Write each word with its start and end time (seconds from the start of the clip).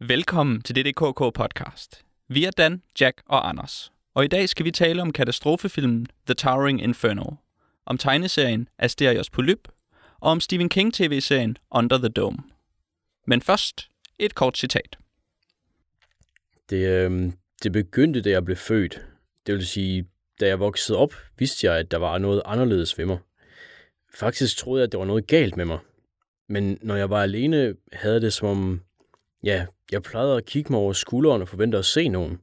Velkommen 0.00 0.62
til 0.62 0.76
DDKK 0.76 1.34
podcast. 1.34 2.04
Vi 2.28 2.44
er 2.44 2.50
Dan, 2.50 2.82
Jack 3.00 3.22
og 3.26 3.48
Anders. 3.48 3.92
Og 4.14 4.24
i 4.24 4.28
dag 4.28 4.48
skal 4.48 4.64
vi 4.64 4.70
tale 4.70 5.02
om 5.02 5.12
katastrofefilmen 5.12 6.06
The 6.26 6.34
Towering 6.34 6.82
Inferno, 6.82 7.30
om 7.86 7.98
tegneserien 7.98 8.68
Asterios 8.78 9.30
Polyp 9.30 9.68
og 10.20 10.30
om 10.30 10.40
Stephen 10.40 10.68
King 10.68 10.94
tv-serien 10.94 11.56
Under 11.70 11.98
the 11.98 12.08
Dome. 12.08 12.38
Men 13.26 13.42
først 13.42 13.88
et 14.18 14.34
kort 14.34 14.58
citat. 14.58 14.98
Det, 16.70 16.88
øh, 16.88 17.32
det 17.62 17.72
begyndte, 17.72 18.20
da 18.20 18.30
jeg 18.30 18.44
blev 18.44 18.56
født. 18.56 19.06
Det 19.46 19.54
vil 19.54 19.66
sige, 19.66 20.06
da 20.40 20.46
jeg 20.46 20.60
voksede 20.60 20.98
op, 20.98 21.14
vidste 21.38 21.66
jeg, 21.66 21.78
at 21.78 21.90
der 21.90 21.98
var 21.98 22.18
noget 22.18 22.42
anderledes 22.44 22.98
ved 22.98 23.06
mig. 23.06 23.18
Faktisk 24.14 24.56
troede 24.56 24.80
jeg, 24.80 24.86
at 24.86 24.92
der 24.92 24.98
var 24.98 25.06
noget 25.06 25.26
galt 25.26 25.56
med 25.56 25.64
mig. 25.64 25.78
Men 26.48 26.78
når 26.82 26.96
jeg 26.96 27.10
var 27.10 27.22
alene, 27.22 27.74
havde 27.92 28.20
det 28.20 28.32
som 28.32 28.48
om, 28.48 28.80
ja, 29.42 29.66
jeg 29.92 30.02
plejede 30.02 30.36
at 30.36 30.46
kigge 30.46 30.72
mig 30.72 30.80
over 30.80 30.92
skulderen 30.92 31.42
og 31.42 31.48
forvente 31.48 31.78
at 31.78 31.84
se 31.84 32.08
nogen. 32.08 32.40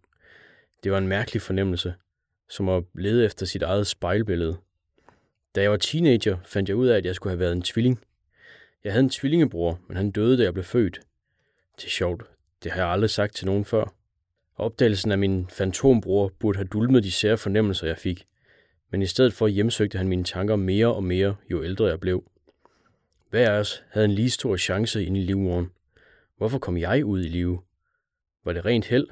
Det 0.83 0.91
var 0.91 0.97
en 0.97 1.07
mærkelig 1.07 1.41
fornemmelse, 1.41 1.93
som 2.49 2.69
at 2.69 2.83
lede 2.95 3.25
efter 3.25 3.45
sit 3.45 3.61
eget 3.61 3.87
spejlbillede. 3.87 4.57
Da 5.55 5.61
jeg 5.61 5.71
var 5.71 5.77
teenager, 5.77 6.37
fandt 6.45 6.69
jeg 6.69 6.75
ud 6.75 6.87
af, 6.87 6.97
at 6.97 7.05
jeg 7.05 7.15
skulle 7.15 7.31
have 7.31 7.39
været 7.39 7.51
en 7.51 7.61
tvilling. 7.61 7.99
Jeg 8.83 8.93
havde 8.93 9.03
en 9.03 9.09
tvillingebror, 9.09 9.79
men 9.87 9.97
han 9.97 10.11
døde, 10.11 10.37
da 10.37 10.43
jeg 10.43 10.53
blev 10.53 10.63
født. 10.63 10.99
Det 11.77 11.85
er 11.85 11.89
sjovt. 11.89 12.23
Det 12.63 12.71
har 12.71 12.81
jeg 12.81 12.91
aldrig 12.91 13.09
sagt 13.09 13.35
til 13.35 13.45
nogen 13.45 13.65
før. 13.65 13.93
Opdagelsen 14.57 15.11
af 15.11 15.17
min 15.17 15.49
fantombror 15.49 16.31
burde 16.39 16.57
have 16.57 16.67
dulmet 16.67 17.03
de 17.03 17.11
sære 17.11 17.37
fornemmelser, 17.37 17.87
jeg 17.87 17.97
fik. 17.97 18.25
Men 18.91 19.01
i 19.01 19.05
stedet 19.05 19.33
for 19.33 19.47
hjemsøgte 19.47 19.97
han 19.97 20.07
mine 20.07 20.23
tanker 20.23 20.55
mere 20.55 20.95
og 20.95 21.03
mere, 21.03 21.35
jo 21.51 21.63
ældre 21.63 21.85
jeg 21.85 21.99
blev. 21.99 22.31
Hver 23.29 23.51
af 23.51 23.59
os 23.59 23.83
havde 23.89 24.05
en 24.05 24.11
lige 24.11 24.29
stor 24.29 24.57
chance 24.57 25.05
ind 25.05 25.17
i 25.17 25.21
livmoren. 25.21 25.71
Hvorfor 26.37 26.59
kom 26.59 26.77
jeg 26.77 27.05
ud 27.05 27.23
i 27.23 27.27
live? 27.27 27.61
Var 28.45 28.53
det 28.53 28.65
rent 28.65 28.85
held? 28.85 29.07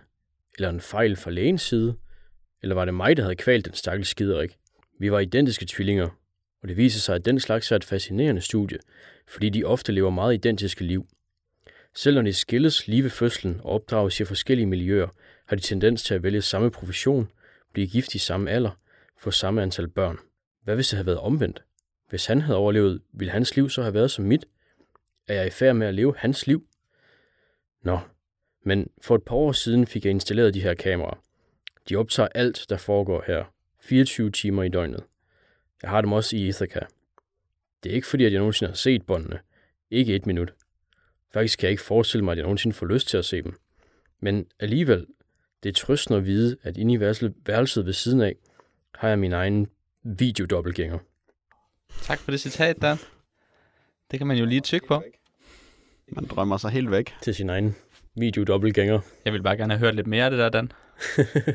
Eller 0.56 0.70
en 0.70 0.82
fejl 0.82 1.16
fra 1.16 1.32
lægens 1.32 1.62
side? 1.62 1.96
Eller 2.62 2.76
var 2.76 2.86
det 2.86 2.94
mig, 2.94 3.18
der 3.18 3.24
havde 3.24 3.36
kvalt 3.36 3.66
den 3.66 3.74
stakkels 3.74 4.10
skiderik? 4.10 4.58
Vi 5.00 5.12
var 5.12 5.20
identiske 5.20 5.66
tvillinger, 5.66 6.10
og 6.62 6.68
det 6.68 6.78
viser 6.78 7.00
sig, 7.00 7.16
at 7.16 7.26
den 7.26 7.40
slags 7.40 7.72
er 7.72 7.76
et 7.76 7.84
fascinerende 7.84 8.42
studie, 8.42 8.80
fordi 9.28 9.50
de 9.50 9.64
ofte 9.64 9.92
lever 9.92 10.10
meget 10.10 10.34
identiske 10.34 10.84
liv. 10.84 11.08
Selv 11.96 12.16
når 12.16 12.22
de 12.22 12.34
skilles 12.34 12.88
lige 12.88 13.04
ved 13.04 13.10
fødslen 13.10 13.62
og 13.64 13.72
opdrages 13.72 14.20
i 14.20 14.26
forskellige 14.26 14.66
miljøer, 14.66 15.08
har 15.46 15.56
de 15.56 15.62
tendens 15.62 16.04
til 16.04 16.14
at 16.14 16.24
vælge 16.24 16.42
samme 16.42 16.72
profession, 16.72 17.32
blive 17.74 17.88
gift 17.88 18.16
i 18.16 18.20
samme 18.20 18.52
alder, 18.52 18.80
få 19.20 19.32
samme 19.32 19.62
antal 19.62 19.88
børn. 19.88 20.18
Hvad 20.64 20.76
hvis 20.76 20.88
det 20.88 20.98
havde 20.98 21.08
været 21.08 21.20
omvendt? 21.20 21.64
Hvis 22.10 22.26
han 22.26 22.42
havde 22.42 22.58
overlevet, 22.58 23.02
ville 23.14 23.32
hans 23.32 23.56
liv 23.56 23.70
så 23.70 23.82
have 23.82 23.94
været 23.94 24.12
som 24.12 24.26
mit? 24.26 24.46
Er 25.28 25.34
jeg 25.34 25.48
i 25.48 25.50
færd 25.50 25.76
med 25.76 25.88
at 25.88 25.94
leve 25.94 26.16
hans 26.18 26.48
liv? 26.48 26.68
Nå, 27.84 28.00
men 28.64 28.90
for 29.02 29.16
et 29.16 29.24
par 29.24 29.36
år 29.36 29.52
siden 29.52 29.88
fik 29.88 30.06
jeg 30.06 30.12
installeret 30.12 30.54
de 30.54 30.62
her 30.62 30.74
kameraer. 30.74 31.24
De 31.90 31.96
optager 31.96 32.30
alt, 32.36 32.66
der 32.70 32.78
foregår 32.78 33.24
her. 33.28 33.44
24 33.82 34.32
timer 34.32 34.64
i 34.64 34.70
døgnet. 34.70 35.04
Jeg 35.82 35.90
har 35.90 36.02
dem 36.02 36.12
også 36.12 36.36
i 36.36 36.48
Ithaca. 36.48 36.86
Det 37.84 37.92
er 37.92 37.96
ikke 37.96 38.08
fordi, 38.08 38.26
at 38.26 38.32
jeg 38.32 38.40
nogensinde 38.40 38.70
har 38.70 38.76
set 38.76 39.06
båndene. 39.06 39.40
Ikke 39.92 40.16
et 40.16 40.26
minut. 40.26 40.54
Faktisk 41.34 41.60
kan 41.60 41.66
jeg 41.66 41.72
ikke 41.72 41.84
forestille 41.84 42.24
mig, 42.24 42.32
at 42.32 42.38
jeg 42.38 42.44
nogensinde 42.44 42.76
får 42.76 42.86
lyst 42.86 43.08
til 43.08 43.18
at 43.18 43.26
se 43.26 43.42
dem. 43.42 43.60
Men 44.20 44.48
alligevel, 44.60 45.08
det 45.64 45.70
er 45.70 45.74
trøstende 45.74 46.18
at 46.18 46.26
vide, 46.26 46.58
at 46.64 46.78
inde 46.78 46.94
i 46.94 47.00
værelset 47.46 47.86
ved 47.86 47.94
siden 47.94 48.22
af, 48.22 48.36
har 48.96 49.08
jeg 49.10 49.20
min 49.20 49.34
egen 49.34 49.68
videodobbelgænger. 50.04 51.00
Tak 52.02 52.20
for 52.20 52.32
det 52.32 52.40
citat, 52.40 52.82
Dan. 52.82 52.98
Det 54.12 54.20
kan 54.20 54.28
man 54.28 54.38
jo 54.38 54.46
lige 54.46 54.62
tykke 54.62 54.88
på. 54.88 55.04
Man 56.16 56.26
drømmer 56.26 56.58
sig 56.58 56.72
helt 56.72 56.92
væk. 56.92 57.14
Til 57.22 57.36
sin 57.36 57.50
egen 57.50 57.76
videodobbelgænger. 58.16 59.00
Jeg 59.26 59.34
vil 59.34 59.44
bare 59.44 59.58
gerne 59.58 59.74
have 59.74 59.80
hørt 59.80 59.96
lidt 59.96 60.08
mere 60.08 60.26
af 60.26 60.32
det 60.32 60.40
der, 60.40 60.50
Dan. 60.50 60.72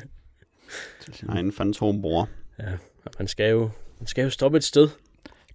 Til 1.00 1.14
sin 1.14 1.28
egen 1.28 1.52
fantombror. 1.52 2.28
Ja, 2.58 2.72
og 3.04 3.12
man 3.18 3.28
skal 3.28 3.50
jo, 3.50 3.70
man 3.98 4.06
skal 4.06 4.24
jo 4.24 4.30
stoppe 4.30 4.58
et 4.58 4.64
sted. 4.64 4.88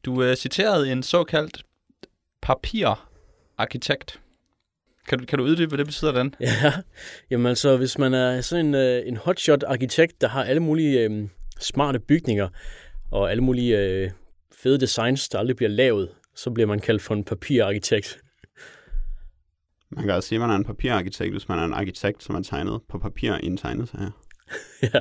Du 0.06 0.24
øh, 0.24 0.36
citerede 0.36 0.92
en 0.92 1.04
såkaldt 1.04 1.64
papirarkitekt. 2.42 4.20
Kan 5.08 5.20
du, 5.20 5.26
kan 5.26 5.40
du 5.40 5.46
uddybe, 5.46 5.70
hvad 5.70 5.78
det 5.78 5.86
betyder, 5.86 6.12
Dan? 6.12 6.36
Ja, 6.40 6.74
jamen 7.30 7.46
altså, 7.46 7.78
hvis 7.78 7.98
man 7.98 8.14
er 8.14 8.42
sådan 8.42 8.66
en, 8.66 8.76
øh, 8.76 9.08
en 9.08 9.18
hotshot-arkitekt, 9.18 10.22
der 10.22 10.28
har 10.28 10.44
alle 10.44 10.60
mulige 10.60 11.00
øh, 11.00 11.28
smarte 11.60 12.00
bygninger, 12.00 12.50
og 13.12 13.32
alle 13.32 13.44
mulige 13.44 13.80
øh, 13.80 14.12
fede 14.52 14.80
designs, 14.80 15.30
der 15.30 15.40
aldrig 15.40 15.56
bliver 15.56 15.70
lavet, 15.70 16.10
så 16.36 16.52
bliver 16.52 16.68
man 16.68 16.80
kaldt 16.80 17.02
for 17.02 17.14
en 17.14 17.24
papirarkitekt. 17.24 18.23
Man 19.96 20.06
kan 20.06 20.14
også 20.14 20.30
sige, 20.30 20.38
at 20.38 20.42
man 20.42 20.50
er 20.50 20.56
en 20.56 20.64
papirarkitekt, 20.64 21.32
hvis 21.32 21.50
man 21.50 21.60
er 21.60 21.64
en 21.64 21.74
arkitekt, 21.74 22.24
som 22.24 22.36
er 22.36 22.42
tegnet 22.42 22.82
på 22.90 22.98
papir 22.98 23.34
i 23.44 23.46
en 23.46 23.58
tegneserie. 23.58 24.12
ja, 24.94 25.00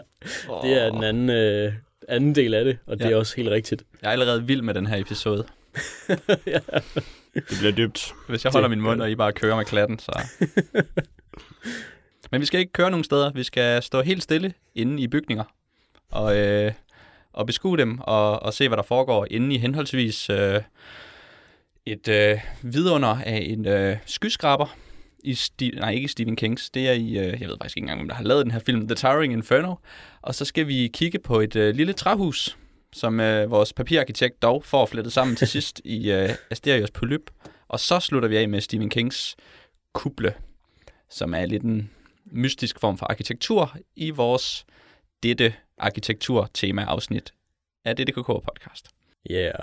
det 0.63 0.83
er 0.83 0.91
den 0.91 1.05
anden, 1.05 1.31
øh, 1.31 1.73
anden 2.09 2.35
del 2.35 2.55
af 2.55 2.65
det, 2.65 2.79
og 2.87 2.99
det 2.99 3.05
ja. 3.05 3.11
er 3.11 3.17
også 3.17 3.37
helt 3.37 3.49
rigtigt. 3.49 3.83
Jeg 4.03 4.09
er 4.09 4.13
allerede 4.13 4.47
vild 4.47 4.63
med 4.63 4.75
den 4.75 4.87
her 4.87 4.97
episode. 4.97 5.45
ja. 6.47 6.59
Det 7.35 7.59
bliver 7.59 7.73
dybt. 7.73 8.15
Hvis 8.29 8.45
jeg 8.45 8.53
holder 8.53 8.69
min 8.69 8.81
mund, 8.81 9.03
og 9.03 9.11
I 9.11 9.15
bare 9.15 9.33
kører 9.33 9.57
med 9.57 9.65
klatten, 9.65 9.99
så... 9.99 10.13
Men 12.31 12.41
vi 12.41 12.47
skal 12.47 12.61
ikke 12.61 12.73
køre 12.73 12.91
nogen 12.91 13.05
steder. 13.05 13.33
Vi 13.33 13.43
skal 13.43 13.83
stå 13.83 14.03
helt 14.03 14.23
stille 14.23 14.55
inde 14.75 15.03
i 15.03 15.09
bygninger 15.09 15.45
og, 16.11 16.39
øh, 16.39 16.73
og 17.33 17.47
beskue 17.47 17.79
dem 17.79 17.99
og, 18.01 18.43
og 18.43 18.55
se, 18.55 18.69
hvad 18.69 18.77
der 18.77 18.83
foregår 18.83 19.27
inde 19.31 19.55
i 19.55 19.59
henholdsvis 19.59 20.31
øh, 20.31 20.61
et 21.87 22.09
øh, 22.09 22.41
vidunder 22.63 23.09
af 23.09 23.47
en 23.47 23.67
øh, 23.67 23.97
skyskraber. 24.07 24.77
I 25.25 25.33
Sti- 25.33 25.79
nej, 25.81 25.91
ikke 25.91 26.09
Stephen 26.09 26.37
Kings. 26.37 26.71
Det 26.71 26.89
er 26.89 26.93
i, 26.93 27.09
øh, 27.19 27.41
jeg 27.41 27.49
ved 27.49 27.57
faktisk 27.61 27.77
ikke 27.77 27.85
engang, 27.85 28.01
hvem 28.01 28.09
der 28.09 28.15
har 28.15 28.25
lavet 28.25 28.45
den 28.45 28.53
her 28.53 28.59
film, 28.59 28.89
The 28.89 28.95
Towering 28.95 29.33
Inferno. 29.33 29.75
Og 30.23 30.35
så 30.35 30.45
skal 30.45 30.67
vi 30.67 30.91
kigge 30.95 31.19
på 31.19 31.41
et 31.41 31.57
øh, 31.57 31.75
lille 31.75 31.93
træhus, 31.93 32.59
som 32.93 33.21
øh, 33.21 33.51
vores 33.51 33.73
papirarkitekt 33.73 34.43
dog 34.43 34.65
får 34.65 34.87
flettet 34.87 35.13
sammen 35.13 35.37
til 35.37 35.49
sidst 35.55 35.81
i 35.85 36.11
øh, 36.13 36.29
Asterios 36.51 36.91
Polyp. 36.91 37.31
Og 37.69 37.81
så 37.81 38.01
slutter 38.01 38.29
vi 38.29 38.37
af 38.37 38.49
med 38.49 38.61
Stephen 38.61 38.91
Kings 38.91 39.37
kuble, 39.93 40.35
som 41.11 41.35
er 41.35 41.47
lidt 41.47 41.63
en 41.63 41.91
mystisk 42.25 42.81
form 42.81 42.99
for 42.99 43.07
arkitektur 43.07 43.77
i 43.97 44.11
vores 44.11 44.65
dette 45.23 45.55
arkitektur-tema-afsnit 45.79 47.35
af 47.85 47.95
DDKK-podcast. 47.95 48.89
Yeah. 49.31 49.55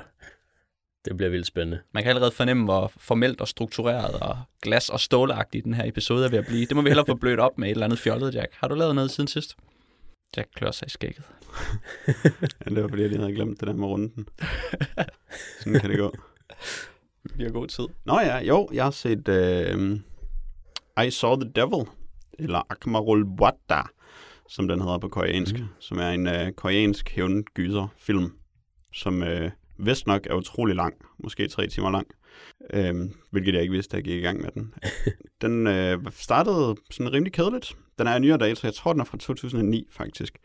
Det 1.05 1.17
bliver 1.17 1.29
vildt 1.29 1.47
spændende. 1.47 1.81
Man 1.91 2.03
kan 2.03 2.09
allerede 2.09 2.31
fornemme, 2.31 2.65
hvor 2.65 2.91
formelt 2.97 3.41
og 3.41 3.47
struktureret 3.47 4.19
og 4.19 4.37
glas- 4.65 4.89
og 4.89 4.99
stålagtigt 4.99 5.65
den 5.65 5.73
her 5.73 5.85
episode 5.85 6.25
er 6.25 6.29
ved 6.29 6.37
at 6.37 6.45
blive. 6.45 6.65
Det 6.65 6.75
må 6.75 6.81
vi 6.81 6.89
hellere 6.89 7.05
få 7.05 7.15
blødt 7.15 7.39
op 7.39 7.57
med 7.57 7.67
et 7.67 7.71
eller 7.71 7.85
andet 7.85 7.99
fjollet, 7.99 8.35
Jack. 8.35 8.53
Har 8.53 8.67
du 8.67 8.75
lavet 8.75 8.95
noget 8.95 9.11
siden 9.11 9.27
sidst? 9.27 9.57
Jack 10.37 10.49
klør 10.55 10.71
sig 10.71 10.85
i 10.85 10.89
skægget. 10.89 11.23
ja, 12.65 12.69
det 12.69 12.83
var 12.83 12.89
fordi, 12.89 13.01
jeg 13.01 13.09
lige 13.09 13.19
havde 13.19 13.33
glemt 13.33 13.59
det 13.59 13.67
der 13.67 13.73
med 13.73 13.87
runden. 13.87 14.27
Sådan 15.59 15.79
kan 15.79 15.89
det 15.89 15.97
gå. 15.97 16.13
Vi 17.35 17.43
har 17.43 17.51
god 17.51 17.67
tid. 17.67 17.87
Nå 18.05 18.19
ja, 18.19 18.37
jo, 18.37 18.69
jeg 18.73 18.83
har 18.83 18.91
set 18.91 19.27
uh, 19.27 21.05
I 21.05 21.11
Saw 21.11 21.35
the 21.35 21.51
Devil, 21.55 21.87
eller 22.39 22.61
Akmarul 22.69 23.23
Wada, 23.23 23.81
som 24.49 24.67
den 24.67 24.81
hedder 24.81 24.97
på 24.97 25.07
koreansk, 25.07 25.59
mm. 25.59 25.67
som 25.79 25.97
er 25.97 26.09
en 26.09 26.27
uh, 26.27 26.49
koreansk 26.55 27.09
hævngyser-film, 27.09 28.31
som 28.93 29.21
uh, 29.21 29.49
vist 29.79 30.07
nok 30.07 30.27
er 30.29 30.33
utrolig 30.33 30.75
lang, 30.75 30.93
måske 31.19 31.47
tre 31.47 31.67
timer 31.67 31.91
lang, 31.91 32.07
uh, 32.73 33.09
hvilket 33.31 33.53
jeg 33.53 33.61
ikke 33.61 33.73
vidste, 33.73 33.91
da 33.91 33.97
jeg 33.97 34.03
gik 34.03 34.17
i 34.17 34.25
gang 34.25 34.41
med 34.41 34.51
den. 34.51 34.73
den 35.41 35.67
uh, 35.67 36.11
startede 36.11 36.75
sådan 36.91 37.13
rimelig 37.13 37.33
kedeligt. 37.33 37.77
Den 37.99 38.07
er 38.07 38.19
nyere 38.19 38.37
dato, 38.37 38.67
jeg 38.67 38.73
tror, 38.73 38.93
den 38.93 38.99
er 38.99 39.05
fra 39.05 39.17
2009 39.17 39.87
faktisk. 39.91 40.37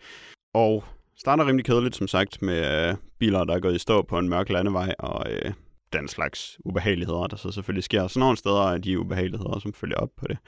Og 0.55 0.85
starter 1.17 1.47
rimelig 1.47 1.65
kedeligt, 1.65 1.97
som 1.97 2.09
sagt, 2.09 2.43
med 2.43 2.91
uh, 2.91 2.99
biler, 3.19 3.45
der 3.45 3.55
er 3.55 3.61
gået 3.61 3.75
i 3.75 3.79
stå 3.79 4.03
på 4.03 4.19
en 4.19 4.29
mørk 4.29 4.49
landevej, 4.49 4.95
og 4.99 5.27
uh, 5.31 5.53
den 5.93 6.09
slags 6.09 6.59
ubehageligheder, 6.65 7.27
der 7.27 7.37
så 7.37 7.51
selvfølgelig 7.51 7.85
sker. 7.85 8.07
Så 8.07 8.19
nogle 8.19 8.37
steder 8.37 8.71
er 8.71 8.79
de 8.79 8.99
ubehageligheder, 8.99 9.59
som 9.59 9.73
følger 9.73 9.97
op 9.97 10.11
på 10.17 10.27
det. 10.29 10.39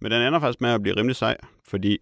Men 0.00 0.12
den 0.12 0.22
ender 0.22 0.40
faktisk 0.40 0.60
med 0.60 0.70
at 0.70 0.82
blive 0.82 0.96
rimelig 0.96 1.16
sej, 1.16 1.36
fordi 1.68 1.98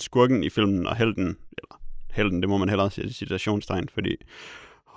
skurken 0.00 0.44
i 0.44 0.50
filmen 0.50 0.86
og 0.86 0.96
helten, 0.96 1.26
eller 1.58 1.80
helten, 2.10 2.40
det 2.40 2.48
må 2.48 2.56
man 2.56 2.68
hellere 2.68 2.90
sige 2.90 3.12
citationstegn, 3.12 3.88
fordi 3.88 4.16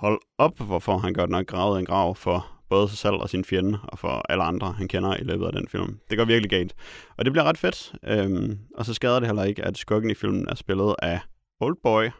hold 0.02 0.20
op, 0.38 0.58
hvorfor 0.58 0.98
han 0.98 1.14
godt 1.14 1.30
nok 1.30 1.46
gravet 1.46 1.78
en 1.78 1.86
grav 1.86 2.14
for 2.14 2.46
både 2.68 2.88
sig 2.88 2.98
selv 2.98 3.14
og 3.14 3.30
sin 3.30 3.44
fjende, 3.44 3.78
og 3.82 3.98
for 3.98 4.22
alle 4.28 4.44
andre, 4.44 4.72
han 4.72 4.88
kender 4.88 5.16
i 5.16 5.22
løbet 5.22 5.46
af 5.46 5.52
den 5.52 5.68
film. 5.68 5.98
Det 6.10 6.18
går 6.18 6.24
virkelig 6.24 6.50
galt. 6.50 6.74
Og 7.16 7.24
det 7.24 7.32
bliver 7.32 7.44
ret 7.44 7.58
fedt. 7.58 7.94
Øhm, 8.06 8.58
og 8.74 8.86
så 8.86 8.94
skader 8.94 9.18
det 9.18 9.28
heller 9.28 9.44
ikke, 9.44 9.64
at 9.64 9.78
skurken 9.78 10.10
i 10.10 10.14
filmen 10.14 10.48
er 10.48 10.54
spillet 10.54 10.94
af 11.02 11.20
Oldboy, 11.60 12.10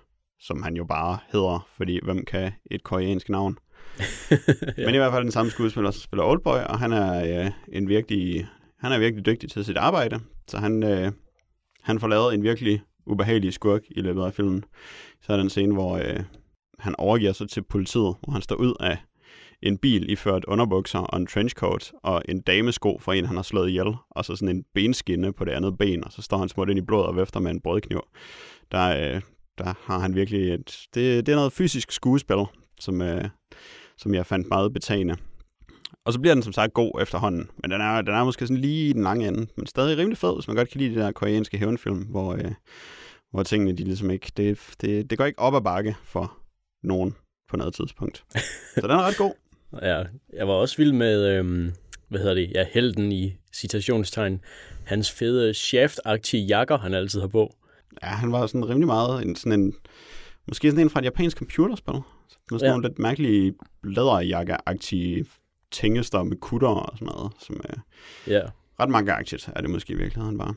som 0.41 0.63
han 0.63 0.77
jo 0.77 0.85
bare 0.85 1.19
hedder, 1.33 1.67
fordi 1.77 1.99
hvem 2.03 2.25
kan 2.25 2.53
et 2.71 2.83
koreansk 2.83 3.29
navn? 3.29 3.59
ja. 4.79 4.87
Men 4.87 4.95
i 4.95 4.99
hvert 4.99 5.13
fald 5.13 5.23
den 5.23 5.33
samme 5.33 5.51
skuespiller, 5.51 5.91
som 5.91 6.01
spiller 6.01 6.25
Oldboy, 6.25 6.59
og 6.59 6.79
han 6.79 6.93
er 6.93 7.45
øh, 7.45 7.51
en 7.73 7.89
virkelig, 7.89 8.49
han 8.79 8.93
er 8.93 8.99
virkelig 8.99 9.27
dygtig 9.27 9.51
til 9.51 9.65
sit 9.65 9.77
arbejde, 9.77 10.21
så 10.49 10.59
han, 10.59 10.83
øh, 10.83 11.13
han 11.83 12.01
får 12.01 12.09
lavet 12.09 12.35
en 12.35 12.43
virkelig 12.43 12.83
ubehagelig 13.07 13.53
skurk 13.53 13.83
i 13.91 14.01
løbet 14.01 14.23
af 14.23 14.35
filmen. 14.35 14.65
Så 15.23 15.33
er 15.33 15.37
der 15.37 15.45
en 15.45 15.51
scene, 15.51 15.75
hvor 15.75 15.97
øh, 15.97 16.21
han 16.83 16.95
overgiver 16.99 17.33
sig 17.33 17.49
til 17.49 17.63
politiet, 17.63 18.15
hvor 18.23 18.33
han 18.33 18.43
står 18.43 18.57
ud 18.57 18.75
af 18.81 18.97
en 19.63 19.79
bil 19.79 20.11
iført 20.11 20.45
underbukser 20.45 20.99
og 20.99 21.19
en 21.19 21.27
trenchcoat 21.27 21.93
og 22.03 22.23
en 22.29 22.41
damesko 22.41 22.99
fra 22.99 23.15
en, 23.15 23.27
han 23.27 23.37
har 23.37 23.43
slået 23.43 23.69
ihjel, 23.69 23.95
og 24.11 24.25
så 24.25 24.37
sådan 24.37 24.57
en 24.57 24.65
benskinne 24.75 25.33
på 25.33 25.45
det 25.45 25.53
andet 25.53 25.79
ben, 25.79 26.05
og 26.05 26.13
så 26.13 26.23
står 26.23 26.39
han 26.39 26.49
smurt 26.49 26.71
ind 26.71 26.79
i 26.79 26.83
blod 26.83 27.05
og 27.05 27.17
væfter 27.17 27.41
med 27.41 27.51
en 27.51 27.61
brødkniv. 27.61 28.01
Der, 28.73 29.15
øh, 29.15 29.21
der 29.59 29.75
har 29.85 29.99
han 29.99 30.15
virkelig 30.15 30.55
et, 30.55 30.87
det, 30.95 31.27
det 31.27 31.33
er 31.33 31.37
noget 31.37 31.53
fysisk 31.53 31.93
skuespil, 31.93 32.45
som, 32.81 33.03
øh, 33.03 33.25
som 33.99 34.15
jeg 34.15 34.27
fandt 34.27 34.49
meget 34.49 34.73
betagende. 34.73 35.17
Og 36.05 36.13
så 36.13 36.21
bliver 36.21 36.35
den 36.35 36.43
som 36.43 36.53
sagt 36.53 36.75
god 36.75 37.01
efterhånden, 37.03 37.51
men 37.63 37.71
den 37.71 37.81
er, 37.81 38.03
den 38.03 38.15
er 38.15 38.25
måske 38.25 38.47
sådan 38.47 38.61
lige 38.61 38.89
i 38.89 38.93
den 38.93 39.03
lange 39.03 39.29
ende, 39.29 39.47
men 39.57 39.67
stadig 39.67 39.99
rimelig 39.99 40.19
fed, 40.19 40.35
hvis 40.35 40.47
man 40.47 40.57
godt 40.57 40.69
kan 40.69 40.81
lide 40.81 40.95
de 40.95 41.01
der 41.01 41.13
koreanske 41.13 41.59
hævnfilm, 41.59 41.99
hvor, 41.99 42.33
øh, 42.33 42.53
hvor 43.31 43.43
tingene 43.43 43.73
de 43.73 43.85
ligesom 43.85 44.11
ikke, 44.11 44.33
det, 44.37 44.75
det, 44.81 45.11
det 45.11 45.19
går 45.19 45.25
ikke 45.25 45.39
op 45.39 45.55
ad 45.55 45.61
bakke 45.61 45.97
for 46.05 46.42
nogen 46.83 47.15
på 47.51 47.57
noget 47.57 47.75
tidspunkt. 47.75 48.25
Så 48.75 48.81
den 48.81 48.91
er 48.91 49.03
ret 49.03 49.17
god. 49.17 49.33
Ja, 49.83 50.05
jeg 50.33 50.49
var 50.49 50.55
også 50.55 50.77
vild 50.77 50.93
med, 50.93 51.27
øhm, 51.29 51.73
hvad 52.09 52.21
hedder 52.21 52.35
det, 52.35 52.51
ja, 52.55 52.67
helten 52.73 53.13
i 53.13 53.37
citationstegn. 53.55 54.41
Hans 54.85 55.11
fede 55.13 55.51
shaft-agtige 55.55 56.37
jakker, 56.47 56.79
han 56.79 56.95
altid 56.95 57.21
har 57.21 57.29
på. 57.29 57.55
Ja, 58.03 58.07
han 58.09 58.33
var 58.33 58.47
sådan 58.47 58.69
rimelig 58.69 58.87
meget 58.87 59.23
en, 59.27 59.37
sådan 59.37 59.61
en, 59.61 59.75
måske 60.49 60.71
sådan 60.71 60.85
en 60.85 60.91
fra 60.91 61.01
et 61.01 61.05
japansk 61.05 61.37
computerspil. 61.39 61.95
Med 61.95 62.03
sådan 62.59 62.67
Ja. 62.67 62.71
nogle 62.71 62.89
lidt 62.89 62.99
mærkelige 62.99 63.55
læderjakke-agtige 63.85 65.25
tingester 65.71 66.23
med 66.23 66.37
kutter 66.37 66.69
og 66.69 66.99
sådan 66.99 67.15
noget, 67.15 67.33
som 67.41 67.61
er 67.65 67.75
Ja, 68.27 68.43
ret 68.81 68.89
mangeagtigt 68.91 69.49
er 69.57 69.61
det 69.61 69.71
måske 69.71 69.93
i 69.93 69.97
virkeligheden 69.97 70.39
bare. 70.39 70.55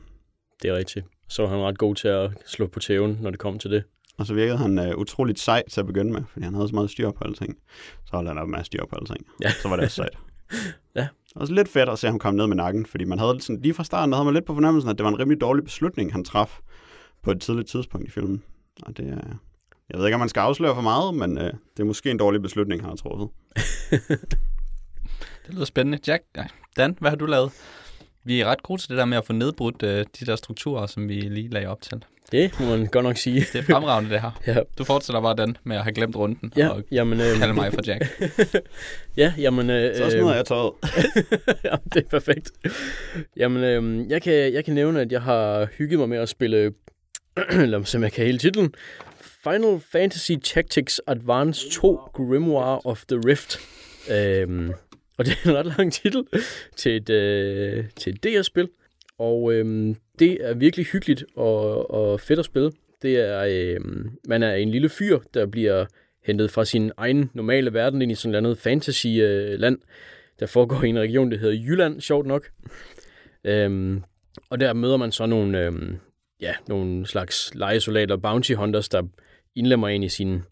det 0.62 0.70
er 0.70 0.74
rigtigt. 0.76 1.06
Så 1.28 1.42
var 1.42 1.48
han 1.48 1.58
ret 1.58 1.78
god 1.78 1.94
til 1.94 2.08
at 2.08 2.30
slå 2.46 2.66
på 2.66 2.80
tæven, 2.80 3.18
når 3.22 3.30
det 3.30 3.38
kom 3.38 3.58
til 3.58 3.70
det. 3.70 3.84
Og 4.18 4.26
så 4.26 4.34
virkede 4.34 4.58
han 4.58 4.78
uh, 4.78 5.00
utroligt 5.00 5.40
sej 5.40 5.62
til 5.70 5.80
at 5.80 5.86
begynde 5.86 6.12
med, 6.12 6.22
fordi 6.32 6.44
han 6.44 6.54
havde 6.54 6.68
så 6.68 6.74
meget 6.74 6.90
styr 6.90 7.10
på 7.10 7.24
alting. 7.24 7.56
Så 8.04 8.10
holdt 8.12 8.28
han 8.28 8.38
op 8.38 8.48
med 8.48 8.58
at 8.58 8.66
styr 8.66 8.84
på 8.90 8.96
alting. 8.96 9.26
Ja. 9.42 9.50
Så 9.50 9.68
var 9.68 9.76
det 9.76 9.84
også 9.84 9.96
sejt. 9.96 10.18
Ja. 10.94 11.08
Og 11.36 11.46
så 11.46 11.52
lidt 11.52 11.68
fedt 11.68 11.88
at 11.88 11.98
se 11.98 12.06
ham 12.06 12.18
komme 12.18 12.36
ned 12.36 12.46
med 12.46 12.56
nakken, 12.56 12.86
fordi 12.86 13.04
man 13.04 13.18
havde 13.18 13.40
sådan, 13.40 13.62
lige 13.62 13.74
fra 13.74 13.84
starten 13.84 14.12
havde 14.12 14.24
man 14.24 14.34
lidt 14.34 14.44
på 14.44 14.54
fornemmelsen, 14.54 14.90
at 14.90 14.98
det 14.98 15.04
var 15.04 15.10
en 15.10 15.18
rimelig 15.18 15.40
dårlig 15.40 15.64
beslutning, 15.64 16.12
han 16.12 16.24
traf 16.24 16.58
på 17.22 17.30
et 17.30 17.40
tidligt 17.40 17.68
tidspunkt 17.68 18.08
i 18.08 18.10
filmen. 18.10 18.42
Og 18.82 18.96
det 18.96 19.08
er... 19.08 19.38
Jeg 19.90 19.98
ved 19.98 20.06
ikke, 20.06 20.14
om 20.14 20.20
man 20.20 20.28
skal 20.28 20.40
afsløre 20.40 20.74
for 20.74 20.82
meget, 20.82 21.14
men 21.14 21.38
uh, 21.38 21.44
det 21.44 21.80
er 21.80 21.84
måske 21.84 22.10
en 22.10 22.18
dårlig 22.18 22.42
beslutning, 22.42 22.82
han 22.82 22.88
har 22.88 22.96
truffet. 22.96 23.28
Det 25.46 25.54
lyder 25.54 25.64
spændende. 25.64 25.98
Jack, 26.06 26.24
nej, 26.36 26.48
Dan, 26.76 26.96
hvad 27.00 27.10
har 27.10 27.16
du 27.16 27.26
lavet? 27.26 27.52
Vi 28.24 28.40
er 28.40 28.46
ret 28.46 28.62
gode 28.62 28.82
til 28.82 28.88
det 28.88 28.98
der 28.98 29.04
med 29.04 29.18
at 29.18 29.26
få 29.26 29.32
nedbrudt 29.32 29.82
øh, 29.82 30.04
de 30.20 30.26
der 30.26 30.36
strukturer, 30.36 30.86
som 30.86 31.08
vi 31.08 31.20
lige 31.20 31.48
lagde 31.48 31.66
op 31.66 31.80
til. 31.80 32.04
Det 32.32 32.60
må 32.60 32.66
man 32.66 32.86
godt 32.86 33.04
nok 33.04 33.16
sige. 33.16 33.40
Det 33.52 33.58
er 33.58 33.62
fremragende, 33.62 34.10
det 34.10 34.20
her. 34.20 34.40
Ja, 34.54 34.56
Du 34.78 34.84
fortsætter 34.84 35.20
bare, 35.20 35.34
Dan, 35.36 35.56
med 35.64 35.76
at 35.76 35.82
have 35.82 35.92
glemt 35.92 36.16
runden 36.16 36.52
ja 36.56 36.68
og 36.68 36.82
jamen... 36.90 37.20
Øh, 37.20 37.38
kalde 37.38 37.54
mig 37.54 37.72
for 37.72 37.80
Jack. 37.86 38.04
Ja, 39.16 39.32
jamen... 39.38 39.70
Øh, 39.70 39.96
Så 39.96 40.10
smider 40.10 40.34
jeg 40.34 40.44
tøjet. 40.46 40.72
ja, 41.64 41.74
det 41.94 42.04
er 42.04 42.08
perfekt. 42.10 42.50
Jamen, 43.36 43.64
øh, 43.64 44.10
jeg, 44.10 44.22
kan, 44.22 44.32
jeg 44.52 44.64
kan 44.64 44.74
nævne, 44.74 45.00
at 45.00 45.12
jeg 45.12 45.22
har 45.22 45.68
hygget 45.78 45.98
mig 45.98 46.08
med 46.08 46.18
at 46.18 46.28
spille, 46.28 46.72
eller 47.62 47.84
som 47.84 48.02
jeg 48.02 48.12
kan 48.12 48.26
hele 48.26 48.38
titlen, 48.38 48.74
Final 49.42 49.80
Fantasy 49.92 50.32
Tactics 50.44 51.00
Advance 51.06 51.70
2 51.70 51.96
Grimoire 52.14 52.80
of 52.84 53.04
the 53.08 53.20
Rift. 53.26 53.58
Øhm, 54.10 54.72
og 55.18 55.24
det 55.26 55.32
er 55.44 55.50
en 55.50 55.56
ret 55.56 55.66
lang 55.78 55.92
titel 55.92 56.24
til 56.76 56.96
et, 56.96 57.10
øh, 57.10 57.84
til 57.96 58.14
et 58.14 58.24
DS-spil. 58.24 58.68
Og 59.18 59.52
øhm, 59.52 59.96
det 60.18 60.38
er 60.40 60.54
virkelig 60.54 60.86
hyggeligt 60.86 61.24
og, 61.36 61.90
og 61.90 62.20
fedt 62.20 62.38
at 62.38 62.44
spille. 62.44 62.72
Det 63.02 63.16
er, 63.16 63.46
øhm, 63.50 64.10
man 64.28 64.42
er 64.42 64.54
en 64.54 64.70
lille 64.70 64.88
fyr, 64.88 65.18
der 65.34 65.46
bliver 65.46 65.86
hentet 66.24 66.50
fra 66.50 66.64
sin 66.64 66.92
egen 66.96 67.30
normale 67.34 67.72
verden 67.72 68.02
ind 68.02 68.12
i 68.12 68.14
sådan 68.14 68.34
et 68.34 68.38
andet 68.38 68.58
fantasy-land, 68.58 69.78
der 70.40 70.46
foregår 70.46 70.82
i 70.82 70.88
en 70.88 70.98
region, 70.98 71.30
der 71.30 71.38
hedder 71.38 71.54
Jylland, 71.54 72.00
sjovt 72.00 72.26
nok. 72.26 72.50
Øhm, 73.44 74.02
og 74.50 74.60
der 74.60 74.72
møder 74.72 74.96
man 74.96 75.12
så 75.12 75.26
nogle, 75.26 75.64
øhm, 75.64 75.96
ja, 76.40 76.54
nogle 76.68 77.06
slags 77.06 77.54
legesoldater, 77.54 78.16
bounty 78.16 78.52
hunters, 78.52 78.88
der 78.88 79.02
indlemmer 79.54 79.88
ind 79.88 80.04
i 80.04 80.08
sin, 80.08 80.42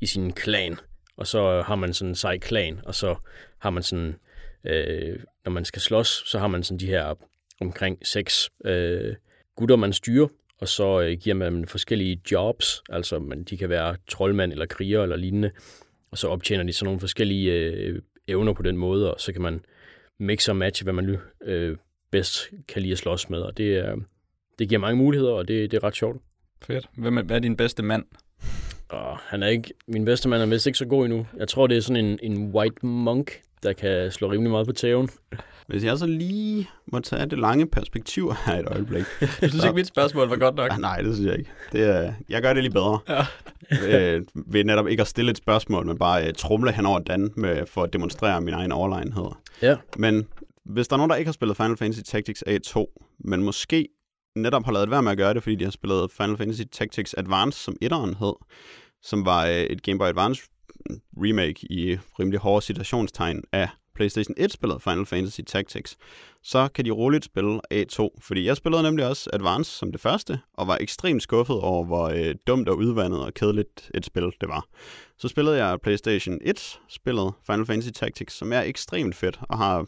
i 0.00 0.06
sin 0.06 0.32
klan. 0.32 0.76
Og 1.16 1.26
så 1.26 1.62
har 1.66 1.74
man 1.74 1.94
sådan 1.94 2.10
en 2.10 2.14
sej 2.14 2.38
klan, 2.38 2.80
og 2.84 2.94
så 2.94 3.14
har 3.58 3.70
man 3.70 3.82
sådan, 3.82 4.16
øh, 4.64 5.18
når 5.44 5.52
man 5.52 5.64
skal 5.64 5.82
slås, 5.82 6.22
så 6.26 6.38
har 6.38 6.48
man 6.48 6.62
sådan 6.62 6.80
de 6.80 6.86
her 6.86 7.14
omkring 7.60 8.06
seks 8.06 8.50
øh, 8.64 9.14
gutter, 9.56 9.76
man 9.76 9.92
styrer, 9.92 10.28
og 10.58 10.68
så 10.68 11.00
øh, 11.00 11.18
giver 11.18 11.34
man 11.34 11.54
dem 11.54 11.66
forskellige 11.66 12.20
jobs, 12.32 12.82
altså 12.88 13.18
man, 13.18 13.44
de 13.44 13.56
kan 13.56 13.68
være 13.68 13.96
troldmand 14.08 14.52
eller 14.52 14.66
kriger 14.66 15.02
eller 15.02 15.16
lignende, 15.16 15.50
og 16.10 16.18
så 16.18 16.28
optjener 16.28 16.64
de 16.64 16.72
sådan 16.72 16.84
nogle 16.84 17.00
forskellige 17.00 17.52
øh, 17.52 18.02
evner 18.28 18.52
på 18.52 18.62
den 18.62 18.76
måde, 18.76 19.14
og 19.14 19.20
så 19.20 19.32
kan 19.32 19.42
man 19.42 19.60
mixe 20.18 20.52
og 20.52 20.56
matche, 20.56 20.84
hvad 20.84 20.92
man 20.92 21.04
nu 21.04 21.16
øh, 21.44 21.76
bedst 22.10 22.50
kan 22.68 22.82
lide 22.82 22.92
at 22.92 22.98
slås 22.98 23.30
med, 23.30 23.38
og 23.38 23.56
det, 23.56 23.84
øh, 23.84 23.96
det 24.58 24.68
giver 24.68 24.80
mange 24.80 24.96
muligheder, 24.96 25.32
og 25.32 25.48
det, 25.48 25.70
det 25.70 25.76
er 25.76 25.84
ret 25.84 25.96
sjovt. 25.96 26.22
Fedt. 26.62 26.88
Hvem 26.96 27.18
er, 27.18 27.22
hvad 27.22 27.36
er 27.36 27.40
din 27.40 27.56
bedste 27.56 27.82
mand? 27.82 28.04
Og 28.90 29.18
han 29.18 29.42
er 29.42 29.46
ikke, 29.46 29.74
min 29.88 30.04
bedste 30.04 30.28
mand 30.28 30.42
er 30.42 30.46
vist 30.46 30.66
ikke 30.66 30.78
så 30.78 30.86
god 30.86 31.04
endnu. 31.04 31.26
Jeg 31.36 31.48
tror, 31.48 31.66
det 31.66 31.76
er 31.76 31.80
sådan 31.80 32.04
en, 32.04 32.18
en 32.22 32.54
white 32.54 32.86
monk, 32.86 33.40
der 33.62 33.72
kan 33.72 34.10
slå 34.10 34.32
rimelig 34.32 34.50
meget 34.50 34.66
på 34.66 34.72
tæven. 34.72 35.08
Hvis 35.66 35.84
jeg 35.84 35.98
så 35.98 36.06
lige 36.06 36.68
må 36.86 37.00
tage 37.00 37.26
det 37.26 37.38
lange 37.38 37.66
perspektiv 37.66 38.32
her 38.46 38.58
et 38.58 38.66
øjeblik. 38.66 39.04
Jeg 39.20 39.50
synes 39.50 39.64
ikke, 39.64 39.76
mit 39.76 39.86
spørgsmål 39.86 40.28
var 40.28 40.36
godt 40.36 40.54
nok. 40.54 40.72
Ah, 40.72 40.80
nej, 40.80 41.02
det 41.02 41.14
synes 41.14 41.30
jeg 41.30 41.38
ikke. 41.38 41.50
Det 41.72 41.82
er, 41.82 42.12
jeg 42.28 42.42
gør 42.42 42.52
det 42.52 42.62
lige 42.62 42.72
bedre. 42.72 42.98
Ja. 43.08 43.24
øh, 44.16 44.22
ved 44.34 44.64
netop 44.64 44.88
ikke 44.88 45.00
at 45.00 45.08
stille 45.08 45.30
et 45.30 45.36
spørgsmål, 45.36 45.86
men 45.86 45.98
bare 45.98 46.26
øh, 46.26 46.34
trumle 46.34 46.72
hen 46.72 46.86
over 46.86 46.98
Dan 46.98 47.30
med, 47.36 47.66
for 47.66 47.82
at 47.82 47.92
demonstrere 47.92 48.40
min 48.40 48.54
egen 48.54 48.72
overlegenhed. 48.72 49.30
Ja. 49.62 49.76
Men 49.96 50.26
hvis 50.64 50.88
der 50.88 50.94
er 50.94 50.98
nogen, 50.98 51.10
der 51.10 51.16
ikke 51.16 51.28
har 51.28 51.32
spillet 51.32 51.56
Final 51.56 51.76
Fantasy 51.76 52.02
Tactics 52.02 52.44
A2, 52.48 52.84
men 53.18 53.42
måske 53.42 53.88
netop 54.36 54.64
har 54.64 54.72
lavet 54.72 54.90
være 54.90 55.02
med 55.02 55.12
at 55.12 55.18
gøre 55.18 55.34
det, 55.34 55.42
fordi 55.42 55.54
de 55.54 55.64
har 55.64 55.70
spillet 55.70 56.10
Final 56.10 56.36
Fantasy 56.36 56.62
Tactics 56.72 57.14
Advance, 57.18 57.58
som 57.58 57.76
etteren 57.80 58.14
hed, 58.14 58.34
som 59.02 59.24
var 59.24 59.46
øh, 59.46 59.52
et 59.52 59.82
Game 59.82 59.98
Boy 59.98 60.06
Advance 60.06 60.42
remake 61.16 61.72
i 61.72 61.98
rimelig 62.18 62.40
hårde 62.40 62.64
citationstegn 62.64 63.42
af 63.52 63.68
PlayStation 63.94 64.34
1-spillet 64.38 64.82
Final 64.82 65.06
Fantasy 65.06 65.40
Tactics, 65.46 65.96
så 66.42 66.68
kan 66.74 66.84
de 66.84 66.90
roligt 66.90 67.24
spille 67.24 67.60
A2. 67.74 68.08
Fordi 68.20 68.44
jeg 68.44 68.56
spillede 68.56 68.82
nemlig 68.82 69.06
også 69.06 69.30
Advance 69.32 69.70
som 69.70 69.92
det 69.92 70.00
første, 70.00 70.40
og 70.54 70.66
var 70.66 70.78
ekstremt 70.80 71.22
skuffet 71.22 71.60
over, 71.60 71.84
hvor 71.84 72.08
øh, 72.08 72.34
dumt 72.46 72.68
og 72.68 72.76
udvandet 72.76 73.20
og 73.20 73.34
kedeligt 73.34 73.90
et 73.94 74.06
spil 74.06 74.32
det 74.40 74.48
var. 74.48 74.66
Så 75.18 75.28
spillede 75.28 75.64
jeg 75.64 75.80
PlayStation 75.80 76.38
1-spillet 76.44 77.32
Final 77.46 77.66
Fantasy 77.66 77.90
Tactics, 77.90 78.34
som 78.34 78.52
er 78.52 78.60
ekstremt 78.60 79.16
fedt, 79.16 79.40
og 79.48 79.58
har 79.58 79.86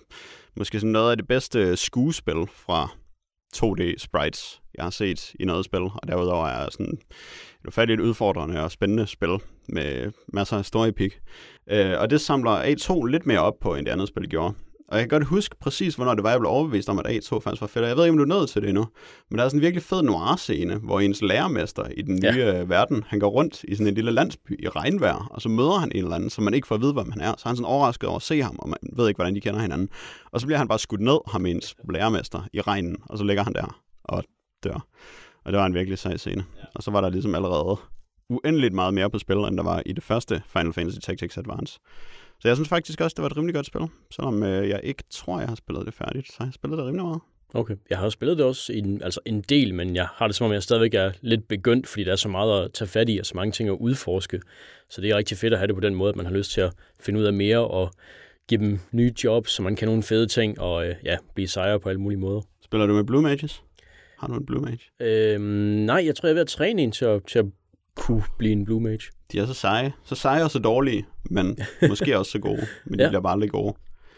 måske 0.56 0.80
sådan 0.80 0.92
noget 0.92 1.10
af 1.10 1.16
det 1.16 1.26
bedste 1.26 1.76
skuespil 1.76 2.46
fra 2.54 2.88
2D 3.56 3.98
sprites, 3.98 4.62
jeg 4.74 4.84
har 4.84 4.90
set 4.90 5.34
i 5.40 5.44
noget 5.44 5.64
spil, 5.64 5.82
og 5.82 6.08
derudover 6.08 6.46
er 6.46 6.70
sådan 6.70 6.98
et 7.64 7.68
ufatteligt 7.68 8.00
udfordrende 8.00 8.64
og 8.64 8.70
spændende 8.70 9.06
spil 9.06 9.38
med 9.68 10.12
masser 10.32 10.58
af 10.58 10.64
story 10.64 10.90
peak. 10.90 11.10
Øh, 11.70 12.00
og 12.00 12.10
det 12.10 12.20
samler 12.20 12.62
A2 12.62 13.04
lidt 13.04 13.26
mere 13.26 13.40
op 13.40 13.54
på, 13.60 13.74
end 13.74 13.86
det 13.86 13.92
andet 13.92 14.08
spil 14.08 14.28
gjorde. 14.28 14.54
Og 14.92 14.98
jeg 14.98 15.08
kan 15.08 15.18
godt 15.18 15.28
huske 15.28 15.56
præcis, 15.60 15.94
hvornår 15.94 16.14
det 16.14 16.24
var, 16.24 16.30
jeg 16.30 16.40
blev 16.40 16.50
overbevist 16.50 16.88
om, 16.88 16.98
at 16.98 17.06
A2 17.06 17.40
faktisk 17.40 17.60
var 17.60 17.66
fedt. 17.66 17.82
Og 17.82 17.88
jeg 17.88 17.96
ved 17.96 18.04
ikke, 18.04 18.12
om 18.12 18.16
du 18.16 18.22
er 18.22 18.28
nået 18.38 18.48
til 18.48 18.62
det 18.62 18.68
endnu. 18.68 18.86
Men 19.30 19.38
der 19.38 19.44
er 19.44 19.48
sådan 19.48 19.58
en 19.58 19.62
virkelig 19.62 19.82
fed 19.82 20.02
noir-scene, 20.02 20.74
hvor 20.74 21.00
ens 21.00 21.22
lærermester 21.22 21.84
i 21.96 22.02
den 22.02 22.14
nye 22.14 22.44
ja. 22.44 22.62
verden, 22.62 23.04
han 23.06 23.18
går 23.18 23.28
rundt 23.28 23.64
i 23.68 23.74
sådan 23.74 23.86
en 23.86 23.94
lille 23.94 24.10
landsby 24.10 24.64
i 24.64 24.68
regnvejr, 24.68 25.28
og 25.30 25.42
så 25.42 25.48
møder 25.48 25.78
han 25.78 25.92
en 25.94 26.04
eller 26.04 26.14
anden, 26.14 26.30
som 26.30 26.44
man 26.44 26.54
ikke 26.54 26.66
får 26.66 26.74
at 26.74 26.80
vide, 26.80 26.92
hvem 26.92 27.10
han 27.12 27.20
er. 27.20 27.34
Så 27.38 27.42
er 27.44 27.48
han 27.48 27.56
sådan 27.56 27.66
overrasket 27.66 28.08
over 28.08 28.16
at 28.16 28.22
se 28.22 28.42
ham, 28.42 28.56
og 28.58 28.68
man 28.68 28.78
ved 28.96 29.08
ikke, 29.08 29.18
hvordan 29.18 29.34
de 29.34 29.40
kender 29.40 29.60
hinanden. 29.60 29.88
Og 30.32 30.40
så 30.40 30.46
bliver 30.46 30.58
han 30.58 30.68
bare 30.68 30.78
skudt 30.78 31.00
ned, 31.00 31.18
ham 31.32 31.46
ens 31.46 31.76
lærermester, 31.92 32.48
i 32.52 32.60
regnen, 32.60 32.96
og 33.08 33.18
så 33.18 33.24
ligger 33.24 33.44
han 33.44 33.52
der 33.52 33.80
og 34.04 34.24
dør. 34.64 34.86
Og 35.44 35.52
det 35.52 35.58
var 35.58 35.66
en 35.66 35.74
virkelig 35.74 35.98
sej 35.98 36.16
scene. 36.16 36.44
Ja. 36.58 36.64
Og 36.74 36.82
så 36.82 36.90
var 36.90 37.00
der 37.00 37.10
ligesom 37.10 37.34
allerede 37.34 37.76
uendeligt 38.28 38.74
meget 38.74 38.94
mere 38.94 39.10
på 39.10 39.18
spil, 39.18 39.36
end 39.36 39.56
der 39.56 39.62
var 39.62 39.82
i 39.86 39.92
det 39.92 40.02
første 40.02 40.42
Final 40.46 40.72
Fantasy 40.72 40.98
Tactics 40.98 41.38
Advance. 41.38 41.78
Så 42.40 42.48
jeg 42.48 42.56
synes 42.56 42.68
faktisk 42.68 43.00
også, 43.00 43.14
det 43.14 43.22
var 43.22 43.28
et 43.28 43.36
rimelig 43.36 43.54
godt 43.54 43.66
spil. 43.66 43.80
Selvom 44.10 44.42
øh, 44.42 44.68
jeg 44.68 44.80
ikke 44.82 45.04
tror, 45.10 45.38
jeg 45.38 45.48
har 45.48 45.54
spillet 45.54 45.86
det 45.86 45.94
færdigt, 45.94 46.28
så 46.28 46.34
har 46.38 46.46
jeg 46.46 46.52
spillet 46.54 46.78
det 46.78 46.86
rimelig 46.86 47.04
meget. 47.04 47.20
Okay. 47.54 47.76
Jeg 47.90 47.98
har 47.98 48.08
spillet 48.08 48.38
det 48.38 48.46
også 48.46 48.72
en, 48.72 49.02
altså 49.02 49.20
en 49.26 49.40
del, 49.40 49.74
men 49.74 49.96
jeg 49.96 50.06
har 50.14 50.26
det 50.26 50.36
som 50.36 50.44
om, 50.44 50.52
jeg 50.52 50.62
stadigvæk 50.62 50.94
er 50.94 51.12
lidt 51.20 51.48
begyndt, 51.48 51.86
fordi 51.86 52.04
der 52.04 52.12
er 52.12 52.16
så 52.16 52.28
meget 52.28 52.64
at 52.64 52.72
tage 52.72 52.88
fat 52.88 53.08
i, 53.08 53.18
og 53.18 53.26
så 53.26 53.32
mange 53.34 53.52
ting 53.52 53.68
at 53.68 53.76
udforske. 53.80 54.40
Så 54.90 55.00
det 55.00 55.10
er 55.10 55.16
rigtig 55.16 55.38
fedt 55.38 55.52
at 55.52 55.58
have 55.58 55.66
det 55.66 55.74
på 55.74 55.80
den 55.80 55.94
måde, 55.94 56.08
at 56.08 56.16
man 56.16 56.26
har 56.26 56.32
lyst 56.32 56.50
til 56.50 56.60
at 56.60 56.72
finde 57.00 57.20
ud 57.20 57.24
af 57.24 57.32
mere, 57.32 57.58
og 57.58 57.92
give 58.48 58.60
dem 58.60 58.78
nye 58.92 59.14
jobs, 59.24 59.50
så 59.50 59.62
man 59.62 59.76
kan 59.76 59.88
nogle 59.88 60.02
fede 60.02 60.26
ting, 60.26 60.60
og 60.60 60.86
øh, 60.88 60.94
ja, 61.04 61.16
blive 61.34 61.48
sejre 61.48 61.80
på 61.80 61.88
alle 61.88 62.00
mulige 62.00 62.20
måder. 62.20 62.40
Spiller 62.64 62.86
du 62.86 62.94
med 62.94 63.04
Blue 63.04 63.22
Mages? 63.22 63.62
Har 64.22 64.28
du 64.28 64.34
en 64.34 64.46
Blue 64.46 64.62
Mage? 64.62 64.80
Øhm, 65.00 65.42
nej, 65.86 66.02
jeg 66.06 66.16
tror, 66.16 66.26
jeg 66.26 66.30
er 66.30 66.34
ved 66.34 66.40
at 66.42 66.48
træne 66.48 66.82
en 66.82 66.92
til 66.92 67.04
at, 67.04 67.20
til 67.26 67.38
at 67.38 67.44
kunne 67.96 68.22
blive 68.38 68.52
en 68.52 68.64
Blue 68.64 68.80
Mage. 68.80 69.00
De 69.32 69.38
er 69.38 69.46
så 69.46 69.54
seje. 69.54 69.92
Så 70.04 70.14
seje 70.14 70.44
og 70.44 70.50
så 70.50 70.58
dårlige, 70.58 71.06
men 71.30 71.58
måske 71.88 72.18
også 72.18 72.30
så 72.32 72.38
gode. 72.38 72.66
Men 72.86 72.98
de 72.98 73.04
Ja. 73.04 73.08
bliver 73.10 73.20
bare 73.22 73.32
aldrig 73.32 73.50
gode. 73.50 73.74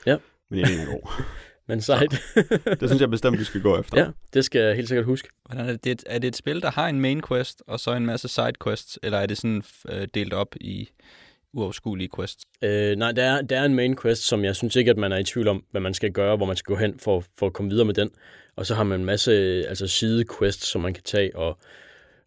Ja. 0.06 0.16
Men 0.50 0.58
ingen 0.58 0.80
er 0.80 0.87
god. 0.87 1.11
Men 1.68 1.80
sejt. 1.80 2.11
Det 2.80 2.88
synes 2.88 3.00
jeg 3.00 3.11
bestemt, 3.11 3.38
du 3.38 3.44
skal 3.44 3.61
gå 3.62 3.78
efter. 3.80 4.00
ja, 4.00 4.06
det 4.34 4.44
skal 4.44 4.61
jeg 4.62 4.76
helt 4.76 4.88
sikkert 4.88 5.04
huske. 5.06 5.28
Hvordan 5.46 5.68
er, 5.68 5.73
det, 5.73 5.84
det, 5.84 6.04
er 6.06 6.18
det 6.18 6.28
et 6.28 6.37
spil, 6.37 6.62
der 6.62 6.70
har 6.70 6.88
en 6.88 7.00
main 7.00 7.23
quest, 7.28 7.62
og 7.66 7.80
så 7.80 7.94
en 7.94 8.06
masse 8.06 8.28
side 8.28 8.52
quests, 8.64 8.99
eller 9.02 9.18
er 9.18 9.26
det 9.26 9.38
sådan 9.38 9.62
øh, 9.88 10.08
delt 10.14 10.32
op 10.32 10.54
i, 10.61 10.88
uoverskuelige 11.54 12.08
quests. 12.16 12.44
Øh, 12.62 12.96
nej, 12.96 13.12
der 13.12 13.25
er, 13.25 13.42
der 13.42 13.61
er 13.61 13.64
en 13.64 13.75
main 13.75 13.96
quest, 13.96 14.23
som 14.23 14.44
jeg 14.44 14.56
synes 14.56 14.76
ikke, 14.76 14.90
at 14.90 14.96
man 14.96 15.12
er 15.12 15.16
i 15.16 15.25
tvivl 15.25 15.49
om, 15.49 15.64
hvad 15.70 15.80
man 15.80 15.94
skal 15.94 16.12
gøre, 16.12 16.37
hvor 16.37 16.46
man 16.46 16.56
skal 16.56 16.75
gå 16.75 16.80
hen 16.80 16.99
for, 16.99 17.25
for 17.38 17.46
at 17.46 17.52
komme 17.52 17.70
videre 17.70 17.84
med 17.84 17.94
den. 17.94 18.11
Og 18.56 18.66
så 18.66 18.75
har 18.75 18.84
man 18.84 19.00
en 19.00 19.06
masse 19.06 19.32
altså 19.68 19.87
side 19.87 20.25
quests, 20.38 20.66
som 20.66 20.80
man 20.80 20.94
kan 20.94 21.02
tage 21.02 21.37
og, 21.37 21.58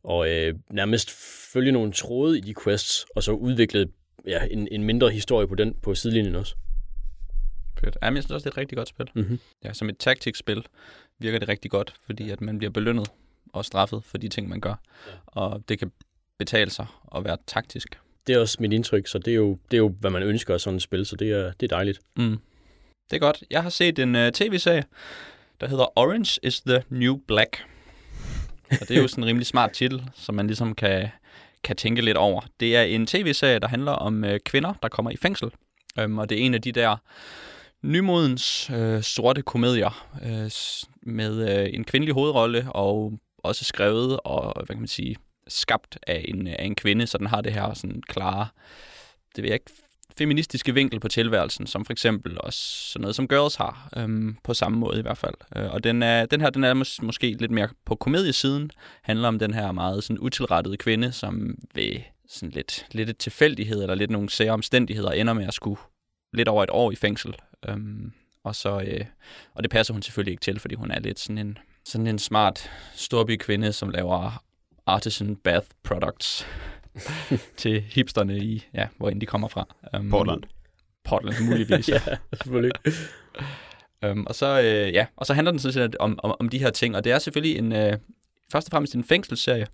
og 0.03 0.29
øh, 0.29 0.55
nærmest 0.71 1.11
følge 1.53 1.71
nogle 1.71 1.91
tråde 1.91 2.37
i 2.37 2.41
de 2.41 2.53
quests, 2.63 3.05
og 3.15 3.23
så 3.23 3.31
udvikle 3.31 3.87
ja, 4.27 4.45
en, 4.51 4.67
en 4.71 4.83
mindre 4.83 5.09
historie 5.09 5.47
på 5.47 5.55
den 5.55 5.73
på 5.73 5.95
sidelinjen 5.95 6.35
også. 6.35 6.55
Fedt. 7.79 7.97
Jamen, 8.03 8.15
jeg 8.15 8.23
synes 8.23 8.31
også, 8.31 8.43
det 8.43 8.49
er 8.49 8.53
et 8.53 8.57
rigtig 8.57 8.77
godt 8.77 8.87
spil. 8.87 9.09
Mm-hmm. 9.13 9.39
Ja, 9.63 9.73
som 9.73 9.89
et 9.89 9.97
taktikspil 9.97 10.63
virker 11.19 11.39
det 11.39 11.49
rigtig 11.49 11.71
godt, 11.71 11.93
fordi 12.05 12.29
at 12.29 12.41
man 12.41 12.57
bliver 12.57 12.71
belønnet 12.71 13.07
og 13.53 13.65
straffet 13.65 14.03
for 14.03 14.17
de 14.17 14.29
ting, 14.29 14.49
man 14.49 14.61
gør. 14.61 14.75
Ja. 15.07 15.11
Og 15.25 15.63
det 15.69 15.79
kan 15.79 15.91
betale 16.37 16.71
sig 16.71 16.85
at 17.15 17.23
være 17.23 17.37
taktisk. 17.47 17.99
Det 18.27 18.35
er 18.35 18.39
også 18.39 18.57
mit 18.59 18.73
indtryk, 18.73 19.07
så 19.07 19.19
det 19.19 19.31
er 19.31 19.35
jo, 19.35 19.57
det 19.71 19.77
er 19.77 19.81
jo 19.81 19.95
hvad 19.99 20.11
man 20.11 20.23
ønsker 20.23 20.53
af 20.53 20.61
sådan 20.61 20.77
et 20.77 20.83
spil, 20.83 21.05
så 21.05 21.15
det 21.15 21.31
er, 21.31 21.51
det 21.59 21.71
er 21.71 21.75
dejligt. 21.75 21.99
Mm. 22.17 22.37
Det 23.09 23.15
er 23.15 23.19
godt. 23.19 23.43
Jeg 23.49 23.63
har 23.63 23.69
set 23.69 23.99
en 23.99 24.15
uh, 24.15 24.29
tv-serie, 24.29 24.83
der 25.61 25.67
hedder 25.67 25.99
Orange 25.99 26.39
is 26.43 26.61
the 26.61 26.83
New 26.89 27.17
Black. 27.27 27.63
Og 28.71 28.87
det 28.87 28.91
er 28.91 29.01
jo 29.01 29.07
sådan 29.07 29.23
en 29.23 29.27
rimelig 29.29 29.47
smart 29.47 29.71
titel, 29.71 30.03
som 30.15 30.35
man 30.35 30.47
ligesom 30.47 30.75
kan, 30.75 31.07
kan 31.63 31.75
tænke 31.75 32.01
lidt 32.01 32.17
over. 32.17 32.41
Det 32.59 32.75
er 32.75 32.81
en 32.81 33.07
tv-serie, 33.07 33.59
der 33.59 33.67
handler 33.67 33.91
om 33.91 34.23
uh, 34.23 34.29
kvinder, 34.45 34.73
der 34.81 34.89
kommer 34.89 35.11
i 35.11 35.17
fængsel. 35.17 35.51
Um, 36.03 36.17
og 36.17 36.29
det 36.29 36.41
er 36.41 36.45
en 36.45 36.53
af 36.53 36.61
de 36.61 36.71
der 36.71 36.95
nymodens 37.83 38.69
uh, 38.69 39.01
sorte 39.01 39.41
komedier 39.41 40.07
uh, 40.21 40.51
med 41.01 41.61
uh, 41.61 41.75
en 41.75 41.83
kvindelig 41.83 42.13
hovedrolle 42.13 42.67
og 42.69 43.13
også 43.37 43.65
skrevet 43.65 44.19
og, 44.23 44.53
hvad 44.55 44.75
kan 44.75 44.79
man 44.79 44.87
sige, 44.87 45.15
skabt 45.47 45.97
af 46.07 46.25
en, 46.27 46.47
af 46.47 46.65
en 46.65 46.75
kvinde, 46.75 47.07
så 47.07 47.17
den 47.17 47.27
har 47.27 47.41
det 47.41 47.53
her 47.53 47.73
sådan 47.73 48.01
klare, 48.07 48.47
det 49.35 49.43
ved 49.43 49.49
jeg 49.49 49.55
ikke, 49.55 49.71
feministiske 50.17 50.73
vinkel 50.73 50.99
på 50.99 51.07
tilværelsen, 51.07 51.67
som 51.67 51.85
for 51.85 51.93
eksempel 51.93 52.37
også 52.39 52.59
sådan 52.59 53.01
noget 53.01 53.15
som 53.15 53.27
Girls 53.27 53.55
har, 53.55 53.89
øhm, 53.97 54.37
på 54.43 54.53
samme 54.53 54.77
måde 54.77 54.99
i 54.99 55.01
hvert 55.01 55.17
fald. 55.17 55.33
Øh, 55.55 55.71
og 55.71 55.83
den, 55.83 56.03
er, 56.03 56.25
den 56.25 56.41
her, 56.41 56.49
den 56.49 56.63
er 56.63 56.73
mås- 56.73 57.05
måske 57.05 57.31
lidt 57.31 57.51
mere 57.51 57.69
på 57.85 57.95
komediesiden, 57.95 58.71
handler 59.01 59.27
om 59.27 59.39
den 59.39 59.53
her 59.53 59.71
meget 59.71 60.03
sådan 60.03 60.19
utilrettede 60.19 60.77
kvinde, 60.77 61.11
som 61.11 61.55
ved 61.75 62.01
sådan 62.29 62.49
lidt, 62.49 62.85
lidt 62.91 63.09
et 63.09 63.17
tilfældighed, 63.17 63.81
eller 63.81 63.95
lidt 63.95 64.11
nogle 64.11 64.29
sære 64.29 64.51
omstændigheder, 64.51 65.11
ender 65.11 65.33
med 65.33 65.47
at 65.47 65.53
skulle 65.53 65.81
lidt 66.33 66.47
over 66.47 66.63
et 66.63 66.69
år 66.69 66.91
i 66.91 66.95
fængsel. 66.95 67.35
Øhm, 67.67 68.11
og, 68.43 68.55
så, 68.55 68.79
øh, 68.79 69.05
og 69.53 69.63
det 69.63 69.71
passer 69.71 69.93
hun 69.93 70.01
selvfølgelig 70.01 70.31
ikke 70.31 70.41
til, 70.41 70.59
fordi 70.59 70.75
hun 70.75 70.91
er 70.91 70.99
lidt 70.99 71.19
sådan 71.19 71.37
en, 71.37 71.57
sådan 71.85 72.07
en 72.07 72.19
smart 72.19 72.71
storby 72.95 73.37
kvinde, 73.37 73.73
som 73.73 73.89
laver 73.89 74.43
artisan 74.87 75.35
bath 75.35 75.67
products 75.83 76.47
til 77.57 77.81
hipsterne 77.81 78.37
i, 78.37 78.67
ja, 78.73 78.87
hvor 78.97 79.09
end 79.09 79.21
de 79.21 79.25
kommer 79.25 79.47
fra. 79.47 79.67
Um, 79.97 80.09
Portland. 80.09 80.43
Portland, 81.03 81.35
muligvis. 81.49 81.89
ja, 81.95 82.01
selvfølgelig. 82.33 82.71
um, 84.05 84.25
og, 84.29 84.35
så, 84.35 84.61
øh, 84.61 84.93
ja, 84.93 85.05
og 85.15 85.25
så 85.25 85.33
handler 85.33 85.51
den 85.51 85.59
sådan 85.59 85.73
set 85.73 85.95
om, 85.95 86.19
om, 86.23 86.35
om 86.39 86.49
de 86.49 86.59
her 86.59 86.69
ting, 86.69 86.95
og 86.95 87.03
det 87.03 87.11
er 87.11 87.19
selvfølgelig 87.19 87.57
en, 87.57 87.71
øh, 87.71 87.97
først 88.51 88.67
og 88.67 88.71
fremmest 88.71 88.95
en 88.95 89.03
fængselsserie, 89.03 89.67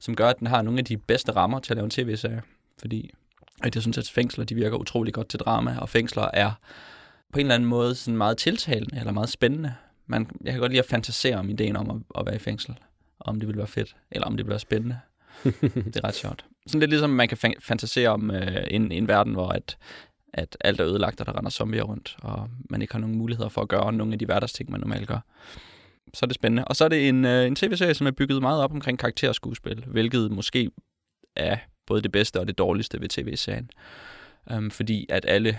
som 0.00 0.16
gør, 0.16 0.28
at 0.28 0.38
den 0.38 0.46
har 0.46 0.62
nogle 0.62 0.78
af 0.78 0.84
de 0.84 0.96
bedste 0.96 1.32
rammer 1.32 1.58
til 1.58 1.72
at 1.72 1.76
lave 1.76 1.84
en 1.84 1.90
tv-serie, 1.90 2.42
fordi 2.78 3.10
at 3.62 3.74
jeg 3.74 3.82
synes, 3.82 3.98
at 3.98 4.10
fængsler 4.10 4.44
de 4.44 4.54
virker 4.54 4.76
utrolig 4.76 5.14
godt 5.14 5.28
til 5.28 5.40
drama, 5.40 5.76
og 5.78 5.88
fængsler 5.88 6.28
er 6.32 6.52
på 7.32 7.38
en 7.38 7.46
eller 7.46 7.54
anden 7.54 7.68
måde 7.68 7.94
sådan 7.94 8.16
meget 8.16 8.36
tiltalende, 8.36 8.98
eller 8.98 9.12
meget 9.12 9.28
spændende. 9.28 9.74
Man, 10.06 10.30
jeg 10.44 10.52
kan 10.52 10.60
godt 10.60 10.72
lide 10.72 10.82
at 10.82 10.88
fantasere 10.88 11.36
om 11.36 11.50
ideen 11.50 11.76
om 11.76 11.90
at, 11.90 12.20
at 12.20 12.26
være 12.26 12.36
i 12.36 12.38
fængsel, 12.38 12.78
om 13.20 13.40
det 13.40 13.48
vil 13.48 13.56
være 13.56 13.66
fedt, 13.66 13.96
eller 14.10 14.26
om 14.26 14.36
det 14.36 14.46
vil 14.46 14.50
være 14.50 14.58
spændende. 14.58 14.98
det 15.84 15.96
er 15.96 16.04
ret 16.04 16.14
sjovt. 16.14 16.44
Sådan 16.66 16.80
lidt 16.80 16.90
ligesom, 16.90 17.10
man 17.10 17.28
kan 17.28 17.38
fan- 17.38 17.60
fantasere 17.60 18.08
om 18.08 18.30
øh, 18.30 18.66
en, 18.70 18.92
en 18.92 19.08
verden, 19.08 19.32
hvor 19.32 19.48
at, 19.48 19.78
at 20.34 20.56
alt 20.60 20.80
er 20.80 20.86
ødelagt, 20.86 21.20
og 21.20 21.26
der 21.26 21.38
render 21.38 21.50
zombier 21.50 21.82
rundt, 21.82 22.16
og 22.22 22.48
man 22.70 22.82
ikke 22.82 22.94
har 22.94 23.00
nogen 23.00 23.18
muligheder 23.18 23.48
for 23.48 23.62
at 23.62 23.68
gøre 23.68 23.92
nogle 23.92 24.12
af 24.12 24.18
de 24.18 24.24
hverdagsting, 24.24 24.70
man 24.70 24.80
normalt 24.80 25.08
gør. 25.08 25.18
Så 26.14 26.20
er 26.22 26.26
det 26.26 26.34
spændende. 26.34 26.64
Og 26.64 26.76
så 26.76 26.84
er 26.84 26.88
det 26.88 27.08
en, 27.08 27.24
øh, 27.24 27.46
en 27.46 27.56
tv-serie, 27.56 27.94
som 27.94 28.06
er 28.06 28.10
bygget 28.10 28.42
meget 28.42 28.62
op 28.62 28.72
omkring 28.72 28.98
karakterskuespil, 28.98 29.84
hvilket 29.86 30.32
måske 30.32 30.70
er 31.36 31.56
både 31.86 32.02
det 32.02 32.12
bedste 32.12 32.40
og 32.40 32.46
det 32.46 32.58
dårligste 32.58 33.00
ved 33.00 33.08
tv-serien. 33.08 33.70
Um, 34.56 34.70
fordi 34.70 35.06
at 35.08 35.24
alle 35.28 35.58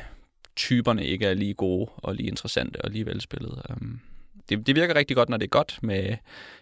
typerne 0.55 1.05
ikke 1.05 1.25
er 1.25 1.33
lige 1.33 1.53
gode 1.53 1.89
og 1.97 2.15
lige 2.15 2.27
interessante 2.27 2.81
og 2.81 2.91
lige 2.91 3.05
velspillede. 3.05 3.63
Um, 3.69 3.99
det, 4.49 4.67
det 4.67 4.75
virker 4.75 4.95
rigtig 4.95 5.17
godt, 5.17 5.29
når 5.29 5.37
det 5.37 5.45
er 5.45 5.49
godt 5.49 5.79
med 5.81 6.17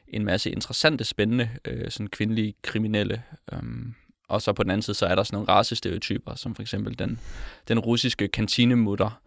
en 0.07 0.25
masse 0.25 0.51
interessante, 0.51 1.03
spændende 1.03 1.49
øh, 1.65 1.91
sådan 1.91 2.07
kvindelige 2.07 2.53
kriminelle. 2.61 3.23
Øhm, 3.53 3.93
og 4.27 4.41
så 4.41 4.53
på 4.53 4.63
den 4.63 4.71
anden 4.71 4.81
side, 4.81 4.97
så 4.97 5.05
er 5.05 5.15
der 5.15 5.23
sådan 5.23 5.35
nogle 5.35 5.49
racestereotyper, 5.49 6.35
som 6.35 6.55
for 6.55 6.61
eksempel 6.61 6.99
den, 6.99 7.19
den 7.67 7.79
russiske 7.79 8.27
kantinemutter, 8.27 9.21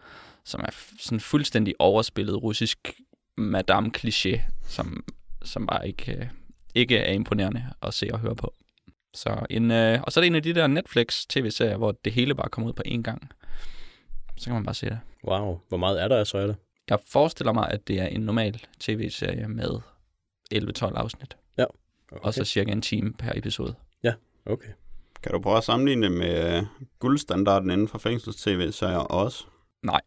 som 0.45 0.61
er 0.61 0.71
sådan 0.99 1.21
fuldstændig 1.21 1.75
overspillet 1.79 2.43
russisk 2.43 2.93
madame 3.37 3.91
cliché, 3.99 4.41
som, 4.69 5.05
som 5.45 5.67
bare 5.67 5.89
ikke, 5.89 6.13
øh, 6.13 6.27
ikke 6.75 6.99
er 6.99 7.13
imponerende 7.13 7.65
at 7.83 7.95
se 7.95 8.09
og 8.13 8.19
høre 8.19 8.37
på. 8.37 8.55
Så 9.15 9.47
en, 9.51 9.71
øh, 9.71 10.01
og 10.03 10.13
så 10.13 10.21
er 10.21 10.23
det 10.23 10.27
en 10.27 10.35
af 10.35 10.43
de 10.43 10.55
der 10.55 10.67
Netflix 10.67 11.27
tv-serier, 11.27 11.77
hvor 11.77 11.93
det 12.05 12.13
hele 12.13 12.35
bare 12.35 12.49
kommer 12.49 12.69
ud 12.69 12.75
på 12.75 12.83
én 12.87 13.03
gang. 13.03 13.31
Så 14.37 14.45
kan 14.45 14.55
man 14.55 14.65
bare 14.65 14.75
se 14.75 14.87
det. 14.87 14.99
Wow, 15.25 15.61
hvor 15.69 15.79
meget 15.79 16.03
er 16.03 16.09
der 16.09 16.25
så 16.25 16.39
er 16.39 16.47
det? 16.47 16.57
Jeg 16.91 16.99
forestiller 17.07 17.53
mig, 17.53 17.71
at 17.71 17.89
det 17.89 18.01
er 18.01 18.07
en 18.07 18.21
normal 18.21 18.67
tv-serie 18.81 19.49
med 19.49 19.81
11-12 20.55 20.85
afsnit. 20.85 21.37
Okay. 22.13 22.25
Og 22.25 22.35
så 22.35 22.45
cirka 22.45 22.73
en 22.73 22.83
time 22.83 23.13
per 23.13 23.33
episode. 23.35 23.75
Okay. 24.47 24.69
Kan 25.23 25.33
du 25.33 25.41
prøve 25.41 25.57
at 25.57 25.65
sammenligne 25.65 26.07
det 26.07 26.13
med 26.13 26.57
øh, 26.57 26.63
guldstandarden 26.99 27.71
inden 27.71 27.89
for 27.89 27.99
fængsels-tv-serier 27.99 28.99
også? 28.99 29.45
Nej. 29.83 30.01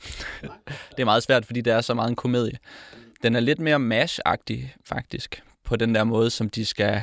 det 0.90 0.98
er 0.98 1.04
meget 1.04 1.22
svært, 1.22 1.46
fordi 1.46 1.60
det 1.60 1.72
er 1.72 1.80
så 1.80 1.94
meget 1.94 2.08
en 2.08 2.16
komedie. 2.16 2.58
Den 3.22 3.36
er 3.36 3.40
lidt 3.40 3.58
mere 3.58 3.78
mash-agtig, 3.78 4.76
faktisk. 4.84 5.42
På 5.64 5.76
den 5.76 5.94
der 5.94 6.04
måde, 6.04 6.30
som 6.30 6.50
de 6.50 6.64
skal... 6.64 7.02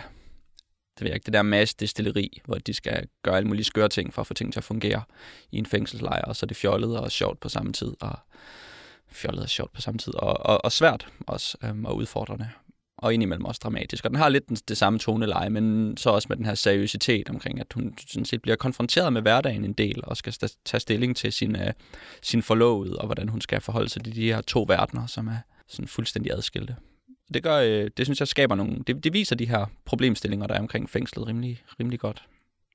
Det 0.97 1.01
ved 1.01 1.07
jeg 1.07 1.15
ikke, 1.15 1.25
det 1.25 1.33
der 1.33 1.41
mash-destilleri, 1.41 2.41
hvor 2.45 2.55
de 2.55 2.73
skal 2.73 3.07
gøre 3.23 3.37
alle 3.37 3.47
mulige 3.47 3.63
skøre 3.63 3.89
ting 3.89 4.13
for 4.13 4.21
at 4.21 4.27
få 4.27 4.33
ting 4.33 4.53
til 4.53 4.59
at 4.59 4.63
fungere 4.63 5.03
i 5.51 5.57
en 5.57 5.65
fængselslejr, 5.65 6.21
og 6.21 6.35
så 6.35 6.45
er 6.45 6.47
det 6.47 6.57
fjollet 6.57 6.99
og 6.99 7.11
sjovt 7.11 7.39
på 7.39 7.49
samme 7.49 7.73
tid, 7.73 7.93
og 7.99 8.19
fjollet 9.13 9.43
og 9.43 9.49
sjovt 9.49 9.73
på 9.73 9.81
samme 9.81 9.97
tid, 9.97 10.15
og, 10.15 10.45
og, 10.45 10.65
og 10.65 10.71
svært 10.71 11.07
også, 11.27 11.57
øhm, 11.63 11.85
og 11.85 11.95
udfordrende 11.95 12.49
og 13.03 13.13
indimellem 13.13 13.45
også 13.45 13.59
dramatisk. 13.63 14.05
Og 14.05 14.11
den 14.11 14.19
har 14.19 14.29
lidt 14.29 14.49
den, 14.49 14.55
det 14.55 14.77
samme 14.77 14.99
toneleje, 14.99 15.49
men 15.49 15.97
så 15.97 16.09
også 16.09 16.25
med 16.29 16.37
den 16.37 16.45
her 16.45 16.55
seriøsitet 16.55 17.29
omkring, 17.29 17.59
at 17.59 17.73
hun 17.73 17.93
sådan 18.07 18.25
set 18.25 18.41
bliver 18.41 18.55
konfronteret 18.55 19.13
med 19.13 19.21
hverdagen 19.21 19.65
en 19.65 19.73
del, 19.73 20.01
og 20.03 20.17
skal 20.17 20.33
tage 20.65 20.79
stilling 20.79 21.15
til 21.15 21.33
sin, 21.33 21.55
øh, 21.55 21.73
sin 22.21 22.41
forlovede, 22.41 22.97
og 22.97 23.05
hvordan 23.05 23.29
hun 23.29 23.41
skal 23.41 23.61
forholde 23.61 23.89
sig 23.89 24.03
til 24.03 24.15
de 24.15 24.25
her 24.25 24.41
to 24.41 24.65
verdener, 24.67 25.07
som 25.07 25.27
er 25.27 25.37
sådan 25.67 25.87
fuldstændig 25.87 26.31
adskilte. 26.31 26.75
Det, 27.33 27.43
gør, 27.43 27.57
øh, 27.57 27.89
det 27.97 28.05
synes 28.05 28.19
jeg 28.19 28.27
skaber 28.27 28.55
nogle... 28.55 28.79
Det, 28.87 29.03
det 29.03 29.13
viser 29.13 29.35
de 29.35 29.47
her 29.47 29.65
problemstillinger, 29.85 30.47
der 30.47 30.55
er 30.55 30.59
omkring 30.59 30.89
fængslet 30.89 31.27
rimelig, 31.27 31.63
rimelig 31.79 31.99
godt. 31.99 32.25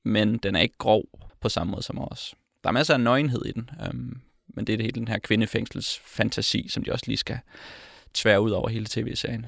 Men 0.04 0.38
den 0.38 0.57
er 0.57 0.61
ikke 0.61 0.78
grov 0.78 1.04
på 1.40 1.49
samme 1.49 1.71
måde 1.71 1.83
som 1.83 1.99
os. 1.99 2.35
Der 2.64 2.71
er 2.71 2.73
masser 2.73 2.95
af 2.95 3.00
nøgenhed 3.00 3.45
i 3.45 3.52
den, 3.52 3.71
øhm, 3.87 4.21
men 4.55 4.67
det 4.67 4.73
er 4.73 4.76
det 4.76 4.85
hele 4.87 4.95
den 5.00 5.09
her 5.09 5.19
kvindefængsels 5.19 6.00
fantasi, 6.05 6.67
som 6.69 6.85
de 6.85 6.93
også 6.93 7.05
lige 7.07 7.17
skal 7.17 7.38
tvære 8.14 8.40
ud 8.40 8.50
over 8.50 8.69
hele 8.69 8.87
tv-serien. 8.87 9.47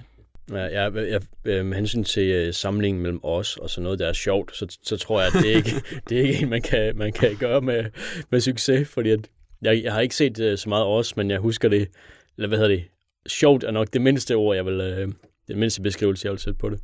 Ja, 0.50 0.83
jeg, 0.83 0.95
jeg, 0.95 1.21
øh, 1.45 1.64
med 1.66 1.76
hensyn 1.76 2.04
til 2.04 2.49
uh, 2.49 2.54
samlingen 2.54 3.02
mellem 3.02 3.21
os 3.23 3.57
og 3.57 3.71
sådan 3.71 3.83
noget, 3.83 3.99
der 3.99 4.07
er 4.09 4.12
sjovt, 4.12 4.57
så, 4.57 4.78
så 4.83 4.97
tror 4.97 5.21
jeg, 5.21 5.26
at 5.37 5.42
det 5.42 5.52
er 5.52 5.57
ikke, 5.57 5.71
det 6.09 6.19
er 6.19 6.23
ikke 6.23 6.42
en, 6.42 6.49
man 6.49 6.62
kan, 6.62 6.97
man 6.97 7.12
kan 7.12 7.37
gøre 7.37 7.61
med, 7.61 7.85
med 8.30 8.40
succes, 8.40 8.88
fordi 8.88 9.11
at 9.11 9.21
jeg, 9.62 9.83
jeg 9.85 9.92
har 9.92 10.00
ikke 10.00 10.16
set 10.16 10.38
uh, 10.52 10.59
så 10.59 10.69
meget 10.69 10.85
os, 10.87 11.16
men 11.16 11.30
jeg 11.30 11.38
husker 11.38 11.69
det, 11.69 11.88
eller 12.37 12.49
hvad 12.49 12.59
hedder 12.59 12.71
det, 12.75 12.85
sjovt 13.26 13.64
er 13.64 13.71
nok 13.71 13.88
det 13.92 14.00
mindste 14.02 14.35
ord, 14.37 14.57
jeg 14.57 14.66
vil, 14.66 14.80
uh, 15.04 15.12
den 15.49 15.59
mindste 15.59 15.83
beskrivelse, 15.83 16.26
jeg 16.26 16.33
vil 16.33 16.40
sætte 16.40 16.59
på 16.59 16.71
det. 16.71 16.80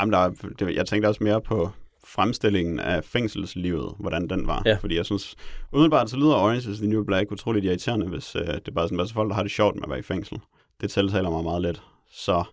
Jamen, 0.00 0.12
der, 0.12 0.18
er- 0.18 0.30
det, 0.58 0.74
jeg 0.76 0.86
tænkte 0.86 1.06
også 1.06 1.24
mere 1.24 1.40
på 1.40 1.70
fremstillingen 2.06 2.80
af 2.80 3.04
fængselslivet, 3.04 3.94
hvordan 3.98 4.28
den 4.28 4.46
var. 4.46 4.62
Ja. 4.66 4.76
Fordi 4.80 4.96
jeg 4.96 5.04
synes, 5.04 5.34
umiddelbart 5.72 6.10
så 6.10 6.16
lyder 6.16 6.34
Orange 6.34 6.70
is 6.70 6.78
the 6.78 6.88
New 6.88 7.04
Black 7.04 7.32
utroligt 7.32 7.64
irriterende, 7.64 8.06
hvis 8.06 8.36
øh, 8.36 8.46
det 8.46 8.68
er 8.68 8.72
bare 8.72 8.84
sådan, 8.86 8.96
hvad 8.98 9.06
så 9.06 9.14
folk, 9.14 9.28
der 9.28 9.34
har 9.34 9.42
det 9.42 9.52
sjovt 9.52 9.74
med 9.74 9.82
at 9.82 9.90
være 9.90 9.98
i 9.98 10.02
fængsel. 10.02 10.40
Det 10.80 10.90
tiltaler 10.90 11.30
mig 11.30 11.42
meget 11.44 11.62
lidt. 11.62 11.82
Så 12.10 12.44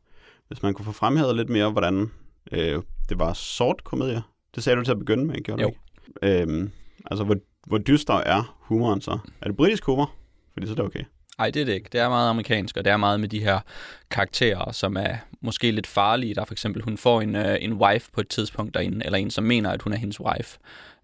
hvis 0.48 0.64
man 0.64 0.74
kunne 0.74 0.86
få 0.86 0.92
fremhævet 0.92 1.36
lidt 1.36 1.50
mere, 1.50 1.70
hvordan 1.72 2.12
øh, 2.52 2.82
det 3.10 3.20
var 3.20 3.34
sort 3.34 3.84
komedie. 3.84 4.22
Det 4.56 4.64
sagde 4.64 4.80
du 4.80 4.84
til 4.84 4.92
at 4.92 5.00
begynde 5.00 5.26
med, 5.26 5.36
gjorde 5.36 5.64
du 5.64 5.68
Jo. 5.68 5.74
ikke? 6.22 6.42
Øhm, 6.42 6.72
altså, 7.06 7.24
hvor, 7.24 7.36
hvor 7.68 7.78
dyster 7.78 8.14
er 8.14 8.58
humoren 8.60 9.02
så? 9.02 9.18
Er 9.42 9.48
det 9.48 9.58
britisk 9.58 9.86
humor? 9.86 10.12
Fordi 10.54 10.68
så 10.68 10.74
er 10.74 10.76
det 10.76 10.86
okay. 10.86 11.04
Nej, 11.40 11.50
det 11.50 11.62
er 11.62 11.66
det 11.66 11.74
ikke. 11.74 11.90
Det 11.92 12.00
er 12.02 12.10
meget 12.10 12.30
amerikansk, 12.30 12.78
og 12.78 12.86
det 12.86 12.92
er 12.92 12.98
meget 12.98 13.20
med 13.20 13.30
de 13.30 13.40
her 13.40 13.60
karakterer, 14.12 14.72
som 14.72 14.98
er 14.98 15.16
måske 15.42 15.72
lidt 15.72 15.88
farlige. 15.88 16.36
Der 16.36 16.42
er 16.42 16.46
for 16.46 16.54
eksempel, 16.54 16.82
hun 16.82 16.98
får 16.98 17.22
en, 17.22 17.36
øh, 17.36 17.58
en 17.62 17.74
wife 17.74 18.12
på 18.12 18.22
et 18.22 18.28
tidspunkt 18.28 18.74
derinde, 18.74 19.06
eller 19.06 19.18
en, 19.18 19.32
som 19.32 19.44
mener, 19.44 19.70
at 19.72 19.82
hun 19.82 19.94
er 19.94 19.98
hendes 19.98 20.20
wife, 20.20 20.60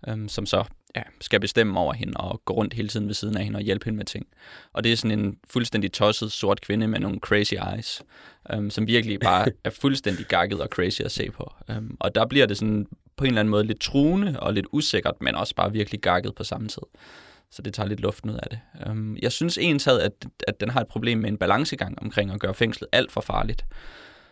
øhm, 0.07 0.29
som 0.29 0.45
så 0.45 0.63
ja, 0.95 1.01
skal 1.21 1.39
bestemme 1.39 1.79
over 1.79 1.93
hende 1.93 2.13
og 2.17 2.41
gå 2.45 2.53
rundt 2.53 2.73
hele 2.73 2.87
tiden 2.87 3.07
ved 3.07 3.13
siden 3.13 3.37
af 3.37 3.43
hende 3.43 3.57
og 3.57 3.61
hjælpe 3.61 3.85
hende 3.85 3.97
med 3.97 4.05
ting. 4.05 4.27
Og 4.73 4.83
det 4.83 4.91
er 4.91 4.95
sådan 4.95 5.19
en 5.19 5.37
fuldstændig 5.49 5.91
tosset 5.91 6.31
sort 6.31 6.61
kvinde 6.61 6.87
med 6.87 6.99
nogle 6.99 7.19
crazy 7.19 7.53
eyes, 7.73 8.01
øhm, 8.53 8.69
som 8.69 8.87
virkelig 8.87 9.19
bare 9.19 9.47
er 9.63 9.69
fuldstændig 9.69 10.25
gakket 10.25 10.61
og 10.61 10.67
crazy 10.67 11.01
at 11.01 11.11
se 11.11 11.31
på. 11.31 11.53
Øhm, 11.69 11.97
og 11.99 12.15
der 12.15 12.25
bliver 12.25 12.45
det 12.45 12.57
sådan 12.57 12.87
på 13.17 13.23
en 13.23 13.27
eller 13.27 13.39
anden 13.39 13.51
måde 13.51 13.63
lidt 13.63 13.79
truende 13.79 14.39
og 14.39 14.53
lidt 14.53 14.67
usikkert, 14.71 15.15
men 15.21 15.35
også 15.35 15.55
bare 15.55 15.71
virkelig 15.71 16.01
gakket 16.01 16.35
på 16.35 16.43
samme 16.43 16.67
tid. 16.67 16.83
Så 17.55 17.62
det 17.62 17.74
tager 17.74 17.89
lidt 17.89 18.00
luften 18.00 18.29
ud 18.29 18.35
af 18.35 18.47
det. 18.50 18.59
Øhm, 18.88 19.17
jeg 19.21 19.31
synes 19.31 19.57
ensad, 19.57 20.01
at, 20.01 20.25
at 20.47 20.59
den 20.59 20.69
har 20.69 20.81
et 20.81 20.88
problem 20.88 21.17
med 21.17 21.29
en 21.29 21.38
balancegang 21.38 22.00
omkring 22.01 22.31
at 22.31 22.39
gøre 22.39 22.53
fængslet 22.53 22.88
alt 22.91 23.12
for 23.12 23.21
farligt. 23.21 23.65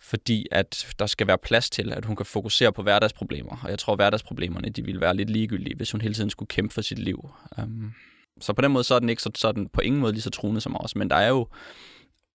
Fordi 0.01 0.47
at 0.51 0.95
der 0.99 1.05
skal 1.05 1.27
være 1.27 1.37
plads 1.37 1.69
til, 1.69 1.93
at 1.93 2.05
hun 2.05 2.15
kan 2.15 2.25
fokusere 2.25 2.73
på 2.73 2.83
hverdagsproblemer. 2.83 3.57
Og 3.63 3.69
jeg 3.69 3.79
tror, 3.79 3.93
at 3.93 3.97
hverdagsproblemerne 3.97 4.69
de 4.69 4.85
ville 4.85 5.01
være 5.01 5.15
lidt 5.15 5.29
ligegyldige, 5.29 5.75
hvis 5.75 5.91
hun 5.91 6.01
hele 6.01 6.13
tiden 6.13 6.29
skulle 6.29 6.47
kæmpe 6.47 6.73
for 6.73 6.81
sit 6.81 6.99
liv. 6.99 7.29
Øhm, 7.59 7.91
så 8.41 8.53
på 8.53 8.61
den 8.61 8.71
måde 8.71 8.83
så 8.83 8.95
er 8.95 8.99
den 8.99 9.09
ikke 9.09 9.21
så, 9.21 9.31
så 9.35 9.51
den 9.51 9.69
på 9.69 9.81
ingen 9.81 10.01
måde 10.01 10.13
lige 10.13 10.21
så 10.21 10.29
truende 10.29 10.61
som 10.61 10.81
os. 10.81 10.95
Men 10.95 11.09
der 11.09 11.15
er 11.15 11.29
jo 11.29 11.47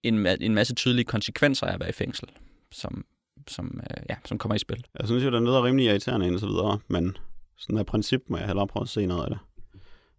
en, 0.02 0.26
en 0.26 0.54
masse 0.54 0.74
tydelige 0.74 1.04
konsekvenser 1.04 1.66
af 1.66 1.74
at 1.74 1.80
være 1.80 1.88
i 1.88 1.92
fængsel, 1.92 2.28
som, 2.72 3.04
som, 3.48 3.80
øh, 3.90 4.02
ja, 4.10 4.16
som 4.24 4.38
kommer 4.38 4.54
i 4.54 4.58
spil. 4.58 4.84
Jeg 4.98 5.08
synes 5.08 5.24
jo, 5.24 5.30
der 5.30 5.36
er 5.36 5.40
noget 5.42 5.64
rimelig 5.64 5.86
irriterende 5.86 6.34
og 6.34 6.40
så 6.40 6.46
videre, 6.46 6.78
men 6.88 7.16
sådan 7.56 7.78
af 7.78 7.86
princip 7.86 8.22
må 8.28 8.36
jeg 8.36 8.46
hellere 8.46 8.66
prøve 8.66 8.82
at 8.82 8.88
se 8.88 9.06
noget 9.06 9.24
af 9.24 9.30
det. 9.30 9.38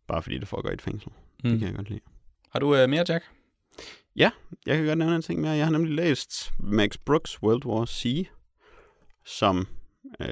Bare 0.09 0.21
fordi 0.21 0.37
det 0.37 0.47
foregår 0.47 0.69
i 0.69 0.73
et 0.73 0.81
fængsel. 0.81 1.11
Mm. 1.43 1.49
Det 1.49 1.59
kan 1.59 1.67
jeg 1.67 1.75
godt 1.75 1.89
lide. 1.89 1.99
Har 2.49 2.59
du 2.59 2.75
øh, 2.75 2.89
mere, 2.89 3.05
Jack? 3.09 3.25
Ja, 4.15 4.31
jeg 4.65 4.77
kan 4.77 4.85
godt 4.85 4.97
nævne 4.97 5.15
en 5.15 5.21
ting 5.21 5.41
mere. 5.41 5.51
Jeg 5.51 5.65
har 5.65 5.71
nemlig 5.71 5.93
læst 5.95 6.51
Max 6.59 6.97
Brooks 7.05 7.43
World 7.43 7.65
War 7.65 7.85
C, 7.85 8.27
som... 9.25 9.67
Øh, 10.19 10.27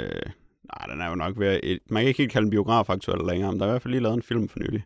nej, 0.63 0.85
den 0.93 1.01
er 1.01 1.09
jo 1.09 1.15
nok 1.15 1.39
ved 1.39 1.59
et, 1.63 1.79
Man 1.89 2.01
kan 2.01 2.07
ikke 2.07 2.17
helt 2.17 2.31
kalde 2.31 2.45
den 2.45 2.51
biograf 2.51 2.89
aktuelt 2.89 3.27
længere, 3.27 3.51
men 3.51 3.59
der 3.59 3.65
er 3.65 3.69
i 3.69 3.71
hvert 3.71 3.81
fald 3.81 3.91
lige 3.91 4.01
lavet 4.01 4.15
en 4.15 4.21
film 4.21 4.49
for 4.49 4.59
nylig. 4.59 4.83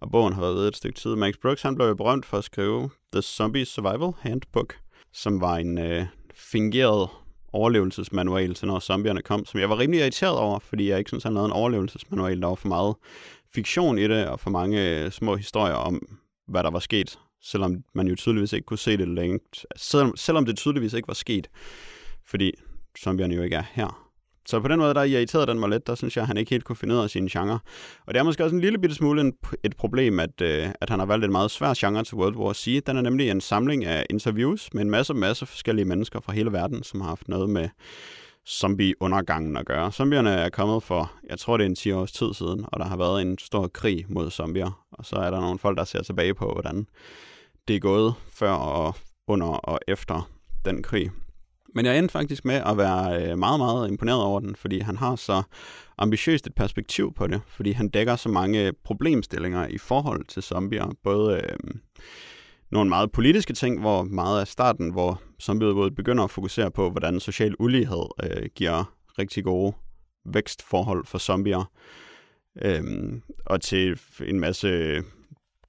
Og 0.00 0.10
bogen 0.10 0.32
har 0.32 0.40
været 0.40 0.56
ved 0.56 0.68
et 0.68 0.76
stykke 0.76 0.98
tid. 0.98 1.16
Max 1.16 1.34
Brooks, 1.42 1.62
han 1.62 1.74
blev 1.74 1.86
jo 1.86 1.94
berømt 1.94 2.26
for 2.26 2.38
at 2.38 2.44
skrive 2.44 2.90
The 3.12 3.22
Zombie 3.22 3.64
Survival 3.64 4.12
Handbook, 4.20 4.76
som 5.12 5.40
var 5.40 5.56
en 5.56 5.78
øh, 5.78 6.06
fingeret 6.34 7.08
overlevelsesmanual 7.52 8.54
til 8.54 8.68
når 8.68 8.78
zombierne 8.80 9.22
kom, 9.22 9.44
som 9.44 9.60
jeg 9.60 9.70
var 9.70 9.78
rimelig 9.78 10.00
irriteret 10.00 10.38
over, 10.38 10.58
fordi 10.58 10.90
jeg 10.90 10.98
ikke 10.98 11.08
synes, 11.08 11.24
han 11.24 11.34
lavede 11.34 11.46
en 11.46 11.52
overlevelsesmanual. 11.52 12.40
Der 12.40 12.48
var 12.48 12.54
for 12.54 12.68
meget 12.68 12.94
fiktion 13.54 13.98
i 13.98 14.08
det, 14.08 14.28
og 14.28 14.40
for 14.40 14.50
mange 14.50 15.04
øh, 15.04 15.10
små 15.10 15.36
historier 15.36 15.74
om, 15.74 16.18
hvad 16.48 16.62
der 16.62 16.70
var 16.70 16.78
sket, 16.78 17.18
selvom 17.42 17.84
man 17.94 18.08
jo 18.08 18.14
tydeligvis 18.14 18.52
ikke 18.52 18.66
kunne 18.66 18.78
se 18.78 18.96
det 18.96 19.08
længe. 19.08 19.40
Selvom, 19.76 20.16
selvom 20.16 20.46
det 20.46 20.56
tydeligvis 20.56 20.92
ikke 20.92 21.08
var 21.08 21.14
sket, 21.14 21.48
fordi 22.26 22.52
zombierne 22.98 23.34
jo 23.34 23.42
ikke 23.42 23.56
er 23.56 23.64
her. 23.72 24.04
Så 24.46 24.60
på 24.60 24.68
den 24.68 24.78
måde, 24.78 24.94
der 24.94 25.02
irriterede 25.02 25.46
den 25.46 25.58
mig 25.58 25.68
lidt, 25.68 25.86
der 25.86 25.94
synes 25.94 26.16
jeg, 26.16 26.22
at 26.22 26.28
han 26.28 26.36
ikke 26.36 26.50
helt 26.50 26.64
kunne 26.64 26.76
finde 26.76 26.94
ud 26.94 27.00
af 27.00 27.10
sin 27.10 27.26
genre. 27.26 27.58
Og 28.06 28.14
det 28.14 28.20
er 28.20 28.24
måske 28.24 28.44
også 28.44 28.56
en 28.56 28.60
lille 28.60 28.78
bitte 28.78 28.96
smule 28.96 29.20
en, 29.20 29.32
et 29.62 29.76
problem, 29.76 30.20
at, 30.20 30.40
øh, 30.40 30.68
at 30.80 30.90
han 30.90 30.98
har 30.98 31.06
valgt 31.06 31.24
en 31.24 31.32
meget 31.32 31.50
svær 31.50 31.74
genre 31.76 32.04
til 32.04 32.14
World 32.14 32.36
War 32.36 32.52
C. 32.52 32.82
Den 32.86 32.96
er 32.96 33.02
nemlig 33.02 33.30
en 33.30 33.40
samling 33.40 33.84
af 33.84 34.06
interviews 34.10 34.74
med 34.74 34.82
en 34.82 34.90
masse, 34.90 35.14
masse 35.14 35.46
forskellige 35.46 35.84
mennesker 35.84 36.20
fra 36.20 36.32
hele 36.32 36.52
verden, 36.52 36.82
som 36.82 37.00
har 37.00 37.08
haft 37.08 37.28
noget 37.28 37.50
med 37.50 37.68
zombie-undergangen 38.48 39.56
at 39.56 39.66
gøre. 39.66 39.92
Zombierne 39.92 40.30
er 40.30 40.48
kommet 40.48 40.82
for, 40.82 41.12
jeg 41.30 41.38
tror 41.38 41.56
det 41.56 41.64
er 41.64 41.68
en 41.68 41.74
10 41.74 41.92
års 41.92 42.12
tid 42.12 42.34
siden, 42.34 42.64
og 42.72 42.80
der 42.80 42.86
har 42.86 42.96
været 42.96 43.22
en 43.22 43.38
stor 43.38 43.68
krig 43.68 44.04
mod 44.08 44.30
zombier. 44.30 44.84
Og 44.92 45.04
så 45.04 45.16
er 45.16 45.30
der 45.30 45.40
nogle 45.40 45.58
folk, 45.58 45.78
der 45.78 45.84
ser 45.84 46.02
tilbage 46.02 46.34
på, 46.34 46.52
hvordan 46.52 46.86
det 47.68 47.76
er 47.76 47.80
gået 47.80 48.14
før 48.32 48.50
og 48.50 48.94
under 49.28 49.46
og 49.46 49.80
efter 49.88 50.30
den 50.64 50.82
krig. 50.82 51.10
Men 51.74 51.86
jeg 51.86 51.98
endte 51.98 52.12
faktisk 52.12 52.44
med 52.44 52.54
at 52.54 52.76
være 52.76 53.22
øh, 53.22 53.38
meget, 53.38 53.60
meget 53.60 53.88
imponeret 53.88 54.22
over 54.22 54.40
den, 54.40 54.56
fordi 54.56 54.80
han 54.80 54.96
har 54.96 55.16
så 55.16 55.42
ambitiøst 55.98 56.46
et 56.46 56.54
perspektiv 56.54 57.14
på 57.14 57.26
det, 57.26 57.40
fordi 57.48 57.72
han 57.72 57.88
dækker 57.88 58.16
så 58.16 58.28
mange 58.28 58.72
problemstillinger 58.84 59.66
i 59.66 59.78
forhold 59.78 60.24
til 60.24 60.42
zombier. 60.42 60.92
Både 61.04 61.34
øh, 61.34 61.74
nogle 62.70 62.88
meget 62.88 63.12
politiske 63.12 63.52
ting, 63.52 63.80
hvor 63.80 64.02
meget 64.02 64.40
af 64.40 64.48
starten, 64.48 64.90
hvor 64.90 65.20
zombieudbruddet 65.44 65.94
begynder 65.94 66.24
at 66.24 66.30
fokusere 66.30 66.70
på, 66.70 66.90
hvordan 66.90 67.20
social 67.20 67.54
ulighed 67.58 68.04
øh, 68.22 68.48
giver 68.54 68.94
rigtig 69.18 69.44
gode 69.44 69.72
vækstforhold 70.24 71.06
for 71.06 71.18
zombier, 71.18 71.70
øh, 72.62 72.82
og 73.46 73.60
til 73.60 74.00
en 74.26 74.40
masse 74.40 75.02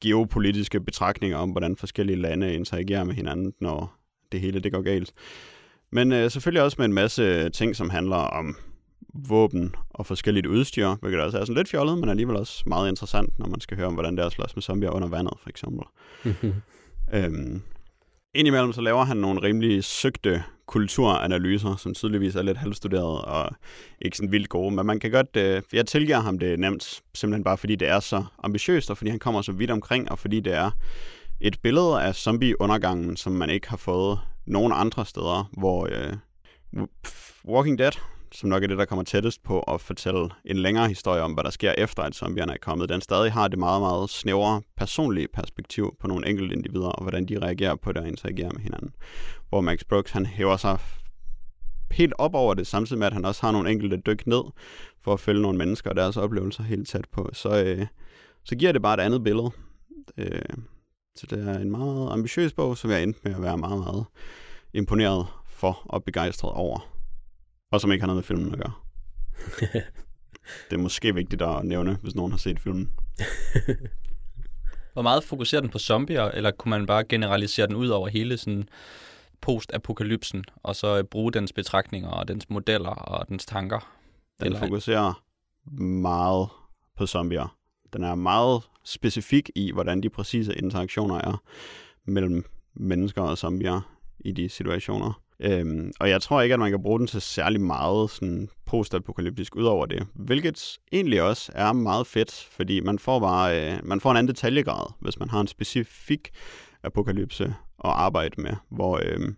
geopolitiske 0.01 0.79
betragtninger 0.79 1.37
om, 1.37 1.49
hvordan 1.49 1.75
forskellige 1.75 2.21
lande 2.21 2.53
interagerer 2.53 3.03
med 3.03 3.13
hinanden, 3.15 3.53
når 3.61 3.97
det 4.31 4.41
hele 4.41 4.59
det 4.59 4.71
går 4.71 4.81
galt. 4.81 5.13
Men 5.91 6.11
øh, 6.11 6.31
selvfølgelig 6.31 6.63
også 6.63 6.75
med 6.79 6.85
en 6.85 6.93
masse 6.93 7.49
ting, 7.49 7.75
som 7.75 7.89
handler 7.89 8.15
om 8.15 8.55
våben 9.13 9.75
og 9.89 10.05
forskelligt 10.05 10.45
udstyr, 10.45 10.95
hvilket 10.95 11.21
også 11.21 11.39
er 11.39 11.45
sådan 11.45 11.55
lidt 11.55 11.69
fjollet, 11.69 11.97
men 11.97 12.09
alligevel 12.09 12.35
også 12.35 12.63
meget 12.67 12.89
interessant, 12.89 13.39
når 13.39 13.47
man 13.47 13.61
skal 13.61 13.77
høre 13.77 13.87
om, 13.87 13.93
hvordan 13.93 14.15
det 14.15 14.21
er 14.21 14.25
at 14.25 14.31
slås 14.31 14.55
med 14.55 14.63
zombier 14.63 14.89
under 14.89 15.07
vandet, 15.07 15.33
for 15.41 15.49
eksempel. 15.49 15.85
øhm, 17.15 17.61
indimellem 18.35 18.73
så 18.73 18.81
laver 18.81 19.03
han 19.03 19.17
nogle 19.17 19.41
rimelig 19.41 19.83
søgte 19.83 20.43
kulturanalyser, 20.65 21.75
som 21.75 21.93
tydeligvis 21.93 22.35
er 22.35 22.41
lidt 22.41 22.57
halvstuderet 22.57 23.21
og 23.21 23.55
ikke 24.01 24.17
sådan 24.17 24.31
vildt 24.31 24.49
gode, 24.49 24.75
men 24.75 24.85
man 24.85 24.99
kan 24.99 25.11
godt, 25.11 25.35
øh, 25.37 25.61
jeg 25.73 25.85
tilgiver 25.85 26.19
ham 26.19 26.39
det 26.39 26.59
nemt, 26.59 27.01
simpelthen 27.13 27.43
bare 27.43 27.57
fordi 27.57 27.75
det 27.75 27.87
er 27.87 27.99
så 27.99 28.23
ambitiøst, 28.43 28.91
og 28.91 28.97
fordi 28.97 29.09
han 29.09 29.19
kommer 29.19 29.41
så 29.41 29.51
vidt 29.51 29.71
omkring, 29.71 30.11
og 30.11 30.19
fordi 30.19 30.39
det 30.39 30.53
er 30.53 30.71
et 31.41 31.59
billede 31.63 32.01
af 32.01 32.15
zombie-undergangen, 32.15 33.17
som 33.17 33.33
man 33.33 33.49
ikke 33.49 33.69
har 33.69 33.77
fået 33.77 34.19
nogen 34.45 34.71
andre 34.75 35.05
steder, 35.05 35.49
hvor 35.57 35.89
øh, 35.91 36.13
Walking 37.45 37.77
Dead, 37.77 37.91
som 38.35 38.49
nok 38.49 38.63
er 38.63 38.67
det, 38.67 38.77
der 38.77 38.85
kommer 38.85 39.03
tættest 39.03 39.43
på 39.43 39.59
at 39.59 39.81
fortælle 39.81 40.29
en 40.45 40.57
længere 40.57 40.87
historie 40.87 41.21
om, 41.21 41.33
hvad 41.33 41.43
der 41.43 41.49
sker 41.49 41.73
efter, 41.77 42.03
at 42.03 42.15
zombierne 42.15 42.53
er 42.53 42.57
kommet, 42.61 42.89
den 42.89 43.01
stadig 43.01 43.31
har 43.31 43.47
det 43.47 43.59
meget, 43.59 43.81
meget 43.81 44.09
snævre 44.09 44.61
personlige 44.77 45.27
perspektiv 45.33 45.95
på 45.99 46.07
nogle 46.07 46.29
enkelte 46.29 46.55
individer, 46.55 46.87
og 46.87 47.01
hvordan 47.01 47.25
de 47.25 47.39
reagerer 47.39 47.75
på 47.75 47.91
det 47.91 48.01
og 48.01 48.07
interagerer 48.07 48.51
med 48.51 48.61
hinanden. 48.61 48.91
Hvor 49.49 49.61
Max 49.61 49.79
Brooks, 49.89 50.11
han 50.11 50.25
hæver 50.25 50.57
sig 50.57 50.77
helt 51.91 52.13
op 52.17 52.35
over 52.35 52.53
det, 52.53 52.67
samtidig 52.67 52.99
med, 52.99 53.07
at 53.07 53.13
han 53.13 53.25
også 53.25 53.41
har 53.41 53.51
nogle 53.51 53.71
enkelte 53.71 53.97
dyk 53.97 54.27
ned, 54.27 54.43
for 55.01 55.13
at 55.13 55.19
følge 55.19 55.41
nogle 55.41 55.57
mennesker 55.57 55.89
og 55.89 55.95
deres 55.95 56.17
oplevelser 56.17 56.63
helt 56.63 56.87
tæt 56.87 57.05
på. 57.11 57.29
Så, 57.33 57.63
øh, 57.63 57.87
så 58.43 58.55
giver 58.55 58.71
det 58.71 58.81
bare 58.81 58.93
et 58.93 58.99
andet 58.99 59.23
billede. 59.23 59.51
Øh, 60.17 60.41
så 61.15 61.27
det 61.29 61.47
er 61.49 61.59
en 61.59 61.71
meget 61.71 62.11
ambitiøs 62.11 62.53
bog, 62.53 62.77
som 62.77 62.91
jeg 62.91 63.03
endte 63.03 63.19
med 63.23 63.35
at 63.35 63.41
være 63.41 63.57
meget, 63.57 63.79
meget 63.79 64.05
imponeret 64.73 65.27
for 65.47 65.81
og 65.85 66.03
begejstret 66.03 66.51
over. 66.51 66.94
Og 67.71 67.81
som 67.81 67.91
ikke 67.91 68.01
har 68.01 68.07
noget 68.07 68.17
med 68.17 68.23
filmen 68.23 68.53
at 68.53 68.59
gøre. 68.59 68.73
det 70.69 70.75
er 70.75 70.77
måske 70.77 71.15
vigtigt 71.15 71.41
at 71.41 71.65
nævne, 71.65 71.97
hvis 72.01 72.15
nogen 72.15 72.31
har 72.31 72.37
set 72.37 72.59
filmen. 72.59 72.91
Hvor 74.93 75.01
meget 75.01 75.23
fokuserer 75.23 75.61
den 75.61 75.69
på 75.69 75.79
zombier, 75.79 76.23
eller 76.23 76.51
kunne 76.51 76.69
man 76.69 76.85
bare 76.85 77.03
generalisere 77.03 77.67
den 77.67 77.75
ud 77.75 77.87
over 77.87 78.07
hele 78.07 78.37
sådan 78.37 78.69
post-apokalypsen, 79.41 80.43
og 80.63 80.75
så 80.75 81.03
bruge 81.03 81.31
dens 81.31 81.53
betragtninger 81.53 82.09
og 82.09 82.27
dens 82.27 82.49
modeller 82.49 82.89
og 82.89 83.27
dens 83.29 83.45
tanker? 83.45 83.95
Den 84.39 84.45
eller... 84.45 84.59
fokuserer 84.59 85.23
meget 85.81 86.49
på 86.97 87.05
zombier. 87.05 87.57
Den 87.93 88.03
er 88.03 88.15
meget 88.15 88.61
specifik 88.83 89.49
i, 89.55 89.71
hvordan 89.71 90.03
de 90.03 90.09
præcise 90.09 90.55
interaktioner 90.55 91.15
er 91.15 91.43
mellem 92.05 92.45
mennesker 92.73 93.21
og 93.21 93.37
zombier 93.37 93.81
i 94.19 94.31
de 94.31 94.49
situationer. 94.49 95.21
Øhm, 95.39 95.91
og 95.99 96.09
jeg 96.09 96.21
tror 96.21 96.41
ikke, 96.41 96.53
at 96.53 96.59
man 96.59 96.71
kan 96.71 96.81
bruge 96.81 96.99
den 96.99 97.07
til 97.07 97.21
særlig 97.21 97.61
meget 97.61 98.09
sådan 98.09 98.49
postapokalyptisk 98.65 99.55
ud 99.55 99.63
over 99.63 99.85
det, 99.85 100.07
hvilket 100.13 100.77
egentlig 100.91 101.21
også 101.21 101.51
er 101.55 101.73
meget 101.73 102.07
fedt, 102.07 102.47
fordi 102.51 102.79
man 102.79 102.99
får 102.99 103.19
bare 103.19 103.73
øh, 103.73 103.79
man 103.83 104.01
får 104.01 104.11
en 104.11 104.17
anden 104.17 104.35
detaljegrad, 104.35 104.93
hvis 105.01 105.19
man 105.19 105.29
har 105.29 105.41
en 105.41 105.47
specifik 105.47 106.29
apokalypse 106.83 107.43
at 107.83 107.91
arbejde 107.91 108.41
med, 108.41 108.53
hvor 108.69 108.99
øh, 109.03 109.33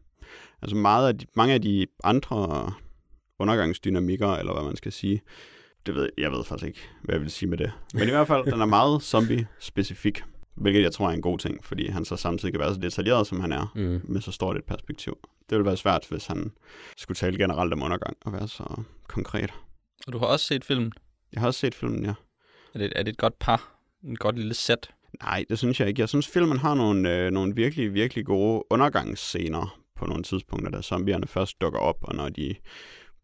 altså 0.62 0.76
meget 0.76 1.08
af 1.08 1.18
de, 1.18 1.26
mange 1.36 1.54
af 1.54 1.62
de 1.62 1.88
andre 2.04 2.72
undergangsdynamikker, 3.40 4.34
eller 4.34 4.54
hvad 4.54 4.64
man 4.64 4.76
skal 4.76 4.92
sige, 4.92 5.22
det 5.86 5.96
ved 5.96 6.10
jeg 6.18 6.32
ved 6.32 6.44
faktisk 6.44 6.68
ikke, 6.68 6.90
hvad 7.04 7.16
jeg 7.16 7.22
vil 7.22 7.32
sige 7.32 7.50
med 7.50 7.58
det. 7.58 7.72
Men 7.94 8.08
i 8.08 8.12
hvert 8.12 8.28
fald, 8.28 8.46
den 8.46 8.62
er 8.62 8.66
meget 8.66 9.02
zombie-specifik, 9.12 10.24
hvilket 10.58 10.82
jeg 10.82 10.92
tror 10.92 11.10
er 11.10 11.14
en 11.14 11.22
god 11.22 11.40
ting, 11.40 11.66
fordi 11.66 11.88
han 11.88 12.06
så 12.06 12.16
samtidig 12.16 12.54
kan 12.54 12.60
være 12.60 12.74
så 12.74 12.80
detaljeret, 12.80 13.28
som 13.28 13.40
han 13.40 13.52
er, 13.52 13.72
mm. 13.76 14.02
med 14.04 14.22
så 14.22 14.32
stort 14.32 14.58
et 14.58 14.64
perspektiv. 14.64 15.18
Det 15.50 15.58
ville 15.58 15.66
være 15.66 15.78
svært, 15.78 16.06
hvis 16.10 16.26
han 16.26 16.52
skulle 16.98 17.16
tale 17.16 17.38
generelt 17.38 17.74
om 17.74 17.84
undergang 17.84 18.18
og 18.26 18.34
være 18.34 18.48
så 18.48 18.82
konkret. 19.08 19.54
Og 20.08 20.14
du 20.14 20.18
har 20.18 20.26
også 20.26 20.46
set 20.46 20.66
filmen? 20.66 20.94
Jeg 21.34 21.42
har 21.42 21.48
også 21.48 21.60
set 21.60 21.76
filmen, 21.76 22.06
ja. 22.06 22.14
Er 22.74 22.80
det, 22.80 22.94
er 22.96 23.04
det 23.04 23.12
et 23.12 23.18
godt 23.18 23.40
par? 23.40 23.80
En 24.04 24.16
godt 24.16 24.36
lille 24.36 24.54
sæt? 24.54 24.90
Nej, 25.24 25.46
det 25.50 25.58
synes 25.58 25.80
jeg 25.80 25.88
ikke. 25.88 26.00
Jeg 26.00 26.10
synes, 26.10 26.28
filmen 26.28 26.58
har 26.58 26.76
nogle, 26.76 27.16
øh, 27.16 27.32
nogle 27.32 27.56
virkelig, 27.56 27.94
virkelig 27.94 28.26
gode 28.26 28.64
undergangsscener 28.70 29.80
på 29.96 30.06
nogle 30.06 30.24
tidspunkter, 30.24 30.72
da 30.72 30.82
zombierne 30.82 31.28
først 31.28 31.62
dukker 31.62 31.80
op, 31.80 31.98
og 32.02 32.16
når 32.16 32.30
de 32.30 32.56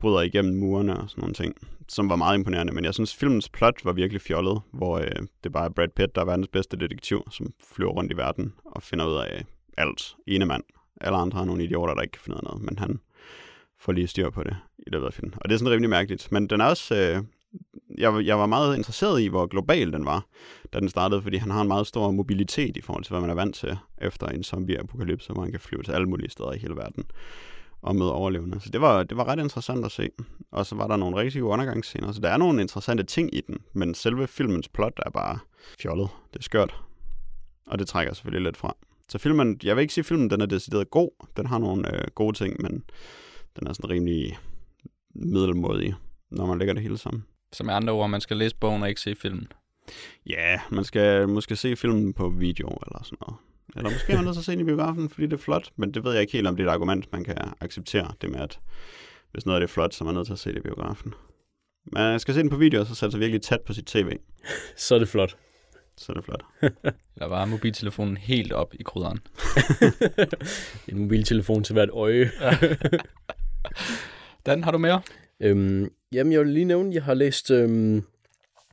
bryder 0.03 0.21
igennem 0.21 0.59
murene 0.59 0.97
og 0.97 1.09
sådan 1.09 1.21
nogle 1.21 1.33
ting, 1.33 1.55
som 1.89 2.09
var 2.09 2.15
meget 2.15 2.37
imponerende. 2.37 2.73
Men 2.73 2.85
jeg 2.85 2.93
synes, 2.93 3.15
filmens 3.15 3.49
plot 3.49 3.85
var 3.85 3.93
virkelig 3.93 4.21
fjollet, 4.21 4.61
hvor 4.71 4.97
øh, 4.97 5.21
det 5.43 5.51
bare 5.51 5.65
er 5.65 5.69
Brad 5.69 5.87
Pitt, 5.95 6.15
der 6.15 6.21
er 6.21 6.25
verdens 6.25 6.47
bedste 6.47 6.77
detektiv, 6.77 7.27
som 7.31 7.53
flyver 7.75 7.91
rundt 7.91 8.11
i 8.11 8.17
verden 8.17 8.53
og 8.65 8.83
finder 8.83 9.05
ud 9.05 9.15
af 9.15 9.45
alt. 9.77 10.15
Ene 10.27 10.45
mand. 10.45 10.63
Alle 11.01 11.17
andre 11.17 11.37
har 11.37 11.45
nogle 11.45 11.63
idioter, 11.63 11.93
der 11.93 12.01
ikke 12.01 12.11
kan 12.11 12.21
finde 12.21 12.35
ud 12.35 12.39
af 12.39 12.43
noget, 12.43 12.61
men 12.61 12.79
han 12.79 12.99
får 13.79 13.91
lige 13.91 14.07
styr 14.07 14.29
på 14.29 14.43
det 14.43 14.55
i 14.79 14.89
løbet 14.89 15.05
af 15.05 15.13
filmen. 15.13 15.33
Og 15.37 15.49
det 15.49 15.55
er 15.55 15.59
sådan 15.59 15.71
rimelig 15.71 15.89
mærkeligt. 15.89 16.31
Men 16.31 16.47
den 16.47 16.61
er 16.61 16.65
også... 16.65 16.95
Øh, 16.95 17.23
jeg, 17.97 18.25
jeg 18.25 18.39
var 18.39 18.45
meget 18.45 18.77
interesseret 18.77 19.21
i, 19.21 19.27
hvor 19.27 19.45
global 19.45 19.93
den 19.93 20.05
var, 20.05 20.25
da 20.73 20.79
den 20.79 20.89
startede, 20.89 21.21
fordi 21.21 21.37
han 21.37 21.51
har 21.51 21.61
en 21.61 21.67
meget 21.67 21.87
stor 21.87 22.11
mobilitet 22.11 22.77
i 22.77 22.81
forhold 22.81 23.03
til, 23.03 23.11
hvad 23.11 23.21
man 23.21 23.29
er 23.29 23.33
vant 23.33 23.55
til 23.55 23.77
efter 24.01 24.27
en 24.27 24.43
zombie-apokalypse, 24.43 25.33
hvor 25.33 25.41
han 25.41 25.51
kan 25.51 25.59
flyve 25.59 25.83
til 25.83 25.91
alle 25.91 26.09
mulige 26.09 26.29
steder 26.29 26.53
i 26.53 26.57
hele 26.57 26.75
verden 26.75 27.05
og 27.83 27.95
møde 27.95 28.13
overlevende. 28.13 28.59
Så 28.61 28.69
det 28.69 28.81
var, 28.81 29.03
det 29.03 29.17
var 29.17 29.27
ret 29.27 29.39
interessant 29.39 29.85
at 29.85 29.91
se. 29.91 30.09
Og 30.51 30.65
så 30.65 30.75
var 30.75 30.87
der 30.87 30.97
nogle 30.97 31.17
rigtig 31.17 31.41
gode 31.41 31.53
undergangsscener. 31.53 32.11
Så 32.11 32.21
der 32.21 32.29
er 32.29 32.37
nogle 32.37 32.61
interessante 32.61 33.03
ting 33.03 33.35
i 33.35 33.41
den, 33.41 33.57
men 33.73 33.93
selve 33.95 34.27
filmens 34.27 34.69
plot 34.69 34.99
er 35.05 35.09
bare 35.09 35.39
fjollet. 35.79 36.09
Det 36.33 36.39
er 36.39 36.43
skørt. 36.43 36.75
Og 37.67 37.79
det 37.79 37.87
trækker 37.87 38.13
selvfølgelig 38.13 38.43
lidt 38.43 38.57
fra. 38.57 38.75
Så 39.09 39.17
filmen, 39.17 39.59
jeg 39.63 39.75
vil 39.75 39.81
ikke 39.81 39.93
sige, 39.93 40.01
at 40.01 40.05
filmen 40.05 40.29
den 40.29 40.41
er 40.41 40.45
decideret 40.45 40.89
god. 40.89 41.09
Den 41.37 41.45
har 41.45 41.57
nogle 41.57 41.95
øh, 41.95 42.03
gode 42.15 42.37
ting, 42.37 42.61
men 42.61 42.83
den 43.59 43.67
er 43.67 43.73
sådan 43.73 43.89
rimelig 43.89 44.37
middelmodig, 45.15 45.93
når 46.31 46.45
man 46.45 46.59
lægger 46.59 46.73
det 46.73 46.83
hele 46.83 46.97
sammen. 46.97 47.25
Som 47.53 47.69
er 47.69 47.73
andre 47.73 47.93
ord, 47.93 48.09
man 48.09 48.21
skal 48.21 48.37
læse 48.37 48.55
bogen 48.55 48.81
og 48.81 48.89
ikke 48.89 49.01
se 49.01 49.15
filmen. 49.15 49.47
Ja, 50.29 50.59
man 50.71 50.83
skal 50.83 51.29
måske 51.29 51.55
se 51.55 51.75
filmen 51.75 52.13
på 52.13 52.29
video 52.29 52.67
eller 52.67 53.03
sådan 53.03 53.17
noget. 53.21 53.39
Eller 53.75 53.89
måske 53.89 54.13
er 54.13 54.15
man 54.15 54.25
nødt 54.25 54.35
til 54.35 54.41
at 54.41 54.45
se 54.45 54.51
den 54.51 54.59
i 54.59 54.63
biografen, 54.63 55.09
fordi 55.09 55.25
det 55.27 55.33
er 55.33 55.37
flot, 55.37 55.69
men 55.75 55.93
det 55.93 56.03
ved 56.03 56.11
jeg 56.11 56.21
ikke 56.21 56.33
helt, 56.33 56.47
om 56.47 56.55
det 56.55 56.63
er 56.63 56.67
et 56.67 56.73
argument, 56.73 57.11
man 57.11 57.23
kan 57.23 57.35
acceptere, 57.61 58.13
det 58.21 58.29
med, 58.31 58.39
at 58.39 58.59
hvis 59.31 59.45
noget 59.45 59.55
er 59.57 59.59
det 59.59 59.69
flot, 59.69 59.93
så 59.93 60.03
er 60.03 60.05
man 60.05 60.15
nødt 60.15 60.25
til 60.25 60.33
at 60.33 60.39
se 60.39 60.49
det 60.49 60.57
i 60.57 60.61
biografen. 60.61 61.13
Man 61.85 62.19
skal 62.19 62.33
se 62.33 62.39
den 62.39 62.49
på 62.49 62.57
video, 62.57 62.79
og 62.79 62.87
så 62.87 62.95
sætte 62.95 63.11
sig 63.11 63.19
virkelig 63.19 63.41
tæt 63.41 63.61
på 63.61 63.73
sit 63.73 63.85
tv, 63.85 64.17
Så 64.75 64.95
er 64.95 64.99
det 64.99 65.07
flot. 65.07 65.37
så 65.97 66.11
er 66.11 66.13
det 66.13 66.23
flot. 66.23 66.43
Der 67.19 67.25
var 67.25 67.45
mobiltelefonen 67.45 68.17
helt 68.17 68.51
op 68.53 68.73
i 68.73 68.83
krydderen. 68.83 69.19
En 70.87 70.99
mobiltelefon 70.99 71.63
til 71.63 71.73
hvert 71.73 71.89
øje. 71.89 72.31
Dan, 74.45 74.63
har 74.63 74.71
du 74.71 74.77
mere? 74.77 75.01
Øhm, 75.39 75.91
jamen, 76.11 76.33
jeg 76.33 76.39
vil 76.41 76.49
lige 76.49 76.65
nævne, 76.65 76.89
at 76.89 76.95
jeg 76.95 77.03
har 77.03 77.13
læst 77.13 77.51
øhm, 77.51 78.03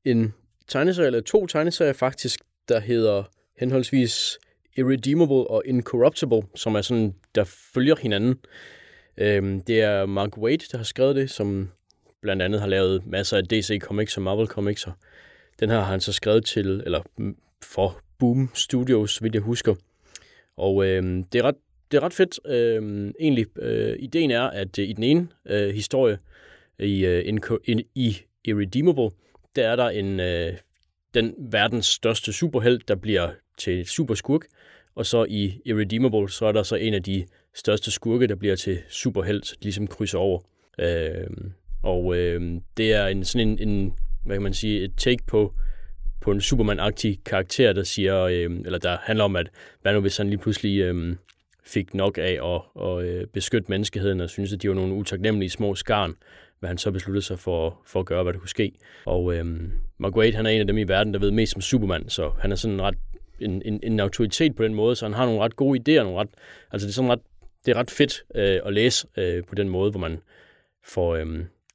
en 0.05 0.35
tegneserie, 0.69 1.07
eller 1.07 1.21
to 1.21 1.47
tegneserier 1.47 1.93
faktisk, 1.93 2.41
der 2.69 2.81
hedder 2.81 3.23
henholdsvis 3.59 4.39
Irredeemable 4.77 5.51
og 5.51 5.63
Incorruptible, 5.67 6.43
som 6.55 6.75
er 6.75 6.81
sådan, 6.81 7.15
der 7.35 7.45
følger 7.45 7.97
hinanden. 7.97 8.39
Øhm, 9.17 9.61
det 9.61 9.81
er 9.81 10.07
Mark 10.07 10.39
Waid, 10.39 10.59
der 10.73 10.79
har 10.79 10.85
skrevet 10.85 11.17
det, 11.17 11.31
som 11.31 11.71
blandt 12.23 12.43
andet 12.43 12.61
har 12.61 12.69
lavet 12.69 13.07
masser 13.07 13.37
af 13.37 13.45
DC 13.45 13.81
Comics 13.81 14.17
og 14.17 14.23
Marvel 14.23 14.47
Comics. 14.47 14.87
Og 14.87 14.93
den 15.61 15.71
her 15.71 15.77
har 15.77 15.91
han 15.91 16.01
så 16.01 16.13
skrevet 16.13 16.45
til, 16.45 16.83
eller 16.85 17.03
mm, 17.19 17.37
for 17.63 18.01
Boom 18.19 18.51
Studios, 18.55 19.23
vil 19.23 19.31
jeg 19.35 19.43
husker. 19.43 19.75
Og 20.57 20.87
øhm, 20.87 21.25
det, 21.25 21.39
er 21.39 21.43
ret, 21.43 21.55
det 21.91 21.97
er 21.97 22.03
ret 22.03 22.13
fedt, 22.13 22.41
øhm, 22.47 23.15
egentlig. 23.21 23.59
Øh, 23.59 23.97
ideen 23.99 24.31
er, 24.31 24.43
at 24.43 24.79
øh, 24.79 24.89
i 24.89 24.93
den 24.93 25.03
ene 25.03 25.29
øh, 25.47 25.75
historie, 25.75 26.19
i, 26.79 27.05
øh, 27.05 27.35
Inco- 27.35 27.59
in, 27.65 27.83
i 27.95 28.17
Irredeemable, 28.45 29.11
der 29.57 29.69
er 29.69 29.77
der 29.77 29.89
en, 29.89 30.21
øh, 30.21 30.53
den 31.15 31.35
verdens 31.39 31.87
største 31.87 32.33
superhelt, 32.33 32.89
der 32.89 32.95
bliver 32.95 33.31
til 33.59 33.87
superskurk, 33.87 34.45
og 34.95 35.07
så 35.07 35.27
i 35.29 35.61
Irredeemable, 35.65 36.31
så 36.31 36.47
er 36.47 36.53
der 36.53 36.63
så 36.63 36.77
en 36.77 36.95
af 36.95 37.03
de 37.03 37.27
største 37.55 37.91
skurke, 37.91 38.27
der 38.27 38.35
bliver 38.35 38.57
til 38.57 38.79
superhelt, 38.89 39.55
de 39.59 39.65
ligesom 39.65 39.87
krydser 39.87 40.19
over. 40.19 40.41
Øh, 40.79 41.27
og 41.83 42.17
øh, 42.17 42.61
det 42.77 42.93
er 42.93 43.07
en 43.07 43.25
sådan 43.25 43.49
en, 43.49 43.69
en, 43.69 43.95
hvad 44.25 44.37
kan 44.37 44.43
man 44.43 44.55
sige, 44.55 44.85
et 44.85 44.93
take 44.97 45.23
på, 45.27 45.55
på 46.21 46.31
en 46.31 46.41
Superman-agtig 46.41 47.23
karakter, 47.25 47.73
der 47.73 47.83
siger, 47.83 48.23
øh, 48.23 48.51
eller 48.65 48.79
der 48.79 48.97
handler 49.03 49.25
om, 49.25 49.37
at 49.37 49.51
hvad 49.83 49.93
nu 49.95 50.01
hvis 50.01 50.17
han 50.17 50.29
lige 50.29 50.39
pludselig 50.39 50.81
øh, 50.81 51.17
fik 51.65 51.95
nok 51.95 52.19
af 52.19 52.39
at, 52.55 52.83
at 52.87 53.05
øh, 53.05 53.27
beskytte 53.27 53.67
menneskeheden, 53.69 54.21
og 54.21 54.31
synes, 54.31 54.53
at 54.53 54.63
de 54.63 54.69
var 54.69 54.75
nogle 54.75 54.95
utaknemmelige 54.95 55.51
små 55.51 55.75
skarn, 55.75 56.15
hvad 56.59 56.69
han 56.69 56.79
så 56.79 56.91
besluttede 56.91 57.25
sig 57.25 57.39
for, 57.39 57.81
for 57.87 58.01
at 58.01 58.07
gøre, 58.07 58.23
hvad 58.23 58.33
der 58.33 58.39
kunne 58.39 58.49
ske. 58.49 58.73
Og 59.07 59.35
øhm, 59.35 59.73
Mark 59.99 60.35
han 60.35 60.47
er 60.47 60.51
en 60.51 60.61
af 60.61 60.67
dem 60.67 60.79
i 60.79 60.85
verden, 60.85 61.15
der 61.15 61.21
ved 61.21 61.31
mest 61.31 61.57
om 61.57 61.61
Superman, 61.61 62.09
så 62.09 62.31
han 62.39 62.53
er 62.53 62.57
sådan 62.57 62.83
ret 62.83 62.95
en, 63.41 63.63
en, 63.65 63.81
en 63.83 64.01
autoritet 64.01 64.57
på 64.57 64.65
den 64.65 64.75
måde, 64.75 64.97
så 64.97 65.05
han 65.05 65.15
har 65.15 65.27
nogle 65.27 65.41
ret 65.41 65.57
gode 65.57 65.79
idéer, 65.79 66.03
nogle 66.03 66.19
ret, 66.19 66.29
altså 66.73 66.87
det 66.87 66.93
er 66.93 66.95
sådan 66.95 67.11
ret, 67.11 67.21
det 67.67 67.73
er 67.73 67.77
ret 67.77 67.91
fedt 67.91 68.25
øh, 68.35 68.61
at 68.65 68.73
læse 68.73 69.07
øh, 69.17 69.45
på 69.45 69.55
den 69.55 69.69
måde, 69.69 69.91
hvor 69.91 70.01
man 70.01 70.19
får, 70.85 71.17
øh, 71.17 71.27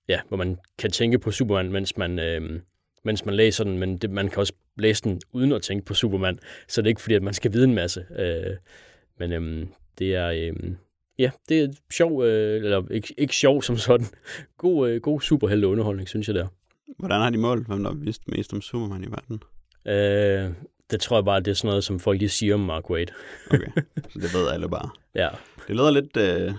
ja, 0.07 0.19
hvor 0.27 0.37
man 0.37 0.57
kan 0.77 0.91
tænke 0.91 1.19
på 1.19 1.31
Superman, 1.31 1.71
mens 1.71 1.97
man, 1.97 2.19
øh, 2.19 2.59
mens 3.03 3.25
man 3.25 3.35
læser 3.35 3.63
den, 3.63 3.77
men 3.77 3.97
det, 3.97 4.09
man 4.09 4.29
kan 4.29 4.37
også 4.37 4.53
læse 4.77 5.03
den 5.03 5.21
uden 5.31 5.51
at 5.51 5.61
tænke 5.61 5.85
på 5.85 5.93
Superman, 5.93 6.39
så 6.67 6.81
det 6.81 6.87
er 6.87 6.89
ikke 6.89 7.01
fordi, 7.01 7.15
at 7.15 7.23
man 7.23 7.33
skal 7.33 7.53
vide 7.53 7.63
en 7.63 7.75
masse. 7.75 8.05
Øh, 8.19 8.55
men 9.19 9.31
øh, 9.31 9.67
det 9.99 10.15
er, 10.15 10.27
øh, 10.27 10.71
ja, 11.19 11.31
det 11.49 11.63
er 11.63 11.67
sjov, 11.91 12.23
øh, 12.23 12.63
eller 12.63 12.91
ikke, 12.91 13.13
ikke 13.17 13.35
sjov 13.35 13.61
som 13.61 13.77
sådan, 13.77 14.07
god, 14.57 14.89
øh, 14.89 15.01
god 15.01 15.21
superhelte 15.21 15.67
underholdning, 15.67 16.09
synes 16.09 16.27
jeg 16.27 16.35
der. 16.35 16.47
Hvordan 16.99 17.21
har 17.21 17.29
de 17.29 17.37
målt, 17.37 17.67
hvem 17.67 17.83
der 17.83 17.91
har 17.91 17.97
vidst 17.97 18.27
mest 18.27 18.53
om 18.53 18.61
Superman 18.61 19.03
i 19.03 19.07
verden? 19.07 19.41
Øh, 19.87 20.51
det 20.91 21.01
tror 21.01 21.17
jeg 21.17 21.25
bare, 21.25 21.39
det 21.39 21.47
er 21.47 21.53
sådan 21.55 21.67
noget, 21.67 21.83
som 21.83 21.99
folk 21.99 22.19
lige 22.19 22.29
siger 22.29 22.53
om 22.53 22.59
Mark 22.59 22.89
Waid. 22.89 23.07
Okay, 23.51 23.67
så 24.11 24.19
det 24.19 24.33
ved 24.33 24.47
alle 24.53 24.69
bare. 24.69 24.89
Ja, 25.15 25.29
Det 25.67 25.75
lyder 25.75 25.91
lidt, 25.91 26.17
øh, 26.17 26.53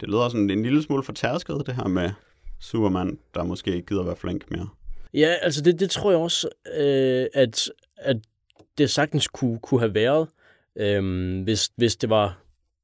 det 0.00 0.08
lyder 0.08 0.28
sådan 0.28 0.50
en 0.50 0.62
lille 0.62 0.82
smule 0.82 1.02
fortærsket, 1.02 1.62
det 1.66 1.74
her 1.76 1.88
med 1.88 2.10
Superman, 2.60 3.18
der 3.34 3.44
måske 3.44 3.74
ikke 3.74 3.86
gider 3.86 4.02
være 4.04 4.16
flink 4.16 4.50
mere. 4.50 4.68
ja 5.14 5.34
altså 5.42 5.62
det, 5.62 5.80
det 5.80 5.90
tror 5.90 6.10
jeg 6.10 6.20
også, 6.20 6.48
øh, 6.78 7.26
at, 7.34 7.70
at 7.96 8.16
det 8.78 8.90
sagtens 8.90 9.28
kunne, 9.28 9.58
kunne 9.58 9.80
have 9.80 9.94
været, 9.94 10.28
øh, 10.76 11.42
hvis, 11.42 11.70
hvis 11.76 11.96
det 11.96 12.10
var 12.10 12.38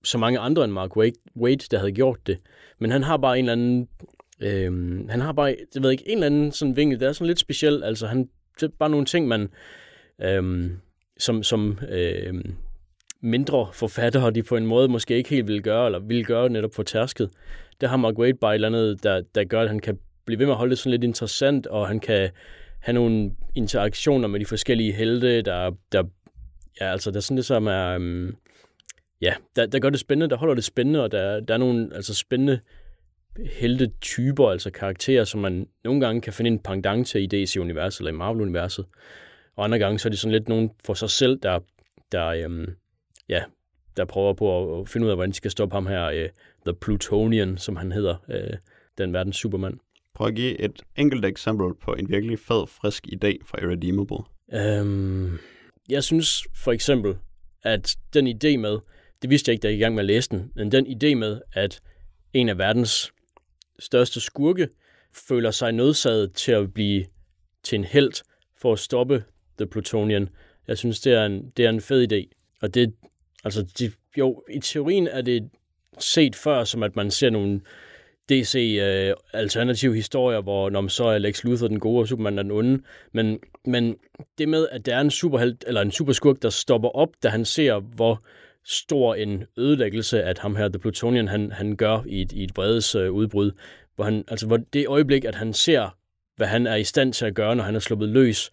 så 0.04 0.18
mange 0.18 0.38
andre 0.38 0.64
end 0.64 0.72
Mark 0.72 0.96
Waid, 1.36 1.68
der 1.70 1.78
havde 1.78 1.92
gjort 1.92 2.18
det. 2.26 2.38
Men 2.78 2.90
han 2.90 3.02
har 3.02 3.16
bare 3.16 3.38
en 3.38 3.44
eller 3.44 3.52
anden, 3.52 3.88
øh, 4.40 5.08
han 5.08 5.20
har 5.20 5.32
bare, 5.32 5.56
jeg 5.74 5.82
ved 5.82 5.90
ikke, 5.90 6.08
en 6.08 6.18
eller 6.18 6.26
anden 6.26 6.52
sådan 6.52 6.76
vinkel, 6.76 7.00
der 7.00 7.08
er 7.08 7.12
sådan 7.12 7.26
lidt 7.26 7.38
speciel, 7.38 7.82
altså 7.84 8.06
han, 8.06 8.28
det 8.60 8.62
er 8.62 8.68
bare 8.78 8.90
nogle 8.90 9.06
ting, 9.06 9.28
man, 9.28 9.48
øh, 10.22 10.70
som, 11.18 11.42
som 11.42 11.78
øh, 11.88 12.34
mindre 13.20 13.68
forfattere, 13.72 14.30
de 14.30 14.42
på 14.42 14.56
en 14.56 14.66
måde 14.66 14.88
måske 14.88 15.16
ikke 15.16 15.30
helt 15.30 15.48
vil 15.48 15.62
gøre, 15.62 15.86
eller 15.86 15.98
vil 15.98 16.26
gøre 16.26 16.48
netop 16.48 16.70
på 16.70 16.82
tærsket. 16.82 17.30
Der 17.80 17.88
har 17.88 17.96
Mark 17.96 18.18
Waid 18.18 18.34
bare 18.34 18.52
et 18.52 18.54
eller 18.54 18.68
andet, 18.68 19.02
der, 19.02 19.22
der 19.34 19.44
gør, 19.44 19.60
at 19.60 19.68
han 19.68 19.80
kan 19.80 19.98
blive 20.24 20.38
ved 20.38 20.46
med 20.46 20.52
at 20.52 20.58
holde 20.58 20.70
det 20.70 20.78
sådan 20.78 20.90
lidt 20.90 21.04
interessant, 21.04 21.66
og 21.66 21.88
han 21.88 22.00
kan 22.00 22.30
have 22.80 22.94
nogle 22.94 23.32
interaktioner 23.54 24.28
med 24.28 24.40
de 24.40 24.46
forskellige 24.46 24.92
helte, 24.92 25.42
der, 25.42 25.70
der 25.92 26.04
ja, 26.80 26.92
altså, 26.92 27.10
der 27.10 27.16
er 27.16 27.20
sådan 27.20 27.36
det, 27.36 27.44
som 27.44 27.66
er, 27.66 27.88
øhm, 27.88 28.36
ja, 29.20 29.34
der, 29.56 29.66
der 29.66 29.78
gør 29.78 29.90
det 29.90 30.00
spændende, 30.00 30.30
der 30.30 30.36
holder 30.36 30.54
det 30.54 30.64
spændende, 30.64 31.02
og 31.02 31.12
der, 31.12 31.40
der 31.40 31.54
er 31.54 31.58
nogle 31.58 31.90
altså, 31.94 32.14
spændende 32.14 32.60
heltetyper, 33.46 34.48
altså 34.48 34.70
karakterer, 34.70 35.24
som 35.24 35.40
man 35.40 35.68
nogle 35.84 36.00
gange 36.00 36.20
kan 36.20 36.32
finde 36.32 36.48
en 36.48 36.58
pendant 36.58 37.06
til 37.06 37.22
i 37.22 37.26
DC-universet 37.26 38.00
eller 38.00 38.12
i 38.12 38.16
Marvel-universet. 38.16 38.84
Og 39.56 39.64
andre 39.64 39.78
gange, 39.78 39.98
så 39.98 40.08
er 40.08 40.10
det 40.10 40.18
sådan 40.18 40.32
lidt 40.32 40.48
nogen 40.48 40.70
for 40.84 40.94
sig 40.94 41.10
selv, 41.10 41.38
der, 41.42 41.60
der, 42.12 42.46
um, 42.46 42.66
ja, 43.28 43.42
der 43.96 44.04
prøver 44.04 44.32
på 44.32 44.80
at 44.80 44.88
finde 44.88 45.04
ud 45.04 45.10
af, 45.10 45.16
hvordan 45.16 45.30
de 45.30 45.36
skal 45.36 45.50
stoppe 45.50 45.74
ham 45.74 45.86
her, 45.86 46.24
uh, 46.24 46.28
The 46.66 46.74
Plutonian, 46.80 47.58
som 47.58 47.76
han 47.76 47.92
hedder, 47.92 48.16
uh, 48.28 48.58
den 48.98 49.12
verdens 49.12 49.36
Superman. 49.36 49.78
Prøv 50.14 50.26
at 50.26 50.34
give 50.34 50.60
et 50.60 50.82
enkelt 50.96 51.24
eksempel 51.24 51.74
på 51.82 51.94
en 51.94 52.08
virkelig 52.08 52.38
fed, 52.38 52.66
frisk 52.66 53.06
idé 53.06 53.36
fra 53.46 53.58
Irredeemable. 53.62 54.18
Um, 54.80 55.38
jeg 55.88 56.04
synes 56.04 56.44
for 56.54 56.72
eksempel, 56.72 57.16
at 57.62 57.96
den 58.14 58.26
idé 58.26 58.56
med, 58.56 58.78
det 59.22 59.30
vidste 59.30 59.48
jeg 59.48 59.52
ikke, 59.52 59.62
da 59.62 59.68
jeg 59.68 59.76
i 59.76 59.80
gang 59.80 59.94
med 59.94 60.02
at 60.02 60.06
læse 60.06 60.30
den, 60.30 60.52
men 60.54 60.72
den 60.72 60.86
idé 60.86 61.14
med, 61.14 61.40
at 61.52 61.80
en 62.32 62.48
af 62.48 62.58
verdens 62.58 63.12
største 63.78 64.20
skurke 64.20 64.68
føler 65.28 65.50
sig 65.50 65.72
nødsaget 65.72 66.32
til 66.32 66.52
at 66.52 66.74
blive 66.74 67.04
til 67.62 67.76
en 67.76 67.84
held 67.84 68.12
for 68.60 68.72
at 68.72 68.78
stoppe 68.78 69.24
The 69.58 69.66
Plutonian. 69.66 70.28
Jeg 70.68 70.78
synes, 70.78 71.00
det 71.00 71.12
er 71.12 71.26
en, 71.26 71.52
det 71.56 71.64
er 71.64 71.70
en 71.70 71.80
fed 71.80 72.12
idé. 72.12 72.28
Og 72.62 72.74
det, 72.74 72.94
altså, 73.44 73.62
de, 73.78 73.92
jo, 74.18 74.42
i 74.50 74.60
teorien 74.60 75.08
er 75.08 75.22
det 75.22 75.50
set 75.98 76.36
før, 76.36 76.64
som 76.64 76.82
at 76.82 76.96
man 76.96 77.10
ser 77.10 77.30
nogle 77.30 77.60
DC 78.28 78.78
øh, 78.82 79.14
alternative 79.32 79.94
historier, 79.94 80.40
hvor 80.40 80.70
når 80.70 80.80
man 80.80 80.90
så 80.90 81.04
er 81.04 81.18
Lex 81.18 81.44
Luthor 81.44 81.68
den 81.68 81.80
gode, 81.80 82.00
og 82.00 82.08
Superman 82.08 82.38
er 82.38 82.42
den 82.42 82.50
onde. 82.50 82.82
Men, 83.12 83.38
men 83.64 83.96
det 84.38 84.48
med, 84.48 84.68
at 84.70 84.86
der 84.86 84.96
er 84.96 85.00
en 85.00 85.10
superhelt, 85.10 85.64
eller 85.66 85.80
en 85.80 85.90
superskurk, 85.90 86.42
der 86.42 86.50
stopper 86.50 86.88
op, 86.88 87.08
da 87.22 87.28
han 87.28 87.44
ser, 87.44 87.78
hvor 87.80 88.22
stor 88.64 89.14
en 89.14 89.44
ødelæggelse, 89.56 90.22
at 90.22 90.38
ham 90.38 90.56
her, 90.56 90.68
The 90.68 90.78
Plutonian, 90.78 91.28
han, 91.28 91.52
han 91.52 91.76
gør 91.76 92.02
i 92.06 92.20
et, 92.20 92.32
i 92.32 92.44
et 92.44 92.56
vredes 92.56 92.94
øh, 92.94 93.12
udbrud. 93.12 93.52
Hvor 93.94 94.04
han, 94.04 94.24
altså, 94.28 94.46
hvor 94.46 94.56
det 94.56 94.86
øjeblik, 94.86 95.24
at 95.24 95.34
han 95.34 95.52
ser, 95.52 95.96
hvad 96.36 96.46
han 96.46 96.66
er 96.66 96.74
i 96.74 96.84
stand 96.84 97.12
til 97.12 97.24
at 97.26 97.34
gøre, 97.34 97.56
når 97.56 97.64
han 97.64 97.74
er 97.74 97.78
sluppet 97.78 98.08
løs, 98.08 98.50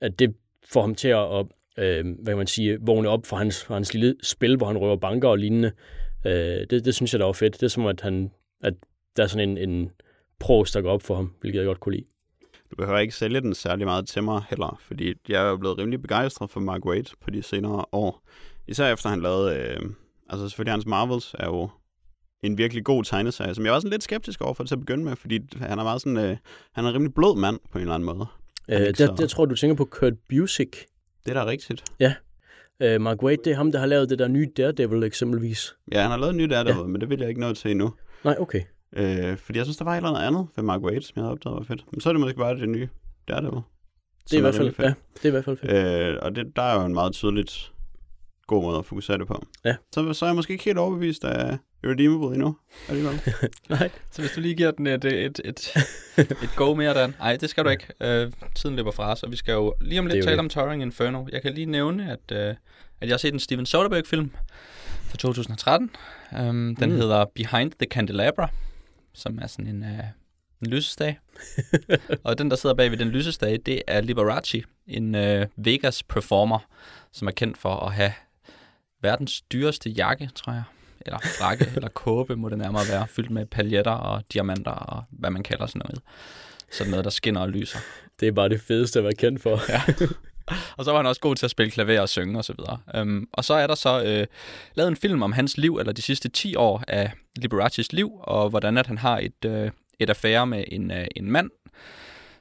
at 0.00 0.18
det 0.18 0.34
får 0.74 0.80
ham 0.80 0.94
til 0.94 1.08
at, 1.08 1.46
øh, 1.78 2.04
hvad 2.22 2.32
kan 2.32 2.36
man 2.36 2.46
sige, 2.46 2.78
vågne 2.80 3.08
op 3.08 3.26
for 3.26 3.36
hans, 3.36 3.64
for 3.64 3.74
hans 3.74 3.94
lille 3.94 4.14
spil, 4.22 4.56
hvor 4.56 4.66
han 4.66 4.78
røver 4.78 4.96
banker 4.96 5.28
og 5.28 5.38
lignende. 5.38 5.72
Øh, 6.26 6.66
det, 6.70 6.84
det 6.84 6.94
synes 6.94 7.12
jeg, 7.12 7.18
der 7.18 7.26
var 7.26 7.32
fedt. 7.32 7.54
Det 7.54 7.62
er 7.62 7.68
som, 7.68 7.86
at, 7.86 8.00
han, 8.00 8.30
at 8.60 8.74
der 9.16 9.22
er 9.22 9.26
sådan 9.26 9.48
en, 9.48 9.70
en 9.70 9.90
pros, 10.40 10.72
der 10.72 10.80
går 10.80 10.90
op 10.90 11.02
for 11.02 11.14
ham, 11.14 11.32
hvilket 11.40 11.58
jeg 11.58 11.66
godt 11.66 11.80
kunne 11.80 11.94
lide. 11.94 12.06
Du 12.70 12.76
behøver 12.76 12.98
ikke 12.98 13.14
sælge 13.14 13.40
den 13.40 13.54
særlig 13.54 13.86
meget 13.86 14.08
til 14.08 14.22
mig 14.22 14.42
heller, 14.50 14.80
fordi 14.80 15.14
jeg 15.28 15.46
er 15.46 15.50
jo 15.50 15.56
blevet 15.56 15.78
rimelig 15.78 16.02
begejstret 16.02 16.50
for 16.50 16.60
Mark 16.60 16.84
Waid 16.84 17.04
på 17.20 17.30
de 17.30 17.42
senere 17.42 17.84
år. 17.92 18.22
Især 18.68 18.92
efter 18.92 19.08
han 19.08 19.20
lavede, 19.20 19.56
øh, 19.56 19.80
altså 20.28 20.48
selvfølgelig 20.48 20.72
hans 20.72 20.86
Marvels 20.86 21.34
er 21.38 21.46
jo 21.46 21.68
en 22.42 22.58
virkelig 22.58 22.84
god 22.84 23.04
tegneserie, 23.04 23.54
som 23.54 23.64
jeg 23.64 23.72
var 23.72 23.78
sådan 23.78 23.90
lidt 23.90 24.02
skeptisk 24.02 24.40
over 24.40 24.54
for 24.54 24.64
til 24.64 24.74
at 24.74 24.80
begynde 24.80 25.04
med, 25.04 25.16
fordi 25.16 25.40
han 25.56 25.78
er 25.78 25.84
meget 25.84 26.00
sådan, 26.00 26.16
øh, 26.16 26.36
han 26.72 26.84
er 26.84 26.88
en 26.88 26.94
rimelig 26.94 27.14
blød 27.14 27.36
mand 27.36 27.58
på 27.72 27.78
en 27.78 27.82
eller 27.82 27.94
anden 27.94 28.06
måde. 28.06 28.26
Øh, 28.68 28.78
der, 28.98 29.16
der 29.16 29.26
tror 29.26 29.44
du 29.44 29.54
tænker 29.54 29.76
på 29.76 29.84
Kurt 29.84 30.12
Busiek. 30.28 30.86
Det 31.24 31.36
er 31.36 31.44
da 31.44 31.46
rigtigt. 31.46 31.84
Uh, 32.84 33.00
Mark 33.00 33.22
Waid, 33.22 33.38
det 33.44 33.50
er 33.50 33.56
ham, 33.56 33.72
der 33.72 33.78
har 33.78 33.86
lavet 33.86 34.10
det 34.10 34.18
der 34.18 34.28
nye 34.28 34.48
Daredevil 34.56 35.02
eksempelvis. 35.02 35.76
Ja, 35.92 36.02
han 36.02 36.10
har 36.10 36.18
lavet 36.18 36.30
en 36.30 36.36
ny 36.36 36.44
der, 36.44 36.64
ja. 36.66 36.82
men 36.82 37.00
det 37.00 37.10
vil 37.10 37.20
jeg 37.20 37.28
ikke 37.28 37.40
nå 37.40 37.54
til 37.54 37.70
endnu. 37.70 37.94
Nej, 38.24 38.36
okay. 38.38 38.60
Øh, 38.96 39.36
fordi 39.36 39.58
jeg 39.58 39.66
synes, 39.66 39.76
der 39.76 39.84
var 39.84 39.92
et 39.92 39.96
eller 39.96 40.10
andet 40.10 40.26
andet 40.26 40.46
ved 40.56 40.64
Mark 40.64 40.80
Waid, 40.80 41.00
som 41.00 41.12
jeg 41.16 41.22
havde 41.22 41.32
opdaget 41.32 41.56
var 41.56 41.62
fedt. 41.62 41.84
Men 41.92 42.00
så 42.00 42.08
er 42.08 42.12
det 42.12 42.20
måske 42.20 42.38
bare 42.38 42.56
det 42.56 42.68
nye 42.68 42.88
Daredevil. 43.28 43.60
Det 44.24 44.32
er, 44.32 44.38
i 44.38 44.40
hvert 44.40 44.54
fald, 44.54 44.74
ja, 44.78 44.94
det 45.14 45.24
er 45.24 45.28
i 45.28 45.30
hvert 45.30 45.44
fald 45.44 45.56
fedt. 45.56 45.72
Øh, 45.72 46.18
og 46.22 46.36
det, 46.36 46.56
der 46.56 46.62
er 46.62 46.80
jo 46.80 46.86
en 46.86 46.94
meget 46.94 47.12
tydeligt 47.12 47.72
god 48.46 48.62
måde 48.62 48.78
at 48.78 48.86
fokusere 48.86 49.18
det 49.18 49.26
på. 49.26 49.46
Ja. 49.64 49.76
Så, 49.94 50.12
så 50.12 50.24
er 50.24 50.28
jeg 50.28 50.36
måske 50.36 50.52
ikke 50.52 50.64
helt 50.64 50.78
overbevist 50.78 51.24
af 51.24 51.58
Irredeemable 51.84 52.34
endnu. 52.34 52.56
Alligevel. 52.88 53.20
Nej. 53.68 53.90
Så 54.10 54.22
hvis 54.22 54.30
du 54.30 54.40
lige 54.40 54.54
giver 54.54 54.70
den 54.70 54.86
et, 54.86 55.04
et, 55.04 55.40
et, 55.44 55.72
et 56.18 56.50
go 56.56 56.74
mere, 56.74 56.94
Dan. 56.94 57.14
Nej, 57.18 57.36
det 57.36 57.50
skal 57.50 57.64
du 57.64 57.68
ikke. 57.68 57.86
Øh, 58.00 58.32
tiden 58.54 58.76
løber 58.76 58.90
fra 58.90 59.12
os, 59.12 59.22
og 59.22 59.30
vi 59.30 59.36
skal 59.36 59.52
jo 59.52 59.74
lige 59.80 59.98
om 59.98 60.04
Det 60.04 60.12
er 60.12 60.14
lidt 60.14 60.24
tale 60.24 60.32
det. 60.32 60.40
om 60.40 60.48
Towering 60.48 60.82
Inferno. 60.82 61.26
Jeg 61.32 61.42
kan 61.42 61.52
lige 61.54 61.66
nævne, 61.66 62.10
at, 62.12 62.32
øh, 62.38 62.48
at 63.00 63.08
jeg 63.08 63.10
har 63.12 63.16
set 63.18 63.32
en 63.34 63.40
Steven 63.40 63.66
Soderbergh-film 63.66 64.30
fra 65.02 65.16
2013. 65.16 65.90
Um, 66.40 66.76
den 66.76 66.90
Mm. 66.90 66.96
hedder 66.96 67.24
Behind 67.34 67.72
the 67.72 67.86
Candelabra, 67.90 68.48
som 69.12 69.38
er 69.42 69.46
sådan 69.46 69.66
en, 69.66 69.82
øh, 69.82 69.98
en 70.62 70.66
lysestage. 70.70 71.18
og 72.24 72.38
den, 72.38 72.50
der 72.50 72.56
sidder 72.56 72.74
bag 72.74 72.90
ved 72.90 72.98
den 72.98 73.08
lysestage, 73.08 73.58
det 73.58 73.82
er 73.86 74.00
Liberace, 74.00 74.62
en 74.86 75.14
øh, 75.14 75.46
Vegas-performer, 75.56 76.58
som 77.12 77.28
er 77.28 77.32
kendt 77.32 77.58
for 77.58 77.76
at 77.76 77.92
have 77.92 78.12
verdens 79.04 79.42
dyreste 79.42 79.90
jakke, 79.90 80.30
tror 80.34 80.52
jeg. 80.52 80.62
Eller 81.06 81.18
frakke, 81.38 81.66
eller 81.76 81.88
kåbe 81.88 82.36
må 82.36 82.48
det 82.48 82.58
nærmere 82.58 82.82
være, 82.90 83.08
fyldt 83.08 83.30
med 83.30 83.46
paljetter 83.46 83.90
og 83.90 84.22
diamanter 84.32 84.70
og 84.70 85.02
hvad 85.10 85.30
man 85.30 85.42
kalder 85.42 85.66
sådan 85.66 85.82
noget. 85.84 86.00
Sådan 86.70 86.90
noget, 86.90 87.04
der 87.04 87.10
skinner 87.10 87.40
og 87.40 87.48
lyser. 87.48 87.78
Det 88.20 88.28
er 88.28 88.32
bare 88.32 88.48
det 88.48 88.60
fedeste 88.60 88.98
at 88.98 89.04
være 89.04 89.14
kendt 89.14 89.42
for. 89.42 89.60
Ja. 89.68 89.82
Og 90.76 90.84
så 90.84 90.90
var 90.90 90.98
han 90.98 91.06
også 91.06 91.20
god 91.20 91.36
til 91.36 91.46
at 91.46 91.50
spille 91.50 91.70
klaver 91.70 92.00
og 92.00 92.08
synge 92.08 92.38
osv. 92.38 92.54
Og, 92.58 92.78
um, 93.00 93.28
og 93.32 93.44
så 93.44 93.54
er 93.54 93.66
der 93.66 93.74
så 93.74 94.02
øh, 94.04 94.26
lavet 94.74 94.88
en 94.88 94.96
film 94.96 95.22
om 95.22 95.32
hans 95.32 95.58
liv, 95.58 95.76
eller 95.76 95.92
de 95.92 96.02
sidste 96.02 96.28
10 96.28 96.56
år 96.56 96.84
af 96.88 97.12
Liberaces 97.36 97.92
liv, 97.92 98.10
og 98.20 98.50
hvordan 98.50 98.78
at 98.78 98.86
han 98.86 98.98
har 98.98 99.18
et, 99.18 99.44
øh, 99.46 99.70
et 99.98 100.10
affære 100.10 100.46
med 100.46 100.64
en, 100.68 100.90
øh, 100.90 101.06
en 101.16 101.30
mand, 101.30 101.50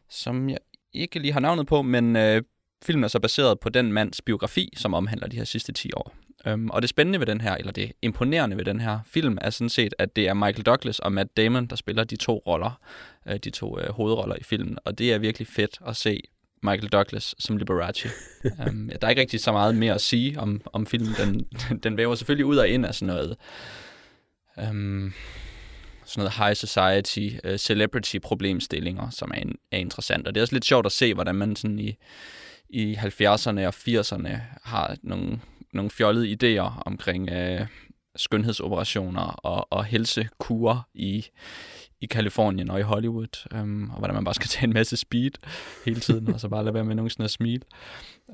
som 0.10 0.49
jeg 0.49 0.58
ikke 0.93 1.19
lige 1.19 1.34
har 1.34 1.39
navnet 1.39 1.67
på, 1.67 1.82
men 1.82 2.15
øh, 2.15 2.41
filmen 2.86 3.04
er 3.04 3.08
så 3.08 3.19
baseret 3.19 3.60
på 3.60 3.69
den 3.69 3.93
mands 3.93 4.22
biografi, 4.22 4.74
som 4.78 4.93
omhandler 4.93 5.28
de 5.28 5.38
her 5.38 5.43
sidste 5.43 5.72
10 5.72 5.89
år. 5.93 6.15
Um, 6.54 6.69
og 6.69 6.82
det 6.82 6.89
spændende 6.89 7.19
ved 7.19 7.26
den 7.26 7.41
her, 7.41 7.56
eller 7.56 7.72
det 7.72 7.91
imponerende 8.02 8.58
ved 8.58 8.65
den 8.65 8.80
her 8.80 9.00
film, 9.06 9.38
er 9.41 9.50
sådan 9.50 9.69
set, 9.69 9.93
at 10.00 10.15
det 10.15 10.28
er 10.28 10.34
Michael 10.34 10.65
Douglas 10.65 11.00
og 11.00 11.12
Matt 11.12 11.38
Damon, 11.38 11.65
der 11.65 11.76
spiller 11.76 12.04
de 12.04 12.15
to 12.15 12.43
roller, 12.48 12.82
øh, 13.28 13.38
de 13.43 13.50
to 13.50 13.80
øh, 13.80 13.89
hovedroller 13.89 14.36
i 14.36 14.43
filmen. 14.43 14.78
Og 14.86 14.98
det 14.98 15.13
er 15.13 15.17
virkelig 15.17 15.48
fedt 15.48 15.80
at 15.88 15.96
se 15.96 16.22
Michael 16.63 16.89
Douglas 16.89 17.36
som 17.39 17.58
Liberace. 17.58 18.10
um, 18.67 18.91
der 19.02 19.08
er 19.08 19.10
ikke 19.10 19.22
rigtig 19.22 19.39
så 19.39 19.52
meget 19.52 19.76
mere 19.76 19.93
at 19.93 20.02
sige 20.02 20.39
om, 20.39 20.62
om 20.74 20.86
filmen. 20.86 21.13
Den, 21.17 21.48
den 21.84 21.98
væver 21.98 22.15
selvfølgelig 22.15 22.46
ud 22.46 22.58
og 22.58 22.67
ind 22.67 22.86
af 22.86 22.96
sådan 22.96 23.13
noget, 23.13 23.36
um, 24.58 25.13
sådan 26.06 26.22
noget 26.22 26.34
high 26.34 26.56
society, 26.56 27.38
uh, 27.50 27.56
celebrity 27.56 28.17
problemstillinger, 28.24 29.10
som 29.10 29.32
er, 29.34 29.39
en, 29.39 29.56
er 29.72 29.78
interessant. 29.78 30.28
Og 30.28 30.36
det 30.36 30.41
er 30.41 30.43
også 30.43 30.56
lidt 30.56 30.65
sjovt 30.65 30.86
at 30.86 30.91
se, 30.91 31.13
hvordan 31.13 31.36
man 31.36 31.56
sådan 31.56 31.80
i, 31.80 31.98
i 32.74 32.96
70'erne 32.96 33.60
og 33.60 33.74
80'erne 33.88 34.38
har 34.64 34.96
nogle, 35.04 35.40
nogle 35.74 35.92
fjollede 35.92 36.32
idéer 36.34 36.82
omkring 36.86 37.30
øh, 37.30 37.68
skønhedsoperationer 38.16 39.22
og, 39.22 39.68
og 39.72 39.86
helsekurer 39.86 40.88
i, 40.94 41.26
i 42.02 42.06
Kalifornien 42.06 42.70
og 42.70 42.80
i 42.80 42.84
Hollywood, 42.84 43.48
øhm, 43.54 43.90
og 43.90 43.98
hvordan 43.98 44.16
man 44.16 44.24
bare 44.24 44.36
skal 44.36 44.48
tage 44.54 44.64
en 44.68 44.74
masse 44.74 44.98
speed 44.98 45.32
hele 45.86 46.00
tiden, 46.00 46.34
og 46.34 46.40
så 46.40 46.50
bare 46.50 46.64
lade 46.64 46.74
være 46.74 46.86
med 46.86 46.96
nogensinde 46.96 47.26
at 47.26 47.32
smile, 47.32 47.62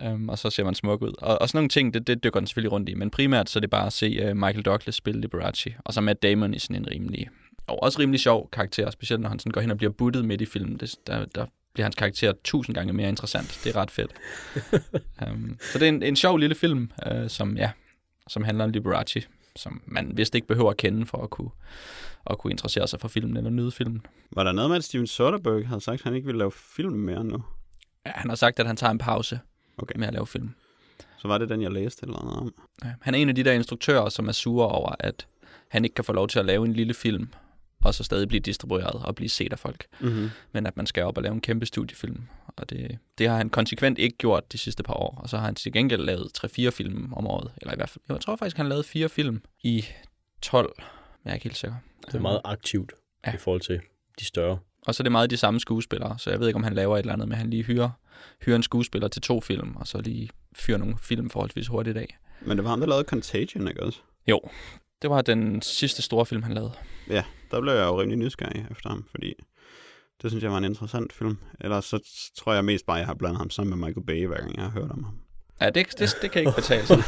øhm, 0.02 0.30
og 0.30 0.38
så 0.40 0.50
ser 0.50 0.64
man 0.64 0.76
smuk 0.76 1.02
ud. 1.02 1.14
Og, 1.22 1.42
og 1.42 1.50
sådan 1.50 1.58
nogle 1.58 1.70
ting, 1.70 1.94
det, 1.94 2.08
det 2.08 2.24
dykker 2.24 2.40
den 2.40 2.48
selvfølgelig 2.48 2.72
rundt 2.72 2.90
i, 2.90 2.94
men 2.94 3.10
primært 3.10 3.50
så 3.50 3.60
er 3.60 3.62
det 3.62 3.70
bare 3.70 3.86
at 3.86 3.94
se 3.94 4.06
øh, 4.06 4.36
Michael 4.38 4.62
Douglas 4.62 4.96
spille 4.96 5.22
Liberace, 5.22 5.76
og 5.86 5.94
så 5.94 6.02
Matt 6.02 6.24
Damon 6.24 6.54
i 6.54 6.60
sådan 6.60 6.76
en 6.76 6.88
rimelig, 6.92 7.30
og 7.68 7.84
også 7.84 8.00
rimelig 8.00 8.20
sjov 8.20 8.50
karakter, 8.52 8.90
specielt 8.90 9.22
når 9.22 9.30
han 9.30 9.40
sådan 9.40 9.52
går 9.52 9.62
hen 9.62 9.72
og 9.72 9.78
bliver 9.78 9.92
buttet 9.92 10.26
midt 10.26 10.42
i 10.42 10.46
filmen. 10.46 10.78
Det, 10.78 10.96
der, 11.08 11.26
der 11.26 11.46
bliver 11.74 11.86
hans 11.86 11.96
karakter 11.96 12.34
tusind 12.44 12.76
gange 12.76 12.94
mere 12.94 13.10
interessant. 13.10 13.60
Det 13.64 13.76
er 13.76 13.82
ret 13.82 13.92
fedt. 13.92 14.12
um, 15.32 15.58
så 15.72 15.80
det 15.80 15.86
er 15.86 15.90
en, 15.90 16.04
en 16.04 16.16
sjov 16.16 16.38
lille 16.38 16.56
film, 16.56 16.92
uh, 17.12 17.28
som, 17.28 17.58
ja, 17.58 17.72
som 18.28 18.44
handler 18.44 18.64
om 18.64 18.70
Liberace, 18.70 19.24
som 19.56 19.82
man 19.86 20.18
vist 20.18 20.36
ikke 20.36 20.48
behøver 20.48 20.70
at 20.70 20.78
kende 20.78 21.06
for 21.06 21.24
at 21.24 21.30
kunne, 21.30 21.50
at 22.30 22.38
kunne 22.38 22.52
interessere 22.52 22.88
sig 22.88 23.00
for 23.00 23.08
filmen 23.08 23.38
eller 23.38 23.50
nyde 23.50 23.72
filmen. 23.72 24.06
Var 24.32 24.44
der 24.44 24.52
noget 24.52 24.70
med, 24.70 24.78
at 24.78 24.84
Steven 24.84 25.08
Soderbergh 25.08 25.68
havde 25.68 25.82
sagt, 25.82 26.00
at 26.02 26.04
han 26.04 26.16
ikke 26.16 26.26
ville 26.26 26.40
lave 26.40 26.52
film 26.52 26.94
mere 26.94 27.24
nu? 27.24 27.44
Ja, 28.06 28.12
han 28.16 28.30
har 28.30 28.36
sagt, 28.36 28.60
at 28.60 28.68
han 28.68 28.76
tager 28.76 28.92
en 28.92 28.98
pause 28.98 29.40
Okay. 29.82 30.00
med 30.00 30.08
at 30.08 30.14
lave 30.14 30.28
film. 30.28 30.50
Så 31.18 31.28
var 31.28 31.38
det 31.38 31.50
den, 31.50 31.62
jeg 31.62 31.72
læste 31.72 32.04
eller 32.04 32.24
noget 32.24 32.38
om. 32.38 32.54
Ja, 32.86 32.90
han 33.02 33.16
er 33.16 33.20
en 33.20 33.30
af 33.30 33.36
de 33.36 33.44
der 33.44 33.52
instruktører, 33.52 34.10
som 34.10 34.28
er 34.28 34.32
sure 34.32 34.68
over, 34.68 34.96
at 35.00 35.28
han 35.68 35.84
ikke 35.84 35.94
kan 35.94 36.06
få 36.06 36.14
lov 36.14 36.28
til 36.28 36.40
at 36.40 36.46
lave 36.46 36.66
en 36.66 36.74
lille 36.74 36.94
film, 36.94 37.30
og 37.84 37.94
så 37.94 38.04
stadig 38.04 38.28
blive 38.28 38.40
distribueret 38.40 39.06
og 39.06 39.16
blive 39.16 39.30
set 39.30 39.54
af 39.54 39.60
folk. 39.60 39.86
Mm-hmm. 40.00 40.30
Men 40.52 40.66
at 40.66 40.78
man 40.78 40.86
skal 40.86 41.04
op 41.04 41.18
og 41.18 41.24
lave 41.24 41.34
en 41.34 41.42
kæmpe 41.42 41.66
studiefilm. 41.66 42.22
Og 42.48 42.70
det, 42.70 42.98
det 43.18 43.30
har 43.30 43.38
han 43.38 43.50
konsekvent 43.50 44.00
ikke 44.00 44.18
gjort 44.18 44.52
de 44.52 44.58
sidste 44.58 44.84
par 44.84 44.94
år. 44.94 45.20
Og 45.24 45.30
så 45.30 45.38
har 45.38 45.46
han 45.46 45.56
til 45.56 45.72
gengæld 45.74 46.02
lavet 46.02 46.32
3-4 46.46 46.70
film 46.70 47.14
om 47.14 47.28
året. 47.28 47.52
Eller 47.62 47.74
i 47.74 47.76
hvert 47.76 47.90
fald, 47.90 48.04
jeg 48.10 48.22
tror 48.22 48.36
faktisk, 48.36 48.58
han 48.58 48.70
lavede 48.70 48.84
fire 48.84 49.10
film 49.10 49.42
i 49.64 49.86
12. 50.42 50.74
Men 50.78 50.84
jeg 51.26 51.32
er 51.32 51.34
ikke 51.34 51.44
helt 51.44 51.58
sikker. 51.58 51.78
Det 52.06 52.16
er 52.16 52.20
meget 52.20 52.42
aktivt 52.46 52.92
Ja. 53.28 53.34
i 53.34 53.38
forhold 53.38 53.62
til 53.62 53.80
de 54.20 54.26
større. 54.26 54.60
Og 54.88 54.96
så 54.96 55.02
er 55.02 55.04
det 55.04 55.12
meget 55.12 55.30
de 55.30 55.38
samme 55.38 55.60
skuespillere, 55.60 56.20
så 56.20 56.30
jeg 56.30 56.40
ved 56.40 56.48
ikke, 56.48 56.58
om 56.58 56.64
han 56.64 56.74
laver 56.74 56.96
et 56.96 57.00
eller 57.00 57.14
andet, 57.14 57.28
men 57.28 57.38
han 57.38 57.50
lige 57.50 57.64
hyrer, 57.64 57.90
hyrer 58.46 58.56
en 58.56 58.64
skuespiller 58.64 59.08
til 59.08 59.22
to 59.22 59.42
film, 59.42 59.76
og 59.76 59.88
så 59.88 60.02
lige 60.02 60.30
fyrer 60.56 60.78
nogle 60.78 60.98
film 60.98 61.30
forholdsvis 61.30 61.68
hurtigt 61.68 61.98
af. 61.98 62.18
Men 62.42 62.58
det 62.58 62.64
var 62.64 62.70
ham, 62.70 62.80
der 62.80 62.88
lavede 62.88 63.04
Contagion, 63.04 63.68
ikke 63.68 63.84
også? 63.84 64.00
Det 65.02 65.10
var 65.10 65.22
den 65.22 65.62
sidste 65.62 66.02
store 66.02 66.26
film, 66.26 66.44
han 66.44 66.54
lavede. 66.54 66.74
Der 67.52 67.62
blev 67.62 67.74
jeg 67.74 67.86
jo 67.86 68.02
rimelig 68.02 68.18
nysgerrig 68.18 68.66
efter 68.72 68.90
ham, 68.90 69.06
fordi 69.12 69.34
det 70.22 70.32
synes 70.32 70.44
jeg 70.44 70.52
var 70.52 70.58
en 70.58 70.64
interessant 70.64 71.14
film. 71.14 71.38
Ellers 71.62 71.86
så 71.86 72.00
tror 72.38 72.54
jeg 72.54 72.66
mest 72.66 72.86
bare, 72.86 72.98
at 72.98 73.00
jeg 73.00 73.08
har 73.08 73.14
blandet 73.14 73.38
ham 73.38 73.50
sammen 73.50 73.80
med 73.80 73.88
Michael 73.88 74.06
Bay, 74.06 74.28
hver 74.28 74.38
gang 74.38 74.56
jeg 74.56 74.64
har 74.64 74.72
hørt 74.72 74.92
om 74.92 75.04
ham. 75.04 75.14
Ja, 75.62 75.70
det, 75.70 76.00
det, 76.00 76.18
det 76.22 76.32
kan 76.32 76.40
ikke 76.42 76.52
betale 76.56 76.88
sig. 76.88 77.04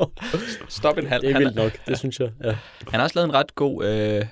Stop 0.68 0.98
en 0.98 1.06
halv. 1.06 1.22
det 1.22 1.30
er 1.30 1.38
vildt 1.38 1.54
nok, 1.54 1.86
det 1.86 1.98
synes 1.98 2.20
jeg. 2.20 2.32
Ja. 2.44 2.58
han 2.88 3.00
har 3.00 3.02
også 3.02 3.18
lavet 3.18 3.28
en 3.28 3.34
ret 3.34 3.54
god 3.54 3.84
øh, 3.84 4.26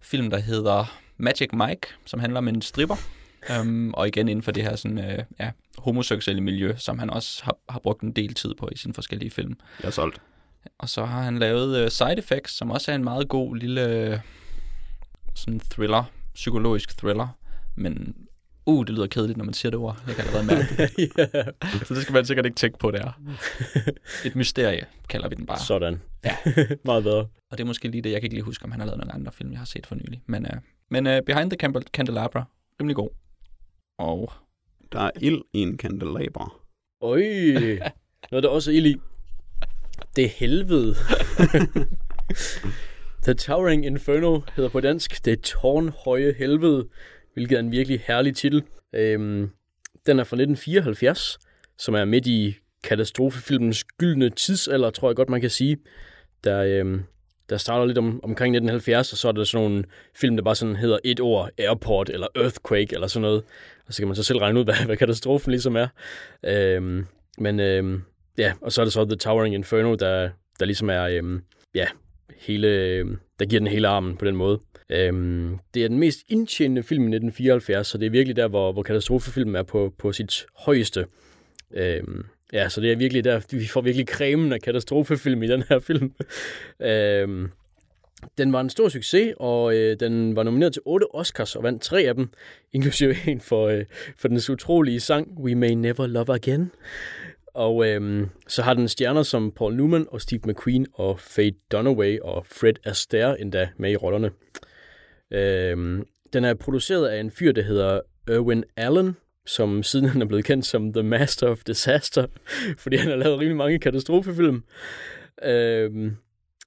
film, 0.00 0.30
der 0.30 0.38
hedder 0.38 0.98
Magic 1.16 1.48
Mike, 1.52 1.88
som 2.06 2.20
handler 2.20 2.38
om 2.38 2.48
en 2.48 2.62
stripper. 2.62 2.96
Um, 3.60 3.94
og 3.94 4.08
igen 4.08 4.28
inden 4.28 4.42
for 4.42 4.52
det 4.52 4.62
her 4.62 4.76
sådan, 4.76 4.98
øh, 4.98 5.24
ja, 5.40 5.50
homoseksuelle 5.78 6.42
miljø, 6.42 6.74
som 6.76 6.98
han 6.98 7.10
også 7.10 7.44
har, 7.44 7.56
har 7.68 7.78
brugt 7.78 8.02
en 8.02 8.12
del 8.12 8.34
tid 8.34 8.54
på 8.54 8.68
i 8.72 8.76
sine 8.76 8.94
forskellige 8.94 9.30
film. 9.30 9.54
Jeg 9.80 9.86
er 9.86 9.92
solgt. 9.92 10.20
Og 10.78 10.88
så 10.88 11.04
har 11.04 11.22
han 11.22 11.38
lavet 11.38 11.78
øh, 11.84 11.90
Side 11.90 12.18
Effects, 12.18 12.52
som 12.56 12.70
også 12.70 12.90
er 12.90 12.94
en 12.94 13.04
meget 13.04 13.28
god 13.28 13.56
lille 13.56 13.88
øh, 13.88 14.18
sådan 15.34 15.60
thriller, 15.60 16.04
psykologisk 16.34 16.98
thriller. 16.98 17.28
Men 17.76 18.16
uh, 18.66 18.86
det 18.86 18.94
lyder 18.94 19.06
kedeligt, 19.06 19.36
når 19.36 19.44
man 19.44 19.54
siger 19.54 19.70
det 19.70 19.78
ord. 19.78 20.02
Jeg 20.06 20.14
kan 20.16 20.24
allerede 20.24 20.46
mærke 20.46 20.76
det. 20.76 21.12
Så 21.88 21.94
det 21.94 22.02
skal 22.02 22.12
man 22.12 22.26
sikkert 22.26 22.46
ikke 22.46 22.56
tænke 22.56 22.78
på, 22.78 22.90
det 22.90 23.00
er. 23.00 23.12
Et 24.26 24.36
mysterie, 24.36 24.86
kalder 25.08 25.28
vi 25.28 25.34
den 25.34 25.46
bare. 25.46 25.58
Sådan. 25.58 26.00
Ja. 26.24 26.36
Meget 26.84 27.02
bedre. 27.04 27.20
Og 27.50 27.58
det 27.58 27.60
er 27.60 27.64
måske 27.66 27.88
lige 27.88 28.02
det, 28.02 28.10
jeg 28.10 28.20
kan 28.20 28.26
ikke 28.26 28.34
lige 28.36 28.44
huske, 28.44 28.64
om 28.64 28.70
han 28.70 28.80
har 28.80 28.86
lavet 28.86 28.98
nogle 28.98 29.12
andre 29.14 29.32
film, 29.32 29.50
jeg 29.50 29.58
har 29.58 29.66
set 29.66 29.86
for 29.86 29.94
nylig. 29.94 30.22
Men, 30.26 30.46
uh, 30.46 30.58
men 30.90 31.06
uh, 31.06 31.12
Behind 31.26 31.50
the 31.50 31.66
Candel- 31.68 31.90
Candelabra, 31.92 32.44
rimelig 32.80 32.96
god. 32.96 33.08
Og 33.98 34.32
Der 34.92 35.00
er 35.00 35.10
ild 35.20 35.40
i 35.52 35.58
en 35.58 35.76
kandelaber. 35.76 36.58
Øj, 37.02 37.22
noget 38.30 38.42
der 38.42 38.48
også 38.48 38.70
er 38.70 38.74
ild 38.74 38.86
i. 38.86 38.96
Det 40.16 40.24
er 40.24 40.28
helvede. 40.28 40.94
The 43.24 43.34
Towering 43.34 43.86
Inferno 43.86 44.40
hedder 44.56 44.70
på 44.70 44.80
dansk 44.80 45.24
Det 45.24 45.40
tårnhøje 45.40 46.34
helvede, 46.38 46.88
hvilket 47.34 47.56
er 47.56 47.60
en 47.60 47.72
virkelig 47.72 48.00
herlig 48.06 48.36
titel. 48.36 48.62
Øhm, 48.92 49.50
den 50.06 50.18
er 50.18 50.24
fra 50.24 50.36
1974, 50.36 51.38
som 51.78 51.94
er 51.94 52.04
midt 52.04 52.26
i 52.26 52.56
katastrofefilmens 52.84 53.84
gyldne 53.84 54.30
tidsalder, 54.30 54.90
tror 54.90 55.08
jeg 55.08 55.16
godt, 55.16 55.28
man 55.28 55.40
kan 55.40 55.50
sige. 55.50 55.76
Der, 56.44 56.62
øhm, 56.62 57.02
der 57.50 57.56
starter 57.56 57.86
lidt 57.86 57.98
om, 57.98 58.20
omkring 58.24 58.52
1970, 58.52 59.12
og 59.12 59.18
så 59.18 59.28
er 59.28 59.32
der 59.32 59.44
sådan 59.44 59.68
nogle 59.68 59.84
film, 60.14 60.36
der 60.36 60.42
bare 60.42 60.54
sådan 60.54 60.76
hedder 60.76 60.98
et 61.04 61.20
ord, 61.20 61.50
Airport 61.58 62.10
eller 62.10 62.26
Earthquake 62.36 62.94
eller 62.94 63.06
sådan 63.06 63.22
noget. 63.22 63.42
Og 63.86 63.94
så 63.94 63.98
kan 63.98 64.08
man 64.08 64.16
så 64.16 64.22
selv 64.22 64.38
regne 64.38 64.60
ud, 64.60 64.64
hvad, 64.64 64.86
hvad 64.86 64.96
katastrofen 64.96 65.50
ligesom 65.50 65.76
er. 65.76 65.88
Øhm, 66.44 67.06
men 67.38 67.60
øhm, 67.60 68.02
ja, 68.38 68.52
og 68.60 68.72
så 68.72 68.80
er 68.80 68.84
det 68.84 68.92
så 68.92 69.04
The 69.04 69.16
Towering 69.16 69.54
Inferno, 69.54 69.94
der, 69.94 70.30
der 70.60 70.64
ligesom 70.64 70.90
er, 70.90 71.02
øhm, 71.02 71.42
ja, 71.74 71.86
hele, 72.36 72.68
øhm, 72.68 73.18
der 73.38 73.46
giver 73.46 73.60
den 73.60 73.68
hele 73.68 73.88
armen 73.88 74.16
på 74.16 74.24
den 74.24 74.36
måde. 74.36 74.60
Øhm, 74.90 75.58
det 75.74 75.84
er 75.84 75.88
den 75.88 75.98
mest 75.98 76.20
indtjenende 76.28 76.82
film 76.82 77.02
i 77.02 77.06
1974, 77.06 77.86
så 77.86 77.98
det 77.98 78.06
er 78.06 78.10
virkelig 78.10 78.36
der, 78.36 78.48
hvor, 78.48 78.72
hvor 78.72 78.82
katastrofefilmen 78.82 79.56
er 79.56 79.62
på, 79.62 79.94
på 79.98 80.12
sit 80.12 80.46
højeste. 80.56 81.06
Øhm, 81.74 82.24
ja, 82.52 82.68
så 82.68 82.80
det 82.80 82.92
er 82.92 82.96
virkelig 82.96 83.24
der, 83.24 83.40
vi 83.50 83.66
får 83.66 83.80
virkelig 83.80 84.06
cremen 84.06 84.52
af 84.52 84.60
katastrofefilm 84.60 85.42
i 85.42 85.46
den 85.46 85.64
her 85.68 85.78
film. 85.78 86.12
øhm, 86.90 87.50
den 88.38 88.52
var 88.52 88.60
en 88.60 88.70
stor 88.70 88.88
succes, 88.88 89.34
og 89.36 89.76
øh, 89.76 90.00
den 90.00 90.36
var 90.36 90.42
nomineret 90.42 90.72
til 90.72 90.82
otte 90.84 91.14
Oscars 91.14 91.56
og 91.56 91.62
vandt 91.62 91.82
tre 91.82 92.02
af 92.02 92.14
dem, 92.14 92.28
inklusive 92.72 93.14
en 93.28 93.40
for, 93.40 93.68
øh, 93.68 93.84
for 94.16 94.28
den 94.28 94.40
utrolige 94.50 95.00
sang 95.00 95.38
We 95.38 95.54
May 95.54 95.70
Never 95.70 96.06
Love 96.06 96.34
Again. 96.34 96.70
Og 97.54 97.88
øhm, 97.88 98.28
så 98.48 98.62
har 98.62 98.74
den 98.74 98.88
stjerner 98.88 99.22
som 99.22 99.52
Paul 99.52 99.74
Newman 99.76 100.06
og 100.10 100.20
Steve 100.20 100.40
McQueen 100.44 100.86
og 100.94 101.20
Faye 101.20 101.54
Dunaway 101.72 102.18
og 102.20 102.46
Fred 102.46 102.74
Astaire 102.84 103.40
endda 103.40 103.68
med 103.76 103.92
i 103.92 103.96
rollerne. 103.96 104.30
Øhm, 105.30 106.06
den 106.32 106.44
er 106.44 106.54
produceret 106.54 107.08
af 107.08 107.20
en 107.20 107.30
fyr, 107.30 107.52
der 107.52 107.62
hedder 107.62 108.00
Erwin 108.28 108.64
Allen, 108.76 109.16
som 109.46 109.82
siden 109.82 110.08
han 110.08 110.22
er 110.22 110.26
blevet 110.26 110.44
kendt 110.44 110.66
som 110.66 110.92
The 110.92 111.02
Master 111.02 111.48
of 111.48 111.64
Disaster, 111.66 112.26
fordi 112.82 112.96
han 112.96 113.10
har 113.10 113.16
lavet 113.16 113.38
rimelig 113.38 113.56
mange 113.56 113.78
katastrofefilm. 113.78 114.64
Øhm, 115.44 116.16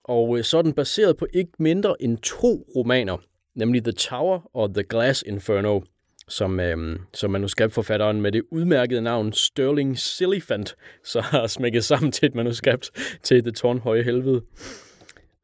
og 0.04 0.38
øh, 0.38 0.44
så 0.44 0.58
er 0.58 0.62
den 0.62 0.74
baseret 0.74 1.18
på 1.18 1.28
ikke 1.34 1.52
mindre 1.60 2.02
end 2.02 2.18
to 2.18 2.68
romaner, 2.76 3.18
nemlig 3.56 3.84
The 3.84 3.92
Tower 3.92 4.50
og 4.56 4.74
The 4.74 4.84
Glass 4.84 5.24
Inferno, 5.28 5.82
som, 6.28 6.60
øh, 6.60 7.00
som 7.14 7.32
manuskriptforfatteren 7.32 8.22
med 8.22 8.32
det 8.32 8.44
udmærkede 8.52 9.02
navn 9.02 9.34
Sterling 9.34 10.00
Silliphant 10.00 10.76
så 11.04 11.22
har 11.22 11.48
smækket 11.48 11.86
sammen 11.86 12.12
til 12.12 12.26
et 12.26 12.36
manuskript 12.36 12.92
til 13.24 13.44
The 13.44 13.52
Tårnhøje 13.52 14.04
Helvede. 14.04 14.42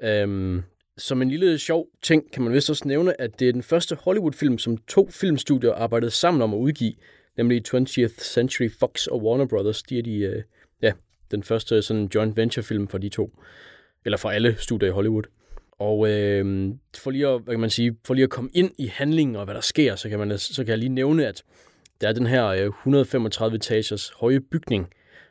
Øhm, 0.04 0.64
som 0.98 1.22
en 1.22 1.30
lille 1.30 1.58
sjov 1.58 1.88
ting 2.02 2.32
kan 2.32 2.44
man 2.44 2.54
vist 2.54 2.70
også 2.70 2.88
nævne, 2.88 3.22
at 3.22 3.40
det 3.40 3.50
er 3.50 3.54
den 3.54 3.64
første 3.64 3.96
Hollywood-film, 3.96 4.58
som 4.58 4.78
to 4.78 5.10
filmstudier 5.10 5.74
arbejdede 5.74 6.12
sammen 6.12 6.42
om 6.42 6.54
at 6.54 6.58
udgive, 6.58 6.94
nemlig 7.38 7.62
20th 7.68 8.24
Century 8.34 8.70
Fox 8.80 9.08
og 9.08 9.24
Warner 9.24 9.46
Brothers. 9.46 9.84
De 9.84 10.00
er 10.00 10.04
de, 10.04 10.18
øh, 10.18 10.44
ja, 10.82 10.92
den 11.32 11.44
første 11.44 11.82
sådan 11.82 12.10
joint 12.16 12.38
venture-film 12.38 12.88
for 12.88 12.98
de 12.98 13.10
to. 13.10 13.32
Eller 14.06 14.18
for 14.18 14.30
alle 14.30 14.56
studier 14.58 14.90
i 14.90 14.92
Hollywood. 14.92 15.24
Og 15.82 16.10
øh, 16.10 16.74
for, 16.98 17.12
lige 17.12 17.28
at, 17.28 17.42
hvad 17.42 17.54
kan 17.54 17.60
man 17.60 17.70
sige, 17.70 17.96
for 18.06 18.14
lige 18.14 18.24
at 18.24 18.30
komme 18.30 18.50
ind 18.54 18.72
i 18.78 18.88
handlingen 18.88 19.36
og 19.36 19.46
hvad 19.46 19.56
der 19.56 19.62
sker, 19.62 19.96
så 19.96 20.10
kan, 20.10 20.20
man, 20.20 20.38
så 20.38 20.64
kan 20.64 20.70
jeg 20.70 20.78
lige 20.78 20.90
nævne, 20.90 21.28
at 21.28 21.44
der 22.02 22.08
er 22.08 22.14
den 22.14 22.28
her 22.28 22.48
øh, 22.48 22.66
135 22.66 23.56
etagers 23.56 24.12
høje 24.20 24.40
bygning, 24.40 24.88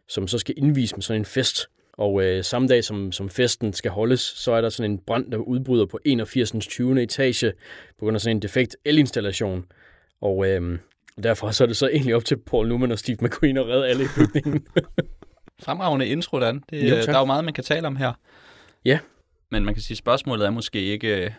som 0.08 0.28
så 0.28 0.38
skal 0.38 0.54
indvise 0.58 0.96
med 0.96 1.02
sådan 1.02 1.20
en 1.20 1.24
fest. 1.24 1.68
Og 1.92 2.24
øh, 2.24 2.44
samme 2.44 2.68
dag, 2.68 2.84
som, 2.84 3.12
som 3.12 3.30
festen 3.30 3.72
skal 3.72 3.90
holdes, 3.90 4.20
så 4.20 4.52
er 4.52 4.60
der 4.60 4.68
sådan 4.68 4.90
en 4.90 4.98
brand, 4.98 5.32
der 5.32 5.38
udbryder 5.38 5.86
på 5.86 5.98
81. 6.04 6.50
20. 6.50 7.02
etage 7.02 7.52
på 7.98 8.04
grund 8.04 8.14
af 8.14 8.20
sådan 8.20 8.36
en 8.36 8.42
defekt 8.42 8.76
elinstallation. 8.84 9.64
Og 10.20 10.48
øh, 10.48 10.78
derfor 11.22 11.50
så 11.50 11.64
er 11.64 11.66
det 11.66 11.76
så 11.76 11.88
egentlig 11.88 12.14
op 12.14 12.24
til 12.24 12.36
Paul 12.36 12.68
Newman 12.68 12.92
og 12.92 12.98
Steve 12.98 13.18
McQueen 13.20 13.56
at 13.56 13.66
redde 13.66 13.86
alle 13.86 14.04
i 14.04 14.08
bygningen. 14.16 14.66
Fremragende 15.64 16.06
intro, 16.06 16.40
Dan. 16.40 16.62
Det, 16.70 16.82
Jo, 16.82 16.88
jo, 16.88 16.96
tak. 16.96 17.06
der 17.06 17.14
er 17.14 17.18
jo 17.18 17.24
meget, 17.24 17.44
man 17.44 17.54
kan 17.54 17.64
tale 17.64 17.86
om 17.86 17.96
her. 17.96 18.12
Ja. 18.84 18.98
Men 19.50 19.64
man 19.64 19.74
kan 19.74 19.82
sige, 19.82 19.94
at 19.94 19.98
spørgsmålet 19.98 20.46
er 20.46 20.50
måske 20.50 20.80
ikke, 20.80 21.24
øh, 21.24 21.30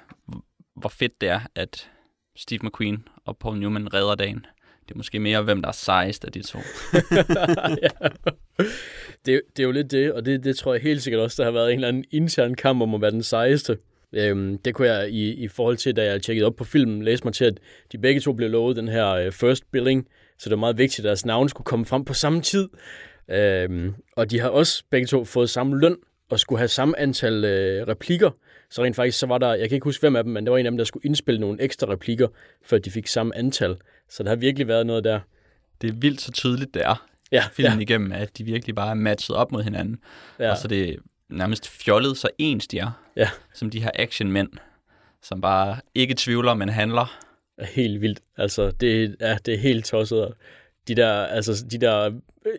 hvor 0.76 0.90
fedt 0.90 1.22
det 1.22 1.30
er, 1.30 1.40
at 1.56 1.90
Steve 2.36 2.60
McQueen 2.64 3.08
og 3.26 3.38
Paul 3.38 3.58
Newman 3.58 3.94
redder 3.94 4.16
dagen. 4.16 4.46
Det 4.86 4.92
er 4.92 4.98
måske 4.98 5.20
mere, 5.20 5.42
hvem 5.42 5.62
der 5.62 5.68
er 5.68 5.74
sejest 5.74 6.26
af 6.26 6.32
de 6.32 6.42
to. 6.42 6.60
ja. 7.84 8.08
det, 9.26 9.42
det 9.58 9.60
er 9.60 9.64
jo 9.64 9.72
lidt 9.72 9.92
det, 9.92 10.14
og 10.14 10.26
det, 10.26 10.44
det 10.44 10.58
tror 10.58 10.74
jeg 10.74 10.82
helt 10.82 11.04
sikkert 11.04 11.22
også, 11.22 11.42
der 11.44 11.48
har 11.48 11.52
været 11.52 11.70
en 11.70 11.76
eller 11.76 11.88
anden 11.88 12.06
intern 12.12 12.56
kamp 12.56 12.82
om 12.82 12.96
at 12.96 13.02
være 13.02 13.12
den 13.12 13.24
sejeste. 13.24 13.78
Øhm, 14.14 14.58
det 14.58 14.76
kunne 14.76 14.88
jeg 14.88 15.10
i, 15.10 15.34
i 15.34 15.48
forhold 15.48 15.78
til, 15.78 15.96
da 15.96 16.06
jeg 16.06 16.22
tjekkede 16.22 16.46
op 16.46 16.56
på 16.56 16.64
filmen, 16.64 17.04
læse 17.04 17.24
mig 17.24 17.34
til, 17.34 17.46
at 17.46 17.60
de 17.92 17.98
begge 17.98 18.22
to 18.22 18.34
blev 18.34 18.50
lovet 18.50 18.76
den 18.76 18.88
her 18.88 19.28
uh, 19.28 19.34
first 19.34 19.72
billing, 19.72 20.08
så 20.38 20.50
det 20.50 20.52
var 20.52 20.60
meget 20.60 20.78
vigtigt, 20.78 21.00
at 21.00 21.04
deres 21.04 21.26
navn 21.26 21.50
skulle 21.50 21.66
komme 21.66 21.86
frem 21.86 22.06
på 22.06 22.14
samme 22.14 22.42
tid. 22.42 22.70
Øhm, 23.30 23.94
og 24.16 24.32
de 24.32 24.40
har 24.40 24.50
også 24.50 24.84
begge 24.90 25.08
to 25.08 25.26
fået 25.26 25.50
samme 25.50 25.80
løn, 25.80 25.98
og 26.32 26.40
skulle 26.40 26.60
have 26.60 26.68
samme 26.68 27.00
antal 27.00 27.46
øh, 27.46 27.88
replikker. 27.88 28.32
Så 28.70 28.84
rent 28.84 28.96
faktisk, 28.96 29.20
så 29.20 29.26
var 29.26 29.38
der, 29.38 29.54
jeg 29.54 29.70
kan 29.70 29.76
ikke 29.76 29.84
huske 29.84 30.02
hvem 30.02 30.16
af 30.16 30.24
dem, 30.24 30.34
men 30.34 30.46
der 30.46 30.52
var 30.52 30.58
en 30.58 30.66
af 30.66 30.72
dem, 30.72 30.78
der 30.78 30.86
skulle 30.86 31.06
indspille 31.06 31.42
nogle 31.42 31.62
ekstra 31.62 31.88
replikker, 31.92 32.28
før 32.64 32.78
de 32.78 32.92
fik 32.92 33.08
samme 33.08 33.36
antal. 33.36 33.76
Så 34.10 34.24
der 34.24 34.30
har 34.30 34.36
virkelig 34.36 34.68
været 34.68 34.86
noget 34.86 35.04
der. 35.04 35.20
Det 35.82 35.90
er 35.90 35.94
vildt 35.94 36.22
så 36.22 36.32
tydeligt, 36.32 36.74
det 36.74 36.82
er 36.86 37.08
Ja, 37.32 37.44
filmen 37.52 37.80
ja, 37.80 37.82
igennem, 37.82 38.12
at 38.12 38.38
de 38.38 38.44
virkelig 38.44 38.76
bare 38.76 38.90
er 38.90 38.94
matchet 38.94 39.36
op 39.36 39.52
mod 39.52 39.64
hinanden. 39.64 40.00
Ja. 40.40 40.46
ja. 40.46 40.52
Og 40.52 40.58
så 40.58 40.68
det 40.68 41.00
nærmest 41.30 41.70
fjollet 41.70 42.18
så 42.18 42.30
ens 42.38 42.68
de 42.68 42.80
er. 42.80 42.92
Ja. 43.16 43.30
Som 43.54 43.70
de 43.70 43.82
her 43.82 43.92
actionmænd, 43.96 44.50
som 45.22 45.42
bare 45.42 45.78
ikke 45.96 46.14
tvivler, 46.18 46.54
men 46.54 46.70
handler. 46.70 47.20
er 47.58 47.66
helt 47.66 48.02
vildt. 48.02 48.20
Altså, 48.38 48.72
det, 48.72 49.16
er, 49.20 49.38
det 49.38 49.54
er 49.54 49.58
helt 49.58 49.86
tosset. 49.86 50.34
De 50.88 50.96
der, 50.96 51.14
altså, 51.14 51.66
de 51.72 51.78
der 51.78 52.06
øh, 52.46 52.54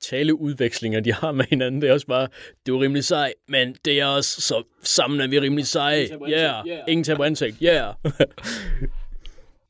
taleudvekslinger, 0.00 1.00
de 1.00 1.12
har 1.12 1.32
med 1.32 1.44
hinanden, 1.50 1.82
det 1.82 1.88
er 1.88 1.92
også 1.92 2.06
bare, 2.06 2.28
det 2.66 2.74
er 2.74 2.80
rimelig 2.80 3.04
sej, 3.04 3.32
men 3.48 3.76
det 3.84 4.00
er 4.00 4.06
også, 4.06 4.40
så 4.40 4.62
sammen 4.82 5.20
er 5.20 5.26
vi 5.28 5.40
rimelig 5.40 5.66
seje. 5.66 6.08
Yeah. 6.30 6.64
Ingen 6.88 7.04
taber 7.04 7.24
ansigt. 7.24 7.56
Yeah. 7.62 7.94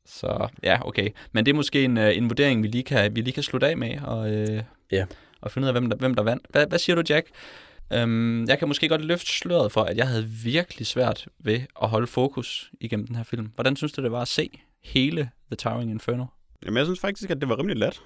Så 0.05 0.47
ja, 0.63 0.87
okay. 0.87 1.09
Men 1.31 1.45
det 1.45 1.51
er 1.51 1.55
måske 1.55 1.83
en, 1.83 1.97
øh, 1.97 2.17
en 2.17 2.29
vurdering, 2.29 2.63
vi 2.63 2.67
lige 2.67 2.83
kan, 2.83 3.15
vi 3.15 3.21
lige 3.21 3.33
kan 3.33 3.43
slutte 3.43 3.67
af 3.67 3.77
med, 3.77 3.99
og, 4.01 4.31
øh, 4.31 4.63
Ja. 4.91 5.05
og 5.41 5.51
finde 5.51 5.65
ud 5.65 5.67
af, 5.67 5.73
hvem 5.73 5.89
der, 5.89 5.97
hvem 5.97 6.15
der 6.15 6.23
vandt. 6.23 6.45
Hvad, 6.49 6.67
hvad 6.67 6.79
siger 6.79 6.95
du, 6.95 7.03
Jack? 7.09 7.27
Øhm, 7.93 8.45
jeg 8.47 8.59
kan 8.59 8.67
måske 8.67 8.89
godt 8.89 9.05
løfte 9.05 9.31
sløret 9.31 9.71
for, 9.71 9.81
at 9.81 9.97
jeg 9.97 10.07
havde 10.07 10.25
virkelig 10.43 10.87
svært 10.87 11.27
ved 11.39 11.61
at 11.81 11.89
holde 11.89 12.07
fokus 12.07 12.71
igennem 12.81 13.07
den 13.07 13.15
her 13.15 13.23
film. 13.23 13.51
Hvordan 13.55 13.75
synes 13.75 13.91
du, 13.91 14.01
det 14.03 14.11
var 14.11 14.21
at 14.21 14.27
se 14.27 14.49
hele 14.83 15.29
The 15.51 15.55
Towering 15.55 15.91
Inferno? 15.91 16.25
Jamen, 16.65 16.77
jeg 16.77 16.85
synes 16.85 16.99
faktisk, 16.99 17.29
at 17.29 17.41
det 17.41 17.49
var 17.49 17.59
rimelig 17.59 17.77
let. 17.77 18.01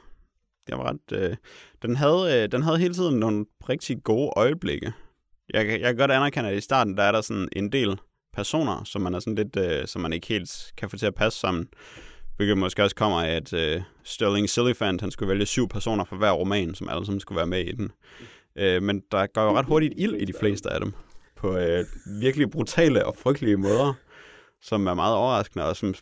Det 0.67 0.77
var 0.77 0.83
ret... 0.83 1.11
Øh, 1.11 1.35
den, 1.81 1.95
havde, 1.95 2.43
øh, 2.43 2.51
den 2.51 2.63
havde 2.63 2.77
hele 2.77 2.93
tiden 2.93 3.19
nogle 3.19 3.45
rigtig 3.69 4.03
gode 4.03 4.31
øjeblikke. 4.35 4.93
Jeg, 5.53 5.67
jeg 5.67 5.79
kan 5.79 5.97
godt 5.97 6.11
anerkende, 6.11 6.49
at 6.49 6.57
i 6.57 6.61
starten, 6.61 6.97
der 6.97 7.03
er 7.03 7.11
der 7.11 7.21
sådan 7.21 7.49
en 7.55 7.71
del 7.71 7.99
personer, 8.33 8.83
som 8.83 9.01
man 9.01 9.13
er 9.13 9.19
sådan 9.19 9.35
lidt, 9.35 9.55
øh, 9.57 9.87
som 9.87 10.01
man 10.01 10.13
ikke 10.13 10.27
helt 10.27 10.73
kan 10.77 10.89
få 10.89 10.97
til 10.97 11.05
at 11.05 11.15
passe 11.15 11.39
sammen. 11.39 11.67
Hvilket 12.37 12.57
måske 12.57 12.83
også 12.83 12.95
kommer 12.95 13.21
af, 13.21 13.29
at 13.35 13.53
øh, 13.53 13.81
Sterling 14.03 14.49
Silliphant, 14.49 15.01
han 15.01 15.11
skulle 15.11 15.29
vælge 15.29 15.45
syv 15.45 15.67
personer 15.67 16.03
for 16.03 16.15
hver 16.15 16.31
roman, 16.31 16.75
som 16.75 16.89
alle 16.89 17.05
sammen 17.05 17.19
skulle 17.19 17.37
være 17.37 17.47
med 17.47 17.65
i 17.65 17.71
den. 17.71 17.91
Øh, 18.55 18.83
men 18.83 19.01
der 19.11 19.27
går 19.27 19.43
jo 19.43 19.57
ret 19.57 19.65
hurtigt 19.65 19.93
ild 19.97 20.13
i 20.13 20.25
de 20.25 20.33
fleste 20.39 20.69
af 20.69 20.79
dem. 20.79 20.93
På 21.35 21.57
øh, 21.57 21.85
virkelig 22.21 22.51
brutale 22.51 23.05
og 23.05 23.15
frygtelige 23.15 23.57
måder, 23.57 23.93
som 24.61 24.87
er 24.87 24.93
meget 24.93 25.15
overraskende, 25.15 25.65
og 25.65 25.75
som 25.75 25.93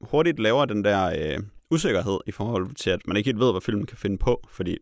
hurtigt 0.00 0.38
laver 0.38 0.64
den 0.64 0.84
der 0.84 1.06
øh, 1.06 1.42
usikkerhed 1.70 2.18
i 2.26 2.30
forhold 2.30 2.74
til, 2.74 2.90
at 2.90 3.06
man 3.06 3.16
ikke 3.16 3.28
helt 3.28 3.40
ved, 3.40 3.52
hvad 3.52 3.60
filmen 3.60 3.86
kan 3.86 3.96
finde 3.96 4.18
på, 4.18 4.42
fordi 4.48 4.78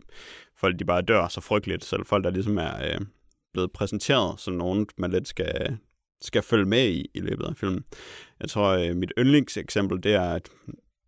folk 0.57 0.79
de 0.79 0.85
bare 0.85 1.03
dør 1.03 1.29
så 1.29 1.41
frygteligt, 1.41 1.85
så 1.85 2.03
folk, 2.07 2.25
der 2.25 2.31
ligesom 2.31 2.59
er 2.59 2.87
øh, 2.87 3.01
blevet 3.53 3.73
præsenteret 3.73 4.41
som 4.41 4.55
nogen, 4.55 4.87
man 4.97 5.11
lidt 5.11 5.29
skal, 5.29 5.79
skal 6.21 6.43
følge 6.43 6.67
med 6.67 6.89
i 6.89 7.11
i 7.15 7.21
løbet 7.21 7.45
af 7.45 7.57
filmen. 7.57 7.85
Jeg 8.41 8.49
tror, 8.49 8.69
øh, 8.69 8.97
mit 8.97 9.13
yndlingseksempel, 9.19 10.03
det 10.03 10.15
er, 10.15 10.35
at 10.35 10.49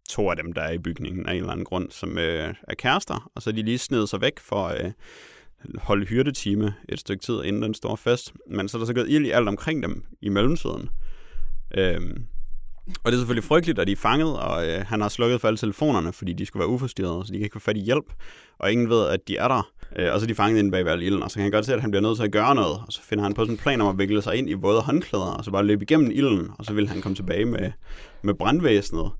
to 0.08 0.30
af 0.30 0.36
dem, 0.36 0.52
der 0.52 0.62
er 0.62 0.72
i 0.72 0.78
bygningen 0.78 1.26
af 1.26 1.32
en 1.32 1.38
eller 1.38 1.52
anden 1.52 1.64
grund, 1.64 1.90
som 1.90 2.18
øh, 2.18 2.54
er 2.68 2.74
kærester, 2.74 3.30
og 3.34 3.42
så 3.42 3.50
er 3.50 3.54
de 3.54 3.62
lige 3.62 3.78
snedet 3.78 4.08
sig 4.08 4.20
væk 4.20 4.40
for 4.40 4.66
at 4.66 4.84
øh, 4.84 4.92
holde 5.78 6.06
hyrdetime 6.06 6.74
et 6.88 7.00
stykke 7.00 7.22
tid 7.22 7.42
inden 7.44 7.62
den 7.62 7.74
store 7.74 7.96
fest. 7.96 8.32
Men 8.50 8.68
så 8.68 8.76
er 8.76 8.78
der 8.78 8.86
så 8.86 8.94
gået 8.94 9.10
ild 9.10 9.26
i 9.26 9.30
alt 9.30 9.48
omkring 9.48 9.82
dem 9.82 10.04
i 10.20 10.28
mellemtiden. 10.28 10.88
Øhm, 11.76 12.26
og 12.86 13.12
det 13.12 13.12
er 13.12 13.20
selvfølgelig 13.20 13.44
frygteligt, 13.44 13.78
at 13.78 13.86
de 13.86 13.92
er 13.92 13.96
fanget, 13.96 14.38
og 14.38 14.68
øh, 14.68 14.84
han 14.86 15.00
har 15.00 15.08
slukket 15.08 15.40
for 15.40 15.48
alle 15.48 15.58
telefonerne, 15.58 16.12
fordi 16.12 16.32
de 16.32 16.46
skulle 16.46 16.60
være 16.60 16.68
uforstyrrede, 16.68 17.26
så 17.26 17.32
de 17.32 17.38
kan 17.38 17.44
ikke 17.44 17.52
få 17.52 17.58
fat 17.58 17.76
i 17.76 17.80
hjælp, 17.80 18.12
og 18.58 18.72
ingen 18.72 18.90
ved, 18.90 19.08
at 19.08 19.28
de 19.28 19.36
er 19.36 19.48
der. 19.48 19.70
Øh, 19.96 20.12
og 20.12 20.20
så 20.20 20.24
er 20.24 20.28
de 20.28 20.34
fanget 20.34 20.58
inde 20.58 20.70
bag 20.70 20.84
ved 20.84 21.02
ilden, 21.02 21.22
og 21.22 21.30
så 21.30 21.34
kan 21.34 21.42
han 21.42 21.52
godt 21.52 21.66
se, 21.66 21.74
at 21.74 21.80
han 21.80 21.90
bliver 21.90 22.02
nødt 22.02 22.16
til 22.16 22.24
at 22.24 22.32
gøre 22.32 22.54
noget, 22.54 22.78
og 22.86 22.92
så 22.92 23.02
finder 23.02 23.24
han 23.24 23.34
på 23.34 23.42
sådan 23.42 23.54
en 23.54 23.58
plan 23.58 23.80
om 23.80 23.88
at 23.88 23.98
vikle 23.98 24.22
sig 24.22 24.36
ind 24.36 24.50
i 24.50 24.52
våde 24.52 24.80
håndklæder, 24.80 25.24
og 25.24 25.44
så 25.44 25.50
bare 25.50 25.64
løbe 25.64 25.82
igennem 25.82 26.10
ilden, 26.10 26.50
og 26.58 26.64
så 26.64 26.72
vil 26.72 26.88
han 26.88 27.00
komme 27.00 27.16
tilbage 27.16 27.44
med, 27.44 27.72
med 28.22 28.34
brandvæsenet. 28.34 29.10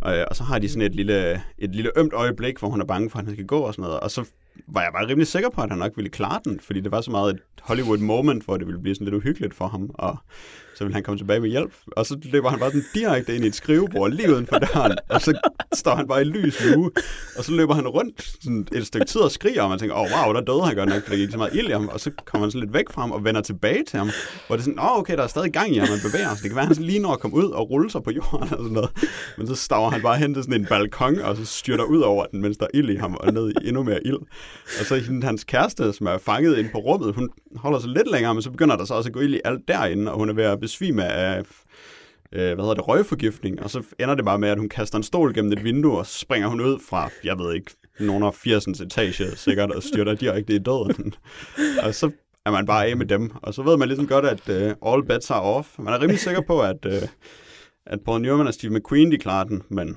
Og, 0.00 0.16
øh, 0.16 0.24
og 0.30 0.36
så 0.36 0.44
har 0.44 0.58
de 0.58 0.68
sådan 0.68 0.82
et 0.82 0.94
lille, 0.94 1.42
et 1.58 1.74
lille 1.74 1.90
ømt 1.96 2.12
øjeblik, 2.12 2.58
hvor 2.58 2.68
hun 2.68 2.80
er 2.80 2.84
bange 2.84 3.10
for, 3.10 3.18
at 3.18 3.24
han 3.24 3.34
skal 3.34 3.46
gå 3.46 3.58
og 3.58 3.74
sådan 3.74 3.82
noget, 3.82 4.00
og 4.00 4.10
så 4.10 4.24
var 4.66 4.82
jeg 4.82 4.90
bare 4.92 5.08
rimelig 5.08 5.26
sikker 5.26 5.50
på, 5.50 5.60
at 5.62 5.70
han 5.70 5.78
nok 5.78 5.92
ville 5.96 6.10
klare 6.10 6.40
den, 6.44 6.60
fordi 6.60 6.80
det 6.80 6.90
var 6.90 7.00
så 7.00 7.10
meget 7.10 7.34
et 7.34 7.40
Hollywood 7.62 7.98
moment, 7.98 8.44
hvor 8.44 8.56
det 8.56 8.66
ville 8.66 8.80
blive 8.80 8.94
sådan 8.94 9.04
lidt 9.04 9.14
uhyggeligt 9.14 9.54
for 9.54 9.68
ham, 9.68 9.90
og 9.94 10.16
så 10.74 10.84
ville 10.84 10.94
han 10.94 11.02
komme 11.02 11.18
tilbage 11.18 11.40
med 11.40 11.50
hjælp. 11.50 11.72
Og 11.96 12.06
så 12.06 12.16
løber 12.22 12.50
han 12.50 12.58
bare 12.58 12.70
sådan 12.70 12.84
direkte 12.94 13.36
ind 13.36 13.44
i 13.44 13.46
et 13.46 13.54
skrivebord 13.54 14.10
lige 14.10 14.32
uden 14.34 14.46
for 14.46 14.58
døren, 14.58 14.98
og 15.08 15.20
så 15.20 15.40
står 15.74 15.94
han 15.94 16.08
bare 16.08 16.20
i 16.20 16.24
lys 16.24 16.62
nu, 16.76 16.90
og 17.38 17.44
så 17.44 17.52
løber 17.52 17.74
han 17.74 17.88
rundt 17.88 18.22
sådan 18.42 18.66
et 18.72 18.86
stykke 18.86 19.06
tid 19.06 19.20
og 19.20 19.30
skriger, 19.30 19.62
og 19.62 19.70
man 19.70 19.78
tænker, 19.78 19.96
åh 19.96 20.00
oh, 20.00 20.08
wow, 20.26 20.34
der 20.34 20.40
døde 20.40 20.62
han 20.66 20.76
godt 20.76 20.88
nok, 20.88 21.02
fordi 21.02 21.16
der 21.16 21.24
gik 21.24 21.32
så 21.32 21.38
meget 21.38 21.54
ild 21.54 21.68
i 21.68 21.72
ham, 21.72 21.88
og 21.88 22.00
så 22.00 22.10
kommer 22.24 22.46
han 22.46 22.50
så 22.50 22.58
lidt 22.58 22.72
væk 22.72 22.90
fra 22.90 23.00
ham 23.00 23.12
og 23.12 23.24
vender 23.24 23.40
tilbage 23.40 23.84
til 23.88 23.98
ham, 23.98 24.10
hvor 24.46 24.56
det 24.56 24.60
er 24.60 24.64
sådan, 24.64 24.78
åh 24.78 24.92
oh, 24.92 24.98
okay, 24.98 25.16
der 25.16 25.22
er 25.22 25.26
stadig 25.26 25.52
gang 25.52 25.74
i 25.74 25.78
ham, 25.78 25.88
man 25.88 25.98
bevæger 26.04 26.28
sig. 26.34 26.42
Det 26.42 26.50
kan 26.50 26.56
være, 26.56 26.62
at 26.62 26.66
han 26.66 26.74
sådan 26.74 26.86
lige 26.86 26.98
når 26.98 27.12
at 27.12 27.20
komme 27.20 27.36
ud 27.36 27.50
og 27.50 27.70
rulle 27.70 27.90
sig 27.90 28.02
på 28.02 28.10
jorden 28.10 28.42
og 28.42 28.48
sådan 28.48 28.72
noget. 28.72 28.90
Men 29.38 29.46
så 29.46 29.54
staver 29.54 29.90
han 29.90 30.02
bare 30.02 30.16
hen 30.16 30.34
til 30.34 30.42
sådan 30.42 30.60
en 30.60 30.66
balkon, 30.66 31.18
og 31.18 31.36
så 31.36 31.44
styrter 31.44 31.84
ud 31.84 32.00
over 32.00 32.26
den, 32.26 32.40
mens 32.40 32.56
der 32.56 32.64
er 32.64 32.70
ild 32.74 32.90
i 32.90 32.96
ham, 32.96 33.14
og 33.14 33.32
ned 33.32 33.50
i 33.50 33.68
endnu 33.68 33.82
mere 33.82 34.06
ild. 34.06 34.18
Og 34.80 34.86
så 34.86 34.96
hende, 34.96 35.26
hans 35.26 35.44
kæreste, 35.44 35.92
som 35.92 36.06
er 36.06 36.18
fanget 36.18 36.58
ind 36.58 36.70
på 36.72 36.78
rummet, 36.78 37.14
hun 37.14 37.30
holder 37.56 37.78
sig 37.78 37.90
lidt 37.90 38.10
længere, 38.12 38.34
men 38.34 38.42
så 38.42 38.50
begynder 38.50 38.76
der 38.76 38.84
så 38.84 38.94
også 38.94 39.08
at 39.08 39.12
gå 39.12 39.20
ild 39.20 39.34
i 39.34 39.40
alt 39.44 39.68
derinde, 39.68 40.12
og 40.12 40.18
hun 40.18 40.28
er 40.28 40.32
ved 40.32 40.44
at 40.44 40.60
besvime 40.62 41.04
af 41.04 41.42
øh, 42.32 42.54
hvad 42.54 42.56
hedder 42.56 42.74
det, 42.74 42.88
røgforgiftning, 42.88 43.62
og 43.62 43.70
så 43.70 43.82
ender 44.00 44.14
det 44.14 44.24
bare 44.24 44.38
med, 44.38 44.48
at 44.48 44.58
hun 44.58 44.68
kaster 44.68 44.96
en 44.96 45.02
stol 45.02 45.34
gennem 45.34 45.52
et 45.52 45.64
vindue, 45.64 45.98
og 45.98 46.06
så 46.06 46.18
springer 46.18 46.48
hun 46.48 46.60
ud 46.60 46.78
fra, 46.88 47.10
jeg 47.24 47.38
ved 47.38 47.54
ikke, 47.54 47.70
nogen 48.00 48.22
af 48.22 48.34
80. 48.34 48.66
etage 48.66 49.36
sikkert, 49.36 49.70
og 49.70 49.82
styrter 49.82 50.14
direkte 50.14 50.54
i 50.54 50.58
døden. 50.58 51.14
og 51.84 51.94
så 51.94 52.10
er 52.46 52.50
man 52.50 52.66
bare 52.66 52.86
af 52.86 52.96
med 52.96 53.06
dem, 53.06 53.30
og 53.42 53.54
så 53.54 53.62
ved 53.62 53.76
man 53.76 53.88
ligesom 53.88 54.06
godt, 54.06 54.24
at 54.24 54.48
uh, 54.48 54.92
all 54.92 55.06
bets 55.06 55.30
are 55.30 55.42
off. 55.42 55.68
Man 55.78 55.94
er 55.94 56.00
rimelig 56.00 56.20
sikker 56.20 56.40
på, 56.40 56.60
at, 56.60 56.86
uh, 56.86 57.08
at 57.86 58.00
Paul 58.04 58.20
Newman 58.20 58.46
og 58.46 58.54
Steve 58.54 58.74
McQueen, 58.74 59.12
de 59.12 59.18
klarer 59.18 59.44
den, 59.44 59.62
men 59.68 59.96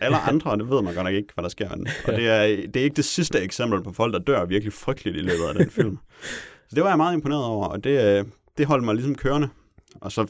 alle 0.00 0.16
andre, 0.16 0.56
det 0.56 0.70
ved 0.70 0.82
man 0.82 0.94
godt 0.94 1.04
nok 1.04 1.14
ikke, 1.14 1.34
hvad 1.34 1.42
der 1.42 1.48
sker. 1.48 1.76
med. 1.76 1.86
Og 2.06 2.12
det 2.12 2.28
er, 2.28 2.46
det 2.46 2.76
er 2.76 2.84
ikke 2.84 2.96
det 2.96 3.04
sidste 3.04 3.40
eksempel 3.40 3.82
på 3.82 3.92
folk, 3.92 4.12
der 4.12 4.18
dør 4.18 4.44
virkelig 4.44 4.72
frygteligt 4.72 5.16
i 5.16 5.20
løbet 5.20 5.44
af 5.48 5.54
den 5.54 5.70
film. 5.70 5.98
Så 6.68 6.74
det 6.74 6.82
var 6.82 6.88
jeg 6.88 6.96
meget 6.96 7.14
imponeret 7.14 7.44
over, 7.44 7.66
og 7.66 7.84
det, 7.84 8.18
øh, 8.18 8.24
det 8.58 8.66
holdt 8.66 8.84
mig 8.84 8.94
ligesom 8.94 9.14
kørende. 9.14 9.48
Og 10.00 10.12
så 10.12 10.26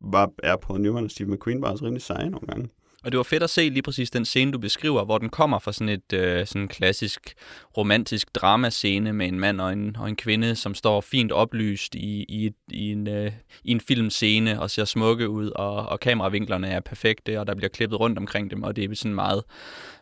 var 0.00 0.30
er 0.42 0.56
på 0.56 0.76
Newman 0.76 1.04
og 1.04 1.10
Steve 1.10 1.30
McQueen 1.30 1.60
bare 1.60 1.72
også 1.72 1.84
rimelig 1.84 2.02
seje 2.02 2.30
nogle 2.30 2.46
gange. 2.46 2.68
Og 3.06 3.12
det 3.12 3.18
var 3.18 3.24
fedt 3.24 3.42
at 3.42 3.50
se 3.50 3.68
lige 3.68 3.82
præcis 3.82 4.10
den 4.10 4.24
scene, 4.24 4.52
du 4.52 4.58
beskriver, 4.58 5.04
hvor 5.04 5.18
den 5.18 5.28
kommer 5.28 5.58
fra 5.58 5.72
sådan 5.72 5.88
et 5.88 6.12
øh, 6.12 6.46
sådan 6.46 6.68
klassisk 6.68 7.34
romantisk 7.76 8.34
dramascene 8.34 9.12
med 9.12 9.28
en 9.28 9.40
mand 9.40 9.60
og 9.60 9.72
en, 9.72 9.96
og 9.96 10.08
en 10.08 10.16
kvinde, 10.16 10.56
som 10.56 10.74
står 10.74 11.00
fint 11.00 11.32
oplyst 11.32 11.94
i, 11.94 12.24
i, 12.28 12.50
i, 12.70 12.92
en, 12.92 13.08
øh, 13.08 13.32
i 13.64 13.70
en 13.70 13.80
filmscene 13.80 14.60
og 14.60 14.70
ser 14.70 14.84
smukke 14.84 15.28
ud, 15.28 15.50
og, 15.50 15.88
og 15.88 16.00
kameravinklerne 16.00 16.68
er 16.68 16.80
perfekte, 16.80 17.40
og 17.40 17.46
der 17.46 17.54
bliver 17.54 17.68
klippet 17.68 18.00
rundt 18.00 18.18
omkring 18.18 18.50
dem, 18.50 18.62
og 18.62 18.76
det 18.76 18.90
er 18.90 18.94
sådan 18.94 19.14
meget, 19.14 19.42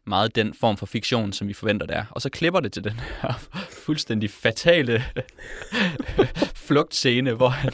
meget 0.07 0.37
den 0.37 0.55
form 0.55 0.77
for 0.77 0.87
fiktion, 0.87 1.33
som 1.33 1.49
vi 1.49 1.53
forventer, 1.53 1.87
det 1.87 1.97
er. 1.97 2.05
Og 2.11 2.23
så 2.23 2.31
klipper 2.31 2.61
det 2.61 2.73
til 2.73 2.85
den 2.85 3.01
her 3.23 3.33
fuldstændig 3.71 4.31
fatale 4.31 5.05
flugtscene, 6.67 7.33
hvor, 7.33 7.49
han, 7.49 7.73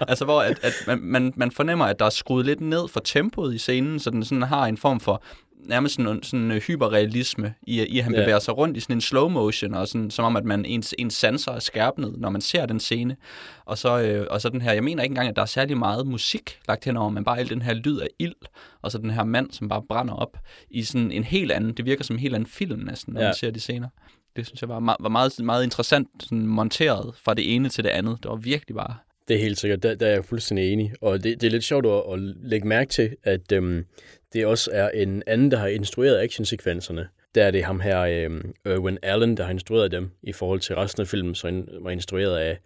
altså 0.00 0.24
hvor 0.24 0.42
at, 0.42 0.58
at 0.62 0.72
man, 0.86 0.98
man, 1.02 1.32
man 1.36 1.50
fornemmer, 1.50 1.84
at 1.84 1.98
der 1.98 2.04
er 2.04 2.10
skruet 2.10 2.46
lidt 2.46 2.60
ned 2.60 2.88
for 2.88 3.00
tempoet 3.00 3.54
i 3.54 3.58
scenen, 3.58 3.98
så 4.00 4.10
den 4.10 4.24
sådan 4.24 4.42
har 4.42 4.66
en 4.66 4.76
form 4.76 5.00
for 5.00 5.22
nærmest 5.64 5.94
sådan, 5.94 6.22
sådan 6.22 6.50
uh, 6.50 6.56
hyperrealisme 6.56 7.54
i, 7.62 7.82
i 7.86 7.98
at 7.98 8.04
han 8.04 8.14
Ja. 8.14 8.20
bevæger 8.20 8.38
sig 8.38 8.56
rundt 8.56 8.76
i 8.76 8.80
sådan 8.80 8.96
en 8.96 9.00
slow 9.00 9.28
motion, 9.28 9.74
og 9.74 9.88
sådan, 9.88 10.10
som 10.10 10.24
om 10.24 10.36
at 10.36 10.44
man 10.44 10.64
ens, 10.64 10.94
ens 10.98 11.14
sanser 11.14 11.52
er 11.52 11.58
skærpnet, 11.58 12.14
når 12.18 12.30
man 12.30 12.40
ser 12.40 12.66
den 12.66 12.80
scene. 12.80 13.16
Og 13.64 13.78
så, 13.78 14.00
øh, 14.00 14.26
og 14.30 14.40
så 14.40 14.48
den 14.48 14.60
her, 14.62 14.72
jeg 14.72 14.84
mener 14.84 15.02
ikke 15.02 15.12
engang, 15.12 15.28
at 15.28 15.36
der 15.36 15.42
er 15.42 15.46
særlig 15.46 15.78
meget 15.78 16.06
musik 16.06 16.58
lagt 16.68 16.84
henover, 16.84 17.10
men 17.10 17.24
bare 17.24 17.38
al 17.38 17.48
den 17.48 17.62
her 17.62 17.74
lyd 17.74 17.98
af 17.98 18.08
ild, 18.18 18.34
og 18.82 18.92
så 18.92 18.98
den 18.98 19.10
her 19.10 19.24
mand, 19.24 19.50
som 19.52 19.68
bare 19.68 19.82
brænder 19.88 20.14
op 20.14 20.38
i 20.70 20.82
sådan 20.82 21.12
en 21.12 21.24
helt 21.24 21.52
anden, 21.52 21.72
det 21.72 21.84
virker 21.84 22.04
som 22.04 22.16
en 22.16 22.20
helt 22.20 22.34
anden 22.34 22.48
film 22.50 22.78
næsten, 22.86 23.14
når. 23.14 23.20
Ja. 23.20 23.26
man 23.26 23.34
ser 23.34 23.50
de 23.50 23.60
scener. 23.60 23.88
Det 24.36 24.46
synes 24.46 24.60
jeg 24.62 24.68
var, 24.68 24.78
meget, 24.80 24.96
var 25.00 25.08
meget, 25.08 25.32
meget 25.44 25.64
interessant 25.64 26.08
sådan 26.20 26.46
monteret 26.46 27.14
fra 27.24 27.34
det 27.34 27.54
ene 27.54 27.68
til 27.68 27.84
det 27.84 27.90
andet. 27.90 28.18
Det 28.22 28.28
var 28.30 28.36
virkelig 28.36 28.76
bare... 28.76 28.94
Det 29.28 29.36
er 29.36 29.40
helt 29.40 29.58
sikkert, 29.58 29.82
der, 29.82 29.94
der 29.94 30.06
er 30.06 30.10
jeg 30.12 30.24
fuldstændig 30.24 30.72
enig. 30.72 30.92
Og 31.00 31.24
det, 31.24 31.40
det 31.40 31.46
er 31.46 31.50
lidt 31.50 31.64
sjovt 31.64 31.86
at, 31.86 32.02
at 32.12 32.18
lægge 32.42 32.68
mærke 32.68 32.90
til, 32.90 33.16
at 33.24 33.52
øhm, 33.52 33.84
det 34.32 34.46
også 34.46 34.70
er 34.72 34.88
en 34.88 35.22
anden, 35.26 35.50
der 35.50 35.58
har 35.58 35.66
instrueret 35.66 36.20
actionsekvenserne. 36.20 37.08
Der 37.34 37.44
er 37.44 37.50
det 37.50 37.64
ham 37.64 37.80
her, 37.80 38.00
øhm, 38.00 38.54
Erwin 38.64 38.98
Allen, 39.02 39.36
der 39.36 39.44
har 39.44 39.50
instrueret 39.50 39.92
dem 39.92 40.10
i 40.22 40.32
forhold 40.32 40.60
til 40.60 40.74
resten 40.76 41.00
af 41.00 41.08
filmen, 41.08 41.34
som 41.34 41.68
var 41.80 41.90
instrueret 41.90 42.36
af 42.36 42.58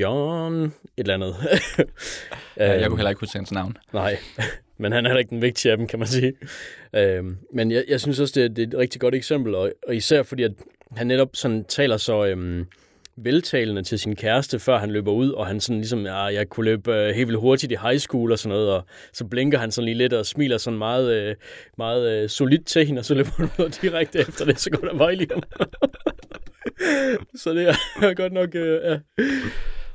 John 0.00 0.64
et 0.64 0.72
eller 0.96 1.14
andet. 1.14 1.36
Ja, 2.56 2.72
jeg 2.72 2.88
kunne 2.88 2.98
heller 2.98 3.10
ikke 3.10 3.20
huske 3.20 3.38
hans 3.38 3.52
navn. 3.52 3.76
Nej, 3.92 4.18
men 4.78 4.92
han 4.92 5.04
er 5.04 5.08
heller 5.08 5.18
ikke 5.18 5.30
den 5.30 5.42
vigtige 5.42 5.72
af 5.72 5.78
dem, 5.78 5.86
kan 5.86 5.98
man 5.98 6.08
sige. 6.08 6.32
Øhm, 6.92 7.38
men 7.52 7.70
jeg, 7.70 7.84
jeg 7.88 8.00
synes 8.00 8.20
også, 8.20 8.32
det 8.34 8.44
er, 8.44 8.48
det 8.48 8.62
er 8.62 8.66
et 8.66 8.74
rigtig 8.74 9.00
godt 9.00 9.14
eksempel, 9.14 9.54
og, 9.54 9.72
og 9.88 9.96
især 9.96 10.22
fordi, 10.22 10.42
at 10.42 10.52
han 10.96 11.06
netop 11.06 11.28
sådan 11.32 11.64
taler 11.64 11.96
så 11.96 12.26
øhm, 12.26 12.66
veltalende 13.16 13.82
til 13.82 13.98
sin 13.98 14.16
kæreste, 14.16 14.58
før 14.58 14.78
han 14.78 14.90
løber 14.90 15.12
ud, 15.12 15.30
og 15.30 15.46
han 15.46 15.60
sådan 15.60 15.76
ligesom, 15.76 16.06
ja, 16.06 16.16
jeg 16.22 16.48
kunne 16.48 16.64
løbe 16.64 16.94
øh, 16.94 17.14
helt 17.14 17.28
vildt 17.28 17.40
hurtigt 17.40 17.72
i 17.72 17.76
high 17.82 17.98
school 17.98 18.32
og 18.32 18.38
sådan 18.38 18.56
noget, 18.58 18.72
og 18.72 18.84
så 19.12 19.24
blinker 19.24 19.58
han 19.58 19.70
sådan 19.72 19.84
lige 19.84 19.98
lidt 19.98 20.12
og 20.12 20.26
smiler 20.26 20.58
sådan 20.58 20.78
meget, 20.78 21.12
øh, 21.14 21.34
meget 21.78 22.22
øh, 22.22 22.28
solidt 22.28 22.66
til 22.66 22.86
hende, 22.86 22.98
og 23.00 23.04
så 23.04 23.14
løber 23.14 23.30
hun 23.36 23.50
ud 23.58 23.78
direkte 23.82 24.18
efter 24.18 24.44
det, 24.44 24.60
så 24.60 24.70
går 24.70 24.88
der 24.88 24.96
vej 24.96 25.14
lige 25.14 25.28
så 27.42 27.54
det 27.54 27.68
er 28.02 28.14
godt 28.14 28.32
nok, 28.32 28.54
øh, 28.54 28.80
ja, 28.84 28.98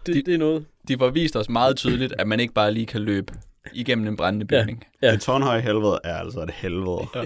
det, 0.06 0.26
det 0.26 0.34
er 0.34 0.38
noget. 0.38 0.66
De 0.88 1.00
var 1.00 1.10
vist 1.10 1.36
os 1.36 1.50
meget 1.50 1.78
tydeligt, 1.78 2.14
at 2.20 2.28
man 2.28 2.40
ikke 2.40 2.54
bare 2.54 2.72
lige 2.72 2.86
kan 2.86 3.02
løbe 3.02 3.34
igennem 3.74 4.08
en 4.08 4.18
brændende 4.18 4.56
Ja. 4.56 4.62
bygning. 4.62 4.84
Ja. 5.02 5.12
Det 5.12 5.22
tårnhøje 5.22 5.62
helvede 5.62 6.00
er 6.04 6.16
altså 6.16 6.40
et 6.42 6.52
helvede. 6.52 7.00
Ja. 7.16 7.22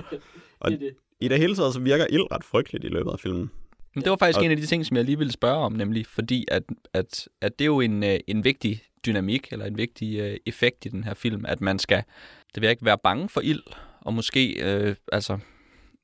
Og 0.59 0.71
Det 0.71 0.75
er 0.75 0.79
det. 0.79 0.89
i 1.21 1.27
det 1.27 1.37
hele 1.39 1.55
taget 1.55 1.73
så 1.73 1.79
virker 1.79 2.05
ild 2.09 2.31
ret 2.31 2.43
frygteligt 2.43 2.83
i 2.83 2.87
løbet 2.87 3.11
af 3.11 3.19
filmen. 3.19 3.51
Men 3.95 4.03
det 4.03 4.09
var 4.09 4.17
faktisk 4.17 4.39
Og- 4.39 4.45
en 4.45 4.51
af 4.51 4.57
de 4.57 4.65
ting, 4.65 4.85
som 4.85 4.97
jeg 4.97 5.05
lige 5.05 5.17
ville 5.17 5.33
spørge 5.33 5.57
om, 5.57 5.71
nemlig 5.73 6.05
fordi, 6.07 6.45
at, 6.47 6.63
at, 6.93 7.27
at 7.41 7.59
det 7.59 7.65
er 7.65 7.67
jo 7.67 7.79
en, 7.79 8.03
øh, 8.03 8.19
en 8.27 8.43
vigtig 8.43 8.81
dynamik, 9.05 9.47
eller 9.51 9.65
en 9.65 9.77
vigtig 9.77 10.19
øh, 10.19 10.37
effekt 10.45 10.85
i 10.85 10.89
den 10.89 11.03
her 11.03 11.13
film, 11.13 11.45
at 11.47 11.61
man 11.61 11.79
skal, 11.79 12.03
det 12.55 12.61
vil 12.61 12.69
ikke 12.69 12.85
være 12.85 12.97
bange 12.97 13.29
for 13.29 13.41
ild, 13.41 13.63
og 14.01 14.13
måske 14.13 14.53
øh, 14.63 14.95
altså 15.11 15.39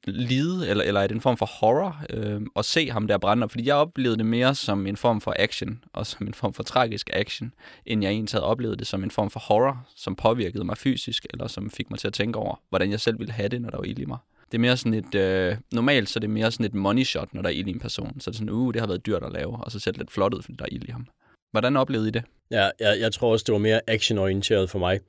lide, 0.07 0.69
eller, 0.69 0.83
eller 0.83 1.01
er 1.01 1.07
det 1.07 1.15
en 1.15 1.21
form 1.21 1.37
for 1.37 1.45
horror, 1.45 2.01
øh, 2.09 2.41
at 2.55 2.65
se 2.65 2.89
ham 2.91 3.07
der 3.07 3.17
brænde 3.17 3.43
op? 3.43 3.51
Fordi 3.51 3.65
jeg 3.67 3.75
oplevede 3.75 4.17
det 4.17 4.25
mere 4.25 4.55
som 4.55 4.87
en 4.87 4.97
form 4.97 5.21
for 5.21 5.33
action, 5.39 5.83
og 5.93 6.07
som 6.07 6.27
en 6.27 6.33
form 6.33 6.53
for 6.53 6.63
tragisk 6.63 7.09
action, 7.13 7.53
end 7.85 8.03
jeg 8.03 8.11
egentlig 8.11 8.31
havde 8.33 8.45
oplevet 8.45 8.79
det 8.79 8.87
som 8.87 9.03
en 9.03 9.11
form 9.11 9.29
for 9.29 9.39
horror, 9.39 9.87
som 9.95 10.15
påvirkede 10.15 10.63
mig 10.63 10.77
fysisk, 10.77 11.25
eller 11.29 11.47
som 11.47 11.69
fik 11.69 11.89
mig 11.89 11.99
til 11.99 12.07
at 12.07 12.13
tænke 12.13 12.39
over, 12.39 12.61
hvordan 12.69 12.91
jeg 12.91 12.99
selv 12.99 13.19
ville 13.19 13.33
have 13.33 13.49
det, 13.49 13.61
når 13.61 13.69
der 13.69 13.77
var 13.77 13.83
ild 13.83 13.99
i 13.99 14.05
mig. 14.05 14.17
Det 14.51 14.57
er 14.57 14.59
mere 14.59 14.77
sådan 14.77 14.93
et, 14.93 15.15
øh, 15.15 15.55
normalt 15.71 16.09
så 16.09 16.19
er 16.19 16.21
det 16.21 16.29
mere 16.29 16.51
sådan 16.51 16.65
et 16.65 16.73
money 16.73 17.03
shot, 17.03 17.33
når 17.33 17.41
der 17.41 17.49
er 17.49 17.53
ild 17.53 17.67
i 17.67 17.71
en 17.71 17.79
person. 17.79 18.19
Så 18.19 18.29
er 18.29 18.31
det 18.31 18.37
sådan, 18.37 18.49
uh, 18.49 18.73
det 18.73 18.81
har 18.81 18.87
været 18.87 19.05
dyrt 19.05 19.23
at 19.23 19.31
lave, 19.31 19.63
og 19.63 19.71
så 19.71 19.79
ser 19.79 19.91
det 19.91 19.97
lidt 19.97 20.11
flot 20.11 20.33
ud, 20.33 20.41
fordi 20.41 20.55
der 20.59 20.65
er 20.65 20.69
ild 20.71 20.87
i 20.87 20.91
ham. 20.91 21.07
Hvordan 21.51 21.77
oplevede 21.77 22.07
I 22.07 22.11
det? 22.11 22.23
Ja, 22.51 22.69
jeg, 22.79 22.97
jeg 22.99 23.11
tror 23.11 23.31
også, 23.31 23.43
det 23.47 23.53
var 23.53 23.59
mere 23.59 23.81
actionorienteret 23.87 24.69
for 24.69 24.79
mig. 24.79 24.99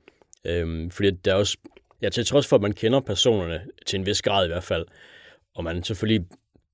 Øhm, 0.45 0.89
fordi 0.89 1.11
der 1.11 1.31
er 1.31 1.35
også, 1.35 1.57
ja, 2.01 2.09
til 2.09 2.25
trods 2.25 2.47
for, 2.47 2.55
at 2.55 2.61
man 2.61 2.73
kender 2.73 2.99
personerne 2.99 3.61
til 3.85 3.99
en 3.99 4.05
vis 4.05 4.21
grad 4.21 4.45
i 4.45 4.47
hvert 4.47 4.63
fald, 4.63 4.85
og 5.55 5.63
man 5.63 5.83
selvfølgelig 5.83 6.25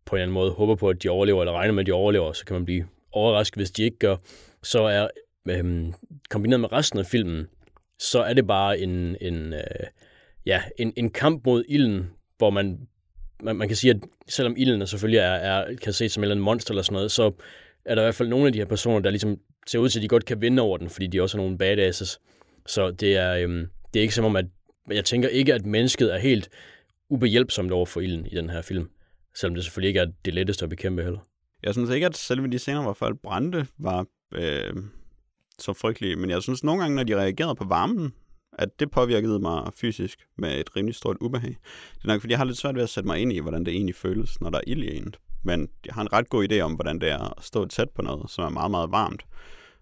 på 0.06 0.16
en 0.16 0.18
eller 0.18 0.24
anden 0.24 0.34
måde 0.34 0.52
håber 0.52 0.76
på, 0.76 0.90
at 0.90 1.04
de 1.04 1.10
overlever, 1.10 1.42
eller 1.42 1.54
regner 1.54 1.74
med, 1.74 1.84
at 1.84 1.88
de 1.88 1.92
overlever, 1.92 2.34
så 2.34 2.46
kan 2.46 2.54
man 2.54 2.66
blive 2.66 2.86
overrasket, 3.12 3.60
hvis 3.60 3.72
de 3.72 3.84
ikke 3.84 3.98
gør, 3.98 4.16
så 4.64 4.84
er 4.84 5.08
øhm, 5.50 5.94
kombineret 6.30 6.60
med 6.60 6.72
resten 6.72 7.00
af 7.00 7.06
filmen, 7.06 7.48
så 8.00 8.20
er 8.20 8.34
det 8.34 8.48
bare 8.48 8.80
en, 8.80 9.18
en, 9.22 9.54
øh, 9.54 9.88
ja, 10.46 10.64
en, 10.78 10.94
en 10.98 11.10
kamp 11.10 11.46
mod 11.46 11.64
ilden, 11.70 12.10
hvor 12.38 12.50
man, 12.50 12.88
man, 13.44 13.56
man 13.56 13.68
kan 13.68 13.78
sige, 13.78 13.92
at 13.92 14.00
selvom 14.28 14.54
ilden 14.58 14.88
selvfølgelig 14.88 15.18
er, 15.18 15.24
er, 15.24 15.76
kan 15.76 15.94
ses 15.94 16.12
som 16.12 16.24
et 16.24 16.26
eller 16.26 16.36
andet 16.36 16.44
monster 16.44 16.72
eller 16.72 16.84
sådan 16.84 16.94
noget, 16.94 17.12
så 17.12 17.32
er 17.86 17.96
der 17.96 18.02
i 18.02 18.06
hvert 18.06 18.16
fald 18.16 18.30
nogle 18.30 18.48
af 18.48 18.54
de 18.54 18.60
her 18.60 18.66
personer, 18.66 19.00
der 19.00 19.10
ligesom 19.10 19.38
ser 19.68 19.80
ud 19.80 19.90
til, 19.90 20.00
at 20.00 20.04
de 20.04 20.08
godt 20.08 20.26
kan 20.26 20.42
vinde 20.42 20.62
over 20.62 20.78
den, 20.78 20.90
fordi 20.90 21.08
de 21.08 21.22
også 21.22 21.38
er 21.38 21.42
nogle 21.42 21.58
badasses. 21.58 22.20
Så 22.66 22.92
det 22.92 23.18
er, 23.18 23.36
øhm, 23.36 23.68
det 23.94 24.00
er 24.00 24.02
ikke 24.02 24.16
som 24.16 24.26
om, 24.26 24.36
at 24.36 24.46
jeg 24.92 25.06
tænker 25.06 25.30
ikke, 25.30 25.54
at 25.54 25.66
mennesket 25.66 26.14
er 26.14 26.18
helt 26.18 26.50
ubehjælpsomt 27.10 27.72
over 27.72 27.86
for 27.86 28.02
ilden 28.02 28.26
i 28.26 28.36
den 28.36 28.50
her 28.50 28.62
film. 28.62 28.90
Selvom 29.36 29.56
det 29.56 29.64
selvfølgelig 29.64 29.88
ikke 29.88 30.00
er 30.00 30.08
det 30.26 30.34
letteste 30.34 30.64
at 30.64 30.70
bekæmpe 30.70 31.04
heller. 31.04 31.20
Jeg 31.64 31.74
synes 31.74 31.90
ikke, 31.90 32.06
at 32.06 32.18
selve 32.18 32.48
de 32.48 32.60
scener, 32.60 32.82
hvor 32.82 32.94
folk 32.94 33.22
brændte, 33.24 33.68
var 33.78 34.06
øh, 34.34 34.74
så 35.60 35.74
frygtelige. 35.74 36.16
Men 36.16 36.30
jeg 36.30 36.42
synes 36.42 36.64
nogle 36.64 36.82
gange, 36.82 36.96
når 36.96 37.04
de 37.04 37.16
reagerede 37.16 37.56
på 37.56 37.66
varmen, 37.66 38.14
at 38.60 38.80
det 38.80 38.92
påvirkede 38.92 39.40
mig 39.40 39.72
fysisk 39.74 40.20
med 40.38 40.60
et 40.60 40.76
rimelig 40.76 40.96
stort 40.96 41.18
ubehag. 41.22 41.58
Det 41.96 42.04
er 42.04 42.08
nok, 42.08 42.22
fordi 42.22 42.32
jeg 42.32 42.40
har 42.40 42.46
lidt 42.46 42.58
svært 42.58 42.76
ved 42.76 42.84
at 42.84 42.90
sætte 42.90 43.08
mig 43.08 43.20
ind 43.20 43.34
i, 43.34 43.40
hvordan 43.40 43.66
det 43.66 43.74
egentlig 43.74 43.96
føles, 43.96 44.42
når 44.42 44.50
der 44.50 44.58
er 44.58 44.64
ild 44.68 44.84
i 44.84 44.98
en. 44.98 45.16
Men 45.44 45.70
jeg 45.86 45.94
har 45.94 46.02
en 46.02 46.14
ret 46.14 46.30
god 46.30 46.48
idé 46.52 46.60
om, 46.60 46.74
hvordan 46.74 47.00
det 47.02 47.10
er 47.10 47.38
at 47.38 47.44
stå 47.44 47.66
tæt 47.66 47.90
på 47.90 48.02
noget, 48.02 48.30
som 48.30 48.44
er 48.44 48.50
meget, 48.50 48.72
meget 48.72 48.92
varmt. 48.92 49.26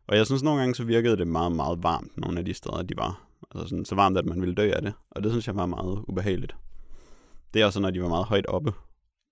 Og 0.07 0.17
jeg 0.17 0.25
synes 0.25 0.43
nogle 0.43 0.59
gange, 0.59 0.75
så 0.75 0.83
virkede 0.83 1.17
det 1.17 1.27
meget, 1.27 1.51
meget 1.51 1.83
varmt, 1.83 2.17
nogle 2.17 2.39
af 2.39 2.45
de 2.45 2.53
steder, 2.53 2.81
de 2.81 2.93
var. 2.97 3.27
Altså 3.55 3.69
sådan, 3.69 3.85
så 3.85 3.95
varmt, 3.95 4.17
at 4.17 4.25
man 4.25 4.41
ville 4.41 4.55
dø 4.55 4.71
af 4.71 4.81
det. 4.81 4.93
Og 5.11 5.23
det 5.23 5.31
synes 5.31 5.47
jeg 5.47 5.55
var 5.55 5.65
meget 5.65 6.03
ubehageligt. 6.07 6.55
Det 7.53 7.61
er 7.61 7.65
også, 7.65 7.79
når 7.79 7.91
de 7.91 8.01
var 8.01 8.07
meget 8.09 8.25
højt 8.25 8.45
oppe. 8.45 8.71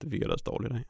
Det 0.01 0.09
fik 0.11 0.21
jeg 0.21 0.29
da 0.29 0.33
også 0.33 0.43
dårligt 0.45 0.73
af. 0.73 0.83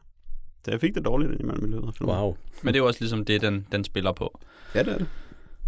Så 0.66 0.72
jeg 0.72 0.80
fik 0.80 0.96
det 0.96 1.06
dårligt 1.06 1.32
indimellem 1.32 1.66
i 1.66 1.72
løbet 1.72 1.88
af 1.88 1.94
filmen. 1.94 2.16
Wow. 2.16 2.38
Men 2.64 2.74
det 2.74 2.80
er 2.80 2.84
jo 2.84 2.88
også 2.88 3.00
ligesom 3.00 3.26
det, 3.26 3.42
den, 3.42 3.68
den 3.72 3.84
spiller 3.84 4.12
på. 4.12 4.40
Ja, 4.76 4.84
det 4.84 4.94
er 4.94 4.98
det. 4.98 5.08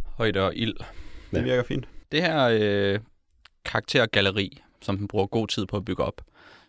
Højde 0.05 0.41
og 0.41 0.55
ild. 0.55 0.75
Det 1.31 1.43
virker 1.43 1.63
fint. 1.63 1.87
Det 2.13 2.21
her 2.21 2.49
øh, 2.51 2.99
karaktergalleri, 3.65 4.61
som 4.81 4.97
den 4.97 5.07
bruger 5.07 5.25
god 5.25 5.47
tid 5.47 5.65
på 5.65 5.77
at 5.77 5.85
bygge 5.85 6.03
op, 6.03 6.21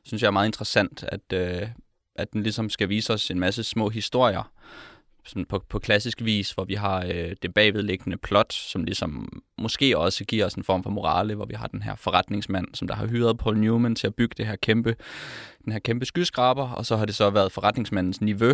synes 0.04 0.22
jeg 0.22 0.26
er 0.26 0.32
meget 0.32 0.46
interessant, 0.46 1.04
at, 1.08 1.32
øh, 1.32 1.68
at 2.16 2.32
den 2.32 2.42
ligesom 2.42 2.70
skal 2.70 2.88
vise 2.88 3.12
os 3.12 3.30
en 3.30 3.40
masse 3.40 3.64
små 3.64 3.88
historier, 3.88 4.52
sådan 5.24 5.44
på, 5.44 5.64
på 5.68 5.78
klassisk 5.78 6.24
vis, 6.24 6.52
hvor 6.52 6.64
vi 6.64 6.74
har 6.74 7.04
øh, 7.04 7.36
det 7.42 7.54
bagvedliggende 7.54 8.16
plot, 8.16 8.52
som 8.52 8.84
ligesom 8.84 9.42
måske 9.58 9.98
også 9.98 10.24
giver 10.24 10.46
os 10.46 10.54
en 10.54 10.64
form 10.64 10.82
for 10.82 10.90
morale, 10.90 11.34
hvor 11.34 11.46
vi 11.46 11.54
har 11.54 11.66
den 11.66 11.82
her 11.82 11.94
forretningsmand, 11.94 12.74
som 12.74 12.88
der 12.88 12.94
har 12.94 13.06
hyret 13.06 13.38
Paul 13.38 13.58
Newman 13.58 13.94
til 13.94 14.06
at 14.06 14.14
bygge 14.14 14.34
det 14.36 14.46
her 14.46 14.56
kæmpe, 14.56 14.96
den 15.64 15.72
her 15.72 15.80
kæmpe 15.80 16.06
skyskraber, 16.06 16.68
og 16.68 16.86
så 16.86 16.96
har 16.96 17.06
det 17.06 17.14
så 17.14 17.30
været 17.30 17.52
forretningsmandens 17.52 18.20
niveau, 18.20 18.52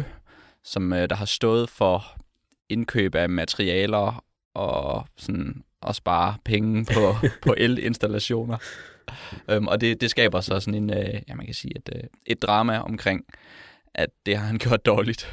som 0.64 0.92
øh, 0.92 1.08
der 1.08 1.16
har 1.16 1.24
stået 1.24 1.70
for 1.70 2.04
indkøb 2.68 3.14
af 3.14 3.28
materialer 3.28 4.24
og 4.54 5.06
sådan 5.16 5.64
at 5.88 5.96
spare 5.96 6.34
penge 6.44 6.84
på, 6.94 7.14
på 7.42 7.54
elinstallationer. 7.58 8.56
Um, 9.56 9.68
og 9.68 9.80
det, 9.80 10.00
det 10.00 10.10
skaber 10.10 10.40
så 10.40 10.60
sådan 10.60 10.74
en, 10.74 10.90
øh, 10.90 11.20
ja, 11.28 11.34
man 11.34 11.46
kan 11.46 11.54
sige, 11.54 11.72
et, 11.76 11.88
øh, 11.96 12.02
et 12.26 12.42
drama 12.42 12.78
omkring, 12.78 13.24
at 13.94 14.08
det 14.26 14.36
har 14.36 14.46
han 14.46 14.58
gjort 14.64 14.86
dårligt. 14.86 15.28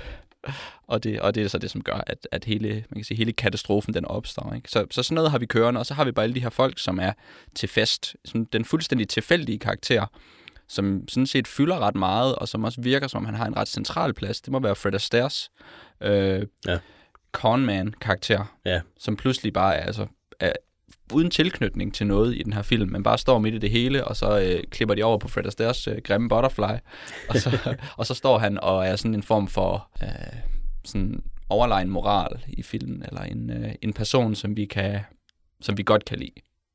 Og 0.88 1.04
det, 1.04 1.20
og 1.20 1.36
det 1.36 1.44
er 1.44 1.48
så 1.48 1.58
det, 1.58 1.72
som 1.72 1.82
gør, 1.82 2.04
at, 2.08 2.28
at 2.32 2.46
hele, 2.46 2.70
man 2.70 2.96
kan 2.96 3.04
sige, 3.04 3.18
hele 3.18 3.34
katastrofen 3.34 3.94
den 3.94 4.06
opstår. 4.06 4.54
Ikke? 4.54 4.70
Så, 4.72 4.86
så 4.92 5.04
sådan 5.04 5.16
noget 5.16 5.32
har 5.32 5.38
vi 5.38 5.46
kørende, 5.46 5.80
og 5.80 5.86
så 5.86 5.94
har 5.94 6.06
vi 6.06 6.12
bare 6.12 6.24
alle 6.24 6.36
de 6.36 6.40
her 6.42 6.50
folk, 6.50 6.80
som 6.80 7.00
er 7.00 7.12
til 7.56 7.70
fest. 7.70 8.16
Sådan 8.26 8.48
den 8.54 8.66
fuldstændig 8.66 9.08
tilfældige 9.08 9.60
karakter, 9.60 10.06
som 10.68 11.08
sådan 11.08 11.28
set 11.28 11.48
fylder 11.48 11.80
ret 11.80 11.96
meget, 11.96 12.36
og 12.36 12.48
som 12.48 12.64
også 12.64 12.82
virker, 12.82 13.08
som 13.08 13.18
om 13.18 13.26
han 13.26 13.36
har 13.36 13.46
en 13.46 13.58
ret 13.58 13.68
central 13.68 14.14
plads. 14.14 14.42
Det 14.42 14.52
må 14.52 14.60
være 14.60 14.76
Fred 14.76 14.94
Astaires 14.94 15.50
øh, 16.02 16.42
Ja. 16.68 16.78
conman-karakter, 17.32 18.58
Ja. 18.66 18.82
som 19.00 19.16
pludselig 19.18 19.54
bare 19.54 19.76
er, 19.76 19.86
altså, 19.86 20.06
er 20.40 20.54
uden 21.14 21.32
tilknytning 21.32 21.94
til 21.94 22.08
noget 22.08 22.36
i 22.36 22.44
den 22.44 22.54
her 22.54 22.62
film, 22.62 22.90
men 22.92 23.04
bare 23.04 23.18
står 23.18 23.40
midt 23.40 23.56
i 23.56 23.58
det 23.58 23.70
hele, 23.70 24.06
og 24.06 24.16
så 24.16 24.40
øh, 24.40 24.64
klipper 24.72 24.96
de 24.96 25.04
over 25.04 25.18
på 25.18 25.28
Fred 25.28 25.46
Astaire's 25.46 25.92
øh, 25.92 26.02
grimme 26.04 26.30
butterfly, 26.30 26.78
og 27.30 27.36
så, 27.36 27.76
og 27.98 28.06
så 28.06 28.14
står 28.14 28.38
han 28.38 28.60
og 28.60 28.88
er 28.88 28.96
sådan 28.96 29.16
en 29.16 29.24
form 29.24 29.48
for 29.48 29.90
øh, 30.04 30.10
sådan 30.86 31.24
overlegen 31.50 31.90
moral 31.90 32.40
i 32.48 32.64
filmen, 32.64 33.04
eller 33.08 33.22
en, 33.22 33.50
øh, 33.50 33.76
en 33.82 33.94
person, 33.94 34.36
som 34.36 34.58
vi 34.58 34.66
kan, 34.66 35.00
som 35.62 35.78
vi 35.78 35.84
godt 35.84 36.06
kan 36.06 36.20
lide 36.20 36.32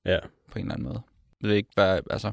Ja. 0.06 0.18
på 0.50 0.58
en 0.58 0.64
eller 0.64 0.74
anden 0.74 0.88
måde. 0.88 1.02
Jeg 1.42 1.48
ved 1.48 1.56
ikke, 1.56 1.68
hvad, 1.74 2.00
altså, 2.10 2.32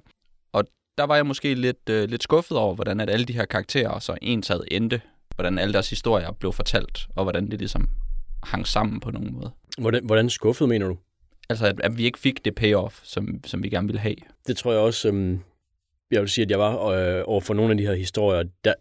og 0.53 0.63
der 0.97 1.03
var 1.03 1.15
jeg 1.15 1.25
måske 1.25 1.53
lidt, 1.53 1.89
øh, 1.89 2.09
lidt 2.09 2.23
skuffet 2.23 2.57
over, 2.57 2.75
hvordan 2.75 2.99
at 2.99 3.09
alle 3.09 3.25
de 3.25 3.33
her 3.33 3.45
karakterer 3.45 3.99
så 3.99 4.17
ensad 4.21 4.61
endte, 4.71 5.01
hvordan 5.35 5.57
alle 5.57 5.73
deres 5.73 5.89
historier 5.89 6.31
blev 6.31 6.53
fortalt, 6.53 7.07
og 7.15 7.23
hvordan 7.23 7.51
det 7.51 7.59
ligesom 7.59 7.89
hang 8.43 8.67
sammen 8.67 8.99
på 8.99 9.11
nogen 9.11 9.33
måde. 9.33 9.51
Hvordan, 9.77 10.05
hvordan 10.05 10.29
skuffet, 10.29 10.69
mener 10.69 10.87
du? 10.87 10.97
Altså, 11.49 11.65
at, 11.65 11.81
at 11.83 11.97
vi 11.97 12.03
ikke 12.05 12.19
fik 12.19 12.45
det 12.45 12.55
payoff, 12.55 12.99
som, 13.03 13.39
som 13.45 13.63
vi 13.63 13.69
gerne 13.69 13.87
ville 13.87 13.99
have. 13.99 14.15
Det 14.47 14.57
tror 14.57 14.71
jeg 14.71 14.81
også, 14.81 15.07
øhm, 15.07 15.39
jeg 16.11 16.21
vil 16.21 16.29
sige, 16.29 16.45
at 16.45 16.51
jeg 16.51 16.59
var 16.59 16.85
øh, 16.87 17.23
over 17.25 17.41
for 17.41 17.53
nogle 17.53 17.71
af 17.71 17.77
de 17.77 17.85
her 17.85 17.93
historier, 17.93 18.43
der, 18.65 18.73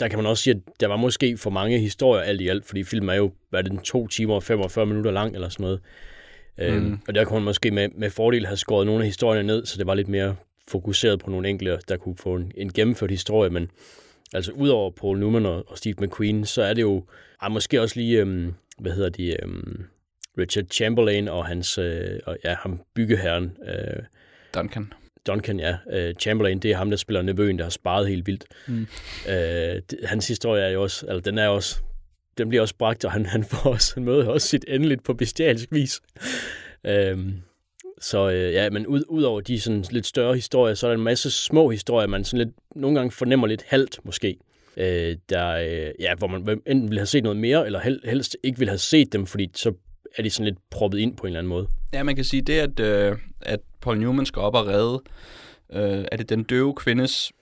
der 0.00 0.08
kan 0.08 0.18
man 0.18 0.26
også 0.26 0.42
sige, 0.42 0.54
at 0.54 0.80
der 0.80 0.86
var 0.86 0.96
måske 0.96 1.36
for 1.36 1.50
mange 1.50 1.78
historier 1.78 2.22
alt 2.22 2.40
i 2.40 2.48
alt, 2.48 2.66
fordi 2.66 2.84
filmen 2.84 3.10
er 3.10 3.14
jo, 3.14 3.32
hvad 3.50 3.60
er 3.60 3.62
det, 3.62 3.72
den 3.72 3.80
to 3.80 4.06
timer 4.06 4.34
og 4.34 4.42
45 4.42 4.86
minutter 4.86 5.10
lang 5.10 5.34
eller 5.34 5.48
sådan 5.48 5.64
noget. 5.64 5.80
Øhm, 6.58 6.84
Mm. 6.84 6.98
Og 7.08 7.14
der 7.14 7.24
kunne 7.24 7.36
man 7.36 7.44
måske 7.44 7.70
med, 7.70 7.88
med 7.94 8.10
fordel 8.10 8.46
have 8.46 8.56
skåret 8.56 8.86
nogle 8.86 9.00
af 9.02 9.06
historierne 9.06 9.46
ned, 9.46 9.66
så 9.66 9.78
det 9.78 9.86
var 9.86 9.94
lidt 9.94 10.08
mere 10.08 10.36
fokuseret 10.68 11.20
på 11.20 11.30
nogle 11.30 11.48
enkelte, 11.48 11.78
der 11.88 11.96
kunne 11.96 12.16
få 12.16 12.34
en, 12.34 12.52
en 12.56 12.72
gennemført 12.72 13.10
historie, 13.10 13.50
men 13.50 13.70
altså 14.34 14.52
udover 14.52 14.90
Paul 14.90 15.18
Newman 15.18 15.46
og, 15.46 15.64
og 15.70 15.78
Steve 15.78 15.94
McQueen, 15.98 16.44
så 16.44 16.62
er 16.62 16.74
det 16.74 16.82
jo 16.82 17.04
ej, 17.42 17.48
måske 17.48 17.80
også 17.80 18.00
lige, 18.00 18.20
øhm, 18.20 18.54
hvad 18.78 18.92
hedder 18.92 19.08
de, 19.10 19.42
øhm, 19.42 19.84
Richard 20.38 20.64
Chamberlain 20.70 21.28
og 21.28 21.46
hans, 21.46 21.78
øh, 21.78 22.20
og 22.26 22.36
ja, 22.44 22.54
ham 22.54 22.80
byggeherren, 22.94 23.56
øh, 23.68 24.02
Duncan. 24.54 24.92
Duncan, 25.26 25.60
ja. 25.60 25.76
Øh, 25.92 26.14
Chamberlain, 26.14 26.58
det 26.58 26.70
er 26.70 26.76
ham, 26.76 26.90
der 26.90 26.96
spiller 26.96 27.22
nevøen, 27.22 27.58
der 27.58 27.64
har 27.64 27.70
sparet 27.70 28.08
helt 28.08 28.26
vildt. 28.26 28.44
Mm. 28.66 28.86
Øh, 29.32 29.82
hans 30.04 30.28
historie 30.28 30.62
er 30.62 30.68
jo 30.68 30.82
også, 30.82 31.06
eller 31.06 31.20
den 31.20 31.38
er 31.38 31.48
også, 31.48 31.80
den 32.38 32.48
bliver 32.48 32.62
også 32.62 32.74
bragt, 32.74 33.04
og 33.04 33.12
han, 33.12 33.26
han 33.26 33.44
får 33.50 33.70
også, 33.70 33.94
han 33.94 34.04
møder 34.04 34.28
også 34.28 34.48
sit 34.48 34.64
endeligt 34.68 35.04
på 35.04 35.14
bestialsk 35.14 35.68
vis. 35.70 36.00
Øh, 36.86 37.18
så 38.00 38.30
øh, 38.30 38.52
ja, 38.52 38.70
men 38.70 38.86
ud, 38.86 39.02
ud 39.08 39.22
over 39.22 39.40
de 39.40 39.60
sådan 39.60 39.84
lidt 39.90 40.06
større 40.06 40.34
historier, 40.34 40.74
så 40.74 40.86
er 40.86 40.90
der 40.90 40.96
en 40.96 41.04
masse 41.04 41.30
små 41.30 41.70
historier, 41.70 42.06
man 42.06 42.24
sådan 42.24 42.46
lidt, 42.46 42.56
nogle 42.76 42.96
gange 42.96 43.10
fornemmer 43.10 43.46
lidt 43.46 43.64
halvt 43.66 43.98
måske. 44.04 44.36
Øh, 44.76 45.16
der, 45.28 45.48
øh, 45.48 45.90
ja, 46.00 46.14
hvor 46.14 46.26
man 46.26 46.60
enten 46.66 46.90
vil 46.90 46.98
have 46.98 47.06
set 47.06 47.22
noget 47.22 47.38
mere, 47.38 47.66
eller 47.66 47.80
hel, 47.80 48.00
helst 48.04 48.36
ikke 48.42 48.58
vil 48.58 48.68
have 48.68 48.78
set 48.78 49.12
dem, 49.12 49.26
fordi 49.26 49.50
så 49.54 49.72
er 50.16 50.22
de 50.22 50.30
sådan 50.30 50.44
lidt 50.44 50.58
proppet 50.70 50.98
ind 50.98 51.16
på 51.16 51.22
en 51.22 51.26
eller 51.26 51.38
anden 51.38 51.48
måde. 51.48 51.68
Ja, 51.92 52.02
man 52.02 52.16
kan 52.16 52.24
sige 52.24 52.42
det, 52.42 52.58
at, 52.58 52.80
øh, 52.80 53.18
at 53.40 53.60
Paul 53.80 53.98
Newman 53.98 54.26
skal 54.26 54.40
op 54.40 54.54
og 54.54 54.66
redde, 54.66 55.02
øh, 55.72 56.04
er 56.12 56.16
det 56.16 56.28
den 56.28 56.42
døve 56.42 56.74
kvindes 56.74 57.32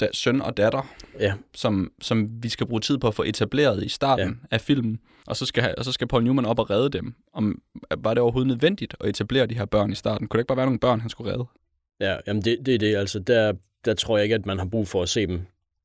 da, 0.00 0.08
søn 0.12 0.40
og 0.40 0.56
datter, 0.56 0.94
Ja. 1.20 1.34
som, 1.54 1.92
som 2.00 2.28
vi 2.42 2.48
skal 2.48 2.66
bruge 2.66 2.80
tid 2.80 2.98
på 2.98 3.08
at 3.08 3.14
få 3.14 3.22
etableret 3.22 3.84
i 3.84 3.88
starten 3.88 4.28
ja. 4.28 4.56
af 4.56 4.60
filmen, 4.60 4.98
og 5.26 5.36
så, 5.36 5.46
skal, 5.46 5.74
og 5.78 5.84
så 5.84 5.92
skal 5.92 6.08
Paul 6.08 6.24
Newman 6.24 6.44
op 6.44 6.58
og 6.58 6.70
redde 6.70 6.90
dem. 6.98 7.14
Om, 7.32 7.62
var 7.98 8.14
det 8.14 8.22
overhovedet 8.22 8.48
nødvendigt 8.48 8.94
at 9.00 9.08
etablere 9.08 9.46
de 9.46 9.54
her 9.54 9.64
børn 9.64 9.92
i 9.92 9.94
starten? 9.94 10.28
Kunne 10.28 10.38
det 10.38 10.42
ikke 10.42 10.48
bare 10.48 10.56
være 10.56 10.66
nogle 10.66 10.78
børn, 10.78 11.00
han 11.00 11.10
skulle 11.10 11.32
redde? 11.32 11.44
Ja, 12.00 12.16
jamen 12.26 12.42
det, 12.42 12.58
det 12.66 12.74
er 12.74 12.78
det. 12.78 12.96
Altså, 12.96 13.18
der, 13.18 13.52
der 13.84 13.94
tror 13.94 14.16
jeg 14.16 14.24
ikke, 14.24 14.34
at 14.34 14.46
man 14.46 14.58
har 14.58 14.66
brug 14.66 14.88
for 14.88 15.02
at 15.02 15.08
se 15.08 15.26
dem 15.26 15.40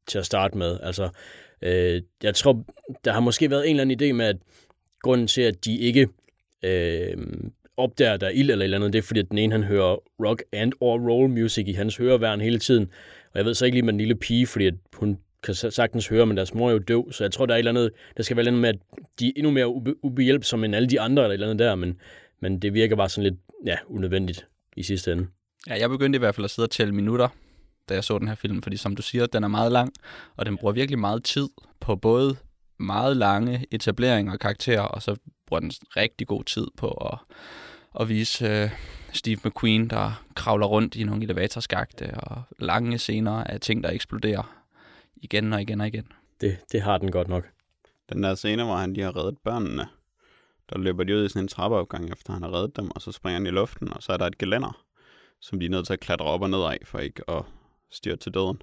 til 0.08 0.18
at 0.18 0.26
starte 0.26 0.58
med. 0.58 0.80
Altså, 0.84 1.10
øh, 1.62 2.02
jeg 2.24 2.36
tror, 2.36 2.64
der 3.06 3.14
har 3.14 3.20
måske 3.20 3.50
været 3.50 3.70
en 3.70 3.80
eller 3.80 3.82
anden 3.82 4.02
idé 4.02 4.14
med, 4.14 4.26
at 4.26 4.38
grunden 5.02 5.28
til, 5.28 5.42
at 5.42 5.66
de 5.66 5.78
ikke 5.78 6.08
øh, 6.64 7.18
opdager, 7.78 8.18
der 8.18 8.28
er 8.28 8.32
ild 8.32 8.52
eller 8.52 8.64
et 8.64 8.64
eller 8.64 8.78
andet, 8.78 8.94
det 8.94 9.00
er 9.00 9.04
fordi, 9.04 9.20
at 9.20 9.30
den 9.30 9.38
ene, 9.38 9.52
han 9.52 9.64
hører 9.64 9.98
rock 10.26 10.44
and 10.54 10.74
or 10.80 11.10
roll 11.10 11.30
music 11.30 11.68
i 11.68 11.74
hans 11.74 11.98
høreværn 11.98 12.42
hele 12.42 12.60
tiden. 12.60 12.90
Og 13.32 13.38
jeg 13.38 13.46
ved 13.46 13.54
så 13.54 13.66
ikke 13.66 13.76
lige 13.76 13.86
med 13.86 13.94
den 13.94 13.98
lille 13.98 14.16
pige, 14.16 14.48
fordi 14.48 14.66
at 14.66 14.74
hun 14.94 15.18
kan 15.44 15.56
sagtens 15.56 16.08
høre, 16.08 16.26
men 16.26 16.38
deres 16.38 16.54
mor 16.54 16.70
er 16.70 16.74
jo 16.74 16.80
døv, 16.80 17.12
så 17.12 17.24
jeg 17.24 17.32
tror, 17.32 17.46
der 17.46 17.54
er 17.54 17.58
et 17.58 17.60
eller 17.60 17.72
andet, 17.72 17.92
der 18.18 18.24
skal 18.24 18.38
være 18.38 18.46
noget 18.46 18.62
med, 18.62 18.70
at 18.70 18.76
de 19.20 19.28
er 19.28 19.32
endnu 19.36 19.52
mere 19.52 19.68
ube, 19.68 19.94
ubehjælpsomme 20.04 20.66
end 20.66 20.76
alle 20.76 20.90
de 20.90 21.02
andre, 21.02 21.24
eller 21.24 21.32
et 21.32 21.34
eller 21.34 21.48
andet 21.48 21.60
der, 21.60 21.76
men, 21.76 22.00
men 22.42 22.60
det 22.60 22.74
virker 22.74 22.96
bare 22.96 23.10
sådan 23.10 23.24
lidt, 23.24 23.40
ja, 23.66 23.78
unødvendigt 23.88 24.46
i 24.78 24.84
sidste 24.84 25.12
ende. 25.12 25.28
Ja, 25.70 25.80
jeg 25.80 25.90
begyndte 25.90 26.18
i 26.18 26.20
hvert 26.20 26.36
fald 26.36 26.46
at 26.46 26.52
sidde 26.52 26.66
og 26.66 26.72
tælle 26.72 26.94
minutter, 26.96 27.28
da 27.90 27.94
jeg 27.94 28.04
så 28.04 28.20
den 28.20 28.28
her 28.28 28.36
film, 28.36 28.62
fordi 28.62 28.78
som 28.78 28.96
du 28.96 29.02
siger, 29.02 29.26
den 29.26 29.44
er 29.44 29.48
meget 29.48 29.72
lang, 29.72 29.94
og 30.36 30.46
den 30.46 30.58
bruger 30.58 30.74
virkelig 30.74 31.00
meget 31.00 31.24
tid 31.24 31.50
på 31.80 31.96
både 31.96 32.36
meget 32.80 33.18
lange 33.18 33.66
etableringer 33.72 34.34
og 34.34 34.40
karakterer, 34.40 34.82
og 34.82 35.02
så 35.02 35.16
bruger 35.54 35.60
den 35.60 35.72
rigtig 35.98 36.28
god 36.28 36.44
tid 36.44 36.68
på 36.78 36.88
at, 36.88 37.18
at 38.00 38.10
vise 38.10 38.46
øh, 38.46 38.70
Steve 39.14 39.38
McQueen, 39.46 39.90
der 39.90 40.26
kravler 40.36 40.66
rundt 40.66 40.96
i 40.96 41.04
nogle 41.04 41.24
elevatorskagte, 41.24 42.14
og 42.14 42.42
lange 42.60 42.98
scener 42.98 43.44
af 43.44 43.60
ting, 43.62 43.84
der 43.84 43.92
eksploderer 43.92 44.64
igen 45.16 45.54
og 45.54 45.62
igen 45.62 45.82
og 45.82 45.88
igen. 45.88 46.08
Det, 46.42 46.58
det 46.72 46.82
har 46.82 46.98
den 46.98 47.12
godt 47.12 47.28
nok. 47.28 47.44
Den 48.14 48.24
der 48.24 48.36
scene, 48.36 48.64
hvor 48.64 48.76
han 48.76 48.94
lige 48.94 49.04
har 49.04 49.16
reddet 49.16 49.38
børnene, 49.44 49.88
der 50.70 50.78
løber 50.78 51.04
de 51.04 51.16
ud 51.16 51.26
i 51.26 51.30
sådan 51.30 51.42
en 51.44 51.48
trappeopgang, 51.48 52.12
efter 52.12 52.34
han 52.34 52.42
har 52.42 52.54
reddet 52.54 52.76
dem, 52.78 52.92
og 52.92 53.02
så 53.02 53.12
springer 53.12 53.40
han 53.40 53.48
i 53.48 53.50
luften, 53.50 53.94
og 53.94 54.04
så 54.04 54.14
er 54.14 54.18
der 54.18 54.28
et 54.28 54.38
gelænder, 54.38 54.86
som 55.42 55.60
de 55.60 55.66
er 55.66 55.70
nødt 55.70 55.86
til 55.86 55.94
at 55.94 56.00
klatre 56.00 56.26
op 56.26 56.42
og 56.42 56.50
ned 56.50 56.62
af, 56.62 56.78
for 56.86 57.00
ikke 57.00 57.30
at 57.30 57.44
styre 57.92 58.16
til 58.16 58.34
døden. 58.34 58.62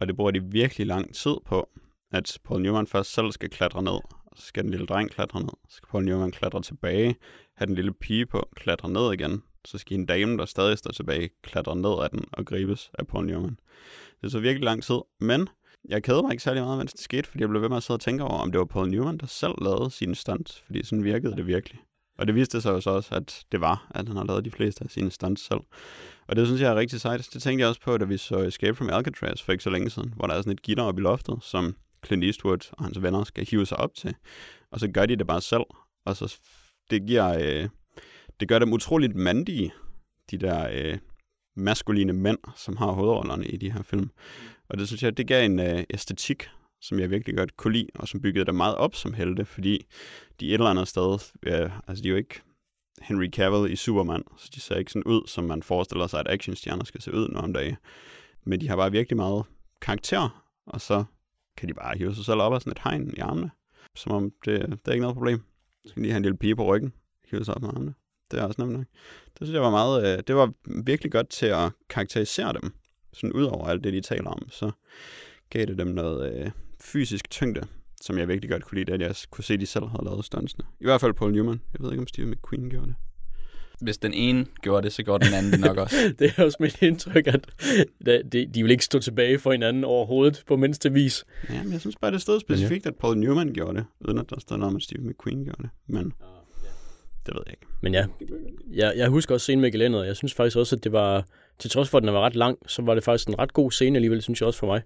Og 0.00 0.06
det 0.06 0.16
bruger 0.16 0.30
de 0.30 0.44
virkelig 0.44 0.86
lang 0.86 1.14
tid 1.14 1.36
på, 1.46 1.68
at 2.12 2.38
Paul 2.44 2.62
Newman 2.62 2.86
først 2.86 3.12
selv 3.12 3.32
skal 3.32 3.50
klatre 3.50 3.82
ned, 3.82 4.00
så 4.36 4.46
skal 4.46 4.62
den 4.62 4.70
lille 4.70 4.86
dreng 4.86 5.10
klatre 5.10 5.40
ned, 5.40 5.48
så 5.68 5.76
skal 5.76 5.88
Paul 5.90 6.04
Newman 6.04 6.30
klatre 6.30 6.62
tilbage, 6.62 7.16
have 7.54 7.66
den 7.66 7.74
lille 7.74 7.92
pige 7.92 8.26
på, 8.26 8.48
klatre 8.56 8.90
ned 8.90 9.12
igen, 9.12 9.42
så 9.64 9.78
skal 9.78 9.98
en 9.98 10.06
dame, 10.06 10.38
der 10.38 10.44
stadig 10.44 10.78
står 10.78 10.90
tilbage, 10.90 11.30
klatre 11.42 11.76
ned 11.76 12.02
af 12.02 12.10
den 12.10 12.24
og 12.32 12.46
gribes 12.46 12.90
af 12.98 13.06
Paul 13.06 13.26
Newman. 13.26 13.58
Det 14.22 14.32
så 14.32 14.40
virkelig 14.40 14.64
lang 14.64 14.82
tid, 14.82 14.98
men 15.20 15.48
jeg 15.88 16.02
kædede 16.02 16.22
mig 16.22 16.32
ikke 16.32 16.42
særlig 16.42 16.62
meget, 16.62 16.78
mens 16.78 16.92
det 16.92 17.00
skete, 17.00 17.28
fordi 17.28 17.42
jeg 17.42 17.48
blev 17.48 17.62
ved 17.62 17.68
med 17.68 17.76
at 17.76 17.82
sidde 17.82 17.96
og 17.96 18.00
tænke 18.00 18.24
over, 18.24 18.38
om 18.38 18.52
det 18.52 18.58
var 18.58 18.64
Paul 18.64 18.90
Newman, 18.90 19.18
der 19.18 19.26
selv 19.26 19.54
lavede 19.62 19.90
sine 19.90 20.14
stunts, 20.14 20.62
fordi 20.66 20.84
sådan 20.84 21.04
virkede 21.04 21.36
det 21.36 21.46
virkelig. 21.46 21.80
Og 22.18 22.26
det 22.26 22.34
viste 22.34 22.60
sig 22.60 22.70
jo 22.70 22.80
så 22.80 22.90
også, 22.90 23.14
at 23.14 23.44
det 23.52 23.60
var, 23.60 23.86
at 23.90 24.08
han 24.08 24.16
har 24.16 24.24
lavet 24.24 24.44
de 24.44 24.50
fleste 24.50 24.84
af 24.84 24.90
sine 24.90 25.10
stunts 25.10 25.46
selv. 25.46 25.60
Og 26.28 26.36
det 26.36 26.46
synes 26.46 26.60
jeg 26.60 26.70
er 26.70 26.76
rigtig 26.76 27.00
sejt. 27.00 27.28
Det 27.32 27.42
tænkte 27.42 27.60
jeg 27.60 27.68
også 27.68 27.80
på, 27.80 27.98
da 27.98 28.04
vi 28.04 28.16
så 28.16 28.38
Escape 28.38 28.74
from 28.74 28.90
Alcatraz 28.90 29.42
for 29.42 29.52
ikke 29.52 29.64
så 29.64 29.70
længe 29.70 29.90
siden, 29.90 30.14
hvor 30.16 30.26
der 30.26 30.34
er 30.34 30.38
sådan 30.38 30.52
et 30.52 30.62
gitter 30.62 30.84
oppe 30.84 31.00
i 31.00 31.02
loftet, 31.02 31.38
som 31.42 31.76
Clint 32.06 32.24
Eastwood 32.24 32.72
og 32.72 32.84
hans 32.84 33.02
venner 33.02 33.24
skal 33.24 33.46
hive 33.50 33.66
sig 33.66 33.76
op 33.76 33.94
til. 33.94 34.14
Og 34.70 34.80
så 34.80 34.88
gør 34.88 35.06
de 35.06 35.16
det 35.16 35.26
bare 35.26 35.40
selv. 35.40 35.64
Og 36.04 36.16
så 36.16 36.36
det 36.90 37.06
giver, 37.06 37.28
øh, 37.28 37.68
det 38.40 38.48
gør 38.48 38.58
dem 38.58 38.72
utroligt 38.72 39.16
mandige, 39.16 39.72
de 40.30 40.38
der 40.38 40.68
øh, 40.72 40.98
maskuline 41.56 42.12
mænd, 42.12 42.38
som 42.56 42.76
har 42.76 42.92
hovedrollerne 42.92 43.46
i 43.46 43.56
de 43.56 43.72
her 43.72 43.82
film. 43.82 44.10
Og 44.68 44.78
det 44.78 44.86
synes 44.86 45.02
jeg, 45.02 45.16
det 45.16 45.26
gav 45.26 45.44
en 45.44 45.60
øh, 45.60 45.84
æstetik, 45.90 46.48
som 46.80 47.00
jeg 47.00 47.10
virkelig 47.10 47.36
godt 47.36 47.56
kunne 47.56 47.72
lide, 47.72 47.88
og 47.94 48.08
som 48.08 48.20
byggede 48.20 48.44
dem 48.44 48.54
meget 48.54 48.74
op 48.74 48.94
som 48.94 49.14
helte, 49.14 49.44
fordi 49.44 49.86
de 50.40 50.48
et 50.48 50.54
eller 50.54 50.66
andet 50.66 50.88
sted, 50.88 51.18
øh, 51.42 51.70
altså 51.88 52.02
de 52.02 52.08
er 52.08 52.10
jo 52.10 52.16
ikke 52.16 52.40
Henry 53.02 53.30
Cavill 53.30 53.72
i 53.72 53.76
Superman, 53.76 54.22
så 54.36 54.50
de 54.54 54.60
ser 54.60 54.76
ikke 54.76 54.92
sådan 54.92 55.04
ud, 55.04 55.26
som 55.26 55.44
man 55.44 55.62
forestiller 55.62 56.06
sig, 56.06 56.20
at 56.20 56.28
actionstjerner 56.28 56.84
skal 56.84 57.02
se 57.02 57.14
ud 57.14 57.28
nu 57.28 57.38
om 57.38 57.52
dagen. 57.52 57.76
Men 58.44 58.60
de 58.60 58.68
har 58.68 58.76
bare 58.76 58.92
virkelig 58.92 59.16
meget 59.16 59.44
karakter, 59.80 60.44
og 60.66 60.80
så 60.80 61.04
kan 61.56 61.68
de 61.68 61.74
bare 61.74 61.98
hive 61.98 62.14
sig 62.14 62.24
selv 62.24 62.40
op 62.40 62.52
af 62.54 62.60
sådan 62.60 62.70
et 62.70 62.80
hegn 62.84 63.14
i 63.16 63.20
armene, 63.20 63.50
som 63.94 64.12
om 64.12 64.32
det, 64.44 64.60
det 64.60 64.88
er 64.88 64.92
ikke 64.92 65.02
noget 65.02 65.16
problem. 65.16 65.42
Så 65.86 65.94
kan 65.94 66.04
de 66.04 66.08
have 66.08 66.16
en 66.16 66.22
lille 66.22 66.38
pige 66.38 66.56
på 66.56 66.64
ryggen, 66.64 66.92
hive 67.30 67.44
sig 67.44 67.54
op 67.54 67.62
med 67.62 67.70
armene. 67.70 67.94
Det 68.30 68.40
er 68.40 68.44
også 68.44 68.62
nemt 68.62 68.72
nok. 68.72 68.86
Det 69.38 69.46
synes 69.46 69.54
jeg 69.54 69.62
var 69.62 69.70
meget, 69.70 70.06
øh, 70.06 70.22
det 70.26 70.36
var 70.36 70.52
virkelig 70.84 71.12
godt 71.12 71.28
til 71.28 71.46
at 71.46 71.72
karakterisere 71.88 72.52
dem. 72.52 72.72
Sådan 73.12 73.32
ud 73.32 73.44
over 73.44 73.66
alt 73.66 73.84
det, 73.84 73.92
de 73.92 74.00
taler 74.00 74.30
om, 74.30 74.48
så 74.50 74.70
gav 75.50 75.66
det 75.66 75.78
dem 75.78 75.86
noget 75.86 76.32
øh, 76.32 76.50
fysisk 76.80 77.30
tyngde, 77.30 77.66
som 78.00 78.18
jeg 78.18 78.28
virkelig 78.28 78.50
godt 78.50 78.64
kunne 78.64 78.78
lide, 78.78 78.92
at 78.92 79.00
jeg 79.00 79.14
kunne 79.30 79.44
se, 79.44 79.54
at 79.54 79.60
de 79.60 79.66
selv 79.66 79.86
havde 79.86 80.04
lavet 80.04 80.24
stuntsene. 80.24 80.64
I 80.80 80.84
hvert 80.84 81.00
fald 81.00 81.14
Paul 81.14 81.32
Newman. 81.32 81.60
Jeg 81.72 81.80
ved 81.80 81.90
ikke, 81.90 82.00
om 82.00 82.06
Steve 82.06 82.26
McQueen 82.26 82.70
gjorde 82.70 82.86
det. 82.86 82.94
Hvis 83.80 83.98
den 83.98 84.14
ene 84.14 84.46
gjorde 84.62 84.82
det, 84.82 84.92
så 84.92 85.02
gjorde 85.02 85.26
den 85.26 85.34
anden 85.34 85.52
det 85.52 85.60
nok 85.60 85.76
også. 85.76 85.96
det 86.18 86.32
er 86.36 86.44
også 86.44 86.56
mit 86.60 86.82
indtryk, 86.82 87.26
at 87.26 87.48
de, 88.32 88.46
de 88.54 88.62
vil 88.62 88.70
ikke 88.70 88.84
stå 88.84 88.98
tilbage 88.98 89.38
for 89.38 89.52
hinanden 89.52 89.84
overhovedet 89.84 90.44
på 90.46 90.56
mindste 90.56 90.92
vis. 90.92 91.24
Ja, 91.50 91.62
men 91.62 91.72
jeg 91.72 91.80
synes 91.80 91.96
bare, 91.96 92.12
det 92.12 92.20
stod 92.20 92.40
specifikt, 92.40 92.86
at 92.86 92.94
Paul 92.94 93.18
Newman 93.18 93.52
gjorde 93.52 93.78
det, 93.78 93.84
uden 94.00 94.18
at 94.18 94.30
der 94.30 94.40
stod 94.40 94.56
noget 94.56 94.70
om, 94.70 94.76
at 94.76 94.82
Steve 94.82 95.02
McQueen 95.02 95.44
gjorde 95.44 95.62
det. 95.62 95.70
Men 95.86 96.12
det 97.26 97.34
ved 97.34 97.42
jeg 97.46 97.52
ikke. 97.52 97.66
Men 97.82 97.94
ja, 97.94 98.06
jeg, 98.72 98.92
jeg 98.96 99.08
husker 99.08 99.34
også 99.34 99.44
scenen 99.44 99.60
med 99.60 99.70
gelænderet. 99.72 100.06
Jeg 100.06 100.16
synes 100.16 100.34
faktisk 100.34 100.56
også, 100.56 100.76
at 100.76 100.84
det 100.84 100.92
var, 100.92 101.26
til 101.58 101.70
trods 101.70 101.88
for, 101.88 101.98
at 101.98 102.04
den 102.04 102.12
var 102.12 102.20
ret 102.20 102.36
lang, 102.36 102.58
så 102.66 102.82
var 102.82 102.94
det 102.94 103.04
faktisk 103.04 103.28
en 103.28 103.38
ret 103.38 103.52
god 103.52 103.70
scene 103.70 103.96
alligevel, 103.96 104.22
synes 104.22 104.40
jeg 104.40 104.46
også 104.46 104.58
for 104.58 104.66
mig. 104.66 104.82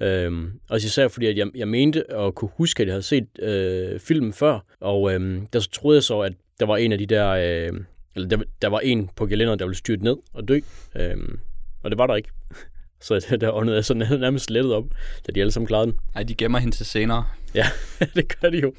Øhm, 0.00 0.52
også 0.68 0.86
især 0.86 1.08
fordi, 1.08 1.26
at 1.26 1.36
jeg, 1.36 1.46
jeg 1.54 1.68
mente 1.68 2.12
at 2.12 2.34
kunne 2.34 2.50
huske, 2.56 2.80
at 2.80 2.86
jeg 2.86 2.92
havde 2.92 3.02
set 3.02 3.26
øh, 3.38 4.00
filmen 4.00 4.32
før, 4.32 4.58
og 4.80 5.14
øhm, 5.14 5.46
der 5.46 5.60
så 5.60 5.70
troede 5.70 5.96
jeg 5.96 6.02
så, 6.02 6.20
at 6.20 6.32
der 6.60 6.66
var 6.66 6.76
en 6.76 6.92
af 6.92 6.98
de 6.98 7.06
der, 7.06 7.28
øh, 7.28 7.80
eller 8.16 8.28
der, 8.28 8.38
der 8.62 8.68
var 8.68 8.80
en 8.80 9.10
på 9.16 9.26
gelænderet, 9.26 9.58
der 9.58 9.64
ville 9.64 9.76
styrte 9.76 10.04
ned 10.04 10.16
og 10.32 10.48
dø, 10.48 10.60
øhm, 10.96 11.38
og 11.82 11.90
det 11.90 11.98
var 11.98 12.06
der 12.06 12.14
ikke. 12.14 12.30
Så 13.00 13.26
der 13.40 13.50
åndet 13.50 13.76
er 13.76 13.80
så 13.80 13.94
nærmest 13.94 14.50
lettet 14.50 14.72
op, 14.72 14.84
da 15.26 15.32
de 15.32 15.40
alle 15.40 15.52
sammen 15.52 15.66
klarede 15.66 15.86
den. 15.86 15.98
Ej, 16.14 16.22
de 16.22 16.34
gemmer 16.34 16.58
hende 16.58 16.76
til 16.76 16.86
senere. 16.86 17.26
Ja, 17.54 17.66
det 18.16 18.40
gør 18.40 18.50
de 18.50 18.58
jo. 18.58 18.74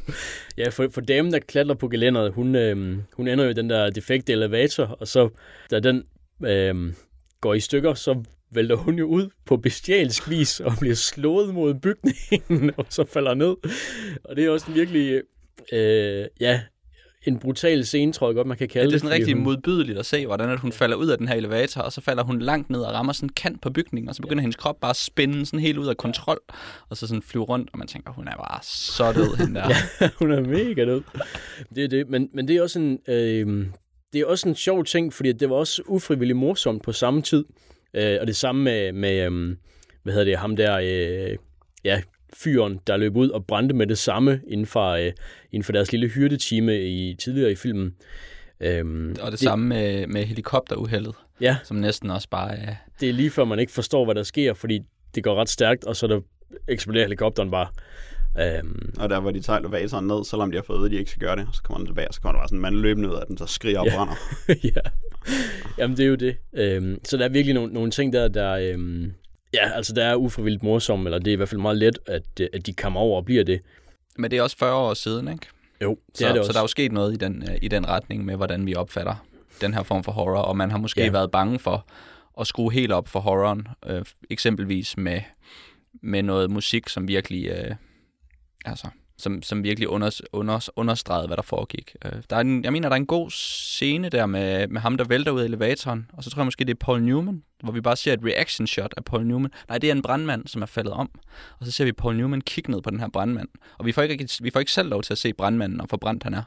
Ja, 0.58 0.70
for, 0.70 0.88
for 0.92 1.02
damen, 1.02 1.34
der 1.34 1.40
klatrer 1.40 1.76
på 1.76 1.88
gelænderet, 1.88 2.34
hun, 2.34 2.56
øh, 2.56 2.98
hun 3.14 3.28
ender 3.28 3.44
jo 3.44 3.50
i 3.50 3.54
den 3.54 3.70
der 3.70 3.90
defekte 3.90 4.34
elevator, 4.34 4.86
og 4.86 5.08
så 5.08 5.30
da 5.72 5.80
den 5.80 6.04
øh, 6.46 6.94
går 7.42 7.54
i 7.54 7.60
stykker, 7.60 7.94
så 7.94 8.24
vælter 8.52 8.76
hun 8.76 8.96
jo 8.96 9.06
ud 9.06 9.30
på 9.46 9.58
bestialsk 9.58 10.30
vis 10.30 10.60
og 10.60 10.74
bliver 10.80 10.96
slået 10.96 11.54
mod 11.54 11.74
bygningen, 11.74 12.72
og 12.78 12.86
så 12.90 13.06
falder 13.06 13.34
ned. 13.34 13.56
Og 14.24 14.36
det 14.36 14.46
er 14.46 14.50
også 14.50 14.66
en 14.70 14.76
virkelig, 14.76 15.22
øh, 15.74 16.26
ja, 16.40 16.62
en 17.28 17.40
brutal 17.40 17.86
scene, 17.86 18.14
tror 18.14 18.28
jeg 18.28 18.36
godt, 18.36 18.48
man 18.48 18.58
kan 18.58 18.68
kalde 18.68 18.84
Ja, 18.86 18.88
det 18.90 18.96
er 18.96 19.00
sådan 19.00 19.10
fordi 19.10 19.20
rigtig 19.22 19.36
hun- 19.36 19.44
modbydeligt 19.44 19.98
at 20.00 20.06
se, 20.06 20.26
hvordan 20.26 20.50
at 20.50 20.60
hun 20.60 20.72
falder 20.72 20.96
ud 20.96 21.08
af 21.08 21.18
den 21.18 21.28
her 21.28 21.36
elevator, 21.36 21.82
og 21.82 21.92
så 21.94 22.02
falder 22.02 22.24
hun 22.24 22.40
langt 22.40 22.70
ned 22.70 22.80
og 22.82 22.94
rammer 22.94 23.14
sådan 23.14 23.26
en 23.30 23.34
kant 23.34 23.62
på 23.62 23.70
bygningen, 23.70 24.10
og 24.10 24.16
så 24.16 24.22
begynder 24.22 24.42
hendes 24.42 24.56
krop 24.56 24.76
bare 24.82 24.90
at 24.90 24.96
spænde 24.96 25.46
sådan 25.46 25.60
helt 25.60 25.78
ud 25.78 25.88
af 25.88 25.98
kontrol, 25.98 26.40
og 26.90 26.98
så 26.98 27.08
sådan 27.08 27.22
flyve 27.22 27.44
rundt, 27.44 27.70
og 27.74 27.80
man 27.80 27.88
tænker, 27.88 28.12
hun 28.12 28.28
er 28.28 28.36
bare 28.36 28.60
så 28.64 29.12
død, 29.14 29.36
hende 29.38 29.56
der. 29.60 29.74
hun 30.20 30.32
er 30.32 30.42
mega 30.42 30.86
død. 30.86 31.02
Det 31.76 31.84
er 31.84 31.88
det, 31.88 32.10
men, 32.10 32.30
men 32.34 32.48
det 32.48 32.56
er 32.56 32.62
også 32.62 32.80
en, 32.80 33.00
øh, 33.08 33.66
det 34.14 34.22
er 34.22 34.26
også 34.26 34.50
en 34.50 34.56
sjov 34.56 34.86
ting, 34.86 35.14
fordi 35.14 35.32
det 35.32 35.50
var 35.50 35.56
også 35.56 35.82
ufrivilligt 35.88 36.38
morsomt 36.38 36.84
på 36.84 36.92
samme 36.92 37.22
tid. 37.22 37.46
Øh, 37.94 38.18
og 38.22 38.28
det 38.28 38.36
samme 38.36 38.64
med, 38.64 38.92
med 38.92 39.26
øh, 39.32 39.56
hvad 40.04 40.14
hedder 40.14 40.26
det, 40.26 40.38
ham 40.38 40.56
der, 40.56 40.78
øh, 40.78 41.38
ja, 41.84 42.02
fyren, 42.44 42.80
der 42.88 42.98
løb 42.98 43.16
ud 43.16 43.30
og 43.30 43.46
brændte 43.46 43.76
med 43.76 43.88
det 43.88 43.98
samme 43.98 44.42
inden 44.48 44.66
for, 44.66 44.90
øh, 44.92 45.12
inden 45.52 45.64
for 45.64 45.72
deres 45.72 45.92
lille 45.92 46.08
hyrdetime 46.08 46.82
i, 46.82 47.14
tidligere 47.16 47.52
i 47.52 47.56
filmen. 47.56 47.96
Øhm, 48.60 49.16
Og 49.22 49.32
det, 49.32 49.40
samme 49.40 49.68
med, 49.68 50.08
med 50.08 50.24
helikopteruheldet, 50.26 51.16
Ja, 51.42 51.58
som 51.64 51.78
næsten 51.78 52.10
også 52.12 52.30
bare 52.30 52.58
er... 52.58 52.76
det 53.00 53.10
er 53.10 53.14
lige 53.14 53.30
før 53.30 53.46
man 53.46 53.60
ikke 53.60 53.72
forstår, 53.72 54.06
hvad 54.06 54.16
der 54.16 54.24
sker, 54.24 54.54
fordi 54.54 54.80
det 55.16 55.24
går 55.24 55.36
ret 55.42 55.50
stærkt, 55.50 55.84
og 55.84 55.96
så 55.96 56.08
der 56.08 56.20
eksploderer 56.68 57.04
helikopteren 57.06 57.52
bare. 57.52 57.68
Øhm, 58.40 58.94
Og 59.00 59.10
der, 59.10 59.20
hvor 59.20 59.32
de 59.32 59.42
tager 59.42 59.60
elevatoren 59.60 60.08
ned, 60.08 60.26
selvom 60.26 60.52
de 60.52 60.58
har 60.58 60.64
fået 60.64 60.86
at 60.86 60.92
de 60.92 60.98
ikke 60.98 61.12
skal 61.12 61.20
gøre 61.28 61.36
det, 61.36 61.48
så 61.54 61.64
kommer 61.64 61.78
den 61.78 61.88
tilbage, 61.88 62.08
og 62.08 62.14
så 62.14 62.22
kommer 62.22 62.34
der 62.34 62.40
bare 62.40 62.48
sådan 62.48 62.58
en 62.58 62.62
mand 62.62 62.76
løbende 62.76 63.10
ud 63.10 63.16
af 63.16 63.22
den, 63.28 63.38
så 63.38 63.46
skriger 63.46 63.80
og 63.80 63.86
Ja. 63.86 63.96
brænder. 63.96 64.14
ja. 64.76 64.90
Jamen, 65.78 65.98
det 65.98 66.04
er 66.06 66.10
jo 66.10 66.16
det. 66.16 66.38
Øhm, 66.54 67.00
så 67.06 67.18
der 67.18 67.26
er 67.26 67.30
virkelig 67.30 67.54
nogle, 67.54 67.74
nogle 67.74 67.92
ting 67.92 68.14
der, 68.14 68.28
der... 68.28 68.52
Øhm, 68.54 69.14
ja, 69.62 69.70
altså, 69.72 69.94
der 69.94 70.06
er 70.06 70.16
ufrivilligt 70.16 70.64
morsomme, 70.64 71.06
eller 71.06 71.20
det 71.20 71.28
er 71.28 71.34
i 71.34 71.36
hvert 71.36 71.50
fald 71.50 71.62
meget 71.62 71.78
let, 71.78 72.00
at, 72.06 72.24
øh, 72.42 72.48
at 72.54 72.66
de 72.66 72.74
kommer 72.74 73.00
over 73.00 73.18
og 73.18 73.26
bliver 73.26 73.44
det. 73.44 73.62
Men 74.18 74.32
det 74.32 74.38
er 74.40 74.44
også 74.44 74.58
40 74.58 74.74
år 74.76 74.94
siden, 74.94 75.28
ikke? 75.28 75.48
Jo, 75.82 75.98
det 76.08 76.18
Så, 76.18 76.28
er 76.28 76.34
det 76.34 76.38
så 76.38 76.42
også. 76.42 76.54
der 76.54 76.60
er 76.60 76.64
jo 76.64 76.68
sket 76.68 76.92
noget 76.92 77.14
i 77.14 77.16
den, 77.16 77.44
øh, 77.50 77.58
i 77.62 77.68
den 77.68 77.88
retning 77.88 78.26
med, 78.26 78.36
hvordan 78.36 78.66
vi 78.66 78.76
opfatter 78.76 79.26
den 79.62 79.74
her 79.74 79.84
form 79.84 80.04
for 80.04 80.12
horror, 80.12 80.42
og 80.42 80.58
man 80.58 80.72
har 80.72 80.78
måske 80.78 81.04
ja. 81.04 81.12
været 81.12 81.32
bange 81.32 81.60
for 81.60 81.88
at 82.40 82.48
skrue 82.48 82.72
helt 82.74 82.92
op 82.92 83.08
for 83.08 83.20
horroren, 83.20 83.68
øh, 83.86 84.06
eksempelvis 84.30 84.98
med, 84.98 85.22
med 86.02 86.24
noget 86.24 86.52
musik, 86.52 86.90
som 86.90 87.08
virkelig, 87.08 87.46
øh, 87.46 87.76
altså, 88.66 88.88
som, 89.18 89.44
som 89.44 89.64
virkelig 89.64 89.90
under, 89.90 90.22
under, 90.32 90.70
understregede, 90.76 91.28
hvad 91.28 91.38
der 91.38 91.44
foregik. 91.44 91.96
Øh, 92.06 92.12
der 92.30 92.36
er 92.36 92.40
en, 92.40 92.64
jeg 92.64 92.72
mener, 92.72 92.90
der 92.90 92.94
er 92.94 93.00
en 93.00 93.06
god 93.06 93.30
scene 93.30 94.10
der 94.10 94.26
med, 94.26 94.68
med 94.68 94.82
ham, 94.82 94.98
der 94.98 95.04
vælter 95.04 95.32
ud 95.32 95.40
af 95.40 95.46
elevatoren, 95.46 96.12
og 96.14 96.24
så 96.24 96.30
tror 96.30 96.42
jeg 96.42 96.46
måske, 96.46 96.66
det 96.66 96.74
er 96.74 96.86
Paul 96.86 97.02
Newman, 97.02 97.44
hvor 97.64 97.72
vi 97.72 97.82
bare 97.82 97.96
ser 97.96 98.14
et 98.14 98.20
reaction 98.24 98.68
shot 98.68 98.94
af 98.98 99.06
Paul 99.06 99.26
Newman. 99.26 99.52
Nej, 99.70 99.78
det 99.78 99.88
er 99.88 99.92
en 99.92 100.02
brandmand, 100.02 100.48
som 100.48 100.62
er 100.62 100.66
faldet 100.66 100.94
om, 100.94 101.10
og 101.60 101.66
så 101.66 101.72
ser 101.72 101.86
vi 101.86 101.92
Paul 101.92 102.16
Newman 102.16 102.42
kigge 102.42 102.72
ned 102.72 102.82
på 102.82 102.90
den 102.90 103.00
her 103.00 103.10
brandmand. 103.10 103.48
Og 103.78 103.86
vi 103.86 103.92
får 103.92 104.02
ikke, 104.02 104.30
vi 104.42 104.50
får 104.50 104.60
ikke 104.60 104.72
selv 104.72 104.90
lov 104.90 105.04
til 105.04 105.14
at 105.14 105.18
se 105.18 105.34
brandmanden, 105.34 105.82
og 105.82 105.88
hvor 105.88 105.98
brændt 105.98 106.24
han 106.24 106.34
er. 106.34 106.44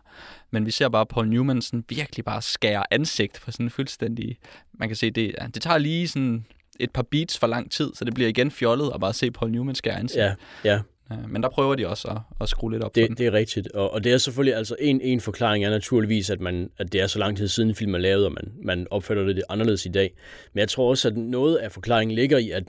Men 0.51 0.67
vi 0.67 0.71
ser 0.71 0.89
bare 0.89 1.07
Paul 1.07 1.29
Newman 1.29 1.63
sådan 1.63 1.85
virkelig 1.89 2.25
bare 2.25 2.43
skære 2.43 2.93
ansigt 2.93 3.41
på 3.45 3.51
sådan 3.51 3.67
en 3.67 3.71
fuldstændig... 3.71 4.39
Man 4.73 4.89
kan 4.89 4.97
se, 4.97 5.11
det, 5.11 5.35
det 5.55 5.63
tager 5.63 5.79
lige 5.79 6.09
sådan 6.09 6.45
et 6.81 6.91
par 6.91 7.03
beats 7.03 7.39
for 7.39 7.47
lang 7.47 7.71
tid, 7.71 7.91
så 7.95 8.05
det 8.05 8.15
bliver 8.15 8.29
igen 8.29 8.51
fjollet 8.51 8.91
at 8.95 9.01
bare 9.01 9.13
se 9.13 9.31
Paul 9.31 9.51
Newman 9.51 9.75
skære 9.75 9.99
ansigt. 9.99 10.23
Ja, 10.23 10.35
ja. 10.65 10.81
Øh, 11.13 11.31
Men 11.31 11.43
der 11.43 11.49
prøver 11.49 11.75
de 11.75 11.89
også 11.89 12.09
at, 12.09 12.17
at 12.41 12.49
skrue 12.49 12.73
lidt 12.73 12.83
op 12.83 12.95
Det, 12.95 13.19
det 13.19 13.27
er 13.27 13.33
rigtigt. 13.33 13.73
Og, 13.73 13.93
og 13.93 14.05
det 14.05 14.13
er 14.13 14.19
selvfølgelig, 14.19 14.57
altså 14.57 14.77
en, 14.81 15.01
en 15.01 15.21
forklaring 15.21 15.65
er 15.65 15.71
naturligvis, 15.71 16.31
at, 16.31 16.41
man, 16.41 16.71
at 16.79 16.93
det 16.93 17.01
er 17.01 17.07
så 17.07 17.19
lang 17.19 17.37
tid 17.37 17.49
siden 17.49 17.75
filmen 17.75 17.95
er 17.95 17.99
lavet, 17.99 18.27
og 18.27 18.33
man, 18.33 18.53
man 18.63 18.87
opfatter 18.91 19.25
det 19.25 19.43
anderledes 19.49 19.87
i 19.87 19.89
dag. 19.89 20.13
Men 20.53 20.61
jeg 20.61 20.69
tror 20.69 20.91
også, 20.91 21.09
at 21.09 21.17
noget 21.17 21.57
af 21.57 21.73
forklaringen 21.73 22.15
ligger 22.15 22.39
i, 22.39 22.51
at, 22.51 22.65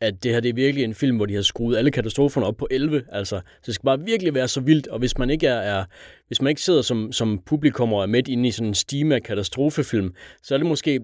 at 0.00 0.22
det 0.22 0.32
her 0.32 0.40
det 0.40 0.48
er 0.48 0.54
virkelig 0.54 0.84
en 0.84 0.94
film, 0.94 1.16
hvor 1.16 1.26
de 1.26 1.34
har 1.34 1.42
skruet 1.42 1.76
alle 1.76 1.90
katastroferne 1.90 2.46
op 2.46 2.56
på 2.56 2.68
11. 2.70 3.02
Altså, 3.12 3.36
så 3.36 3.62
det 3.66 3.74
skal 3.74 3.84
bare 3.84 4.00
virkelig 4.00 4.34
være 4.34 4.48
så 4.48 4.60
vildt, 4.60 4.86
og 4.86 4.98
hvis 4.98 5.18
man 5.18 5.30
ikke 5.30 5.46
er, 5.46 5.58
er 5.58 5.84
hvis 6.26 6.42
man 6.42 6.50
ikke 6.50 6.62
sidder 6.62 6.82
som, 6.82 7.12
som 7.12 7.38
publikum 7.38 7.92
og 7.92 8.02
er 8.02 8.06
midt 8.06 8.28
inde 8.28 8.48
i 8.48 8.50
sådan 8.50 8.68
en 8.68 8.74
stime 8.74 9.14
af 9.14 9.22
katastrofefilm, 9.22 10.14
så 10.42 10.54
er 10.54 10.58
det 10.58 10.66
måske 10.66 11.00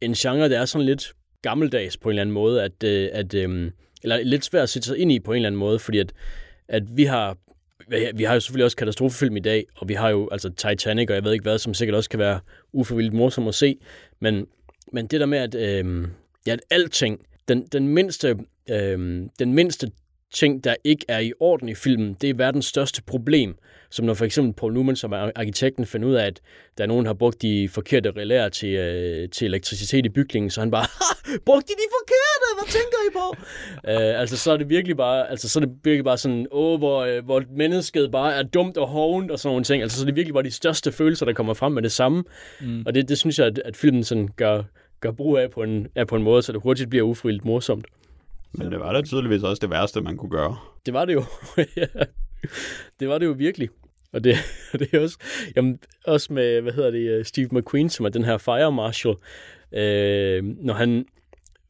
en 0.00 0.14
genre, 0.14 0.48
der 0.48 0.60
er 0.60 0.64
sådan 0.64 0.86
lidt 0.86 1.12
gammeldags 1.42 1.96
på 1.96 2.08
en 2.08 2.10
eller 2.10 2.22
anden 2.22 2.34
måde, 2.34 2.62
at, 2.62 2.84
øh, 2.84 3.08
at 3.12 3.34
øh, 3.34 3.70
eller 4.02 4.22
lidt 4.22 4.44
svært 4.44 4.62
at 4.62 4.68
sætte 4.68 4.88
sig 4.88 4.98
ind 4.98 5.12
i 5.12 5.20
på 5.20 5.32
en 5.32 5.36
eller 5.36 5.48
anden 5.48 5.58
måde, 5.58 5.78
fordi 5.78 5.98
at, 5.98 6.12
at 6.68 6.96
vi 6.96 7.04
har 7.04 7.36
vi 8.14 8.24
har 8.24 8.34
jo 8.34 8.40
selvfølgelig 8.40 8.64
også 8.64 8.76
katastrofefilm 8.76 9.36
i 9.36 9.40
dag, 9.40 9.66
og 9.76 9.88
vi 9.88 9.94
har 9.94 10.08
jo 10.08 10.28
altså 10.32 10.50
Titanic, 10.50 11.08
og 11.08 11.14
jeg 11.14 11.24
ved 11.24 11.32
ikke 11.32 11.42
hvad, 11.42 11.58
som 11.58 11.74
sikkert 11.74 11.96
også 11.96 12.10
kan 12.10 12.18
være 12.18 12.40
ufrivilligt 12.72 13.14
morsomt 13.14 13.48
at 13.48 13.54
se. 13.54 13.76
Men, 14.20 14.46
men 14.92 15.06
det 15.06 15.20
der 15.20 15.26
med, 15.26 15.38
at, 15.38 15.54
øh, 15.54 16.08
ja, 16.46 16.52
at 16.52 16.60
alting, 16.70 17.20
den, 17.48 17.66
den, 17.66 17.88
mindste, 17.88 18.38
øh, 18.70 19.26
den 19.38 19.54
mindste 19.54 19.90
ting, 20.34 20.64
der 20.64 20.74
ikke 20.84 21.04
er 21.08 21.18
i 21.18 21.32
orden 21.40 21.68
i 21.68 21.74
filmen, 21.74 22.14
det 22.20 22.30
er 22.30 22.34
verdens 22.34 22.66
største 22.66 23.02
problem. 23.02 23.54
Som 23.90 24.04
når 24.06 24.14
for 24.14 24.24
eksempel 24.24 24.52
Paul 24.54 24.72
Newman, 24.72 24.96
som 24.96 25.12
er 25.12 25.30
arkitekten, 25.36 25.86
finder 25.86 26.08
ud 26.08 26.14
af, 26.14 26.26
at 26.26 26.40
der 26.78 26.84
er 26.84 26.88
nogen, 26.88 27.04
der 27.04 27.08
har 27.08 27.14
brugt 27.14 27.42
de 27.42 27.68
forkerte 27.68 28.10
relæer 28.16 28.48
til, 28.48 28.68
øh, 28.68 29.28
til 29.28 29.46
elektricitet 29.46 30.06
i 30.06 30.08
bygningen, 30.08 30.50
så 30.50 30.60
han 30.60 30.70
bare, 30.70 30.82
"Ha! 30.82 31.38
brugte 31.46 31.68
de 31.68 31.72
de 31.72 31.88
forkerte? 32.00 32.46
Hvad 32.58 32.72
tænker 32.72 32.98
I 33.08 33.12
på? 33.12 33.36
øh, 33.90 34.20
altså, 34.20 34.36
så 34.36 34.52
er 34.52 34.56
det 34.56 34.68
virkelig 34.68 34.96
bare, 34.96 35.30
altså, 35.30 35.48
så 35.48 35.58
er 35.58 35.64
det 35.64 35.74
virkelig 35.84 36.04
bare 36.04 36.18
sådan, 36.18 36.46
åh, 36.50 36.78
hvor, 36.78 37.00
øh, 37.00 37.24
hvor 37.24 37.42
mennesket 37.56 38.10
bare 38.10 38.34
er 38.34 38.42
dumt 38.42 38.76
og 38.76 38.88
hovent 38.88 39.30
og 39.30 39.38
sådan 39.38 39.50
nogle 39.52 39.64
ting. 39.64 39.82
Altså, 39.82 39.98
så 39.98 40.04
er 40.04 40.06
det 40.06 40.16
virkelig 40.16 40.34
bare 40.34 40.44
de 40.44 40.50
største 40.50 40.92
følelser, 40.92 41.26
der 41.26 41.32
kommer 41.32 41.54
frem 41.54 41.72
med 41.72 41.82
det 41.82 41.92
samme. 41.92 42.24
Mm. 42.60 42.82
Og 42.86 42.94
det, 42.94 43.08
det 43.08 43.18
synes 43.18 43.38
jeg, 43.38 43.46
at, 43.46 43.62
at 43.64 43.76
filmen 43.76 44.04
sådan 44.04 44.28
gør, 44.36 44.62
gør 45.00 45.10
brug 45.10 45.38
af 45.38 45.50
på, 45.50 45.62
en, 45.62 45.86
af 45.96 46.06
på 46.06 46.16
en 46.16 46.22
måde, 46.22 46.42
så 46.42 46.52
det 46.52 46.60
hurtigt 46.62 46.90
bliver 46.90 47.02
ufrivilligt 47.04 47.44
morsomt. 47.44 47.84
Men 48.52 48.72
det 48.72 48.80
var 48.80 48.92
da 48.92 49.02
tydeligvis 49.02 49.42
også 49.42 49.60
det 49.60 49.70
værste, 49.70 50.00
man 50.00 50.16
kunne 50.16 50.30
gøre. 50.30 50.56
Det 50.86 50.94
var 50.94 51.04
det 51.04 51.14
jo. 51.14 51.24
Det 53.00 53.08
var 53.08 53.18
det 53.18 53.26
jo 53.26 53.30
virkelig. 53.30 53.68
Og 54.12 54.24
det, 54.24 54.34
det 54.78 54.94
er 54.94 55.00
også, 55.00 55.18
jamen, 55.56 55.78
også 56.04 56.32
med, 56.32 56.60
hvad 56.60 56.72
hedder 56.72 56.90
det, 56.90 57.10
øh, 57.10 57.24
Steve 57.24 57.48
McQueen, 57.52 57.90
som 57.90 58.06
er 58.06 58.10
den 58.10 58.24
her 58.24 58.38
fire 58.38 58.72
marshal, 58.72 59.14
øh, 59.72 60.44
når 60.44 60.74
han, 60.74 61.06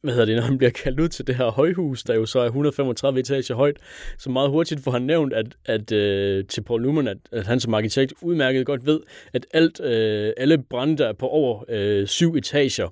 hvad 0.01 0.13
hedder 0.13 0.25
det, 0.25 0.35
når 0.35 0.43
han 0.43 0.57
bliver 0.57 0.71
kaldt 0.71 0.99
ud 0.99 1.07
til 1.07 1.27
det 1.27 1.35
her 1.35 1.51
højhus, 1.51 2.03
der 2.03 2.15
jo 2.15 2.25
så 2.25 2.39
er 2.39 2.45
135 2.45 3.19
etager 3.19 3.55
højt, 3.55 3.77
så 4.17 4.29
meget 4.29 4.49
hurtigt 4.49 4.83
får 4.83 4.91
han 4.91 5.01
nævnt 5.01 5.33
at, 5.33 5.55
at, 5.65 5.91
øh, 5.91 6.45
til 6.45 6.61
Paul 6.61 6.81
Newman, 6.81 7.07
at, 7.07 7.17
at 7.31 7.47
han 7.47 7.59
som 7.59 7.73
arkitekt 7.73 8.13
udmærket 8.21 8.65
godt 8.65 8.85
ved, 8.85 8.99
at 9.33 9.45
alt, 9.53 9.79
øh, 9.79 10.33
alle 10.37 10.57
brænde, 10.57 10.97
der 10.97 11.07
er 11.07 11.13
på 11.13 11.27
over 11.27 11.63
øh, 11.69 12.07
syv 12.07 12.35
etager, 12.35 12.87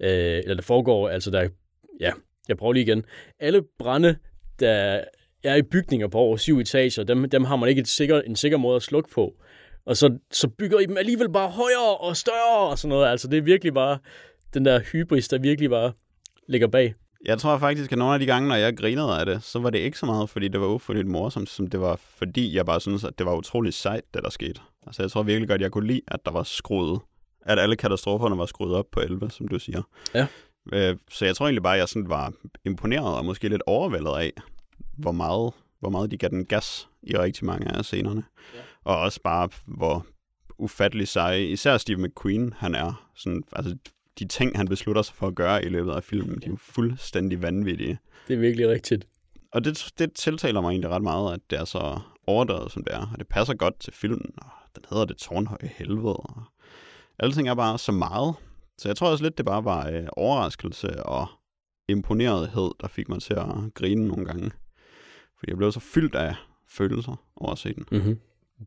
øh, 0.00 0.38
eller 0.38 0.54
der 0.54 0.62
foregår, 0.62 1.08
altså 1.08 1.30
der, 1.30 1.48
ja, 2.00 2.12
jeg 2.48 2.56
prøver 2.56 2.72
lige 2.72 2.82
igen, 2.82 3.04
alle 3.40 3.62
brænde, 3.78 4.16
der 4.60 5.04
er 5.44 5.54
i 5.54 5.62
bygninger 5.62 6.08
på 6.08 6.18
over 6.18 6.36
syv 6.36 6.58
etager, 6.58 7.04
dem, 7.04 7.30
dem 7.30 7.44
har 7.44 7.56
man 7.56 7.68
ikke 7.68 7.80
et 7.80 7.88
sikker, 7.88 8.20
en 8.20 8.36
sikker 8.36 8.58
måde 8.58 8.76
at 8.76 8.82
slukke 8.82 9.10
på. 9.10 9.34
Og 9.86 9.96
så, 9.96 10.18
så 10.30 10.48
bygger 10.48 10.78
I 10.78 10.86
dem 10.86 10.96
alligevel 10.96 11.32
bare 11.32 11.48
højere 11.48 11.96
og 11.96 12.16
større 12.16 12.68
og 12.70 12.78
sådan 12.78 12.88
noget. 12.88 13.10
Altså 13.10 13.28
det 13.28 13.38
er 13.38 13.42
virkelig 13.42 13.74
bare 13.74 13.98
den 14.54 14.64
der 14.64 14.80
hybris, 14.80 15.28
der 15.28 15.38
virkelig 15.38 15.70
bare 15.70 15.92
ligger 16.48 16.68
bag. 16.68 16.94
Jeg 17.24 17.38
tror 17.38 17.58
faktisk, 17.58 17.92
at 17.92 17.98
nogle 17.98 18.14
af 18.14 18.20
de 18.20 18.26
gange, 18.26 18.48
når 18.48 18.56
jeg 18.56 18.76
grinede 18.76 19.18
af 19.20 19.26
det, 19.26 19.42
så 19.42 19.58
var 19.58 19.70
det 19.70 19.78
ikke 19.78 19.98
så 19.98 20.06
meget, 20.06 20.30
fordi 20.30 20.48
det 20.48 20.60
var 20.60 20.66
uforligt 20.66 21.06
morsomt, 21.06 21.48
som 21.48 21.66
det 21.66 21.80
var, 21.80 21.96
fordi 21.96 22.56
jeg 22.56 22.66
bare 22.66 22.80
synes, 22.80 23.04
at 23.04 23.18
det 23.18 23.26
var 23.26 23.36
utroligt 23.36 23.74
sejt, 23.74 24.04
det 24.14 24.22
der 24.22 24.30
skete. 24.30 24.60
Altså 24.86 25.02
jeg 25.02 25.10
tror 25.10 25.22
virkelig 25.22 25.48
godt, 25.48 25.60
jeg 25.60 25.70
kunne 25.70 25.86
lide, 25.86 26.00
at 26.08 26.20
der 26.24 26.30
var 26.32 26.42
skruet, 26.42 27.00
at 27.46 27.58
alle 27.58 27.76
katastroferne 27.76 28.38
var 28.38 28.46
skruet 28.46 28.74
op 28.74 28.86
på 28.92 29.00
11, 29.00 29.30
som 29.30 29.48
du 29.48 29.58
siger. 29.58 29.82
Ja. 30.14 30.26
Øh, 30.72 30.96
Så 31.08 31.24
jeg 31.24 31.36
tror 31.36 31.46
egentlig 31.46 31.62
bare, 31.62 31.74
at 31.74 31.80
jeg 31.80 31.88
sådan 31.88 32.08
var 32.08 32.32
imponeret 32.64 33.16
og 33.16 33.24
måske 33.24 33.48
lidt 33.48 33.62
overvældet 33.66 34.10
af, 34.10 34.32
hvor 34.98 35.12
meget, 35.12 35.52
hvor 35.80 35.90
meget 35.90 36.10
de 36.10 36.16
gav 36.16 36.28
den 36.28 36.44
gas 36.44 36.88
i 37.02 37.16
rigtig 37.16 37.44
mange 37.44 37.76
af 37.76 37.84
scenerne. 37.84 38.24
Ja. 38.54 38.60
Og 38.84 38.98
også 38.98 39.20
bare, 39.24 39.48
hvor 39.66 40.06
ufattelig 40.58 41.08
seje, 41.08 41.44
især 41.44 41.78
Steve 41.78 41.98
McQueen, 41.98 42.52
han 42.56 42.74
er. 42.74 43.08
Sådan, 43.16 43.42
altså, 43.52 43.76
de 44.18 44.28
ting, 44.28 44.56
han 44.56 44.68
beslutter 44.68 45.02
sig 45.02 45.14
for 45.14 45.26
at 45.26 45.34
gøre 45.34 45.64
i 45.64 45.68
løbet 45.68 45.92
af 45.92 46.04
filmen, 46.04 46.40
de 46.40 46.46
er 46.46 46.50
jo 46.50 46.56
fuldstændig 46.56 47.42
vanvittige. 47.42 47.98
Det 48.28 48.34
er 48.34 48.38
virkelig 48.38 48.68
rigtigt. 48.68 49.06
Og 49.52 49.64
det, 49.64 49.92
det 49.98 50.12
tiltaler 50.12 50.60
mig 50.60 50.70
egentlig 50.70 50.90
ret 50.90 51.02
meget, 51.02 51.34
at 51.34 51.40
det 51.50 51.58
er 51.58 51.64
så 51.64 52.00
overdrevet, 52.26 52.72
som 52.72 52.84
det 52.84 52.94
er. 52.94 53.10
Og 53.12 53.18
det 53.18 53.28
passer 53.28 53.54
godt 53.54 53.80
til 53.80 53.92
filmen, 53.92 54.34
og 54.36 54.50
den 54.74 54.84
hedder 54.90 55.04
det 55.04 55.16
tårnhøje 55.16 55.70
helvede. 55.76 56.16
Og 56.16 56.42
alting 57.18 57.48
er 57.48 57.54
bare 57.54 57.78
så 57.78 57.92
meget. 57.92 58.34
Så 58.82 58.88
jeg 58.88 58.96
tror 58.96 59.10
også 59.10 59.24
lidt, 59.24 59.38
det 59.38 59.46
bare 59.46 59.64
var 59.64 59.88
øh, 59.88 60.06
overraskelse 60.12 61.02
og 61.02 61.26
imponerethed, 61.88 62.70
der 62.80 62.88
fik 62.88 63.08
mig 63.08 63.22
til 63.22 63.34
at 63.34 63.74
grine 63.74 64.08
nogle 64.08 64.24
gange. 64.24 64.50
Fordi 65.38 65.50
jeg 65.50 65.56
blev 65.56 65.72
så 65.72 65.80
fyldt 65.80 66.14
af 66.14 66.34
følelser 66.68 67.24
over 67.36 67.52
at 67.52 67.58
se 67.58 67.74
den. 67.74 67.84
Mm-hmm. 67.92 68.18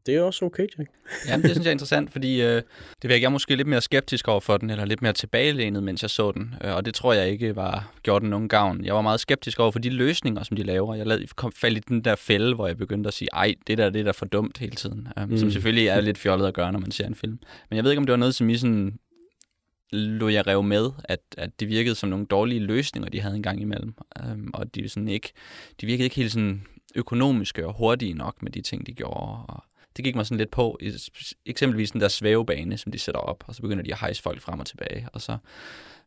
Det 0.06 0.16
er 0.16 0.22
også 0.22 0.46
okay, 0.46 0.68
Jack. 0.78 0.90
Jamen, 1.28 1.44
det 1.44 1.52
synes 1.52 1.66
jeg 1.66 1.70
er 1.70 1.72
interessant, 1.72 2.12
fordi 2.12 2.42
øh, 2.42 2.62
det 3.02 3.10
virker 3.10 3.22
jeg 3.22 3.32
måske 3.32 3.56
lidt 3.56 3.68
mere 3.68 3.82
skeptisk 3.82 4.28
over 4.28 4.40
for 4.40 4.58
den, 4.58 4.70
eller 4.70 4.86
lidt 4.86 5.02
mere 5.02 5.14
tilbagelænet, 5.14 5.84
mens 5.84 6.02
jeg 6.02 6.10
så 6.10 6.32
den. 6.32 6.56
Øh, 6.64 6.76
og 6.76 6.86
det 6.86 6.94
tror 6.94 7.14
jeg 7.14 7.30
ikke 7.30 7.56
var 7.56 7.94
gjort 8.04 8.22
den 8.22 8.30
nogen 8.30 8.50
gavn. 8.50 8.86
Jeg 8.86 8.96
var 8.96 9.02
meget 9.02 9.20
skeptisk 9.20 9.60
over 9.60 9.72
for 9.72 9.80
de 9.80 9.90
løsninger, 9.90 10.44
som 10.44 10.58
de 10.58 10.64
laver. 10.64 10.96
Jeg 10.96 11.06
lad, 11.06 11.36
kom 11.36 11.52
faldt 11.52 11.78
i 11.78 11.82
den 11.88 12.02
der 12.02 12.16
fælde, 12.16 12.56
hvor 12.56 12.68
jeg 12.68 12.78
begyndte 12.78 13.08
at 13.08 13.14
sige, 13.14 13.30
ej, 13.34 13.54
det 13.68 13.78
der, 13.78 13.90
det 13.90 14.00
er 14.00 14.04
da 14.04 14.12
for 14.12 14.26
dumt 14.26 14.58
hele 14.58 14.76
tiden. 14.76 15.08
Øh, 15.18 15.30
mm. 15.30 15.38
Som 15.38 15.52
selvfølgelig 15.52 15.88
er 15.88 16.02
lidt 16.02 16.18
fjollet 16.18 16.48
at 16.48 16.54
gøre, 16.54 16.72
når 16.72 16.80
man 16.80 16.92
ser 16.92 17.08
en 17.08 17.16
film. 17.16 17.40
Men 17.70 17.76
jeg 17.76 17.84
ved 17.84 17.92
ikke, 17.92 18.00
om 18.00 18.06
det 18.06 18.12
var 18.12 18.18
noget, 18.18 18.36
som 18.36 18.50
I 18.50 18.58
sådan 18.58 19.00
lå 19.92 20.28
jeg 20.28 20.48
rev 20.48 20.64
med, 20.64 20.90
at, 21.04 21.20
at 21.38 21.60
det 21.60 21.68
virkede 21.68 21.96
som 21.96 22.10
nogle 22.10 22.26
dårlige 22.26 22.60
løsninger, 22.60 23.10
de 23.10 23.22
havde 23.22 23.36
en 23.36 23.44
gang 23.44 23.62
imellem. 23.62 23.96
Øhm, 24.20 24.52
og 24.54 24.76
de, 24.76 24.90
sådan 24.90 25.08
ikke, 25.08 25.32
de 25.82 25.86
virkede 25.86 26.04
ikke 26.04 26.16
helt 26.16 26.32
sådan 26.32 26.66
økonomiske 26.96 27.68
og 27.68 27.74
hurtige 27.74 28.14
nok 28.14 28.44
med 28.44 28.52
de 28.52 28.62
ting, 28.62 28.88
de 28.88 28.94
gjorde. 28.94 29.46
Og 29.46 29.64
det 29.98 30.06
gik 30.06 30.16
mig 30.16 30.26
sådan 30.26 30.38
lidt 30.38 30.52
på. 30.52 30.80
Eksempelvis 31.46 31.92
den 31.92 32.02
der 32.02 32.08
svævebane, 32.08 32.78
som 32.78 32.92
de 32.92 33.00
sætter 33.00 33.22
op, 33.22 33.44
og 33.48 33.56
så 33.56 33.62
begynder 33.62 33.84
de 33.84 33.94
at 33.94 34.00
hejse 34.00 34.22
folk 34.22 34.42
frem 34.42 34.60
og 34.60 34.66
tilbage. 34.66 35.08
Og 35.14 35.22
så 35.22 35.38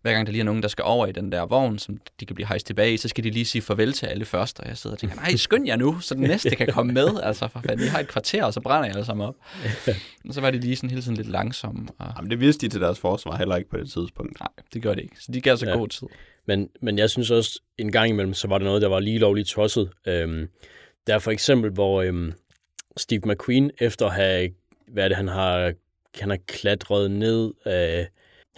hver 0.02 0.12
gang 0.12 0.26
der 0.26 0.32
lige 0.32 0.40
er 0.40 0.44
nogen, 0.44 0.62
der 0.62 0.68
skal 0.68 0.84
over 0.84 1.06
i 1.06 1.12
den 1.12 1.32
der 1.32 1.46
vogn, 1.46 1.78
som 1.78 2.00
de 2.20 2.26
kan 2.26 2.34
blive 2.34 2.46
hejst 2.46 2.66
tilbage 2.66 2.98
så 2.98 3.08
skal 3.08 3.24
de 3.24 3.30
lige 3.30 3.44
sige 3.44 3.62
farvel 3.62 3.92
til 3.92 4.06
alle 4.06 4.24
først. 4.24 4.60
Og 4.60 4.68
jeg 4.68 4.76
sidder 4.76 4.96
og 4.96 5.00
tænker, 5.00 5.16
nej, 5.16 5.36
skynd 5.36 5.66
jer 5.66 5.76
nu, 5.76 6.00
så 6.00 6.14
den 6.14 6.22
næste 6.22 6.56
kan 6.56 6.68
komme 6.72 6.92
med. 6.92 7.08
Altså, 7.28 7.48
for 7.48 7.60
fanden, 7.60 7.84
vi 7.84 7.88
har 7.88 8.00
et 8.00 8.08
kvarter, 8.08 8.44
og 8.44 8.54
så 8.54 8.60
brænder 8.60 8.84
jeg 8.84 8.94
alle 8.94 9.04
sammen 9.04 9.28
op. 9.28 9.34
og 10.28 10.34
så 10.34 10.40
var 10.40 10.50
de 10.50 10.60
lige 10.60 10.76
sådan 10.76 10.90
hele 10.90 11.02
tiden 11.02 11.16
lidt 11.16 11.28
langsomme. 11.28 11.88
Og... 11.98 12.12
Jamen, 12.16 12.30
det 12.30 12.40
vidste 12.40 12.66
de 12.66 12.72
til 12.72 12.80
deres 12.80 12.98
forsvar 12.98 13.36
heller 13.36 13.56
ikke 13.56 13.70
på 13.70 13.76
det 13.76 13.90
tidspunkt. 13.90 14.40
Nej, 14.40 14.48
det 14.74 14.82
gør 14.82 14.94
det 14.94 15.02
ikke. 15.02 15.16
Så 15.20 15.32
de 15.32 15.40
gav 15.40 15.56
så 15.56 15.66
ja. 15.66 15.72
god 15.76 15.88
tid. 15.88 16.08
Men, 16.46 16.68
men 16.82 16.98
jeg 16.98 17.10
synes 17.10 17.30
også, 17.30 17.60
en 17.78 17.92
gang 17.92 18.08
imellem, 18.08 18.34
så 18.34 18.48
var 18.48 18.58
der 18.58 18.64
noget, 18.64 18.82
der 18.82 18.88
var 18.88 19.00
lige 19.00 19.18
lovligt 19.18 19.48
tosset. 19.48 19.90
Øhm, 20.06 20.48
der 21.06 21.14
er 21.14 21.18
for 21.18 21.30
eksempel, 21.30 21.70
hvor 21.70 22.02
øhm, 22.02 22.32
Steve 22.96 23.20
McQueen, 23.24 23.70
efter 23.80 24.06
at 24.06 24.14
have, 24.14 24.50
hvad 24.92 25.04
er 25.04 25.08
det, 25.08 25.16
han 25.16 25.28
har, 25.28 25.72
han 26.20 26.30
har 26.30 26.38
klatret 26.46 27.10
ned 27.10 27.52
af, 27.64 28.08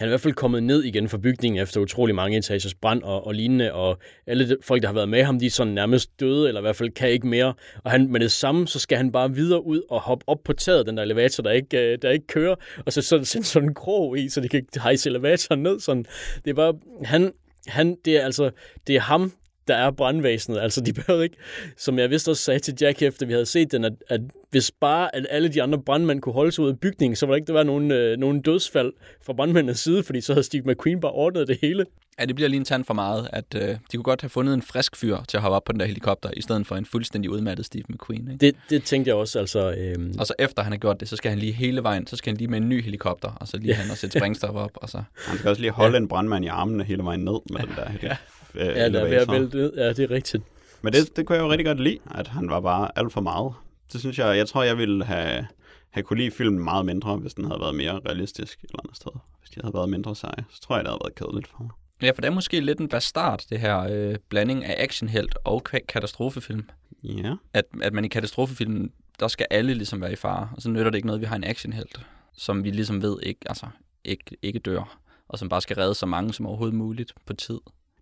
han 0.01 0.07
er 0.07 0.09
i 0.09 0.11
hvert 0.11 0.21
fald 0.21 0.33
kommet 0.33 0.63
ned 0.63 0.83
igen 0.83 1.09
fra 1.09 1.17
bygningen 1.17 1.61
efter 1.61 1.81
utrolig 1.81 2.15
mange 2.15 2.37
etagers 2.37 2.73
brand 2.73 3.03
og, 3.03 3.27
og 3.27 3.33
lignende, 3.33 3.73
og 3.73 3.97
alle 4.27 4.49
de, 4.49 4.57
folk, 4.61 4.81
der 4.81 4.87
har 4.87 4.93
været 4.93 5.09
med 5.09 5.23
ham, 5.23 5.39
de 5.39 5.45
er 5.45 5.49
sådan 5.49 5.73
nærmest 5.73 6.19
døde, 6.19 6.47
eller 6.47 6.61
i 6.61 6.63
hvert 6.63 6.75
fald 6.75 6.89
kan 6.89 7.09
ikke 7.09 7.27
mere. 7.27 7.53
Og 7.83 7.91
han, 7.91 8.11
med 8.11 8.19
det 8.19 8.31
samme, 8.31 8.67
så 8.67 8.79
skal 8.79 8.97
han 8.97 9.11
bare 9.11 9.33
videre 9.33 9.65
ud 9.65 9.81
og 9.89 10.01
hoppe 10.01 10.29
op 10.29 10.37
på 10.43 10.53
taget, 10.53 10.87
den 10.87 10.97
der 10.97 11.03
elevator, 11.03 11.43
der 11.43 11.51
ikke, 11.51 11.77
øh, 11.77 11.97
der 12.01 12.09
ikke 12.09 12.27
kører, 12.27 12.55
og 12.85 12.93
så, 12.93 13.01
så 13.01 13.23
sådan, 13.23 13.43
sådan 13.43 13.69
en 13.69 13.75
krog 13.75 14.17
i, 14.19 14.29
så 14.29 14.41
de 14.41 14.49
kan 14.49 14.65
hejse 14.83 15.09
elevatoren 15.09 15.63
ned. 15.63 15.79
Sådan. 15.79 16.05
Det 16.45 16.49
er 16.49 16.55
bare, 16.55 16.73
han, 17.03 17.31
han, 17.67 17.97
det 18.05 18.17
er 18.17 18.25
altså, 18.25 18.51
det 18.87 18.95
er 18.95 18.99
ham, 18.99 19.31
der 19.71 19.77
er 19.77 19.91
brandvæsenet. 19.91 20.59
Altså, 20.59 20.81
de 20.81 20.93
behøver 21.01 21.23
ikke, 21.23 21.37
som 21.77 21.99
jeg 21.99 22.09
vist 22.09 22.29
også 22.29 22.43
sagde 22.43 22.59
til 22.59 22.73
Jack, 22.81 23.01
efter 23.01 23.25
vi 23.25 23.33
havde 23.33 23.45
set 23.45 23.71
den, 23.71 23.85
at, 23.85 23.93
at 24.09 24.21
hvis 24.51 24.71
bare 24.71 25.15
at 25.15 25.27
alle 25.29 25.49
de 25.49 25.63
andre 25.63 25.79
brandmænd 25.79 26.21
kunne 26.21 26.33
holde 26.33 26.51
sig 26.51 26.63
ud 26.63 26.69
af 26.69 26.79
bygningen, 26.79 27.15
så 27.15 27.25
var 27.25 27.33
der 27.33 27.35
ikke 27.35 27.47
der 27.47 27.53
være 27.53 27.65
nogen, 27.65 27.91
øh, 27.91 28.17
nogen 28.17 28.41
dødsfald 28.41 28.93
fra 29.25 29.33
brandmændenes 29.33 29.79
side, 29.79 30.03
fordi 30.03 30.21
så 30.21 30.33
havde 30.33 30.43
Steve 30.43 30.63
McQueen 30.65 30.99
bare 30.99 31.11
ordnet 31.11 31.47
det 31.47 31.57
hele. 31.61 31.85
Ja, 32.19 32.25
det 32.25 32.35
bliver 32.35 32.49
lige 32.49 32.59
en 32.59 32.65
tand 32.65 32.85
for 32.85 32.93
meget, 32.93 33.29
at 33.33 33.45
øh, 33.55 33.61
de 33.61 33.77
kunne 33.93 34.03
godt 34.03 34.21
have 34.21 34.29
fundet 34.29 34.53
en 34.53 34.61
frisk 34.61 34.95
fyr 34.95 35.17
til 35.27 35.37
at 35.37 35.41
hoppe 35.41 35.55
op 35.55 35.63
på 35.63 35.71
den 35.71 35.79
der 35.79 35.85
helikopter, 35.85 36.29
i 36.37 36.41
stedet 36.41 36.67
for 36.67 36.75
en 36.75 36.85
fuldstændig 36.85 37.31
udmattet 37.31 37.65
Steve 37.65 37.83
McQueen. 37.89 38.31
Ikke? 38.31 38.45
Det, 38.45 38.55
det 38.69 38.83
tænkte 38.83 39.09
jeg 39.09 39.15
også, 39.15 39.39
altså... 39.39 39.71
Øh... 39.71 39.95
Og 40.19 40.27
så 40.27 40.33
efter 40.39 40.63
han 40.63 40.71
har 40.71 40.79
gjort 40.79 40.99
det, 40.99 41.09
så 41.09 41.15
skal 41.15 41.29
han 41.29 41.39
lige 41.39 41.53
hele 41.53 41.83
vejen, 41.83 42.07
så 42.07 42.15
skal 42.15 42.31
han 42.31 42.37
lige 42.37 42.47
med 42.47 42.57
en 42.57 42.69
ny 42.69 42.83
helikopter, 42.83 43.29
og 43.29 43.47
så 43.47 43.57
lige 43.57 43.75
hen 43.75 43.91
og 43.91 43.97
sætte 43.97 44.19
sprængstof 44.19 44.55
op, 44.55 44.71
og 44.73 44.89
så... 44.89 45.03
Han 45.25 45.37
skal 45.37 45.49
også 45.49 45.61
lige 45.61 45.71
holde 45.71 45.93
ja. 45.93 46.01
en 46.01 46.07
brandmand 46.07 46.45
i 46.45 46.47
armene 46.47 46.83
hele 46.83 47.03
vejen 47.03 47.19
ned 47.19 47.39
med 47.49 47.59
den 47.67 47.75
der 47.75 47.91
ja 48.03 48.17
øh, 48.55 48.67
Ja, 48.67 48.89
der 48.89 48.99
er 48.99 49.09
ved 49.09 49.17
at 49.17 49.31
vælte 49.31 49.71
Ja, 49.75 49.89
det 49.89 49.99
er 49.99 50.11
rigtigt. 50.11 50.43
Men 50.81 50.93
det, 50.93 51.15
det 51.15 51.25
kunne 51.25 51.35
jeg 51.35 51.43
jo 51.43 51.51
rigtig 51.51 51.65
godt 51.65 51.79
lide, 51.79 51.99
at 52.15 52.27
han 52.27 52.49
var 52.49 52.59
bare 52.59 52.89
alt 52.95 53.13
for 53.13 53.21
meget. 53.21 53.53
Det 53.93 53.99
synes 53.99 54.19
jeg, 54.19 54.37
jeg 54.37 54.47
tror, 54.47 54.63
jeg 54.63 54.77
ville 54.77 55.05
have, 55.05 55.47
have 55.89 56.03
kunne 56.03 56.19
lide 56.19 56.31
filmen 56.31 56.63
meget 56.63 56.85
mindre, 56.85 57.17
hvis 57.17 57.33
den 57.33 57.45
havde 57.45 57.59
været 57.59 57.75
mere 57.75 57.99
realistisk 58.05 58.59
et 58.63 58.69
eller 58.69 58.79
andet 58.83 58.97
sted. 58.97 59.11
Hvis 59.39 59.49
de 59.49 59.61
havde 59.61 59.73
været 59.73 59.89
mindre 59.89 60.15
seje, 60.15 60.45
så 60.49 60.61
tror 60.61 60.75
jeg, 60.75 60.83
det 60.83 60.91
havde 60.91 61.01
været 61.03 61.15
kedeligt 61.15 61.47
for 61.47 61.57
mig. 61.59 61.69
Ja, 62.01 62.11
for 62.11 62.21
det 62.21 62.25
er 62.25 62.31
måske 62.33 62.59
lidt 62.59 62.79
en 62.79 62.89
bastard, 62.89 63.43
det 63.49 63.59
her 63.59 63.79
øh, 63.79 64.15
blanding 64.29 64.65
af 64.65 64.83
actionhelt 64.83 65.35
og 65.43 65.63
katastrofefilm. 65.63 66.69
Ja. 67.03 67.35
At, 67.53 67.65
at 67.81 67.93
man 67.93 68.05
i 68.05 68.07
katastrofefilmen, 68.07 68.91
der 69.19 69.27
skal 69.27 69.47
alle 69.49 69.73
ligesom 69.73 70.01
være 70.01 70.11
i 70.11 70.15
fare, 70.15 70.49
og 70.55 70.61
så 70.61 70.69
nytter 70.69 70.91
det 70.91 70.95
ikke 70.95 71.07
noget, 71.07 71.19
at 71.19 71.21
vi 71.21 71.25
har 71.25 71.35
en 71.35 71.43
actionhelt, 71.43 71.99
som 72.37 72.63
vi 72.63 72.71
ligesom 72.71 73.01
ved 73.01 73.17
ikke, 73.23 73.39
altså, 73.45 73.65
ikke, 74.03 74.37
ikke 74.41 74.59
dør, 74.59 74.99
og 75.27 75.39
som 75.39 75.49
bare 75.49 75.61
skal 75.61 75.75
redde 75.75 75.95
så 75.95 76.05
mange 76.05 76.33
som 76.33 76.45
overhovedet 76.45 76.75
muligt 76.75 77.13
på 77.25 77.33
tid. 77.33 77.59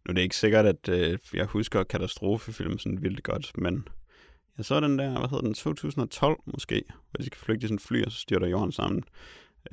Nu 0.10 0.12
er 0.12 0.16
det 0.16 0.22
ikke 0.22 0.36
sikkert, 0.36 0.66
at 0.66 0.90
øh, 0.90 1.18
jeg 1.34 1.46
husker 1.46 1.84
katastrofefilm 1.84 2.78
sådan 2.78 3.02
vildt 3.02 3.24
godt, 3.24 3.52
men 3.58 3.88
jeg 4.58 4.66
så 4.66 4.80
den 4.80 5.00
der, 5.00 5.10
hvad 5.10 5.30
hedder 5.30 5.42
den, 5.42 5.54
2012 5.54 6.38
måske, 6.46 6.84
hvor 6.88 7.18
de 7.18 7.26
skal 7.26 7.38
flygte 7.38 7.66
i 7.66 7.68
sådan 7.68 7.76
en 7.76 7.80
fly, 7.80 8.06
og 8.06 8.12
så 8.12 8.20
styrter 8.20 8.48
jorden 8.48 8.72
sammen. 8.72 9.04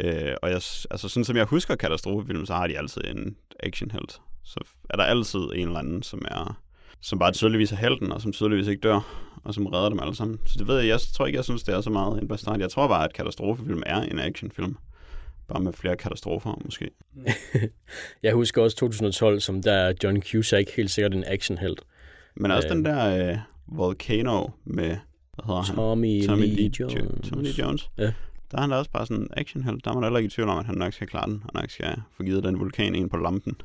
Øh, 0.00 0.34
og 0.42 0.48
jeg, 0.48 0.56
altså 0.90 1.08
sådan 1.08 1.24
som 1.24 1.36
jeg 1.36 1.44
husker 1.44 1.76
katastrofefilm, 1.76 2.46
så 2.46 2.54
har 2.54 2.66
de 2.66 2.78
altid 2.78 3.02
en 3.04 3.36
actionhelt. 3.60 4.20
Så 4.44 4.60
er 4.90 4.96
der 4.96 5.04
altid 5.04 5.40
en 5.40 5.66
eller 5.66 5.78
anden, 5.78 6.02
som 6.02 6.22
er 6.30 6.62
som 7.00 7.18
bare 7.18 7.32
tydeligvis 7.32 7.72
er 7.72 7.76
helten, 7.76 8.12
og 8.12 8.22
som 8.22 8.32
tydeligvis 8.32 8.66
ikke 8.66 8.80
dør, 8.80 9.00
og 9.44 9.54
som 9.54 9.66
redder 9.66 9.88
dem 9.88 10.00
alle 10.00 10.14
sammen. 10.14 10.40
Så 10.46 10.58
det 10.58 10.68
ved 10.68 10.78
jeg, 10.78 10.88
jeg 10.88 11.00
tror 11.00 11.26
ikke, 11.26 11.36
jeg 11.36 11.44
synes, 11.44 11.62
det 11.62 11.74
er 11.74 11.80
så 11.80 11.90
meget 11.90 12.22
en 12.22 12.28
bastard. 12.28 12.58
Jeg 12.58 12.70
tror 12.70 12.88
bare, 12.88 13.04
at 13.04 13.12
katastrofefilm 13.12 13.82
er 13.86 14.02
en 14.02 14.18
actionfilm. 14.18 14.76
Bare 15.48 15.62
med 15.62 15.72
flere 15.72 15.96
katastrofer, 15.96 16.60
måske. 16.64 16.90
jeg 18.22 18.34
husker 18.34 18.62
også 18.62 18.76
2012, 18.76 19.40
som 19.40 19.62
der 19.62 19.92
John 20.04 20.22
Cusack 20.22 20.76
helt 20.76 20.90
sikkert 20.90 21.14
en 21.14 21.24
actionhelt. 21.26 21.80
Men 22.36 22.50
også 22.50 22.68
øh, 22.68 22.74
den 22.74 22.84
der 22.84 23.32
uh, 23.32 23.38
Volcano 23.78 24.48
med, 24.64 24.96
hvad 25.34 25.46
hedder 25.46 25.74
Tommy, 25.74 26.20
han? 26.20 26.28
Tommy 26.28 26.44
Lee, 26.44 26.54
Lee 26.54 26.70
Jones. 26.80 26.94
Jo, 26.94 27.30
Tommy 27.30 27.44
Lee 27.44 27.54
Jones. 27.58 27.90
Ja. 27.98 28.12
Der 28.50 28.56
er 28.56 28.60
han 28.60 28.70
da 28.70 28.76
også 28.76 28.90
bare 28.90 29.06
sådan 29.06 29.22
en 29.22 29.28
actionhelt. 29.36 29.84
Der 29.84 29.90
er 29.90 29.94
man 29.94 30.02
heller 30.02 30.18
ikke 30.18 30.26
i 30.26 30.30
tvivl 30.30 30.48
om, 30.48 30.58
at 30.58 30.66
han 30.66 30.74
nok 30.74 30.92
skal 30.92 31.06
klare 31.06 31.30
den, 31.30 31.42
og 31.44 31.60
nok 31.60 31.70
skal 31.70 31.96
få 32.16 32.22
givet 32.22 32.44
den 32.44 32.60
vulkan 32.60 32.94
ind 32.94 33.10
på 33.10 33.16
lampen. 33.16 33.56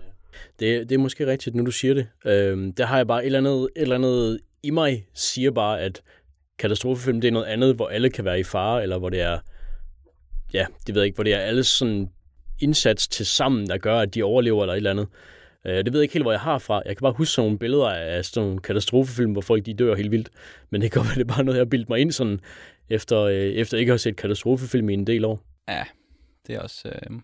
Det, 0.59 0.89
det 0.89 0.95
er 0.95 0.99
måske 0.99 1.27
rigtigt, 1.27 1.55
nu 1.55 1.65
du 1.65 1.71
siger 1.71 1.93
det. 1.93 2.07
Øhm, 2.25 2.73
der 2.73 2.85
har 2.85 2.97
jeg 2.97 3.07
bare 3.07 3.21
et 3.21 3.25
eller, 3.25 3.39
andet, 3.39 3.61
et 3.75 3.81
eller 3.81 3.95
andet 3.95 4.39
i 4.63 4.69
mig, 4.69 5.05
siger 5.13 5.51
bare, 5.51 5.81
at 5.81 6.01
katastrofefilm, 6.59 7.21
det 7.21 7.27
er 7.27 7.31
noget 7.31 7.45
andet, 7.45 7.75
hvor 7.75 7.87
alle 7.87 8.09
kan 8.09 8.25
være 8.25 8.39
i 8.39 8.43
fare, 8.43 8.83
eller 8.83 8.97
hvor 8.97 9.09
det 9.09 9.21
er 9.21 9.39
ja, 10.53 10.65
det 10.87 10.95
ved 10.95 11.01
jeg 11.01 11.05
ikke, 11.05 11.15
hvor 11.15 11.23
det 11.23 11.33
er 11.33 11.39
alles 11.39 11.67
sådan 11.67 12.09
indsats 12.59 13.07
til 13.07 13.25
sammen, 13.25 13.67
der 13.67 13.77
gør, 13.77 13.99
at 13.99 14.15
de 14.15 14.23
overlever 14.23 14.61
eller 14.61 14.73
et 14.73 14.77
eller 14.77 14.91
andet. 14.91 15.07
Uh, 15.65 15.71
det 15.71 15.93
ved 15.93 15.99
jeg 15.99 16.03
ikke 16.03 16.13
helt, 16.13 16.23
hvor 16.23 16.31
jeg 16.31 16.41
har 16.41 16.57
fra. 16.57 16.81
Jeg 16.85 16.97
kan 16.97 17.01
bare 17.01 17.11
huske 17.11 17.31
sådan 17.31 17.45
nogle 17.45 17.59
billeder 17.59 17.89
af 17.89 18.25
sådan 18.25 18.47
nogle 18.47 18.61
katastrofefilm, 18.61 19.31
hvor 19.31 19.41
folk 19.41 19.65
de 19.65 19.73
dør 19.73 19.95
helt 19.95 20.11
vildt. 20.11 20.29
Men 20.69 20.81
det 20.81 20.91
kan 20.91 21.01
være, 21.01 21.15
det 21.15 21.21
er 21.21 21.33
bare 21.33 21.43
noget, 21.43 21.57
jeg 21.57 21.65
har 21.65 21.69
bildet 21.69 21.89
mig 21.89 21.99
ind 21.99 22.11
sådan, 22.11 22.39
efter, 22.89 23.25
uh, 23.25 23.31
efter 23.31 23.77
ikke 23.77 23.89
at 23.89 23.93
have 23.93 23.99
set 23.99 24.15
katastrofefilm 24.15 24.89
i 24.89 24.93
en 24.93 25.07
del 25.07 25.25
år. 25.25 25.43
Ja, 25.69 25.83
det 26.47 26.55
er 26.55 26.59
også... 26.59 26.89
Uh, 27.09 27.17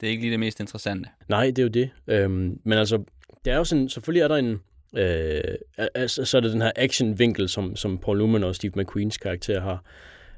det 0.00 0.06
er 0.06 0.10
ikke 0.10 0.22
lige 0.22 0.30
det 0.30 0.40
mest 0.40 0.60
interessante. 0.60 1.08
Nej, 1.28 1.46
det 1.46 1.58
er 1.58 1.62
jo 1.62 1.68
det. 1.68 1.90
Uh, 2.06 2.30
men 2.64 2.72
altså, 2.72 3.04
det 3.44 3.52
er 3.52 3.56
jo 3.56 3.64
sådan, 3.64 3.88
selvfølgelig 3.88 4.22
er 4.22 4.28
der 4.28 4.36
en... 4.36 4.52
Uh, 4.92 5.88
altså, 5.94 6.24
så 6.24 6.36
er 6.36 6.40
det 6.40 6.52
den 6.52 6.62
her 6.62 6.72
action-vinkel, 6.76 7.48
som, 7.48 7.76
som 7.76 7.98
Paul 7.98 8.18
Newman 8.18 8.44
og 8.44 8.54
Steve 8.54 8.72
McQueens 8.76 9.16
karakter 9.16 9.60
har. 9.60 9.84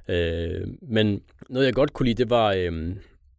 Øh, 0.09 0.66
men 0.82 1.20
noget, 1.48 1.66
jeg 1.66 1.74
godt 1.74 1.92
kunne 1.92 2.07
lide, 2.07 2.22
det 2.22 2.30
var, 2.30 2.52
øh, 2.52 2.96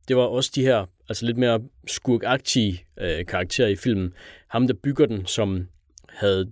det 0.07 0.15
var 0.15 0.23
også 0.23 0.51
de 0.55 0.61
her 0.61 0.85
altså 1.09 1.25
lidt 1.25 1.37
mere 1.37 1.61
skurkagtige 1.87 2.85
øh, 2.99 3.25
karakterer 3.25 3.67
i 3.67 3.75
filmen. 3.75 4.13
Ham, 4.47 4.67
der 4.67 4.73
bygger 4.83 5.05
den, 5.05 5.25
som 5.25 5.67
havde 6.09 6.51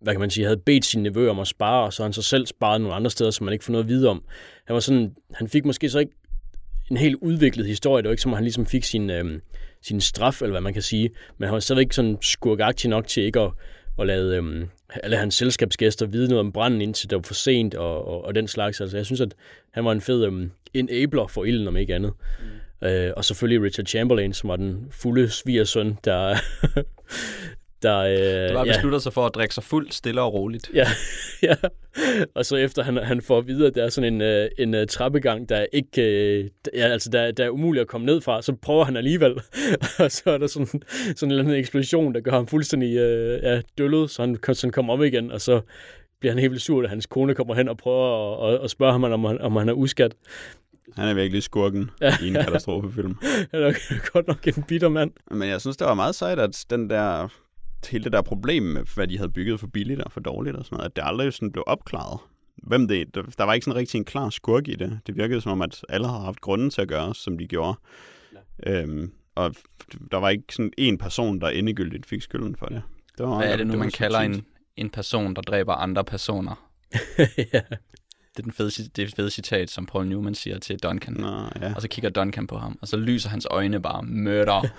hvad 0.00 0.12
kan 0.12 0.20
man 0.20 0.30
sige, 0.30 0.44
havde 0.44 0.56
bedt 0.56 0.84
sine 0.84 1.02
nevøer 1.02 1.30
om 1.30 1.40
at 1.40 1.46
spare, 1.46 1.84
og 1.84 1.92
så 1.92 2.02
han 2.02 2.12
så 2.12 2.22
selv 2.22 2.46
sparet 2.46 2.80
nogle 2.80 2.94
andre 2.94 3.10
steder, 3.10 3.30
som 3.30 3.44
man 3.44 3.52
ikke 3.52 3.64
får 3.64 3.72
noget 3.72 3.84
at 3.84 3.88
vide 3.88 4.08
om. 4.08 4.24
Han, 4.64 4.74
var 4.74 4.80
sådan, 4.80 5.14
han 5.34 5.48
fik 5.48 5.64
måske 5.64 5.90
så 5.90 5.98
ikke 5.98 6.12
en 6.90 6.96
helt 6.96 7.16
udviklet 7.22 7.66
historie. 7.66 8.02
Det 8.02 8.08
var 8.08 8.12
ikke 8.12 8.22
som, 8.22 8.32
at 8.32 8.36
han 8.36 8.44
ligesom 8.44 8.66
fik 8.66 8.84
sin, 8.84 9.10
øh, 9.10 9.40
sin 9.82 10.00
straf, 10.00 10.42
eller 10.42 10.52
hvad 10.52 10.60
man 10.60 10.72
kan 10.72 10.82
sige. 10.82 11.10
Men 11.38 11.46
han 11.46 11.54
var 11.54 11.60
stadigvæk 11.60 11.92
sådan 11.92 12.18
skurkagtig 12.22 12.90
nok 12.90 13.06
til 13.06 13.22
ikke 13.22 13.40
at, 13.40 13.50
at 13.98 14.06
lade 14.06 14.36
øhm, 14.36 14.68
alle 15.02 15.16
hans 15.16 15.34
selskabsgæster 15.34 16.06
vide 16.06 16.28
noget 16.28 16.40
om 16.40 16.52
branden, 16.52 16.80
indtil 16.80 17.10
det 17.10 17.16
var 17.16 17.22
for 17.22 17.34
sent 17.34 17.74
og, 17.74 18.08
og, 18.08 18.24
og 18.24 18.34
den 18.34 18.48
slags. 18.48 18.80
Altså, 18.80 18.96
jeg 18.96 19.06
synes, 19.06 19.20
at 19.20 19.34
han 19.70 19.84
var 19.84 19.92
en 19.92 20.00
fed 20.00 20.24
øhm, 20.24 20.50
enabler 20.74 21.26
for 21.26 21.44
ilden, 21.44 21.68
om 21.68 21.76
ikke 21.76 21.94
andet. 21.94 22.12
Mm. 22.82 22.86
Øh, 22.88 23.12
og 23.16 23.24
selvfølgelig 23.24 23.62
Richard 23.62 23.86
Chamberlain, 23.86 24.32
som 24.32 24.48
var 24.48 24.56
den 24.56 24.86
fulde 24.90 25.30
svigersøn, 25.30 25.98
der, 26.04 26.36
der, 27.82 27.98
øh, 27.98 28.16
der 28.16 28.54
bare 28.54 28.66
beslutter 28.66 28.96
ja. 28.96 29.00
sig 29.00 29.12
for 29.12 29.26
at 29.26 29.34
drikke 29.34 29.54
sig 29.54 29.64
fuldt 29.64 29.94
stille 29.94 30.22
og 30.22 30.34
roligt. 30.34 30.70
Ja, 30.74 30.86
ja. 31.42 31.54
og 32.34 32.46
så 32.46 32.56
efter 32.56 32.82
han, 32.82 32.96
han 32.96 33.22
får 33.22 33.38
at 33.38 33.46
vide, 33.46 33.66
at 33.66 33.74
der 33.74 33.84
er 33.84 33.88
sådan 33.88 34.14
en, 34.14 34.20
øh, 34.20 34.48
en 34.58 34.74
uh, 34.74 34.80
trappegang, 34.90 35.48
der 35.48 35.66
ikke, 35.72 36.02
øh, 36.02 36.48
ja, 36.74 36.88
altså 36.88 37.10
der, 37.10 37.30
der 37.30 37.44
er 37.44 37.50
umuligt 37.50 37.80
at 37.80 37.88
komme 37.88 38.06
ned 38.06 38.20
fra, 38.20 38.42
så 38.42 38.54
prøver 38.62 38.84
han 38.84 38.96
alligevel. 38.96 39.32
og 39.98 40.10
så 40.10 40.22
er 40.30 40.38
der 40.38 40.46
sådan, 40.46 40.66
sådan 40.66 40.82
en 41.22 41.30
eller 41.30 41.44
anden 41.44 41.58
eksplosion, 41.58 42.14
der 42.14 42.20
gør 42.20 42.32
ham 42.32 42.46
fuldstændig 42.46 42.96
øh, 42.96 43.42
ja, 43.42 43.60
døllet, 43.78 44.10
så 44.10 44.22
han 44.22 44.54
sådan 44.54 44.70
kommer 44.70 44.92
om 44.92 45.02
igen, 45.02 45.32
og 45.32 45.40
så 45.40 45.60
bliver 46.20 46.32
han 46.32 46.40
helt 46.40 46.50
vildt 46.50 46.62
sur, 46.62 46.82
at 46.82 46.88
hans 46.88 47.06
kone 47.06 47.34
kommer 47.34 47.54
hen 47.54 47.68
og 47.68 47.76
prøver 47.76 48.44
at, 48.44 48.54
at, 48.54 48.64
at 48.64 48.70
spørge 48.70 48.92
ham, 48.92 49.04
om 49.04 49.24
han, 49.24 49.40
om 49.40 49.56
han 49.56 49.68
er 49.68 49.72
uskat. 49.72 50.14
Han 50.94 51.08
er 51.08 51.14
virkelig 51.14 51.42
skurken 51.42 51.90
ja, 52.00 52.14
i 52.22 52.28
en 52.28 52.34
katastrofefilm. 52.44 53.16
han 53.50 53.62
er 53.62 54.10
godt 54.12 54.26
nok 54.26 54.46
en 54.46 54.62
bitter 54.62 54.88
mand. 54.88 55.10
Men 55.30 55.48
jeg 55.48 55.60
synes, 55.60 55.76
det 55.76 55.86
var 55.86 55.94
meget 55.94 56.14
sejt, 56.14 56.38
at 56.38 56.64
den 56.70 56.90
der 56.90 57.28
hele 57.88 58.04
det 58.04 58.12
der 58.12 58.22
problem 58.22 58.62
med, 58.62 58.84
hvad 58.94 59.08
de 59.08 59.16
havde 59.18 59.30
bygget 59.30 59.60
for 59.60 59.66
billigt 59.66 60.00
og 60.02 60.12
for 60.12 60.20
dårligt 60.20 60.56
og 60.56 60.64
sådan 60.64 60.76
noget, 60.76 60.90
at 60.90 60.96
det 60.96 61.02
aldrig 61.06 61.32
sådan 61.32 61.52
blev 61.52 61.64
opklaret. 61.66 62.20
hvem 62.62 62.88
det 62.88 63.14
der, 63.14 63.44
var 63.44 63.54
ikke 63.54 63.64
sådan 63.64 63.78
rigtig 63.78 63.98
en 63.98 64.04
klar 64.04 64.30
skurk 64.30 64.68
i 64.68 64.74
det. 64.74 65.00
Det 65.06 65.16
virkede 65.16 65.40
som 65.40 65.52
om, 65.52 65.62
at 65.62 65.84
alle 65.88 66.06
havde 66.06 66.20
haft 66.20 66.40
grunden 66.40 66.70
til 66.70 66.80
at 66.80 66.88
gøre, 66.88 67.14
som 67.14 67.38
de 67.38 67.46
gjorde. 67.46 67.78
Ja. 68.66 68.82
Øhm, 68.82 69.12
og 69.34 69.54
der 70.10 70.16
var 70.16 70.28
ikke 70.28 70.44
sådan 70.50 70.72
en 70.78 70.98
person, 70.98 71.40
der 71.40 71.48
endegyldigt 71.48 72.06
fik 72.06 72.22
skylden 72.22 72.56
for 72.56 72.66
det. 72.66 72.82
det 73.18 73.26
var, 73.26 73.36
Hvad 73.36 73.52
er 73.52 73.56
det 73.56 73.66
nu, 73.66 73.72
var 73.72 73.78
man 73.78 73.90
kalder 73.90 74.18
en, 74.20 74.44
en 74.76 74.90
person, 74.90 75.36
der 75.36 75.42
dræber 75.42 75.72
andre 75.72 76.04
personer? 76.04 76.70
ja. 77.52 77.60
Det 78.36 78.42
er 78.42 78.42
den 78.42 78.52
fede, 78.52 78.70
det 78.96 79.14
fede 79.14 79.30
citat, 79.30 79.70
som 79.70 79.86
Paul 79.86 80.06
Newman 80.06 80.34
siger 80.34 80.58
til 80.58 80.78
Duncan. 80.78 81.12
Nå, 81.12 81.48
ja. 81.60 81.74
Og 81.74 81.82
så 81.82 81.88
kigger 81.88 82.10
Duncan 82.10 82.46
på 82.46 82.58
ham, 82.58 82.78
og 82.82 82.88
så 82.88 82.96
lyser 82.96 83.30
hans 83.30 83.46
øjne 83.50 83.82
bare 83.82 84.02
mørder. 84.02 84.66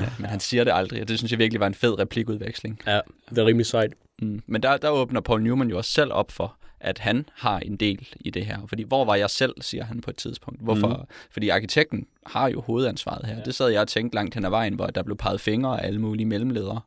ja, 0.00 0.08
men 0.18 0.30
han 0.30 0.40
siger 0.40 0.64
det 0.64 0.72
aldrig, 0.74 1.02
og 1.02 1.08
det 1.08 1.18
synes 1.18 1.32
jeg 1.32 1.38
virkelig 1.38 1.60
var 1.60 1.66
en 1.66 1.74
fed 1.74 1.98
replikudveksling. 1.98 2.80
ja, 2.86 3.00
det 3.30 3.38
er 3.38 3.46
rimelig 3.46 3.66
sejt. 3.66 3.92
Mm. 4.22 4.42
Men 4.46 4.62
der, 4.62 4.76
der 4.76 4.88
åbner 4.88 5.20
Paul 5.20 5.42
Newman 5.42 5.68
jo 5.70 5.76
også 5.76 5.90
selv 5.90 6.12
op 6.12 6.32
for, 6.32 6.56
at 6.80 6.98
han 6.98 7.24
har 7.34 7.58
en 7.58 7.76
del 7.76 8.08
i 8.20 8.30
det 8.30 8.46
her. 8.46 8.58
Fordi 8.66 8.82
hvor 8.82 9.04
var 9.04 9.14
jeg 9.14 9.30
selv, 9.30 9.54
siger 9.60 9.84
han 9.84 10.00
på 10.00 10.10
et 10.10 10.16
tidspunkt. 10.16 10.62
Hvorfor? 10.62 10.88
Mm. 10.88 11.14
Fordi 11.30 11.48
arkitekten 11.48 12.06
har 12.26 12.48
jo 12.48 12.60
hovedansvaret 12.60 13.26
her. 13.26 13.36
Ja. 13.36 13.42
Det 13.42 13.54
sad 13.54 13.68
jeg 13.68 13.80
og 13.80 13.88
tænkte 13.88 14.14
langt 14.14 14.34
hen 14.34 14.44
ad 14.44 14.50
vejen, 14.50 14.74
hvor 14.74 14.86
der 14.86 15.02
blev 15.02 15.16
peget 15.16 15.40
fingre 15.40 15.82
af 15.82 15.86
alle 15.86 16.00
mulige 16.00 16.26
mellemledere. 16.26 16.80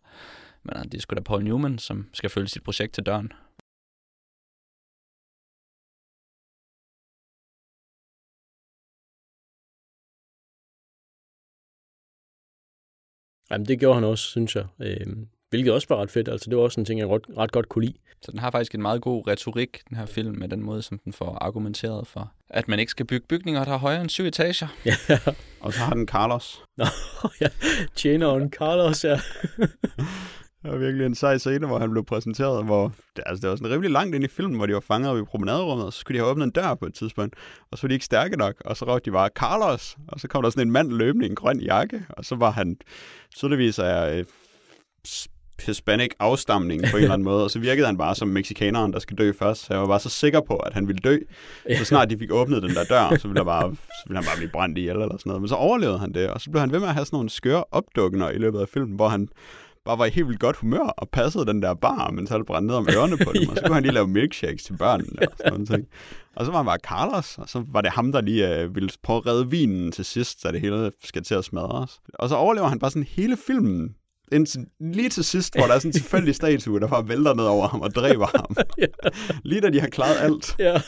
Men 0.63 0.77
øh, 0.77 0.83
det 0.83 0.93
er 0.93 0.99
sgu 1.01 1.15
da 1.15 1.21
Paul 1.21 1.43
Newman, 1.43 1.79
som 1.79 2.07
skal 2.13 2.29
følge 2.29 2.47
sit 2.47 2.63
projekt 2.63 2.93
til 2.93 3.03
døren. 3.03 3.31
Jamen, 13.55 13.65
det 13.67 13.79
gjorde 13.79 13.95
han 13.95 14.03
også, 14.03 14.23
synes 14.23 14.55
jeg. 14.55 14.65
Øhm, 14.81 15.27
hvilket 15.49 15.73
også 15.73 15.87
var 15.89 15.97
ret 16.01 16.11
fedt. 16.11 16.27
Altså, 16.29 16.49
det 16.49 16.57
var 16.57 16.63
også 16.63 16.79
en 16.81 16.85
ting, 16.85 16.99
jeg 16.99 17.07
ret, 17.07 17.21
ret 17.37 17.51
godt 17.51 17.69
kunne 17.69 17.85
lide. 17.85 17.97
Så 18.21 18.31
den 18.31 18.39
har 18.39 18.51
faktisk 18.51 18.75
en 18.75 18.81
meget 18.81 19.01
god 19.01 19.27
retorik, 19.27 19.77
den 19.89 19.97
her 19.97 20.05
film, 20.05 20.35
med 20.37 20.47
den 20.49 20.61
måde, 20.63 20.81
som 20.81 20.99
den 20.99 21.13
får 21.13 21.37
argumenteret 21.41 22.07
for. 22.07 22.31
At 22.49 22.67
man 22.67 22.79
ikke 22.79 22.89
skal 22.89 23.05
bygge 23.05 23.25
bygninger, 23.27 23.63
der 23.63 23.71
har 23.71 23.77
højere 23.77 24.01
end 24.01 24.09
syv 24.09 24.25
etager. 24.25 24.67
Ja, 24.85 24.95
Og 25.61 25.73
så 25.73 25.79
har 25.79 25.93
den 25.93 26.07
Carlos. 26.07 26.61
ja. 27.41 27.47
tjeneren 27.95 28.49
Carlos, 28.51 29.03
ja. 29.03 29.19
Det 30.65 30.73
var 30.73 30.79
virkelig 30.79 31.05
en 31.05 31.15
sej 31.15 31.37
scene, 31.37 31.67
hvor 31.67 31.79
han 31.79 31.91
blev 31.91 32.05
præsenteret, 32.05 32.65
hvor 32.65 32.91
det, 33.15 33.23
altså, 33.25 33.41
det 33.41 33.49
var 33.49 33.55
sådan 33.55 33.71
rimelig 33.71 33.91
langt 33.91 34.15
ind 34.15 34.23
i 34.23 34.27
filmen, 34.27 34.57
hvor 34.57 34.65
de 34.65 34.73
var 34.73 34.79
fanget 34.79 35.11
op 35.11 35.17
i 35.17 35.23
promenaderummet, 35.23 35.85
og 35.85 35.93
så 35.93 35.99
skulle 35.99 36.19
de 36.19 36.23
have 36.23 36.31
åbnet 36.31 36.43
en 36.43 36.51
dør 36.51 36.73
på 36.73 36.85
et 36.85 36.93
tidspunkt, 36.93 37.35
og 37.71 37.77
så 37.77 37.83
var 37.83 37.87
de 37.87 37.93
ikke 37.93 38.05
stærke 38.05 38.37
nok, 38.37 38.55
og 38.65 38.77
så 38.77 38.85
råbte 38.85 39.05
de 39.05 39.11
bare, 39.11 39.29
Carlos! 39.35 39.97
Og 40.07 40.19
så 40.19 40.27
kom 40.27 40.43
der 40.43 40.49
sådan 40.49 40.67
en 40.67 40.71
mand 40.71 40.91
løbende 40.91 41.25
i 41.25 41.29
en 41.29 41.35
grøn 41.35 41.59
jakke, 41.59 42.05
og 42.09 42.25
så 42.25 42.35
var 42.35 42.51
han 42.51 42.77
tydeligvis 43.35 43.79
af 43.79 44.17
øh, 44.17 44.25
hispanic 45.65 46.11
afstamning 46.19 46.83
på 46.91 46.97
en 46.97 47.03
eller 47.03 47.13
anden 47.13 47.25
måde, 47.31 47.43
og 47.43 47.51
så 47.51 47.59
virkede 47.59 47.85
han 47.85 47.97
bare 47.97 48.15
som 48.15 48.27
mexikaneren, 48.27 48.93
der 48.93 48.99
skal 48.99 49.17
dø 49.17 49.31
først, 49.39 49.65
så 49.65 49.73
jeg 49.73 49.81
var 49.81 49.87
bare 49.87 49.99
så 49.99 50.09
sikker 50.09 50.41
på, 50.41 50.55
at 50.55 50.73
han 50.73 50.87
ville 50.87 50.99
dø. 50.99 51.17
Så 51.77 51.85
snart 51.85 52.09
de 52.09 52.17
fik 52.17 52.31
åbnet 52.31 52.63
den 52.63 52.75
der 52.75 52.83
dør, 52.83 53.15
så 53.21 53.27
ville, 53.27 53.39
der 53.39 53.45
bare, 53.45 53.75
så 53.75 54.03
ville 54.07 54.17
han 54.17 54.25
bare 54.25 54.37
blive 54.37 54.51
brændt 54.51 54.77
ihjel 54.77 54.95
eller 54.95 55.17
sådan 55.17 55.29
noget. 55.29 55.41
Men 55.41 55.49
så 55.49 55.55
overlevede 55.55 55.99
han 55.99 56.13
det, 56.13 56.29
og 56.29 56.41
så 56.41 56.51
blev 56.51 56.59
han 56.59 56.71
ved 56.71 56.79
med 56.79 56.87
at 56.87 56.93
have 56.93 57.05
sådan 57.05 57.17
nogle 57.17 57.29
skøre 57.29 57.63
opdukkener 57.71 58.29
i 58.29 58.37
løbet 58.37 58.59
af 58.59 58.67
filmen, 58.69 58.95
hvor 58.95 59.07
han 59.07 59.27
bare 59.85 59.97
var 59.97 60.05
i 60.05 60.09
helt 60.09 60.27
vildt 60.27 60.39
godt 60.39 60.55
humør 60.55 60.79
og 60.97 61.09
passede 61.09 61.45
den 61.45 61.61
der 61.61 61.73
bar, 61.73 62.11
men 62.11 62.27
så 62.27 62.33
havde 62.33 62.39
det 62.39 62.47
brændt 62.47 62.67
ned 62.67 62.75
om 62.75 62.87
ørerne 62.95 63.17
på 63.17 63.31
dem, 63.33 63.49
og 63.49 63.55
så 63.55 63.61
kunne 63.65 63.73
han 63.73 63.83
lige 63.83 63.93
lave 63.93 64.07
milkshakes 64.07 64.63
til 64.63 64.77
børnene 64.77 65.09
og 65.21 65.37
sådan 65.37 65.53
noget. 65.53 65.67
ting. 65.69 65.87
Og 66.35 66.45
så 66.45 66.51
var 66.51 66.57
han 66.57 66.65
bare 66.65 66.77
Carlos, 66.83 67.37
og 67.37 67.49
så 67.49 67.63
var 67.67 67.81
det 67.81 67.91
ham, 67.91 68.11
der 68.11 68.21
lige 68.21 68.55
øh, 68.59 68.75
ville 68.75 68.89
prøve 69.03 69.17
at 69.17 69.25
redde 69.25 69.49
vinen 69.49 69.91
til 69.91 70.05
sidst, 70.05 70.41
så 70.41 70.51
det 70.51 70.61
hele 70.61 70.91
skal 71.03 71.23
til 71.23 71.35
at 71.35 71.45
smadres. 71.45 71.99
Og 72.13 72.29
så 72.29 72.35
overlever 72.35 72.67
han 72.67 72.79
bare 72.79 72.91
sådan 72.91 73.03
hele 73.09 73.37
filmen, 73.47 73.95
indtil, 74.31 74.65
lige 74.79 75.09
til 75.09 75.23
sidst, 75.23 75.55
hvor 75.57 75.65
der 75.65 75.73
er 75.73 75.79
sådan 75.79 75.89
en 75.89 75.93
tilfældig 75.93 76.35
statue, 76.41 76.79
der 76.79 76.87
bare 76.87 77.07
vælter 77.07 77.33
ned 77.33 77.43
over 77.45 77.67
ham 77.67 77.81
og 77.81 77.95
dræber 77.95 78.27
ham. 78.37 78.55
lige 79.49 79.61
da 79.61 79.69
de 79.69 79.79
har 79.79 79.87
klaret 79.87 80.15
alt. 80.19 80.55
ja. 80.59 80.81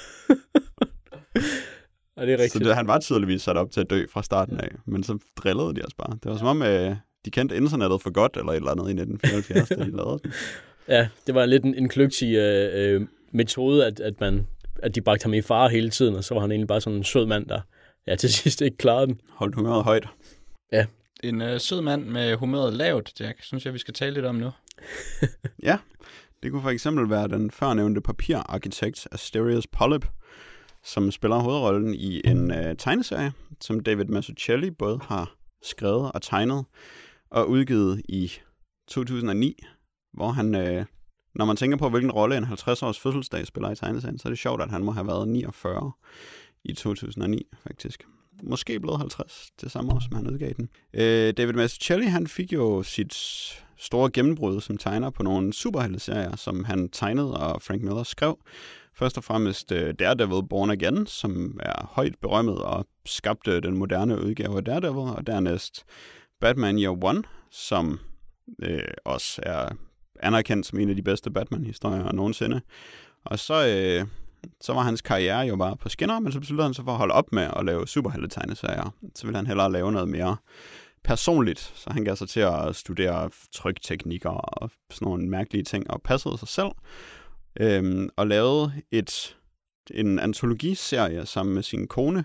ja, 2.17 2.25
det 2.25 2.33
er 2.33 2.37
Så 2.37 2.43
rigtigt. 2.43 2.65
det, 2.65 2.75
han 2.75 2.87
var 2.87 2.99
tydeligvis 2.99 3.41
sat 3.41 3.57
op 3.57 3.71
til 3.71 3.81
at 3.81 3.89
dø 3.89 4.05
fra 4.13 4.23
starten 4.23 4.59
af, 4.59 4.69
men 4.85 5.03
så 5.03 5.17
drillede 5.37 5.75
de 5.75 5.81
os 5.81 5.93
bare. 5.93 6.13
Det 6.23 6.31
var 6.31 6.37
som 6.37 6.47
om, 6.47 6.61
øh, 6.61 6.95
de 7.25 7.31
kendte 7.31 7.55
internettet 7.55 8.01
for 8.01 8.09
godt, 8.11 8.37
eller 8.37 8.51
et 8.51 8.55
eller 8.55 8.71
andet 8.71 8.87
i 8.87 8.91
1974, 8.91 9.69
da 9.69 9.75
de 9.75 9.97
lavede 9.97 10.19
det. 10.23 10.33
Ja, 10.89 11.07
det 11.27 11.35
var 11.35 11.45
lidt 11.45 11.63
en, 11.63 11.75
en 11.75 11.89
kløgtig 11.89 12.35
øh, 12.35 12.95
øh, 12.95 13.07
metode, 13.31 13.85
at, 13.85 13.99
at, 13.99 14.19
man, 14.19 14.47
at 14.83 14.95
de 14.95 15.01
bragte 15.01 15.23
ham 15.23 15.33
i 15.33 15.41
fare 15.41 15.69
hele 15.69 15.89
tiden, 15.89 16.15
og 16.15 16.23
så 16.23 16.33
var 16.33 16.41
han 16.41 16.51
egentlig 16.51 16.67
bare 16.67 16.81
sådan 16.81 16.97
en 16.97 17.03
sød 17.03 17.25
mand, 17.25 17.45
der 17.45 17.61
ja, 18.07 18.15
til 18.15 18.33
sidst 18.33 18.61
ikke 18.61 18.77
klarede 18.77 19.07
den. 19.07 19.21
Holdt 19.29 19.55
humøret 19.55 19.83
højt. 19.83 20.07
En 21.23 21.41
øh, 21.41 21.59
sød 21.59 21.81
mand 21.81 22.05
med 22.05 22.35
humøret 22.35 22.73
lavt, 22.73 23.19
Jack, 23.19 23.43
synes 23.43 23.65
jeg, 23.65 23.73
vi 23.73 23.79
skal 23.79 23.93
tale 23.93 24.13
lidt 24.13 24.25
om 24.25 24.35
nu. 24.35 24.51
Ja, 25.63 25.77
det 26.43 26.51
kunne 26.51 26.61
for 26.61 26.69
eksempel 26.69 27.09
være 27.09 27.27
den 27.27 27.51
førnævnte 27.51 28.01
papirarkitekt 28.01 29.07
Asterius 29.11 29.67
Polyp, 29.67 30.05
som 30.83 31.11
spiller 31.11 31.37
hovedrollen 31.37 31.93
i 31.93 32.21
en 32.25 32.51
øh, 32.51 32.75
tegneserie, 32.77 33.31
som 33.61 33.79
David 33.79 34.05
Mazzucchelli 34.05 34.71
både 34.71 34.99
har 35.03 35.35
skrevet 35.63 36.11
og 36.11 36.21
tegnet 36.21 36.65
og 37.29 37.49
udgivet 37.49 38.01
i 38.09 38.31
2009, 38.87 39.63
hvor 40.13 40.31
han, 40.31 40.55
øh, 40.55 40.85
når 41.35 41.45
man 41.45 41.55
tænker 41.55 41.77
på, 41.77 41.89
hvilken 41.89 42.11
rolle 42.11 42.37
en 42.37 42.43
50-års 42.43 42.99
fødselsdag 42.99 43.47
spiller 43.47 43.71
i 43.71 43.75
tegneserien, 43.75 44.19
så 44.19 44.27
er 44.27 44.31
det 44.31 44.39
sjovt, 44.39 44.61
at 44.61 44.69
han 44.69 44.83
må 44.83 44.91
have 44.91 45.07
været 45.07 45.27
49 45.27 45.91
i 46.63 46.73
2009, 46.73 47.47
faktisk. 47.63 48.03
Måske 48.43 48.79
blevet 48.79 48.99
50 48.99 49.51
det 49.61 49.71
samme 49.71 49.93
år, 49.93 49.99
som 49.99 50.15
han 50.15 50.27
udgav 50.27 50.53
den. 50.57 50.69
Øh, 50.93 51.33
David 51.37 51.53
Mazzucchelli, 51.53 52.05
han 52.05 52.27
fik 52.27 52.53
jo 52.53 52.83
sit 52.83 53.13
store 53.77 54.11
gennembrud 54.11 54.61
som 54.61 54.77
tegner 54.77 55.09
på 55.09 55.23
nogle 55.23 55.53
superhelteserier, 55.53 56.35
som 56.35 56.63
han 56.63 56.89
tegnede 56.89 57.37
og 57.37 57.61
Frank 57.61 57.81
Miller 57.81 58.03
skrev. 58.03 58.37
Først 58.93 59.17
og 59.17 59.23
fremmest 59.23 59.71
uh, 59.71 59.77
Daredevil 59.99 60.47
Born 60.49 60.69
Again, 60.69 61.07
som 61.07 61.59
er 61.63 61.85
højt 61.91 62.15
berømmet 62.21 62.57
og 62.57 62.87
skabte 63.05 63.61
den 63.61 63.77
moderne 63.77 64.21
udgave 64.21 64.57
af 64.57 64.65
Daredevil, 64.65 64.97
og 64.97 65.27
dernæst 65.27 65.85
Batman 66.41 66.79
Year 66.79 67.03
One, 67.03 67.23
som 67.51 67.99
øh, 68.63 68.79
også 69.05 69.41
er 69.45 69.69
anerkendt 70.19 70.65
som 70.65 70.79
en 70.79 70.89
af 70.89 70.95
de 70.95 71.03
bedste 71.03 71.31
Batman-historier 71.31 72.11
nogensinde. 72.11 72.61
Og 73.25 73.39
så, 73.39 73.67
øh, 73.67 74.07
så 74.61 74.73
var 74.73 74.81
hans 74.81 75.01
karriere 75.01 75.39
jo 75.39 75.55
bare 75.55 75.77
på 75.77 75.89
skinner, 75.89 76.19
men 76.19 76.31
så 76.31 76.39
besluttede 76.39 76.67
han 76.67 76.73
sig 76.73 76.85
for 76.85 76.91
at 76.91 76.97
holde 76.97 77.13
op 77.13 77.31
med 77.31 77.49
at 77.55 77.65
lave 77.65 77.87
superhelte-tegneserier. 77.87 78.93
Så 79.15 79.27
ville 79.27 79.37
han 79.37 79.47
hellere 79.47 79.71
lave 79.71 79.91
noget 79.91 80.09
mere 80.09 80.37
personligt, 81.03 81.59
så 81.59 81.89
han 81.93 82.03
gav 82.03 82.15
sig 82.15 82.29
til 82.29 82.39
at 82.39 82.75
studere 82.75 83.29
trykteknikker 83.51 84.29
og 84.29 84.71
sådan 84.91 85.05
nogle 85.05 85.29
mærkelige 85.29 85.63
ting, 85.63 85.91
og 85.91 86.01
passede 86.01 86.37
sig 86.37 86.47
selv, 86.47 86.71
øhm, 87.59 88.09
og 88.15 88.27
lavede 88.27 88.71
et, 88.91 89.37
en 89.91 90.19
antologiserie 90.19 91.25
sammen 91.25 91.55
med 91.55 91.63
sin 91.63 91.87
kone, 91.87 92.23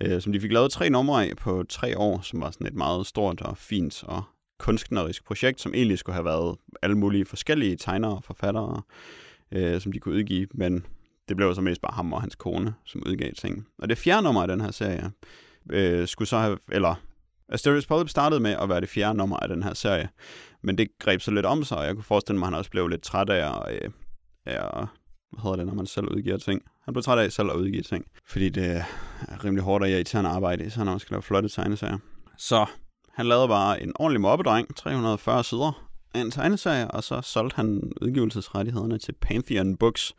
øh, 0.00 0.20
som 0.20 0.32
de 0.32 0.40
fik 0.40 0.52
lavet 0.52 0.70
tre 0.70 0.90
numre 0.90 1.26
af 1.26 1.36
på 1.36 1.64
tre 1.68 1.98
år, 1.98 2.20
som 2.20 2.40
var 2.40 2.50
sådan 2.50 2.66
et 2.66 2.74
meget 2.74 3.06
stort 3.06 3.40
og 3.40 3.58
fint 3.58 4.04
og 4.04 4.22
kunstnerisk 4.58 5.24
projekt, 5.24 5.60
som 5.60 5.74
egentlig 5.74 5.98
skulle 5.98 6.14
have 6.14 6.24
været 6.24 6.56
alle 6.82 6.98
mulige 6.98 7.24
forskellige 7.24 7.76
tegnere 7.76 8.16
og 8.16 8.24
forfattere, 8.24 8.82
øh, 9.52 9.80
som 9.80 9.92
de 9.92 9.98
kunne 9.98 10.14
udgive, 10.14 10.46
men 10.54 10.86
det 11.28 11.36
blev 11.36 11.54
så 11.54 11.60
mest 11.60 11.80
bare 11.80 11.94
ham 11.94 12.12
og 12.12 12.20
hans 12.20 12.34
kone, 12.34 12.74
som 12.84 13.02
udgav 13.06 13.32
ting. 13.32 13.66
Og 13.78 13.88
det 13.88 13.98
fjerde 13.98 14.22
nummer 14.22 14.42
af 14.42 14.48
den 14.48 14.60
her 14.60 14.70
serie, 14.70 15.10
øh, 15.70 16.08
skulle 16.08 16.28
så 16.28 16.38
have, 16.38 16.58
eller 16.72 16.94
Asterius 17.48 17.86
Polyp 17.86 18.08
startede 18.08 18.40
med 18.40 18.50
at 18.50 18.68
være 18.68 18.80
det 18.80 18.88
fjerde 18.88 19.18
nummer 19.18 19.36
af 19.36 19.48
den 19.48 19.62
her 19.62 19.74
serie, 19.74 20.08
men 20.62 20.78
det 20.78 20.88
greb 20.98 21.20
så 21.20 21.30
lidt 21.30 21.46
om 21.46 21.64
sig, 21.64 21.78
og 21.78 21.86
jeg 21.86 21.94
kunne 21.94 22.04
forestille 22.04 22.38
mig, 22.38 22.46
at 22.46 22.52
han 22.52 22.58
også 22.58 22.70
blev 22.70 22.88
lidt 22.88 23.02
træt 23.02 23.30
af 23.30 23.48
at, 23.48 23.74
øh, 23.74 23.90
af 24.46 24.86
hvad 25.30 25.42
hedder 25.42 25.56
det, 25.56 25.66
når 25.66 25.74
man 25.74 25.86
selv 25.86 26.08
udgiver 26.08 26.36
ting. 26.36 26.62
Han 26.84 26.94
blev 26.94 27.02
træt 27.02 27.18
af 27.18 27.32
selv 27.32 27.50
at 27.50 27.56
udgive 27.56 27.82
ting, 27.82 28.04
fordi 28.26 28.48
det 28.48 28.66
er 29.28 29.44
rimelig 29.44 29.64
hårdt 29.64 29.84
og 29.84 29.90
irriterende 29.90 30.30
arbejde, 30.30 30.70
så 30.70 30.84
når 30.84 30.92
man 30.92 30.98
skal 30.98 31.14
lave 31.14 31.22
flotte 31.22 31.48
tegneserier. 31.48 31.98
Så 32.38 32.66
han 33.12 33.26
lavede 33.26 33.48
bare 33.48 33.82
en 33.82 33.92
ordentlig 33.94 34.20
mobbedreng, 34.20 34.76
340 34.76 35.44
sider 35.44 35.88
af 36.14 36.20
en 36.20 36.30
tegneserie, 36.30 36.90
og 36.90 37.04
så 37.04 37.20
solgte 37.20 37.56
han 37.56 37.92
udgivelsesrettighederne 38.02 38.98
til 38.98 39.12
Pantheon 39.12 39.76
Books, 39.76 40.14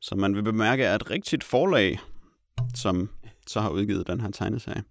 som 0.00 0.18
man 0.18 0.34
vil 0.34 0.42
bemærke 0.42 0.84
er 0.84 0.94
et 0.94 1.10
rigtigt 1.10 1.44
forlag, 1.44 2.00
som 2.74 3.10
så 3.46 3.60
har 3.60 3.68
udgivet 3.68 4.06
den 4.06 4.20
her 4.20 4.30
tegneserie. 4.30 4.82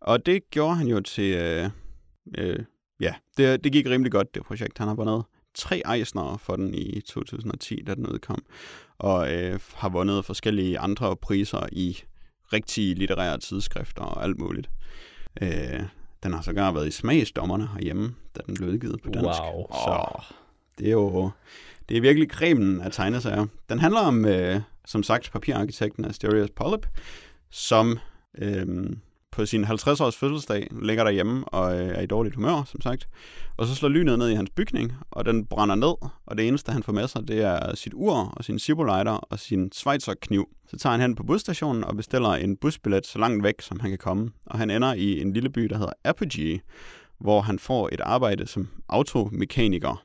Og 0.00 0.26
det 0.26 0.50
gjorde 0.50 0.76
han 0.76 0.86
jo 0.86 1.00
til, 1.00 1.34
øh, 1.34 1.70
øh, 2.38 2.58
ja, 3.00 3.14
det, 3.36 3.64
det 3.64 3.72
gik 3.72 3.86
rimelig 3.86 4.12
godt, 4.12 4.34
det 4.34 4.42
projekt. 4.42 4.78
Han 4.78 4.88
har 4.88 4.94
vundet 4.94 5.24
tre 5.54 5.82
Eisner 5.96 6.36
for 6.36 6.56
den 6.56 6.74
i 6.74 7.00
2010, 7.00 7.82
da 7.86 7.94
den 7.94 8.06
udkom, 8.06 8.42
og 8.98 9.34
øh, 9.34 9.60
har 9.74 9.88
vundet 9.88 10.24
forskellige 10.24 10.78
andre 10.78 11.16
priser 11.16 11.66
i 11.72 11.98
rigtige 12.52 12.94
litterære 12.94 13.38
tidsskrifter 13.38 14.02
og 14.02 14.24
alt 14.24 14.38
muligt. 14.38 14.70
Øh, 15.42 15.82
den 16.22 16.32
har 16.32 16.42
sågar 16.42 16.72
været 16.72 16.88
i 16.88 16.90
smagsdommerne 16.90 17.68
herhjemme, 17.74 18.14
da 18.36 18.40
den 18.46 18.54
blev 18.54 18.68
udgivet 18.68 19.02
på 19.02 19.10
dansk. 19.10 19.40
Wow. 19.40 19.66
Så 19.70 20.24
det 20.78 20.86
er 20.86 20.92
jo 20.92 21.30
det 21.88 21.96
er 21.96 22.00
virkelig 22.00 22.28
kremen 22.28 22.80
af 22.80 22.92
tegneserier. 22.92 23.46
Den 23.68 23.78
handler 23.78 24.00
om, 24.00 24.24
øh, 24.24 24.60
som 24.86 25.02
sagt, 25.02 25.32
papirarkitekten 25.32 26.04
Asterius 26.04 26.50
Polyp, 26.50 26.86
som 27.50 27.98
øh, 28.38 28.66
på 29.38 29.46
sin 29.46 29.64
50-års 29.64 30.16
fødselsdag 30.16 30.66
ligger 30.82 31.04
derhjemme 31.04 31.44
og 31.48 31.80
øh, 31.80 31.88
er 31.88 32.00
i 32.00 32.06
dårligt 32.06 32.34
humør, 32.34 32.64
som 32.66 32.80
sagt. 32.80 33.08
Og 33.56 33.66
så 33.66 33.74
slår 33.74 33.88
lynet 33.88 34.18
ned 34.18 34.30
i 34.30 34.34
hans 34.34 34.50
bygning, 34.50 34.92
og 35.10 35.24
den 35.24 35.46
brænder 35.46 35.74
ned, 35.74 35.94
og 36.26 36.38
det 36.38 36.48
eneste, 36.48 36.72
han 36.72 36.82
får 36.82 36.92
med 36.92 37.08
sig, 37.08 37.28
det 37.28 37.42
er 37.42 37.74
sit 37.74 37.92
ur 37.94 38.14
og 38.36 38.44
sin 38.44 38.58
Zippo-lighter 38.58 39.12
og 39.12 39.38
sin 39.38 39.72
Schweizer-kniv. 39.72 40.48
Så 40.70 40.76
tager 40.76 40.90
han 40.90 41.00
hen 41.00 41.14
på 41.14 41.22
busstationen 41.22 41.84
og 41.84 41.96
bestiller 41.96 42.30
en 42.30 42.56
busbillet 42.56 43.06
så 43.06 43.18
langt 43.18 43.44
væk, 43.44 43.60
som 43.60 43.80
han 43.80 43.90
kan 43.90 43.98
komme. 43.98 44.30
Og 44.46 44.58
han 44.58 44.70
ender 44.70 44.94
i 44.94 45.20
en 45.20 45.32
lille 45.32 45.50
by, 45.50 45.62
der 45.62 45.78
hedder 45.78 45.92
Apogee, 46.04 46.60
hvor 47.20 47.40
han 47.40 47.58
får 47.58 47.88
et 47.92 48.00
arbejde 48.00 48.46
som 48.46 48.68
automekaniker, 48.88 50.04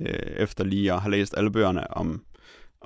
øh, 0.00 0.36
efter 0.36 0.64
lige 0.64 0.92
at 0.92 1.00
have 1.00 1.10
læst 1.10 1.34
alle 1.36 1.50
bøgerne 1.50 1.96
om 1.96 2.22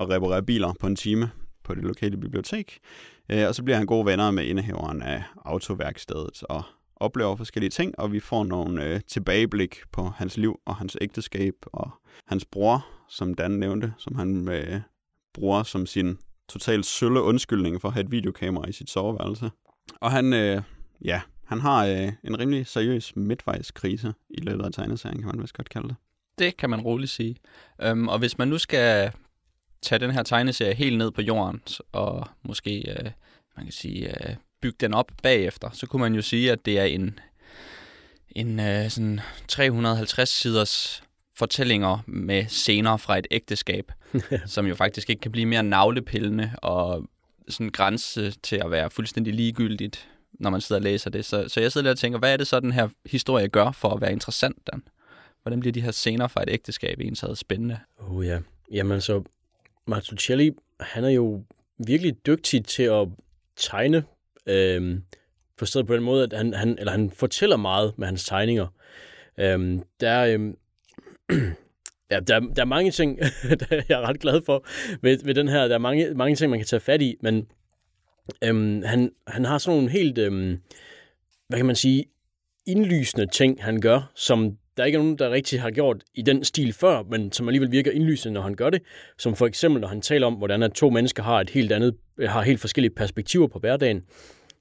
at 0.01 0.11
reparere 0.11 0.43
biler 0.43 0.73
på 0.81 0.87
en 0.87 0.97
time 0.97 1.31
på 1.65 1.75
det 1.75 1.85
lokale 1.85 2.17
bibliotek. 2.17 2.79
Øh, 3.29 3.49
og 3.49 3.55
så 3.55 3.63
bliver 3.63 3.77
han 3.77 3.87
gode 3.87 4.07
venner 4.07 4.31
med 4.31 4.45
indehaveren 4.45 5.03
af 5.03 5.23
autoværkstedet 5.45 6.43
og 6.43 6.63
oplever 6.97 7.37
forskellige 7.37 7.71
ting, 7.71 7.99
og 7.99 8.13
vi 8.13 8.21
får 8.21 8.45
nogle 8.45 8.85
øh, 8.85 9.01
tilbageblik 9.09 9.77
på 9.93 10.03
hans 10.17 10.37
liv 10.37 10.61
og 10.65 10.77
hans 10.77 10.97
ægteskab 11.01 11.55
og 11.67 11.91
hans 12.27 12.45
bror, 12.45 12.87
som 13.09 13.35
Dan 13.35 13.51
nævnte, 13.51 13.93
som 13.99 14.15
han 14.15 14.49
øh, 14.49 14.81
bruger 15.35 15.63
som 15.63 15.87
sin 15.87 16.19
totalt 16.49 16.87
sølle 16.87 17.23
undskyldning 17.23 17.81
for 17.81 17.89
at 17.89 17.95
have 17.95 18.05
et 18.05 18.11
videokamera 18.11 18.69
i 18.69 18.73
sit 18.73 18.91
soveværelse. 18.91 19.51
Og 20.01 20.11
han, 20.11 20.33
øh, 20.33 20.63
ja, 21.05 21.21
han 21.45 21.61
har 21.61 21.87
øh, 21.87 22.13
en 22.25 22.39
rimelig 22.39 22.67
seriøs 22.67 23.17
midtvejskrise 23.17 24.15
i 24.31 24.41
løbet 24.41 24.65
af 24.65 24.73
tegneserien, 24.73 25.19
kan 25.19 25.27
man 25.27 25.43
vist 25.43 25.57
godt 25.57 25.69
kalde 25.69 25.89
det. 25.89 25.97
Det 26.39 26.57
kan 26.57 26.71
man 26.71 26.81
roligt 26.81 27.11
sige. 27.11 27.37
Øhm, 27.83 28.09
og 28.09 28.19
hvis 28.19 28.39
man 28.39 28.49
nu 28.49 28.59
skal 28.59 29.13
tage 29.83 29.99
den 29.99 30.11
her 30.11 30.23
tegneserie 30.23 30.75
helt 30.75 30.99
ned 30.99 31.11
på 31.11 31.23
jorden, 31.23 31.61
og 31.93 32.29
måske, 32.43 32.91
øh, 32.91 33.11
man 33.57 33.65
kan 33.65 33.73
sige, 33.73 34.29
øh, 34.29 34.37
bygge 34.63 34.77
den 34.81 34.95
op 34.95 35.13
bagefter, 35.23 35.71
så 35.73 35.87
kunne 35.87 36.03
man 36.03 36.15
jo 36.15 36.23
sige, 36.23 36.53
at 36.53 36.67
det 36.67 36.79
er 36.79 36.85
en, 36.85 37.19
en 38.31 38.61
øh, 38.61 38.91
sådan 38.91 39.21
350 39.49 40.29
siders 40.29 41.03
fortællinger 41.37 41.99
med 42.07 42.47
scener 42.49 42.97
fra 42.97 43.19
et 43.19 43.27
ægteskab, 43.31 43.93
som 44.47 44.67
jo 44.67 44.75
faktisk 44.75 45.11
ikke 45.11 45.21
kan 45.21 45.33
blive 45.33 45.47
mere 45.47 45.63
navlepillende 45.63 46.51
og 46.63 47.09
sådan 47.49 47.71
grænse 47.71 48.31
til 48.31 48.57
at 48.57 48.71
være 48.71 48.91
fuldstændig 48.91 49.35
ligegyldigt, 49.35 50.09
når 50.33 50.51
man 50.51 50.61
sidder 50.61 50.81
og 50.81 50.85
læser 50.85 51.11
det. 51.11 51.25
Så, 51.25 51.49
så 51.49 51.61
jeg 51.61 51.73
sidder 51.73 51.85
der 51.85 51.91
og 51.91 51.99
tænker, 51.99 52.19
hvad 52.19 52.33
er 52.33 52.37
det 52.37 52.47
så, 52.47 52.61
den 52.61 52.73
her 52.73 52.89
historie 53.07 53.49
gør 53.49 53.71
for 53.71 53.89
at 53.89 54.01
være 54.01 54.13
interessant, 54.13 54.57
Dan? 54.73 54.83
Hvordan 55.43 55.61
bliver 55.61 55.73
de 55.73 55.81
her 55.81 55.91
scener 55.91 56.29
fra 56.29 56.43
et 56.43 56.49
ægteskab 56.51 57.01
ensat 57.01 57.39
spændende? 57.39 57.79
Oh 57.99 58.27
ja, 58.27 58.39
jamen 58.73 59.01
så 59.01 59.23
Martuccelli, 59.87 60.51
han 60.81 61.05
er 61.05 61.09
jo 61.09 61.43
virkelig 61.87 62.27
dygtig 62.27 62.65
til 62.65 62.83
at 62.83 63.09
tegne, 63.57 64.05
øh, 64.47 65.01
forstået 65.59 65.87
på 65.87 65.95
den 65.95 66.03
måde, 66.03 66.25
at 66.25 66.33
han, 66.33 66.55
han, 66.55 66.79
eller 66.79 66.93
han 66.93 67.11
fortæller 67.11 67.57
meget 67.57 67.99
med 67.99 68.07
hans 68.07 68.25
tegninger. 68.25 68.67
Øhm, 69.39 69.83
der, 70.01 70.25
øhm, 70.25 70.57
ja, 72.11 72.21
der, 72.21 72.41
der 72.41 72.63
er 72.63 72.65
mange 72.65 72.91
ting, 72.91 73.19
der 73.61 73.83
jeg 73.89 74.01
er 74.01 74.09
ret 74.09 74.21
glad 74.21 74.43
for 74.47 74.67
ved, 75.03 75.25
ved 75.25 75.35
den 75.35 75.49
her. 75.49 75.69
Der 75.69 75.75
er 75.75 75.79
mange, 75.79 76.15
mange 76.15 76.37
ting, 76.37 76.51
man 76.51 76.59
kan 76.59 76.67
tage 76.67 76.81
fat 76.81 77.03
i, 77.03 77.17
men 77.21 77.49
øhm, 78.45 78.83
han, 78.83 79.13
han 79.27 79.45
har 79.45 79.59
sådan 79.59 79.77
nogle 79.77 79.91
helt, 79.91 80.19
øhm, 80.19 80.61
hvad 81.49 81.59
kan 81.59 81.67
man 81.67 81.77
sige, 81.77 82.05
indlysende 82.67 83.27
ting, 83.27 83.65
han 83.65 83.81
gør, 83.81 84.13
som 84.15 84.59
der 84.77 84.85
ikke 84.85 84.97
er 84.97 85.03
nogen, 85.03 85.19
der 85.19 85.31
rigtig 85.31 85.61
har 85.61 85.71
gjort 85.71 86.03
i 86.15 86.23
den 86.23 86.45
stil 86.45 86.73
før, 86.73 87.03
men 87.03 87.33
som 87.33 87.49
alligevel 87.49 87.73
virker 87.73 87.91
indlysende, 87.91 88.35
når 88.35 88.43
han 88.43 88.55
gør 88.55 88.71
det. 88.71 88.83
Som 89.19 89.37
for 89.37 89.47
eksempel, 89.47 89.81
når 89.81 89.89
han 89.89 90.01
taler 90.01 90.27
om, 90.27 90.35
hvordan 90.35 90.63
at 90.63 90.73
to 90.73 90.91
mennesker 90.91 91.23
har 91.23 91.41
et 91.41 91.51
helt 91.51 91.73
andet, 91.73 91.95
øh, 92.19 92.29
har 92.29 92.43
helt 92.43 92.61
forskellige 92.61 92.95
perspektiver 92.95 93.47
på 93.47 93.59
hverdagen, 93.59 94.03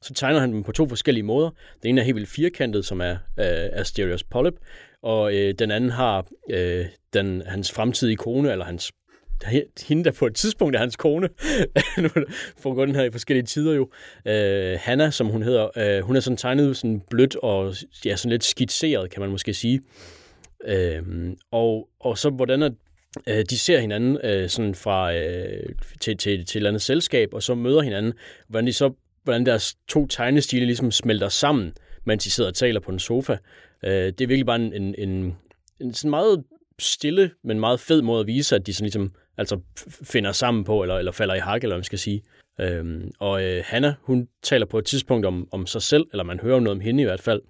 så 0.02 0.14
tegner 0.14 0.40
han 0.40 0.54
dem 0.54 0.64
på 0.64 0.72
to 0.72 0.88
forskellige 0.88 1.24
måder. 1.24 1.50
Den 1.84 1.90
ene 1.90 2.02
er 2.02 2.06
helt 2.06 2.16
vildt 2.16 2.30
firkantet, 2.30 2.86
som 2.86 3.02
er 3.02 3.12
øh, 3.12 3.70
Asterios 3.72 4.24
Polyp, 4.24 4.56
og 5.02 5.36
øh, 5.36 5.54
den 5.60 5.72
anden 5.72 5.90
har 5.90 6.28
øh, 6.50 6.86
den, 7.14 7.42
hans 7.46 7.72
fremtidige 7.72 8.18
kone, 8.18 8.52
eller 8.52 8.66
hans 8.66 8.92
hende, 9.88 10.04
der 10.04 10.12
på 10.12 10.26
et 10.26 10.36
tidspunkt 10.36 10.76
er 10.76 10.80
hans 10.80 10.96
kone, 10.96 11.30
nu 11.98 12.10
foregår 12.58 12.86
den 12.86 12.96
her 12.96 13.04
i 13.04 13.12
forskellige 13.12 13.46
tider 13.46 13.74
jo, 13.74 13.90
øh, 14.26 14.78
Hanna, 14.82 15.12
som 15.12 15.28
hun 15.28 15.44
hedder, 15.44 15.70
øh, 15.78 16.04
hun 16.04 16.16
er 16.16 16.20
sådan 16.20 16.38
tegnet 16.38 16.78
sådan 16.78 17.02
blødt 17.10 17.36
og 17.36 17.76
ja, 18.06 18.16
sådan 18.16 18.32
lidt 18.32 18.44
skitseret, 18.44 19.12
kan 19.12 19.22
man 19.22 19.30
måske 19.30 19.54
sige. 19.54 19.82
Øh, 20.66 21.04
og, 21.52 21.90
og 22.00 22.18
så 22.18 22.30
hvordan 22.30 22.64
at, 22.64 22.72
øh, 23.28 23.46
de 23.50 23.58
ser 23.58 23.80
hinanden 23.80 24.18
øh, 24.24 24.50
sådan 24.50 24.76
fra 24.76 25.14
øh, 25.16 25.70
til, 26.02 26.18
til, 26.18 26.18
til 26.18 26.40
et 26.40 26.56
eller 26.56 26.70
andet 26.70 26.82
selskab, 26.82 27.34
og 27.34 27.44
så 27.44 27.56
møder 27.56 27.82
hinanden, 27.82 28.14
hvordan 28.48 28.68
de 28.68 28.74
så 28.74 28.94
hvordan 29.24 29.46
deres 29.46 29.76
to 29.88 30.08
tegnestile 30.08 30.66
ligesom 30.66 30.92
smelter 30.92 31.30
sammen, 31.30 31.74
mens 32.06 32.24
de 32.24 32.32
sidder 32.32 32.50
og 32.50 32.56
taler 32.56 32.80
på 32.80 32.92
en 32.92 33.00
sofa. 33.00 33.38
Øh, 33.84 33.92
det 33.92 34.22
er 34.22 34.28
virkelig 34.28 34.46
bare 34.46 34.56
en, 34.56 34.74
en, 34.74 34.96
en, 34.98 35.36
en 35.80 35.94
sådan 35.94 36.10
meget 36.10 36.44
stille, 36.80 37.32
men 37.44 37.60
meget 37.60 37.80
fed 37.80 38.02
måde 38.02 38.20
at 38.20 38.28
vise, 38.28 38.56
at 38.56 38.68
de 38.68 38.74
sådan 38.74 38.86
ligesom 38.86 39.12
altså 39.38 39.60
finder 40.04 40.32
sammen 40.32 40.64
på, 40.64 40.82
eller, 40.82 40.98
eller 40.98 41.12
falder 41.12 41.36
i 41.36 41.40
hak, 41.40 41.64
eller 41.64 41.76
man 41.76 41.84
skal 41.84 42.00
sige. 42.00 42.22
Øhm, 42.62 43.12
og 43.20 43.44
øh, 43.44 43.64
Hanna, 43.66 43.94
hun 44.02 44.28
taler 44.44 44.66
på 44.66 44.80
et 44.80 44.86
tidspunkt 44.86 45.26
om, 45.26 45.48
om 45.52 45.68
sig 45.68 45.82
selv, 45.82 46.06
eller 46.12 46.24
man 46.24 46.40
hører 46.40 46.60
noget 46.60 46.78
om 46.78 46.82
hende 46.82 47.02
i 47.02 47.06
hvert 47.06 47.22
fald, 47.22 47.42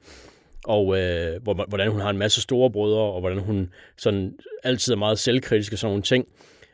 og 0.65 0.99
øh, 0.99 1.41
hvordan 1.43 1.91
hun 1.91 2.01
har 2.01 2.09
en 2.09 2.17
masse 2.17 2.41
store 2.41 2.71
brødre, 2.71 3.01
og 3.01 3.19
hvordan 3.19 3.39
hun 3.39 3.69
sådan 3.97 4.33
altid 4.63 4.93
er 4.93 4.97
meget 4.97 5.19
selvkritisk 5.19 5.73
og 5.73 5.79
sådan 5.79 5.91
nogle 5.91 6.03
ting. 6.03 6.27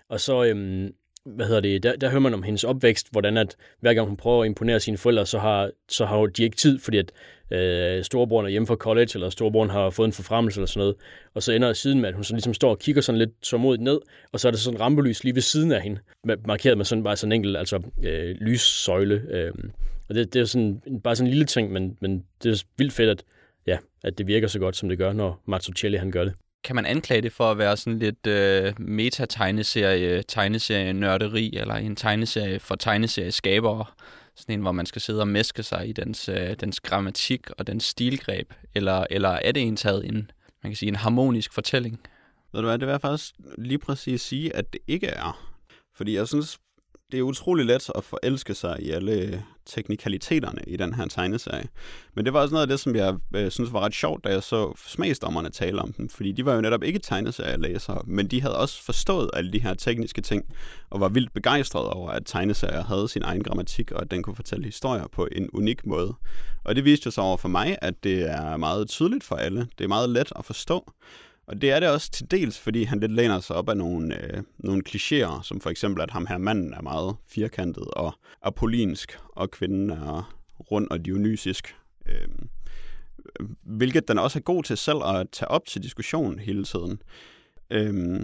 Og 0.09 0.19
så, 0.19 0.43
øhm, 0.43 0.91
hvad 1.25 1.45
hedder 1.45 1.61
det, 1.61 1.83
der, 1.83 1.95
der 1.95 2.09
hører 2.09 2.19
man 2.19 2.33
om 2.33 2.43
hendes 2.43 2.63
opvækst, 2.63 3.11
hvordan 3.11 3.37
at 3.37 3.55
hver 3.79 3.93
gang 3.93 4.07
hun 4.07 4.17
prøver 4.17 4.41
at 4.41 4.45
imponere 4.45 4.79
sine 4.79 4.97
forældre, 4.97 5.25
så 5.25 5.39
har, 5.39 5.71
så 5.89 6.05
har 6.05 6.25
de 6.25 6.43
ikke 6.43 6.57
tid, 6.57 6.79
fordi 6.79 6.97
at 6.97 7.11
øh, 7.51 8.03
storebroren 8.03 8.45
er 8.45 8.49
hjemme 8.49 8.67
fra 8.67 8.75
college, 8.75 9.09
eller 9.13 9.29
storebroren 9.29 9.69
har 9.69 9.89
fået 9.89 10.07
en 10.07 10.13
forfremmelse 10.13 10.59
eller 10.59 10.67
sådan 10.67 10.79
noget. 10.79 10.95
Og 11.33 11.43
så 11.43 11.51
ender 11.51 11.67
det 11.67 11.77
siden 11.77 12.01
med, 12.01 12.09
at 12.09 12.15
hun 12.15 12.23
så 12.23 12.33
ligesom 12.33 12.53
står 12.53 12.69
og 12.69 12.79
kigger 12.79 13.01
sådan 13.01 13.19
lidt 13.19 13.31
så 13.41 13.57
modigt 13.57 13.83
ned, 13.83 13.99
og 14.31 14.39
så 14.39 14.47
er 14.47 14.51
der 14.51 14.59
sådan 14.59 14.77
en 14.77 14.81
rampelys 14.81 15.23
lige 15.23 15.35
ved 15.35 15.41
siden 15.41 15.71
af 15.71 15.81
hende, 15.81 15.99
markeret 16.45 16.77
med 16.77 16.85
sådan 16.85 17.03
bare 17.03 17.15
sådan 17.15 17.31
en 17.31 17.35
enkelt 17.35 17.57
altså, 17.57 17.81
øh, 18.03 18.35
lyssøjle. 18.41 19.21
Øh. 19.29 19.51
Og 20.09 20.15
det, 20.15 20.33
det 20.33 20.41
er 20.41 20.45
sådan, 20.45 20.81
bare 21.03 21.15
sådan 21.15 21.27
en 21.27 21.33
lille 21.33 21.45
ting, 21.45 21.71
men, 21.71 21.97
men 22.01 22.23
det 22.43 22.51
er 22.51 22.63
vildt 22.77 22.93
fedt, 22.93 23.09
at, 23.09 23.23
ja, 23.67 23.77
at 24.03 24.17
det 24.17 24.27
virker 24.27 24.47
så 24.47 24.59
godt, 24.59 24.75
som 24.75 24.89
det 24.89 24.97
gør, 24.97 25.13
når 25.13 25.41
Mazzucchelli 25.45 25.97
han 25.97 26.11
gør 26.11 26.23
det 26.23 26.33
kan 26.63 26.75
man 26.75 26.85
anklage 26.85 27.21
det 27.21 27.33
for 27.33 27.51
at 27.51 27.57
være 27.57 27.77
sådan 27.77 27.99
lidt 27.99 28.27
øh, 28.27 28.73
meta-tegneserie, 28.77 30.23
tegneserie-nørderi, 30.23 31.57
eller 31.57 31.75
en 31.75 31.95
tegneserie 31.95 32.59
for 32.59 32.75
tegneserieskabere? 32.75 33.85
Sådan 34.35 34.53
en, 34.53 34.61
hvor 34.61 34.71
man 34.71 34.85
skal 34.85 35.01
sidde 35.01 35.21
og 35.21 35.27
meske 35.27 35.63
sig 35.63 35.89
i 35.89 35.93
dens, 35.93 36.29
øh, 36.29 36.55
dens 36.59 36.79
grammatik 36.79 37.49
og 37.49 37.67
dens 37.67 37.83
stilgreb? 37.83 38.53
Eller, 38.75 39.05
eller 39.09 39.29
er 39.29 39.51
det 39.51 39.63
en 39.63 39.77
en, 39.85 40.31
man 40.63 40.71
kan 40.71 40.75
sige, 40.75 40.89
en 40.89 40.95
harmonisk 40.95 41.53
fortælling? 41.53 41.99
Ved 42.53 42.61
du 42.61 42.67
hvad, 42.67 42.79
det 42.79 42.87
vil 42.87 42.91
jeg 42.91 43.01
faktisk 43.01 43.33
lige 43.57 43.79
præcis 43.79 44.21
sige, 44.21 44.55
at 44.55 44.73
det 44.73 44.81
ikke 44.87 45.07
er. 45.07 45.51
Fordi 45.95 46.15
jeg 46.15 46.27
synes, 46.27 46.57
det 47.11 47.17
er 47.17 47.21
utrolig 47.21 47.65
let 47.65 47.89
at 47.95 48.03
forelske 48.03 48.53
sig 48.53 48.77
i 48.79 48.91
alle 48.91 49.11
øh, 49.11 49.37
teknikaliteterne 49.65 50.61
i 50.67 50.77
den 50.77 50.93
her 50.93 51.07
tegneserie. 51.07 51.67
Men 52.13 52.25
det 52.25 52.33
var 52.33 52.41
også 52.41 52.53
noget 52.53 52.61
af 52.61 52.67
det, 52.67 52.79
som 52.79 52.95
jeg 52.95 53.15
øh, 53.35 53.51
synes 53.51 53.73
var 53.73 53.79
ret 53.79 53.95
sjovt, 53.95 54.23
da 54.23 54.29
jeg 54.29 54.43
så 54.43 54.73
smagsdommerne 54.87 55.49
tale 55.49 55.81
om 55.81 55.93
dem. 55.93 56.09
Fordi 56.09 56.31
de 56.31 56.45
var 56.45 56.55
jo 56.55 56.61
netop 56.61 56.83
ikke 56.83 56.99
tegneserielæsere, 56.99 58.01
men 58.05 58.27
de 58.27 58.41
havde 58.41 58.57
også 58.57 58.83
forstået 58.83 59.29
alle 59.33 59.53
de 59.53 59.59
her 59.59 59.73
tekniske 59.73 60.21
ting, 60.21 60.45
og 60.89 60.99
var 60.99 61.09
vildt 61.09 61.33
begejstrede 61.33 61.89
over, 61.89 62.09
at 62.09 62.23
tegneserier 62.25 62.83
havde 62.83 63.07
sin 63.07 63.23
egen 63.23 63.43
grammatik, 63.43 63.91
og 63.91 64.01
at 64.01 64.11
den 64.11 64.23
kunne 64.23 64.35
fortælle 64.35 64.65
historier 64.65 65.07
på 65.11 65.27
en 65.31 65.49
unik 65.53 65.85
måde. 65.85 66.13
Og 66.63 66.75
det 66.75 66.85
viste 66.85 67.07
jo 67.07 67.11
så 67.11 67.21
over 67.21 67.37
for 67.37 67.49
mig, 67.49 67.77
at 67.81 68.03
det 68.03 68.31
er 68.31 68.57
meget 68.57 68.89
tydeligt 68.89 69.23
for 69.23 69.35
alle. 69.35 69.67
Det 69.77 69.83
er 69.83 69.87
meget 69.87 70.09
let 70.09 70.31
at 70.35 70.45
forstå. 70.45 70.91
Og 71.51 71.61
det 71.61 71.71
er 71.71 71.79
det 71.79 71.89
også 71.89 72.11
til 72.11 72.31
dels, 72.31 72.59
fordi 72.59 72.83
han 72.83 72.99
lidt 72.99 73.11
læner 73.11 73.39
sig 73.39 73.55
op 73.55 73.69
af 73.69 73.77
nogle, 73.77 74.23
øh, 74.23 74.43
nogle 74.57 74.83
klichéer, 74.89 75.43
som 75.43 75.61
for 75.61 75.69
eksempel, 75.69 76.03
at 76.03 76.11
ham 76.11 76.25
her 76.25 76.37
manden 76.37 76.73
er 76.73 76.81
meget 76.81 77.15
firkantet 77.27 77.83
og 77.87 78.13
apollinsk, 78.41 79.19
og 79.29 79.51
kvinden 79.51 79.89
er 79.89 80.35
rund 80.71 80.87
og 80.91 81.05
dionysisk. 81.05 81.75
Øh, 82.05 82.27
hvilket 83.63 84.07
den 84.07 84.19
også 84.19 84.39
er 84.39 84.43
god 84.43 84.63
til 84.63 84.77
selv 84.77 84.97
at 85.03 85.27
tage 85.31 85.47
op 85.47 85.65
til 85.65 85.83
diskussion 85.83 86.39
hele 86.39 86.63
tiden. 86.63 87.01
Øh, 87.69 88.21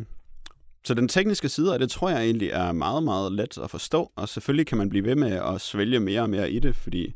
så 0.83 0.93
den 0.93 1.07
tekniske 1.07 1.49
side 1.49 1.73
af 1.73 1.79
det, 1.79 1.89
tror 1.89 2.09
jeg 2.09 2.23
egentlig 2.23 2.49
er 2.49 2.71
meget, 2.71 3.03
meget 3.03 3.31
let 3.31 3.57
at 3.57 3.69
forstå, 3.69 4.11
og 4.15 4.29
selvfølgelig 4.29 4.67
kan 4.67 4.77
man 4.77 4.89
blive 4.89 5.05
ved 5.05 5.15
med 5.15 5.31
at 5.31 5.61
svælge 5.61 5.99
mere 5.99 6.21
og 6.21 6.29
mere 6.29 6.51
i 6.51 6.59
det, 6.59 6.75
fordi 6.75 7.13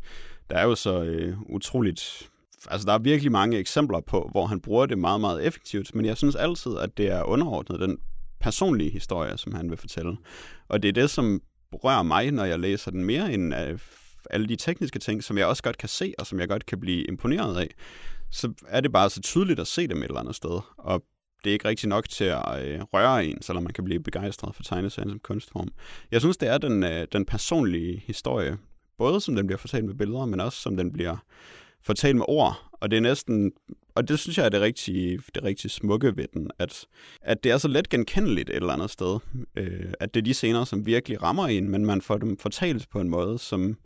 der 0.49 0.55
er 0.55 0.63
jo 0.63 0.75
så 0.75 1.03
øh, 1.03 1.41
utroligt 1.41 2.30
altså 2.67 2.85
der 2.85 2.93
er 2.93 2.99
virkelig 2.99 3.31
mange 3.31 3.57
eksempler 3.57 3.99
på, 3.99 4.29
hvor 4.31 4.45
han 4.45 4.61
bruger 4.61 4.85
det 4.85 4.97
meget, 4.97 5.21
meget 5.21 5.45
effektivt, 5.45 5.95
men 5.95 6.05
jeg 6.05 6.17
synes 6.17 6.35
altid, 6.35 6.77
at 6.77 6.97
det 6.97 7.07
er 7.11 7.23
underordnet 7.23 7.79
den 7.79 7.97
personlige 8.39 8.91
historie, 8.91 9.37
som 9.37 9.53
han 9.53 9.69
vil 9.69 9.77
fortælle. 9.77 10.17
Og 10.69 10.83
det 10.83 10.89
er 10.89 10.93
det, 10.93 11.09
som 11.09 11.41
rører 11.73 12.03
mig, 12.03 12.31
når 12.31 12.45
jeg 12.45 12.59
læser 12.59 12.91
den 12.91 13.03
mere 13.03 13.33
end 13.33 13.55
øh, 13.55 13.79
alle 14.29 14.47
de 14.47 14.55
tekniske 14.55 14.99
ting, 14.99 15.23
som 15.23 15.37
jeg 15.37 15.45
også 15.45 15.63
godt 15.63 15.77
kan 15.77 15.89
se, 15.89 16.13
og 16.19 16.27
som 16.27 16.39
jeg 16.39 16.47
godt 16.47 16.65
kan 16.65 16.79
blive 16.79 17.03
imponeret 17.03 17.57
af. 17.57 17.69
Så 18.31 18.53
er 18.67 18.81
det 18.81 18.91
bare 18.91 19.09
så 19.09 19.21
tydeligt 19.21 19.59
at 19.59 19.67
se 19.67 19.87
dem 19.87 19.97
et 19.97 20.03
eller 20.03 20.19
andet 20.19 20.35
sted. 20.35 20.59
Og 20.77 21.03
det 21.43 21.49
er 21.49 21.53
ikke 21.53 21.67
rigtig 21.67 21.89
nok 21.89 22.09
til 22.09 22.23
at 22.23 22.65
øh, 22.65 22.81
røre 22.81 23.25
en, 23.25 23.41
selvom 23.41 23.63
man 23.63 23.73
kan 23.73 23.83
blive 23.83 24.03
begejstret 24.03 24.55
for 24.55 24.63
tegneserien 24.63 25.09
som 25.09 25.19
kunstform. 25.19 25.67
Jeg 26.11 26.21
synes, 26.21 26.37
det 26.37 26.49
er 26.49 26.57
den, 26.57 26.83
øh, 26.83 27.07
den 27.11 27.25
personlige 27.25 28.03
historie, 28.05 28.57
både 28.97 29.21
som 29.21 29.35
den 29.35 29.47
bliver 29.47 29.57
fortalt 29.57 29.85
med 29.85 29.93
billeder, 29.93 30.25
men 30.25 30.39
også 30.39 30.61
som 30.61 30.77
den 30.77 30.93
bliver 30.93 31.17
fortalt 31.83 32.15
med 32.15 32.25
ord, 32.27 32.71
og 32.81 32.91
det 32.91 32.97
er 32.97 33.01
næsten, 33.01 33.51
og 33.95 34.07
det 34.07 34.19
synes 34.19 34.37
jeg 34.37 34.45
er 34.45 34.49
det 34.49 34.61
rigtig, 34.61 35.19
det 35.35 35.43
rigtig 35.43 35.71
smukke 35.71 36.17
ved 36.17 36.25
den, 36.33 36.51
at, 36.59 36.85
at 37.21 37.43
det 37.43 37.51
er 37.51 37.57
så 37.57 37.67
let 37.67 37.89
genkendeligt 37.89 38.49
et 38.49 38.55
eller 38.55 38.73
andet 38.73 38.89
sted, 38.89 39.19
øh, 39.55 39.93
at 39.99 40.13
det 40.13 40.19
er 40.19 40.23
de 40.23 40.33
scener, 40.33 40.63
som 40.63 40.85
virkelig 40.85 41.23
rammer 41.23 41.47
en, 41.47 41.69
men 41.69 41.85
man 41.85 42.01
får 42.01 42.17
dem 42.17 42.37
fortalt 42.37 42.89
på 42.89 43.01
en 43.01 43.09
måde, 43.09 43.39
som, 43.39 43.77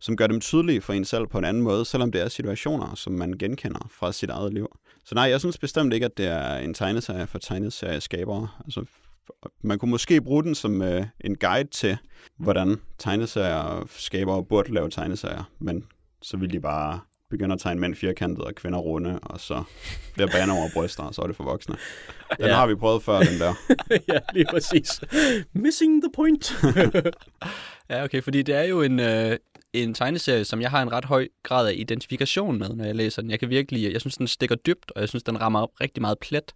som 0.00 0.16
gør 0.16 0.26
dem 0.26 0.40
tydelige 0.40 0.80
for 0.80 0.92
en 0.92 1.04
selv 1.04 1.26
på 1.26 1.38
en 1.38 1.44
anden 1.44 1.62
måde, 1.62 1.84
selvom 1.84 2.12
det 2.12 2.20
er 2.20 2.28
situationer, 2.28 2.94
som 2.94 3.12
man 3.12 3.32
genkender 3.32 3.88
fra 3.90 4.12
sit 4.12 4.30
eget 4.30 4.54
liv. 4.54 4.68
Så 5.04 5.14
nej, 5.14 5.24
jeg 5.24 5.40
synes 5.40 5.58
bestemt 5.58 5.92
ikke, 5.94 6.06
at 6.06 6.16
det 6.16 6.26
er 6.26 6.56
en 6.56 6.74
tegneserie 6.74 7.26
for 7.26 7.38
tegneserieskabere. 7.38 8.48
Altså, 8.64 8.84
man 9.62 9.78
kunne 9.78 9.90
måske 9.90 10.20
bruge 10.20 10.42
den 10.42 10.54
som 10.54 10.82
øh, 10.82 11.06
en 11.20 11.36
guide 11.36 11.68
til, 11.70 11.98
hvordan 12.36 12.76
tegneserier 12.98 13.86
skabere 13.90 14.44
burde 14.44 14.74
lave 14.74 14.90
tegneserier, 14.90 15.50
men 15.58 15.84
så 16.22 16.36
ville 16.36 16.52
de 16.52 16.60
bare 16.60 17.00
begynde 17.30 17.52
at 17.52 17.60
tegne 17.60 17.80
mænd 17.80 17.94
firkantet 17.94 18.44
og 18.44 18.54
kvinder 18.54 18.78
runde, 18.78 19.18
og 19.22 19.40
så 19.40 19.62
flere 20.14 20.28
baner 20.28 20.54
over 20.54 20.68
bryster, 20.74 21.02
og 21.02 21.14
så 21.14 21.22
er 21.22 21.26
det 21.26 21.36
for 21.36 21.44
voksne. 21.44 21.76
Den 22.38 22.46
ja. 22.46 22.54
har 22.54 22.66
vi 22.66 22.74
prøvet 22.74 23.02
før, 23.02 23.18
den 23.18 23.38
der. 23.38 23.54
ja, 24.12 24.18
lige 24.34 24.46
præcis. 24.50 25.00
Missing 25.52 26.02
the 26.02 26.10
point. 26.14 26.52
ja, 27.90 28.04
okay, 28.04 28.22
fordi 28.22 28.42
det 28.42 28.54
er 28.54 28.62
jo 28.62 28.82
en, 28.82 29.00
øh, 29.00 29.36
en 29.72 29.94
tegneserie, 29.94 30.44
som 30.44 30.60
jeg 30.60 30.70
har 30.70 30.82
en 30.82 30.92
ret 30.92 31.04
høj 31.04 31.28
grad 31.42 31.68
af 31.68 31.74
identifikation 31.76 32.58
med, 32.58 32.68
når 32.68 32.84
jeg 32.84 32.94
læser 32.94 33.22
den. 33.22 33.30
Jeg 33.30 33.40
kan 33.40 33.50
virkelig, 33.50 33.92
jeg 33.92 34.00
synes, 34.00 34.16
den 34.16 34.26
stikker 34.26 34.56
dybt, 34.56 34.92
og 34.94 35.00
jeg 35.00 35.08
synes, 35.08 35.22
den 35.22 35.40
rammer 35.40 35.80
rigtig 35.80 36.00
meget 36.00 36.18
plet 36.18 36.52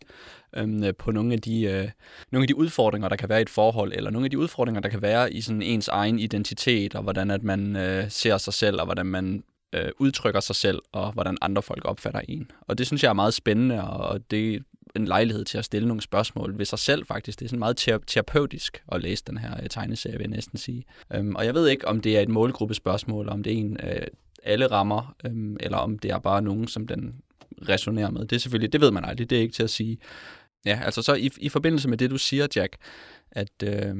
øhm, 0.57 0.95
på 0.99 1.11
nogle 1.11 1.33
af, 1.33 1.41
de, 1.41 1.63
øh, 1.63 1.89
nogle 2.33 2.45
af 2.45 2.49
de 2.49 2.57
udfordringer, 2.57 3.09
der 3.09 3.17
kan 3.17 3.29
være 3.29 3.39
i 3.39 3.43
et 3.43 3.51
forhold, 3.51 3.93
eller 3.95 4.11
nogle 4.11 4.27
af 4.27 4.31
de 4.31 4.39
udfordringer, 4.39 4.81
der 4.81 4.89
kan 4.89 5.03
være 5.03 5.33
i 5.33 5.41
sådan 5.41 5.63
ens 5.63 5.89
egen 5.89 6.19
identitet, 6.19 6.95
og 6.95 7.03
hvordan 7.03 7.31
at 7.31 7.43
man 7.43 7.77
øh, 7.77 8.11
ser 8.11 8.39
sig 8.39 8.55
selv, 8.55 8.81
og 8.81 8.85
hvordan 8.85 9.07
man 9.07 9.43
øh, 9.75 9.91
udtrykker 9.99 10.41
sig 10.41 10.57
selv, 10.57 10.83
og 10.93 11.13
hvordan 11.13 11.37
andre 11.41 11.63
folk 11.63 11.85
opfatter 11.85 12.21
en. 12.29 12.51
Og 12.61 12.79
det 12.79 12.87
synes 12.87 13.03
jeg 13.03 13.09
er 13.09 13.13
meget 13.13 13.35
spændende, 13.35 13.85
og 13.85 14.31
det 14.31 14.55
er 14.55 14.59
en 14.97 15.05
lejlighed 15.05 15.45
til 15.45 15.59
at 15.59 15.65
stille 15.65 15.89
nogle 15.89 16.03
spørgsmål 16.03 16.59
ved 16.59 16.65
sig 16.65 16.79
selv 16.79 17.07
faktisk. 17.07 17.39
Det 17.39 17.45
er 17.45 17.49
sådan 17.49 17.59
meget 17.59 18.03
terapeutisk 18.07 18.83
at 18.93 19.03
læse 19.03 19.25
den 19.27 19.39
her 19.39 19.63
øh, 19.63 19.69
tegneserie, 19.69 20.17
vil 20.17 20.25
jeg 20.25 20.31
næsten 20.31 20.59
sige. 20.59 20.85
Øhm, 21.15 21.35
og 21.35 21.47
jeg 21.47 21.55
ved 21.55 21.69
ikke, 21.69 21.89
om 21.89 22.01
det 22.01 22.17
er 22.17 22.21
et 22.21 22.29
målgruppespørgsmål, 22.29 23.29
om 23.29 23.43
det 23.43 23.53
er 23.53 23.57
en, 23.57 23.77
øh, 23.83 24.07
alle 24.43 24.67
rammer, 24.67 25.15
øhm, 25.25 25.57
eller 25.61 25.79
om 25.79 25.99
det 25.99 26.11
er 26.11 26.19
bare 26.19 26.43
nogen, 26.43 26.69
som 26.69 26.87
den 26.87 27.15
resonerer 27.69 28.11
med. 28.11 28.21
Det 28.21 28.37
er 28.37 28.41
selvfølgelig, 28.41 28.73
det 28.73 28.81
ved 28.81 28.91
man 28.91 29.05
aldrig, 29.05 29.31
det 29.31 29.39
er 29.39 29.43
ikke 29.43 29.55
til 29.55 29.63
at 29.63 29.71
sige. 29.71 29.99
Ja, 30.67 30.81
altså 30.85 31.03
så 31.03 31.15
i, 31.15 31.31
i 31.37 31.49
forbindelse 31.49 31.89
med 31.89 31.99
det, 31.99 32.11
du 32.11 32.19
siger, 32.19 32.47
Jack, 32.57 32.77
at, 33.31 33.63
øh, 33.65 33.95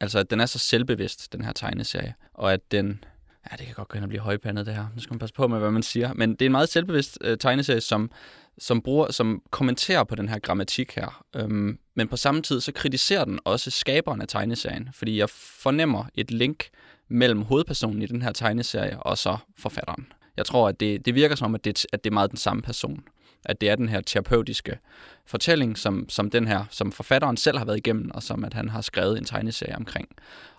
altså, 0.00 0.18
at 0.18 0.30
den 0.30 0.40
er 0.40 0.46
så 0.46 0.58
selvbevidst, 0.58 1.32
den 1.32 1.44
her 1.44 1.52
tegneserie, 1.52 2.14
og 2.34 2.52
at 2.52 2.72
den 2.72 3.04
Ja, 3.50 3.56
det 3.56 3.66
kan 3.66 3.74
godt 3.74 3.88
gå 3.88 3.94
hen 3.94 4.02
og 4.02 4.08
blive 4.08 4.20
højpandet, 4.20 4.66
det 4.66 4.74
her. 4.74 4.86
Nu 4.94 5.00
skal 5.00 5.14
man 5.14 5.18
passe 5.18 5.34
på 5.34 5.48
med, 5.48 5.58
hvad 5.58 5.70
man 5.70 5.82
siger. 5.82 6.12
Men 6.14 6.30
det 6.30 6.42
er 6.42 6.46
en 6.46 6.52
meget 6.52 6.68
selvbevidst 6.68 7.18
øh, 7.20 7.38
tegneserie, 7.38 7.80
som, 7.80 8.10
som, 8.58 8.82
bruger, 8.82 9.12
som 9.12 9.42
kommenterer 9.50 10.04
på 10.04 10.14
den 10.14 10.28
her 10.28 10.38
grammatik 10.38 10.92
her. 10.92 11.24
Øhm, 11.36 11.78
men 11.94 12.08
på 12.08 12.16
samme 12.16 12.42
tid, 12.42 12.60
så 12.60 12.72
kritiserer 12.72 13.24
den 13.24 13.38
også 13.44 13.70
skaberen 13.70 14.20
af 14.20 14.28
tegneserien. 14.28 14.88
Fordi 14.92 15.18
jeg 15.18 15.30
fornemmer 15.30 16.04
et 16.14 16.30
link 16.30 16.68
mellem 17.08 17.42
hovedpersonen 17.42 18.02
i 18.02 18.06
den 18.06 18.22
her 18.22 18.32
tegneserie 18.32 19.02
og 19.02 19.18
så 19.18 19.36
forfatteren. 19.58 20.06
Jeg 20.36 20.46
tror, 20.46 20.68
at 20.68 20.80
det, 20.80 21.06
det 21.06 21.14
virker 21.14 21.36
som, 21.36 21.54
at 21.54 21.64
det, 21.64 21.86
at 21.92 22.04
det 22.04 22.10
er 22.10 22.14
meget 22.14 22.30
den 22.30 22.38
samme 22.38 22.62
person. 22.62 23.04
At 23.44 23.60
det 23.60 23.70
er 23.70 23.76
den 23.76 23.88
her 23.88 24.00
terapeutiske 24.00 24.78
fortælling, 25.26 25.78
som, 25.78 26.08
som 26.08 26.30
den 26.30 26.48
her, 26.48 26.64
som 26.70 26.92
forfatteren 26.92 27.36
selv 27.36 27.58
har 27.58 27.64
været 27.64 27.76
igennem, 27.76 28.10
og 28.14 28.22
som 28.22 28.44
at 28.44 28.54
han 28.54 28.68
har 28.68 28.80
skrevet 28.80 29.18
en 29.18 29.24
tegneserie 29.24 29.76
omkring. 29.76 30.08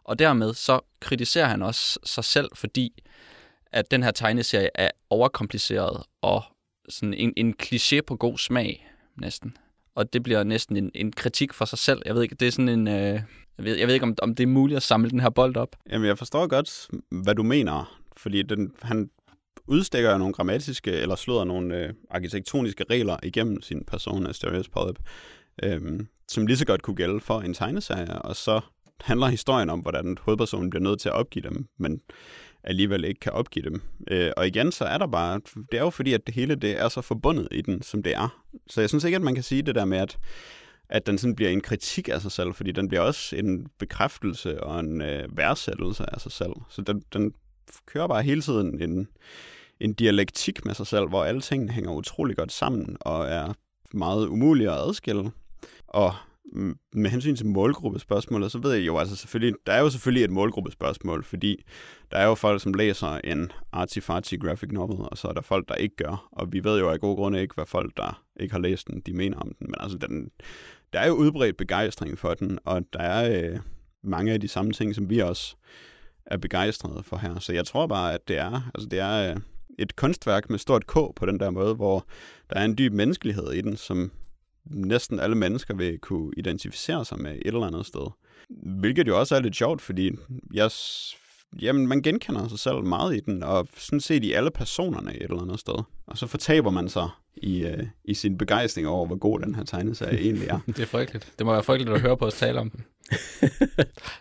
Og 0.05 0.19
dermed 0.19 0.53
så 0.53 0.79
kritiserer 0.99 1.45
han 1.45 1.61
også 1.61 1.99
sig 2.03 2.23
selv, 2.23 2.49
fordi 2.55 3.03
at 3.71 3.91
den 3.91 4.03
her 4.03 4.11
tegneserie 4.11 4.69
er 4.75 4.89
overkompliceret 5.09 6.03
og 6.21 6.43
sådan 6.89 7.13
en, 7.13 7.33
en 7.37 7.55
kliché 7.63 8.01
på 8.07 8.15
god 8.15 8.37
smag, 8.37 8.87
næsten. 9.17 9.57
Og 9.95 10.13
det 10.13 10.23
bliver 10.23 10.43
næsten 10.43 10.77
en, 10.77 10.91
en 10.95 11.11
kritik 11.11 11.53
for 11.53 11.65
sig 11.65 11.79
selv. 11.79 12.01
Jeg 12.05 12.15
ved 12.15 12.23
ikke, 12.23 12.35
det 12.35 12.47
er 12.47 12.51
sådan 12.51 12.69
en... 12.69 12.87
Øh, 12.87 13.21
jeg, 13.57 13.65
ved, 13.65 13.75
jeg 13.75 13.87
ved 13.87 13.93
ikke, 13.93 14.03
om, 14.03 14.15
om 14.21 14.35
det 14.35 14.43
er 14.43 14.47
muligt 14.47 14.77
at 14.77 14.83
samle 14.83 15.09
den 15.09 15.19
her 15.19 15.29
bold 15.29 15.57
op. 15.57 15.75
Jamen, 15.89 16.07
jeg 16.07 16.17
forstår 16.17 16.47
godt, 16.47 16.87
hvad 17.23 17.35
du 17.35 17.43
mener. 17.43 17.99
Fordi 18.17 18.41
den, 18.41 18.71
han 18.81 19.09
udstikker 19.67 20.17
nogle 20.17 20.33
grammatiske, 20.33 20.91
eller 20.91 21.15
slår 21.15 21.43
nogle 21.43 21.77
øh, 21.77 21.93
arkitektoniske 22.09 22.83
regler 22.89 23.17
igennem 23.23 23.61
sin 23.61 23.83
person 23.85 24.27
af 24.27 24.35
Stereos 24.35 24.69
Polyp, 24.69 24.99
øh, 25.63 25.99
som 26.27 26.47
lige 26.47 26.57
så 26.57 26.65
godt 26.65 26.81
kunne 26.81 26.95
gælde 26.95 27.19
for 27.19 27.41
en 27.41 27.53
tegneserie, 27.53 28.21
og 28.21 28.35
så 28.35 28.61
handler 29.01 29.27
historien 29.27 29.69
om, 29.69 29.79
hvordan 29.79 30.17
hovedpersonen 30.21 30.69
bliver 30.69 30.83
nødt 30.83 30.99
til 30.99 31.09
at 31.09 31.15
opgive 31.15 31.49
dem, 31.49 31.67
men 31.77 32.01
alligevel 32.63 33.03
ikke 33.03 33.19
kan 33.19 33.31
opgive 33.31 33.65
dem. 33.65 33.81
Øh, 34.11 34.31
og 34.37 34.47
igen, 34.47 34.71
så 34.71 34.85
er 34.85 34.97
der 34.97 35.07
bare, 35.07 35.41
det 35.71 35.77
er 35.77 35.83
jo 35.83 35.89
fordi, 35.89 36.13
at 36.13 36.27
det 36.27 36.35
hele 36.35 36.55
det 36.55 36.81
er 36.81 36.89
så 36.89 37.01
forbundet 37.01 37.47
i 37.51 37.61
den, 37.61 37.81
som 37.81 38.03
det 38.03 38.15
er. 38.15 38.43
Så 38.67 38.81
jeg 38.81 38.89
synes 38.89 39.03
ikke, 39.03 39.15
at 39.15 39.21
man 39.21 39.35
kan 39.35 39.43
sige 39.43 39.61
det 39.61 39.75
der 39.75 39.85
med, 39.85 39.97
at, 39.97 40.17
at 40.89 41.07
den 41.07 41.17
sådan 41.17 41.35
bliver 41.35 41.51
en 41.51 41.61
kritik 41.61 42.09
af 42.09 42.21
sig 42.21 42.31
selv, 42.31 42.53
fordi 42.53 42.71
den 42.71 42.87
bliver 42.87 43.01
også 43.01 43.35
en 43.35 43.67
bekræftelse 43.79 44.63
og 44.63 44.79
en 44.79 45.01
øh, 45.01 45.37
værdsættelse 45.37 46.13
af 46.13 46.21
sig 46.21 46.31
selv. 46.31 46.53
Så 46.69 46.81
den, 46.81 47.01
den 47.13 47.33
kører 47.85 48.07
bare 48.07 48.23
hele 48.23 48.41
tiden 48.41 48.81
en, 48.81 49.07
en 49.79 49.93
dialektik 49.93 50.65
med 50.65 50.73
sig 50.73 50.87
selv, 50.87 51.07
hvor 51.07 51.23
alle 51.23 51.41
tingene 51.41 51.71
hænger 51.71 51.91
utrolig 51.91 52.37
godt 52.37 52.51
sammen 52.51 52.97
og 53.01 53.27
er 53.27 53.53
meget 53.93 54.27
umulige 54.27 54.71
at 54.71 54.77
adskille. 54.77 55.31
Og 55.87 56.13
med 56.93 57.09
hensyn 57.09 57.35
til 57.35 57.45
målgruppespørgsmålet, 57.45 58.51
så 58.51 58.59
ved 58.59 58.73
jeg 58.73 58.85
jo, 58.85 58.97
altså 58.97 59.15
selvfølgelig, 59.15 59.55
der 59.65 59.73
er 59.73 59.79
jo 59.79 59.89
selvfølgelig 59.89 60.23
et 60.23 60.31
målgruppespørgsmål, 60.31 61.23
fordi 61.23 61.63
der 62.11 62.17
er 62.17 62.25
jo 62.25 62.35
folk, 62.35 62.61
som 62.61 62.73
læser 62.73 63.07
en 63.07 63.51
arty 63.71 63.99
graphic 64.39 64.71
novel, 64.71 64.97
og 65.11 65.17
så 65.17 65.27
er 65.27 65.33
der 65.33 65.41
folk, 65.41 65.69
der 65.69 65.75
ikke 65.75 65.95
gør. 65.95 66.27
Og 66.31 66.53
vi 66.53 66.63
ved 66.63 66.79
jo 66.79 66.89
af 66.89 66.99
gode 66.99 67.15
grunde 67.15 67.41
ikke, 67.41 67.55
hvad 67.55 67.65
folk, 67.65 67.97
der 67.97 68.23
ikke 68.39 68.53
har 68.53 68.59
læst 68.59 68.87
den, 68.87 69.01
de 69.01 69.13
mener 69.13 69.37
om 69.37 69.51
den. 69.59 69.67
Men 69.67 69.75
altså, 69.79 69.97
den, 69.97 70.31
der 70.93 70.99
er 70.99 71.07
jo 71.07 71.13
udbredt 71.13 71.57
begejstring 71.57 72.19
for 72.19 72.33
den, 72.33 72.59
og 72.65 72.81
der 72.93 72.99
er 72.99 73.51
øh, 73.53 73.59
mange 74.03 74.33
af 74.33 74.41
de 74.41 74.47
samme 74.47 74.71
ting, 74.71 74.95
som 74.95 75.09
vi 75.09 75.19
også 75.19 75.55
er 76.25 76.37
begejstrede 76.37 77.03
for 77.03 77.17
her. 77.17 77.39
Så 77.39 77.53
jeg 77.53 77.65
tror 77.65 77.87
bare, 77.87 78.13
at 78.13 78.27
det 78.27 78.37
er, 78.37 78.71
altså 78.75 78.87
det 78.91 78.99
er 78.99 79.31
øh, 79.31 79.37
et 79.79 79.95
kunstværk 79.95 80.49
med 80.49 80.59
stort 80.59 80.87
K 80.87 80.93
på 80.93 81.25
den 81.25 81.39
der 81.39 81.49
måde, 81.49 81.75
hvor 81.75 82.05
der 82.49 82.59
er 82.59 82.65
en 82.65 82.77
dyb 82.77 82.93
menneskelighed 82.93 83.51
i 83.51 83.61
den, 83.61 83.77
som 83.77 84.11
næsten 84.65 85.19
alle 85.19 85.35
mennesker 85.35 85.75
vil 85.75 85.99
kunne 85.99 86.33
identificere 86.37 87.05
sig 87.05 87.21
med 87.21 87.31
et 87.31 87.41
eller 87.45 87.67
andet 87.67 87.85
sted. 87.85 88.11
Hvilket 88.79 89.07
jo 89.07 89.19
også 89.19 89.35
er 89.35 89.39
lidt 89.39 89.55
sjovt, 89.55 89.81
fordi 89.81 90.11
jeg, 90.53 90.71
jamen, 91.61 91.87
man 91.87 92.01
genkender 92.01 92.47
sig 92.47 92.59
selv 92.59 92.83
meget 92.83 93.15
i 93.15 93.19
den, 93.19 93.43
og 93.43 93.67
sådan 93.77 93.99
set 93.99 94.23
i 94.23 94.31
alle 94.31 94.51
personerne 94.51 95.15
et 95.15 95.23
eller 95.23 95.41
andet 95.41 95.59
sted. 95.59 95.83
Og 96.07 96.17
så 96.17 96.27
fortaber 96.27 96.71
man 96.71 96.89
sig 96.89 97.09
i, 97.37 97.65
uh, 97.65 97.87
i 98.03 98.13
sin 98.13 98.37
begejstring 98.37 98.87
over, 98.87 99.05
hvor 99.05 99.15
god 99.15 99.39
den 99.39 99.55
her 99.55 99.63
tegneserie 99.63 100.19
egentlig 100.19 100.47
er. 100.47 100.59
det 100.67 100.79
er 100.79 100.85
frygteligt. 100.85 101.33
Det 101.37 101.45
må 101.45 101.51
være 101.51 101.63
frygteligt 101.63 101.95
at 101.95 102.01
høre 102.01 102.17
på 102.17 102.25
os 102.25 102.33
tale 102.33 102.59
om 102.59 102.69
den. 102.69 102.85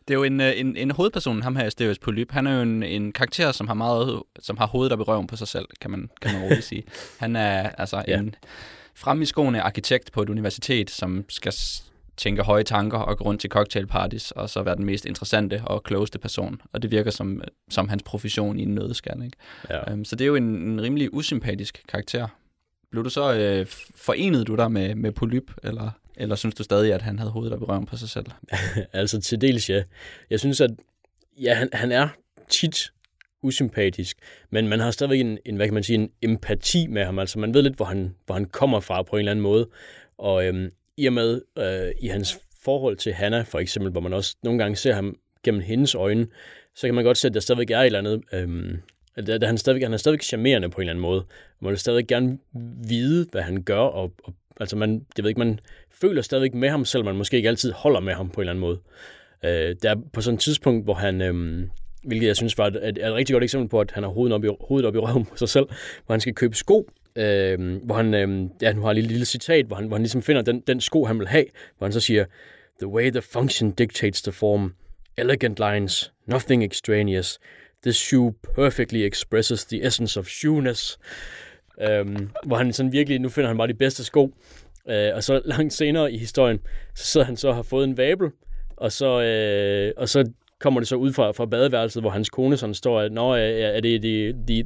det 0.08 0.10
er 0.10 0.14
jo 0.14 0.22
en, 0.22 0.40
øh, 0.40 0.60
en, 0.60 0.76
en 0.76 0.90
hovedperson, 0.90 1.42
ham 1.42 1.56
her, 1.56 1.68
Stereos 1.68 1.98
Polyp. 1.98 2.32
Han 2.32 2.46
er 2.46 2.56
jo 2.56 2.62
en, 2.62 2.82
en 2.82 3.12
karakter, 3.12 3.52
som 3.52 3.66
har 3.66 3.74
meget, 3.74 4.22
som 4.38 4.56
har 4.56 4.66
hovedet 4.66 4.92
op 4.92 5.00
i 5.00 5.02
røven 5.02 5.26
på 5.26 5.36
sig 5.36 5.48
selv, 5.48 5.66
kan 5.80 5.90
man, 5.90 6.10
kan 6.22 6.32
man 6.32 6.42
roligt 6.42 6.64
sige. 6.64 6.84
Han 7.18 7.36
er 7.36 7.68
altså 7.68 8.04
ja. 8.08 8.18
en 8.18 8.34
frem 8.94 9.22
i 9.22 9.26
skoene 9.26 9.62
arkitekt 9.62 10.12
på 10.12 10.22
et 10.22 10.28
universitet, 10.28 10.90
som 10.90 11.24
skal 11.28 11.52
tænke 12.16 12.42
høje 12.42 12.62
tanker 12.62 12.98
og 12.98 13.18
gå 13.18 13.24
rundt 13.24 13.40
til 13.40 13.50
cocktailparties, 13.50 14.30
og 14.30 14.50
så 14.50 14.62
være 14.62 14.76
den 14.76 14.84
mest 14.84 15.04
interessante 15.04 15.62
og 15.64 15.82
klogeste 15.82 16.18
person. 16.18 16.60
Og 16.72 16.82
det 16.82 16.90
virker 16.90 17.10
som, 17.10 17.42
som 17.70 17.88
hans 17.88 18.02
profession 18.02 18.58
i 18.58 18.62
en 18.62 18.74
nødskal. 18.74 19.22
Ikke? 19.24 19.36
Ja. 19.70 19.92
Um, 19.92 20.04
så 20.04 20.16
det 20.16 20.24
er 20.24 20.28
jo 20.28 20.34
en, 20.34 20.44
en 20.44 20.82
rimelig 20.82 21.14
usympatisk 21.14 21.82
karakter. 21.88 22.28
Blev 22.90 23.04
du 23.04 23.10
så 23.10 23.34
øh, 23.34 23.66
forenet 23.94 24.46
du 24.46 24.56
dig 24.56 24.72
med, 24.72 24.94
med 24.94 25.12
Polyp, 25.12 25.52
eller, 25.62 25.90
eller 26.16 26.36
synes 26.36 26.54
du 26.54 26.62
stadig, 26.62 26.94
at 26.94 27.02
han 27.02 27.18
havde 27.18 27.30
hovedet 27.30 27.52
op 27.52 27.62
i 27.62 27.64
røven 27.64 27.86
på 27.86 27.96
sig 27.96 28.08
selv? 28.08 28.26
altså 28.92 29.20
til 29.20 29.40
dels 29.40 29.70
ja. 29.70 29.82
Jeg 30.30 30.40
synes, 30.40 30.60
at 30.60 30.70
ja, 31.40 31.54
han, 31.54 31.68
han 31.72 31.92
er 31.92 32.08
tit 32.48 32.92
usympatisk, 33.44 34.16
men 34.50 34.68
man 34.68 34.80
har 34.80 34.90
stadigvæk 34.90 35.20
en, 35.20 35.38
en, 35.44 35.56
hvad 35.56 35.66
kan 35.66 35.74
man 35.74 35.82
sige, 35.82 35.98
en 35.98 36.10
empati 36.22 36.86
med 36.86 37.04
ham, 37.04 37.18
altså 37.18 37.38
man 37.38 37.54
ved 37.54 37.62
lidt, 37.62 37.76
hvor 37.76 37.84
han, 37.84 38.14
hvor 38.26 38.34
han 38.34 38.44
kommer 38.44 38.80
fra 38.80 39.02
på 39.02 39.16
en 39.16 39.18
eller 39.18 39.30
anden 39.30 39.42
måde, 39.42 39.68
og 40.18 40.46
øhm, 40.46 40.70
i 40.96 41.06
og 41.06 41.12
med 41.12 41.40
øh, 41.58 41.92
i 42.00 42.06
hans 42.06 42.38
forhold 42.64 42.96
til 42.96 43.12
Hanna, 43.12 43.42
for 43.42 43.58
eksempel, 43.58 43.92
hvor 43.92 44.00
man 44.00 44.12
også 44.12 44.36
nogle 44.42 44.58
gange 44.58 44.76
ser 44.76 44.94
ham 44.94 45.16
gennem 45.44 45.60
hendes 45.60 45.94
øjne, 45.94 46.26
så 46.74 46.86
kan 46.86 46.94
man 46.94 47.04
godt 47.04 47.18
se, 47.18 47.28
at 47.28 47.34
der 47.34 47.40
stadigvæk 47.40 47.70
er 47.70 47.78
et 47.78 47.86
eller 47.86 47.98
andet, 47.98 48.22
øhm, 48.32 48.80
at, 49.16 49.28
at 49.28 49.46
han, 49.46 49.58
stadigvæk, 49.58 49.82
han 49.82 49.92
er 49.92 49.96
stadigvæk 49.96 50.22
charmerende 50.22 50.70
på 50.70 50.76
en 50.76 50.82
eller 50.82 50.92
anden 50.92 51.02
måde. 51.02 51.24
Man 51.60 51.70
vil 51.70 51.78
stadigvæk 51.78 52.06
gerne 52.06 52.38
vide, 52.88 53.26
hvad 53.32 53.42
han 53.42 53.62
gør, 53.62 53.80
og, 53.80 54.12
og 54.24 54.34
altså 54.60 54.76
man, 54.76 55.06
det 55.16 55.24
ved 55.24 55.28
ikke, 55.28 55.38
man 55.38 55.58
føler 56.00 56.22
stadigvæk 56.22 56.54
med 56.54 56.68
ham, 56.68 56.84
selvom 56.84 57.04
man 57.04 57.16
måske 57.16 57.36
ikke 57.36 57.48
altid 57.48 57.72
holder 57.72 58.00
med 58.00 58.14
ham 58.14 58.30
på 58.30 58.40
en 58.40 58.42
eller 58.42 58.52
anden 58.52 58.60
måde. 58.60 58.80
Øh, 59.44 59.76
der 59.82 59.90
er 59.90 59.96
på 60.12 60.20
sådan 60.20 60.34
et 60.34 60.40
tidspunkt, 60.40 60.84
hvor 60.84 60.94
han, 60.94 61.20
øhm, 61.22 61.70
hvilket 62.06 62.26
jeg 62.26 62.36
synes 62.36 62.58
var 62.58 62.66
et, 62.66 62.88
et, 62.88 62.98
et 62.98 63.14
rigtig 63.14 63.32
godt 63.34 63.44
eksempel 63.44 63.68
på, 63.68 63.80
at 63.80 63.90
han 63.90 64.02
har 64.02 64.10
hovedet 64.10 64.34
op 64.34 64.44
i, 64.44 64.48
hovedet 64.60 64.86
op 64.88 64.94
i 64.94 64.98
røven 64.98 65.24
på 65.24 65.36
sig 65.36 65.48
selv, 65.48 65.66
hvor 66.06 66.12
han 66.12 66.20
skal 66.20 66.34
købe 66.34 66.56
sko, 66.56 66.90
øh, 67.16 67.76
hvor 67.82 67.94
han, 67.94 68.14
øh, 68.14 68.50
ja, 68.62 68.72
nu 68.72 68.82
har 68.82 68.90
et 68.90 68.94
lille, 68.94 69.08
lille 69.08 69.24
citat, 69.26 69.66
hvor 69.66 69.76
han, 69.76 69.86
hvor 69.86 69.96
han 69.96 70.02
ligesom 70.02 70.22
finder 70.22 70.42
den, 70.42 70.60
den 70.60 70.80
sko, 70.80 71.04
han 71.04 71.18
vil 71.18 71.28
have, 71.28 71.44
hvor 71.78 71.86
han 71.86 71.92
så 71.92 72.00
siger, 72.00 72.24
The 72.80 72.88
way 72.88 73.10
the 73.10 73.22
function 73.22 73.70
dictates 73.70 74.22
the 74.22 74.32
form, 74.32 74.74
elegant 75.16 75.58
lines, 75.58 76.12
nothing 76.26 76.64
extraneous, 76.64 77.38
This 77.84 77.96
shoe 77.96 78.34
perfectly 78.54 79.04
expresses 79.04 79.64
the 79.64 79.82
essence 79.82 80.20
of 80.20 80.26
shoeness. 80.26 80.98
øh, 81.80 82.06
hvor 82.46 82.56
han 82.56 82.72
sådan 82.72 82.92
virkelig, 82.92 83.18
nu 83.20 83.28
finder 83.28 83.48
han 83.48 83.56
bare 83.56 83.68
de 83.68 83.74
bedste 83.74 84.04
sko. 84.04 84.30
øh, 84.88 85.10
og 85.14 85.24
så 85.24 85.42
langt 85.44 85.72
senere 85.72 86.12
i 86.12 86.18
historien, 86.18 86.60
så 86.94 87.06
sidder 87.06 87.26
han 87.26 87.36
så 87.36 87.48
og 87.48 87.54
har 87.54 87.62
fået 87.62 87.84
en 87.84 87.96
vabel, 87.96 88.30
og 88.76 88.92
så, 88.92 89.22
øh, 89.22 89.92
og 89.96 90.08
så 90.08 90.24
kommer 90.64 90.80
det 90.80 90.88
så 90.88 90.96
ud 90.96 91.12
fra, 91.12 91.30
fra 91.30 91.46
badeværelset, 91.46 92.02
hvor 92.02 92.10
hans 92.10 92.30
kone 92.30 92.56
sådan 92.56 92.74
står, 92.74 93.00
at 93.00 93.12
Nå, 93.12 93.32
er, 93.32 93.36
er 93.36 93.80
det 93.80 94.02
de, 94.02 94.34
de, 94.48 94.64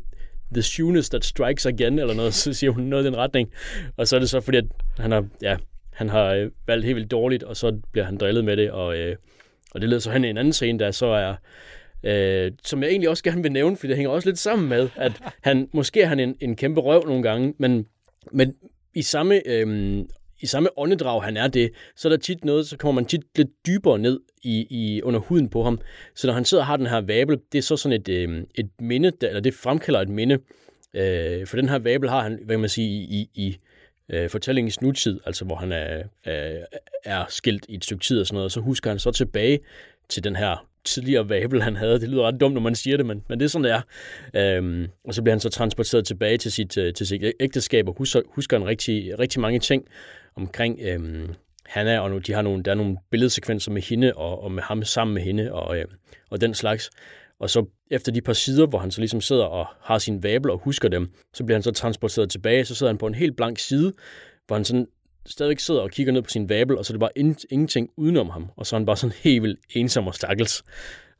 the 0.52 0.62
shoeness 0.62 1.08
that 1.10 1.24
strikes 1.24 1.66
again, 1.66 1.98
eller 1.98 2.14
noget, 2.14 2.34
så 2.34 2.52
siger 2.52 2.70
hun 2.70 2.84
noget 2.84 3.04
i 3.04 3.06
den 3.06 3.16
retning. 3.16 3.50
Og 3.96 4.08
så 4.08 4.16
er 4.16 4.20
det 4.20 4.30
så, 4.30 4.40
fordi 4.40 4.58
at 4.58 4.64
han 4.98 5.12
har, 5.12 5.26
ja, 5.42 5.56
han 5.92 6.08
har 6.08 6.24
øh, 6.24 6.50
valgt 6.66 6.84
helt 6.84 6.96
vildt 6.96 7.10
dårligt, 7.10 7.42
og 7.42 7.56
så 7.56 7.80
bliver 7.92 8.04
han 8.04 8.16
drillet 8.16 8.44
med 8.44 8.56
det, 8.56 8.70
og, 8.70 8.98
øh, 8.98 9.16
og 9.70 9.80
det 9.80 9.88
leder 9.88 10.00
så 10.00 10.10
hen 10.10 10.24
i 10.24 10.28
en 10.28 10.38
anden 10.38 10.52
scene, 10.52 10.78
der 10.78 10.90
så 10.90 11.06
er, 11.06 11.34
øh, 12.02 12.52
som 12.64 12.82
jeg 12.82 12.90
egentlig 12.90 13.08
også 13.08 13.24
gerne 13.24 13.42
vil 13.42 13.52
nævne, 13.52 13.76
fordi 13.76 13.88
det 13.88 13.96
hænger 13.96 14.10
også 14.10 14.28
lidt 14.28 14.38
sammen 14.38 14.68
med, 14.68 14.88
at 14.96 15.12
han, 15.40 15.68
måske 15.72 16.02
er 16.02 16.06
han 16.06 16.20
en, 16.20 16.36
en 16.40 16.56
kæmpe 16.56 16.80
røv 16.80 17.06
nogle 17.06 17.22
gange, 17.22 17.54
men, 17.58 17.86
men 18.32 18.54
i 18.94 19.02
samme, 19.02 19.48
øh, 19.48 19.98
i 20.40 20.46
samme 20.46 20.68
åndedrag 20.76 21.22
han 21.22 21.36
er 21.36 21.48
det, 21.48 21.70
så 21.96 22.08
er 22.08 22.10
der 22.10 22.16
tit 22.16 22.44
noget, 22.44 22.66
så 22.66 22.76
kommer 22.76 23.00
man 23.00 23.08
tit 23.08 23.20
lidt 23.36 23.48
dybere 23.66 23.98
ned 23.98 24.20
i, 24.42 24.66
i 24.70 25.02
under 25.02 25.20
huden 25.20 25.48
på 25.48 25.62
ham. 25.62 25.80
Så 26.14 26.26
når 26.26 26.34
han 26.34 26.44
sidder 26.44 26.62
og 26.62 26.66
har 26.66 26.76
den 26.76 26.86
her 26.86 27.00
vabel, 27.00 27.38
det 27.52 27.58
er 27.58 27.62
så 27.62 27.76
sådan 27.76 28.00
et, 28.00 28.08
øh, 28.08 28.42
et 28.54 28.70
minde, 28.80 29.10
der, 29.20 29.28
eller 29.28 29.40
det 29.40 29.54
fremkalder 29.54 30.00
et 30.00 30.08
minde. 30.08 30.38
Øh, 30.94 31.46
for 31.46 31.56
den 31.56 31.68
her 31.68 31.78
vabel 31.78 32.08
har 32.08 32.22
han, 32.22 32.38
hvad 32.44 32.54
kan 32.54 32.60
man 32.60 32.68
sige, 32.68 32.88
i, 32.88 33.30
i 33.34 33.58
i 34.08 34.14
øh, 34.16 34.30
fortællingens 34.30 34.82
nutid, 34.82 35.20
altså 35.26 35.44
hvor 35.44 35.56
han 35.56 35.72
er, 35.72 36.02
er, 36.24 36.64
er 37.04 37.24
skilt 37.28 37.66
i 37.68 37.74
et 37.74 37.84
stykke 37.84 38.04
tid 38.04 38.20
og 38.20 38.26
sådan 38.26 38.34
noget, 38.34 38.44
og 38.44 38.50
så 38.50 38.60
husker 38.60 38.90
han 38.90 38.98
så 38.98 39.10
tilbage 39.10 39.60
til 40.08 40.24
den 40.24 40.36
her 40.36 40.68
tidligere 40.84 41.28
vabel, 41.28 41.62
han 41.62 41.76
havde. 41.76 42.00
Det 42.00 42.08
lyder 42.08 42.22
ret 42.22 42.40
dumt, 42.40 42.54
når 42.54 42.60
man 42.60 42.74
siger 42.74 42.96
det, 42.96 43.06
men, 43.06 43.22
men 43.28 43.40
det 43.40 43.44
er 43.44 43.48
sådan, 43.48 43.64
det 43.64 43.82
er. 44.34 44.56
Øhm, 44.56 44.86
og 45.04 45.14
så 45.14 45.22
bliver 45.22 45.34
han 45.34 45.40
så 45.40 45.50
transporteret 45.50 46.06
tilbage 46.06 46.36
til 46.36 46.52
sit, 46.52 46.78
øh, 46.78 46.94
til 46.94 47.06
sit 47.06 47.22
ægteskab 47.40 47.88
og 47.88 47.94
husker, 47.98 48.20
husker 48.28 48.56
en 48.56 48.66
rigtig, 48.66 49.18
rigtig 49.18 49.40
mange 49.40 49.58
ting 49.58 49.84
omkring 50.40 50.78
øhm, 50.82 51.34
Hanna, 51.66 52.00
og 52.00 52.10
nu, 52.10 52.18
de 52.18 52.32
har 52.32 52.42
nogle, 52.42 52.62
der 52.62 52.70
er 52.70 52.74
nogle 52.74 52.96
billedsekvenser 53.10 53.72
med 53.72 53.82
hende 53.82 54.12
og, 54.14 54.42
og 54.42 54.52
med 54.52 54.62
ham 54.62 54.84
sammen 54.84 55.14
med 55.14 55.22
hende 55.22 55.52
og, 55.52 55.78
øh, 55.78 55.84
og 56.30 56.40
den 56.40 56.54
slags. 56.54 56.90
Og 57.40 57.50
så 57.50 57.66
efter 57.90 58.12
de 58.12 58.20
par 58.20 58.32
sider, 58.32 58.66
hvor 58.66 58.78
han 58.78 58.90
så 58.90 59.00
ligesom 59.00 59.20
sidder 59.20 59.44
og 59.44 59.66
har 59.80 59.98
sin 59.98 60.22
vabler 60.22 60.52
og 60.52 60.58
husker 60.58 60.88
dem, 60.88 61.10
så 61.34 61.44
bliver 61.44 61.56
han 61.56 61.62
så 61.62 61.70
transporteret 61.70 62.30
tilbage, 62.30 62.64
så 62.64 62.74
sidder 62.74 62.92
han 62.92 62.98
på 62.98 63.06
en 63.06 63.14
helt 63.14 63.36
blank 63.36 63.58
side, 63.58 63.92
hvor 64.46 64.56
han 64.56 64.64
sådan 64.64 64.86
stadigvæk 65.26 65.58
sidder 65.58 65.80
og 65.80 65.90
kigger 65.90 66.12
ned 66.12 66.22
på 66.22 66.30
sin 66.30 66.48
vabel, 66.48 66.78
og 66.78 66.84
så 66.84 66.92
er 66.92 66.94
det 66.94 67.00
bare 67.00 67.18
in- 67.18 67.46
ingenting 67.50 67.90
udenom 67.96 68.30
ham, 68.30 68.50
og 68.56 68.66
så 68.66 68.76
er 68.76 68.78
han 68.78 68.86
bare 68.86 68.96
sådan 68.96 69.16
helt 69.24 69.42
vildt 69.42 69.60
ensom 69.70 70.06
og 70.06 70.14
stakkels. 70.14 70.62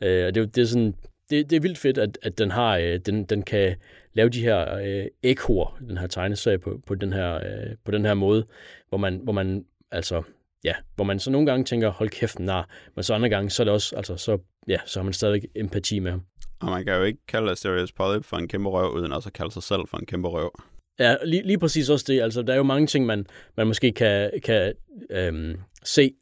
Øh, 0.03 0.27
og 0.27 0.35
det, 0.35 0.55
det, 0.55 0.63
er 0.63 0.67
sådan, 0.67 0.95
det, 1.31 1.51
det 1.51 1.57
er 1.57 1.61
vildt 1.61 1.79
fedt, 1.79 1.99
at, 1.99 2.19
at 2.23 2.39
den, 2.39 2.51
har, 2.51 2.77
øh, 2.77 3.01
den, 3.07 3.25
den 3.25 3.43
kan 3.43 3.77
lave 4.19 4.29
de 4.29 4.43
her 4.43 4.75
øh, 4.75 5.07
ekoer, 5.23 5.79
den 5.89 5.99
her 5.99 6.07
tegneserie, 6.07 6.59
på, 6.59 6.81
på, 6.87 6.95
den 6.95 7.13
her, 7.13 7.35
øh, 7.35 7.77
på 7.85 7.91
den 7.91 8.05
her 8.05 8.15
måde, 8.15 8.47
hvor 8.89 8.99
man, 8.99 9.21
hvor 9.25 9.33
man 9.33 9.65
altså 9.91 10.23
ja, 10.65 10.75
hvor 10.97 11.05
man 11.05 11.19
så 11.19 11.31
nogle 11.31 11.47
gange 11.47 11.65
tænker, 11.65 11.89
hold 11.89 12.09
kæft, 12.09 12.39
nar, 12.39 12.69
men 12.95 13.03
så 13.03 13.15
andre 13.15 13.29
gange, 13.29 13.51
så 13.51 13.63
er 13.63 13.65
det 13.65 13.75
også, 13.75 13.97
altså, 13.97 14.17
så, 14.17 14.39
ja, 14.69 14.77
så 14.87 14.99
har 14.99 15.05
man 15.05 15.13
stadig 15.13 15.43
empati 15.55 15.99
med 15.99 16.11
ham. 16.11 16.23
Og 16.61 16.71
man 16.71 16.85
kan 16.85 16.95
jo 16.97 17.03
ikke 17.03 17.27
kalde 17.29 17.51
Asterius 17.51 17.93
Polyp 17.93 18.25
for 18.25 18.37
en 18.37 18.49
kæmpe 18.49 18.71
røv, 18.71 18.93
uden 18.93 19.13
også 19.13 19.29
at 19.29 19.33
kalde 19.33 19.53
sig 19.53 19.63
selv 19.63 19.81
for 19.89 19.97
en 19.97 20.07
kæmpe 20.07 20.29
røv. 20.29 20.63
Ja, 20.99 21.17
lige, 21.25 21.43
lige 21.43 21.59
præcis 21.59 21.91
også 21.91 22.05
det. 22.09 22.21
Altså, 22.21 22.43
der 22.43 22.53
er 22.53 22.57
jo 22.57 22.63
mange 22.63 22.87
ting, 22.87 23.07
man, 23.07 23.27
man 23.57 23.67
måske 23.67 23.93
kan, 23.93 24.31
kan 24.45 24.75
øhm, 25.11 25.61
se 25.85 26.15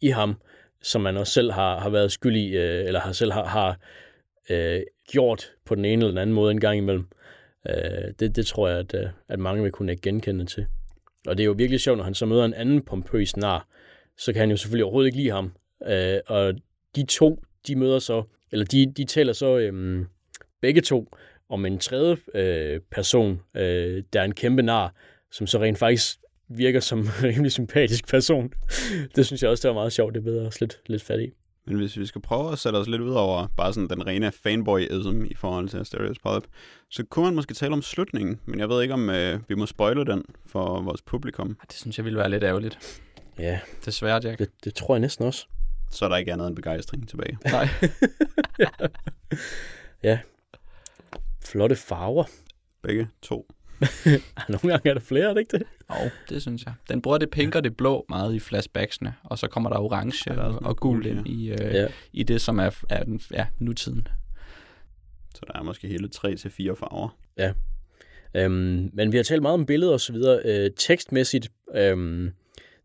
i 0.00 0.08
ham, 0.08 0.34
som 0.82 1.00
man 1.00 1.16
også 1.16 1.32
selv 1.32 1.52
har, 1.52 1.80
har 1.80 1.90
været 1.90 2.12
skyld 2.12 2.36
i, 2.36 2.56
øh, 2.56 2.86
eller 2.86 3.00
har 3.00 3.12
selv 3.12 3.32
har, 3.32 3.44
har 3.44 3.78
øh, 4.50 4.80
gjort 5.10 5.52
på 5.64 5.74
den 5.74 5.84
ene 5.84 6.00
eller 6.00 6.08
den 6.08 6.18
anden 6.18 6.34
måde 6.34 6.50
en 6.50 6.60
gang 6.60 6.78
imellem. 6.78 7.08
Øh, 7.68 8.12
det, 8.20 8.36
det 8.36 8.46
tror 8.46 8.68
jeg, 8.68 8.78
at, 8.78 8.94
øh, 8.94 9.06
at 9.28 9.38
mange 9.38 9.62
vil 9.62 9.72
kunne 9.72 9.96
genkende 9.96 10.44
til. 10.44 10.66
Og 11.26 11.36
det 11.36 11.42
er 11.42 11.46
jo 11.46 11.52
virkelig 11.52 11.80
sjovt, 11.80 11.96
når 11.96 12.04
han 12.04 12.14
så 12.14 12.26
møder 12.26 12.44
en 12.44 12.54
anden 12.54 12.82
pompøs 12.82 13.36
nar, 13.36 13.68
så 14.18 14.32
kan 14.32 14.40
han 14.40 14.50
jo 14.50 14.56
selvfølgelig 14.56 14.84
overhovedet 14.84 15.08
ikke 15.08 15.18
lide 15.18 15.30
ham. 15.30 15.52
Øh, 15.86 16.20
og 16.26 16.54
de 16.96 17.06
to, 17.06 17.42
de 17.66 17.76
møder 17.76 17.98
så, 17.98 18.22
eller 18.52 18.64
de, 18.64 18.92
de 18.96 19.04
taler 19.04 19.32
så 19.32 19.58
øhm, 19.58 20.06
begge 20.60 20.80
to 20.80 21.08
om 21.48 21.66
en 21.66 21.78
tredje 21.78 22.16
øh, 22.34 22.80
person, 22.90 23.40
øh, 23.56 24.02
der 24.12 24.20
er 24.20 24.24
en 24.24 24.34
kæmpe 24.34 24.62
nar, 24.62 24.94
som 25.32 25.46
så 25.46 25.58
rent 25.58 25.78
faktisk 25.78 26.18
virker 26.48 26.80
som 26.80 26.98
en 26.98 27.06
rimelig 27.24 27.52
sympatisk 27.52 28.08
person. 28.08 28.52
det 29.16 29.26
synes 29.26 29.42
jeg 29.42 29.50
også, 29.50 29.62
det 29.62 29.68
var 29.68 29.80
meget 29.80 29.92
sjovt. 29.92 30.14
Det 30.14 30.24
bedre 30.24 30.46
også 30.46 30.58
lidt, 30.60 30.80
lidt 30.86 31.02
fat 31.02 31.20
i. 31.20 31.30
Men 31.68 31.76
hvis 31.76 31.98
vi 31.98 32.06
skal 32.06 32.20
prøve 32.20 32.52
at 32.52 32.58
sætte 32.58 32.76
os 32.76 32.88
lidt 32.88 33.02
ud 33.02 33.14
over 33.14 33.46
bare 33.56 33.72
sådan 33.72 33.88
den 33.88 34.06
rene 34.06 34.32
fanboyism 34.32 35.24
i 35.24 35.34
forhold 35.34 35.68
til 35.68 35.78
Asterios 35.78 36.18
Polyp, 36.18 36.44
så 36.90 37.04
kunne 37.04 37.24
man 37.24 37.34
måske 37.34 37.54
tale 37.54 37.72
om 37.72 37.82
slutningen, 37.82 38.40
men 38.46 38.58
jeg 38.60 38.68
ved 38.68 38.82
ikke, 38.82 38.94
om 38.94 39.10
øh, 39.10 39.40
vi 39.48 39.54
må 39.54 39.66
spoile 39.66 40.04
den 40.04 40.24
for 40.46 40.80
vores 40.80 41.02
publikum. 41.02 41.56
Det 41.68 41.76
synes 41.76 41.98
jeg 41.98 42.04
ville 42.04 42.18
være 42.18 42.30
lidt 42.30 42.44
ærgerligt. 42.44 43.02
Ja, 43.38 43.60
Desværre, 43.84 44.20
Jack. 44.24 44.38
det, 44.38 44.50
det 44.64 44.74
tror 44.74 44.94
jeg 44.94 45.00
næsten 45.00 45.24
også. 45.26 45.46
Så 45.90 46.04
er 46.04 46.08
der 46.08 46.16
ikke 46.16 46.32
andet 46.32 46.46
end 46.46 46.56
begejstring 46.56 47.08
tilbage. 47.08 47.38
Nej. 47.52 47.68
Ja. 50.02 50.18
Flotte 51.44 51.76
farver. 51.76 52.24
Begge 52.82 53.08
to. 53.22 53.46
Nogle 54.48 54.68
gange 54.68 54.90
er 54.90 54.94
der 54.94 55.00
flere, 55.00 55.24
er 55.30 55.34
det 55.34 55.40
ikke 55.40 55.58
det? 55.58 55.66
Og 55.88 56.10
det 56.28 56.42
synes 56.42 56.64
jeg. 56.64 56.74
Den 56.88 57.02
bruger 57.02 57.18
det 57.18 57.30
pink 57.30 57.54
og 57.54 57.64
det 57.64 57.76
blå 57.76 58.06
meget 58.08 58.34
i 58.34 58.38
flashbacksene, 58.38 59.14
og 59.24 59.38
så 59.38 59.46
kommer 59.48 59.70
der 59.70 59.76
orange 59.78 60.32
Ja, 60.34 60.40
og, 60.40 60.58
og 60.62 60.76
gul 60.76 61.06
ind 61.06 61.26
i, 61.26 61.50
øh, 61.50 61.74
Ja. 61.74 61.86
i 62.12 62.22
det, 62.22 62.40
som 62.40 62.58
er, 62.58 62.70
er 62.90 63.04
den, 63.04 63.20
ja, 63.32 63.46
nutiden. 63.58 64.08
Så 65.34 65.40
der 65.46 65.58
er 65.58 65.62
måske 65.62 65.88
hele 65.88 66.08
tre 66.08 66.36
til 66.36 66.50
fire 66.50 66.76
farver. 66.76 67.16
Øhm, 68.34 68.90
men 68.92 69.12
vi 69.12 69.16
har 69.16 69.24
talt 69.24 69.42
meget 69.42 69.54
om 69.54 69.66
billeder 69.66 69.92
og 69.92 70.00
så 70.00 70.12
videre. 70.12 70.40
Øh, 70.44 70.70
tekstmæssigt, 70.76 71.48
øhm, 71.74 72.30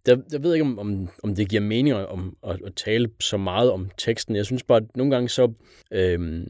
der, 0.06 0.18
jeg 0.32 0.44
ved 0.44 0.54
ikke, 0.54 0.66
om, 0.66 0.80
om, 0.80 1.10
om 1.24 1.36
det 1.36 1.50
giver 1.50 1.62
mening 1.62 1.96
om, 1.96 2.38
at, 2.48 2.60
at 2.66 2.76
tale 2.76 3.10
så 3.20 3.38
meget 3.38 3.72
om 3.72 3.90
teksten. 3.98 4.36
Jeg 4.36 4.46
synes 4.46 4.64
bare, 4.64 4.78
at 4.78 4.96
nogle 4.96 5.12
gange 5.12 5.30
så, 5.30 5.54
øhm, 5.92 6.48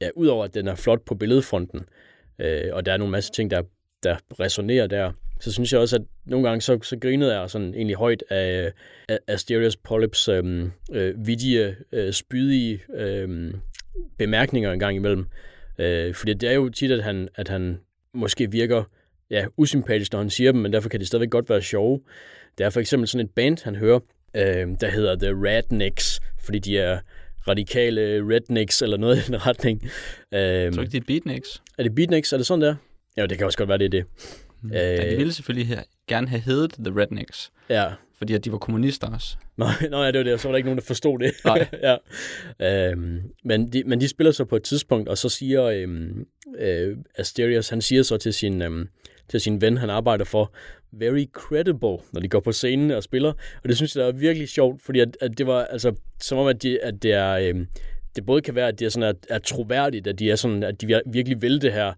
ja, 0.00 0.08
udover 0.16 0.44
at 0.44 0.54
den 0.54 0.68
er 0.68 0.74
flot 0.74 1.04
på 1.04 1.14
billedfronten, 1.14 1.78
øh, 1.80 1.84
øh, 2.38 2.70
og 2.72 2.86
der 2.86 2.92
er 2.92 2.96
nogle 2.96 3.10
masse 3.10 3.32
ting, 3.32 3.50
der, 3.50 3.62
der 4.02 4.16
resonerer 4.40 4.86
der, 4.86 5.12
så 5.40 5.52
synes 5.52 5.72
jeg 5.72 5.80
også, 5.80 5.96
at 5.96 6.02
nogle 6.24 6.48
gange 6.48 6.60
så, 6.60 6.78
så 6.82 6.96
grinede 6.96 7.40
jeg 7.40 7.50
sådan 7.50 7.74
egentlig 7.74 7.96
højt 7.96 8.24
af, 8.30 8.72
af 9.08 9.18
Asterios 9.26 9.76
Polyps 9.76 10.28
øhm, 10.28 10.72
øh, 10.92 11.08
øh, 11.08 11.26
vidige, 11.26 11.76
øh, 11.92 12.12
spydige 12.12 12.80
øh, 12.94 13.54
bemærkninger 14.18 14.72
en 14.72 14.78
gang 14.78 14.96
imellem. 14.96 15.26
Øh, 15.78 16.14
fordi 16.14 16.34
det 16.34 16.48
er 16.48 16.54
jo 16.54 16.68
tit, 16.68 16.90
at 16.90 17.02
han, 17.02 17.28
at 17.34 17.48
han 17.48 17.80
måske 18.14 18.50
virker 18.50 18.84
ja, 19.30 19.46
usympatisk, 19.56 20.12
når 20.12 20.20
han 20.20 20.30
siger 20.30 20.52
dem, 20.52 20.60
men 20.60 20.72
derfor 20.72 20.88
kan 20.88 21.00
det 21.00 21.06
stadigvæk 21.06 21.30
godt 21.30 21.50
være 21.50 21.62
sjove. 21.62 22.00
Der 22.58 22.66
er 22.66 22.70
for 22.70 22.80
eksempel 22.80 23.08
sådan 23.08 23.26
et 23.26 23.30
band, 23.30 23.64
han 23.64 23.76
hører, 23.76 24.00
øh, 24.34 24.66
der 24.80 24.88
hedder 24.88 25.16
The 25.16 25.30
Rednecks, 25.30 26.20
fordi 26.44 26.58
de 26.58 26.78
er 26.78 26.98
radikale 27.48 28.00
rednecks 28.34 28.82
eller 28.82 28.96
noget 28.96 29.16
i 29.16 29.20
den 29.26 29.46
retning. 29.46 29.82
Øh, 30.34 30.40
Jeg 30.40 30.72
tror 30.74 30.82
ikke, 30.82 30.92
det 30.92 31.00
er 31.00 31.04
beatniks. 31.06 31.62
er 31.78 31.82
det 31.82 31.94
beatniks? 31.94 32.32
Er 32.32 32.36
det 32.36 32.46
sådan 32.46 32.62
der? 32.62 32.74
Ja, 33.16 33.26
det 33.26 33.36
kan 33.38 33.46
også 33.46 33.58
godt 33.58 33.68
være, 33.68 33.78
det 33.78 33.84
er 33.84 33.88
det. 33.88 34.04
Mm. 34.62 34.70
Ja, 34.72 35.10
de 35.10 35.16
ville 35.16 35.32
selvfølgelig 35.32 35.68
her, 35.68 35.82
gerne 36.08 36.28
have 36.28 36.40
heddet 36.40 36.72
The 36.72 37.00
Rednecks, 37.00 37.50
Ja. 37.70 37.86
fordi 38.18 38.34
at 38.34 38.44
de 38.44 38.52
var 38.52 38.58
kommunister 38.58 39.14
også. 39.14 39.36
Nå, 39.56 39.66
nå 39.90 40.02
ja, 40.02 40.06
det 40.10 40.18
var 40.18 40.24
det, 40.24 40.32
og 40.32 40.40
så 40.40 40.48
var 40.48 40.52
der 40.52 40.56
ikke 40.56 40.66
nogen, 40.66 40.78
der 40.78 40.84
forstod 40.84 41.18
det. 41.18 41.32
Nej. 41.44 41.68
ja. 42.60 42.90
øhm, 42.90 43.20
men, 43.44 43.72
de, 43.72 43.82
men 43.86 44.00
de 44.00 44.08
spiller 44.08 44.30
så 44.32 44.44
på 44.44 44.56
et 44.56 44.62
tidspunkt, 44.62 45.08
og 45.08 45.18
så 45.18 45.28
siger 45.28 45.64
øhm, 45.64 46.26
øh, 46.58 46.96
Asterios, 47.18 47.68
han 47.68 47.80
siger 47.82 48.02
så 48.02 48.16
til 48.16 48.34
sin, 48.34 48.62
øhm, 48.62 48.88
til 49.28 49.40
sin 49.40 49.60
ven, 49.60 49.76
han 49.76 49.90
arbejder 49.90 50.24
for, 50.24 50.52
very 50.92 51.24
credible, 51.32 51.96
når 52.12 52.20
de 52.20 52.28
går 52.28 52.40
på 52.40 52.52
scenen 52.52 52.90
og 52.90 53.02
spiller. 53.02 53.32
Og 53.62 53.68
det 53.68 53.76
synes 53.76 53.96
jeg 53.96 54.08
er 54.08 54.12
virkelig 54.12 54.48
sjovt, 54.48 54.82
fordi 54.82 55.00
at, 55.00 55.16
at 55.20 55.38
det 55.38 55.46
var 55.46 55.64
altså, 55.64 55.94
som 56.20 56.38
om, 56.38 56.46
at, 56.46 56.62
de, 56.62 56.80
at 56.84 57.02
det 57.02 57.12
er... 57.12 57.32
Øhm, 57.32 57.66
det 58.16 58.26
både 58.26 58.42
kan 58.42 58.54
være, 58.54 58.68
at 58.68 58.78
det 58.78 58.84
er, 58.86 58.88
sådan, 58.88 59.08
at, 59.08 59.16
er 59.30 59.38
troværdigt, 59.38 60.06
at 60.06 60.18
de, 60.18 60.30
er 60.30 60.36
sådan, 60.36 60.62
at 60.62 60.80
de 60.80 60.86
vir- 60.96 61.10
virkelig 61.12 61.42
vil 61.42 61.62
det 61.62 61.72
her, 61.72 61.92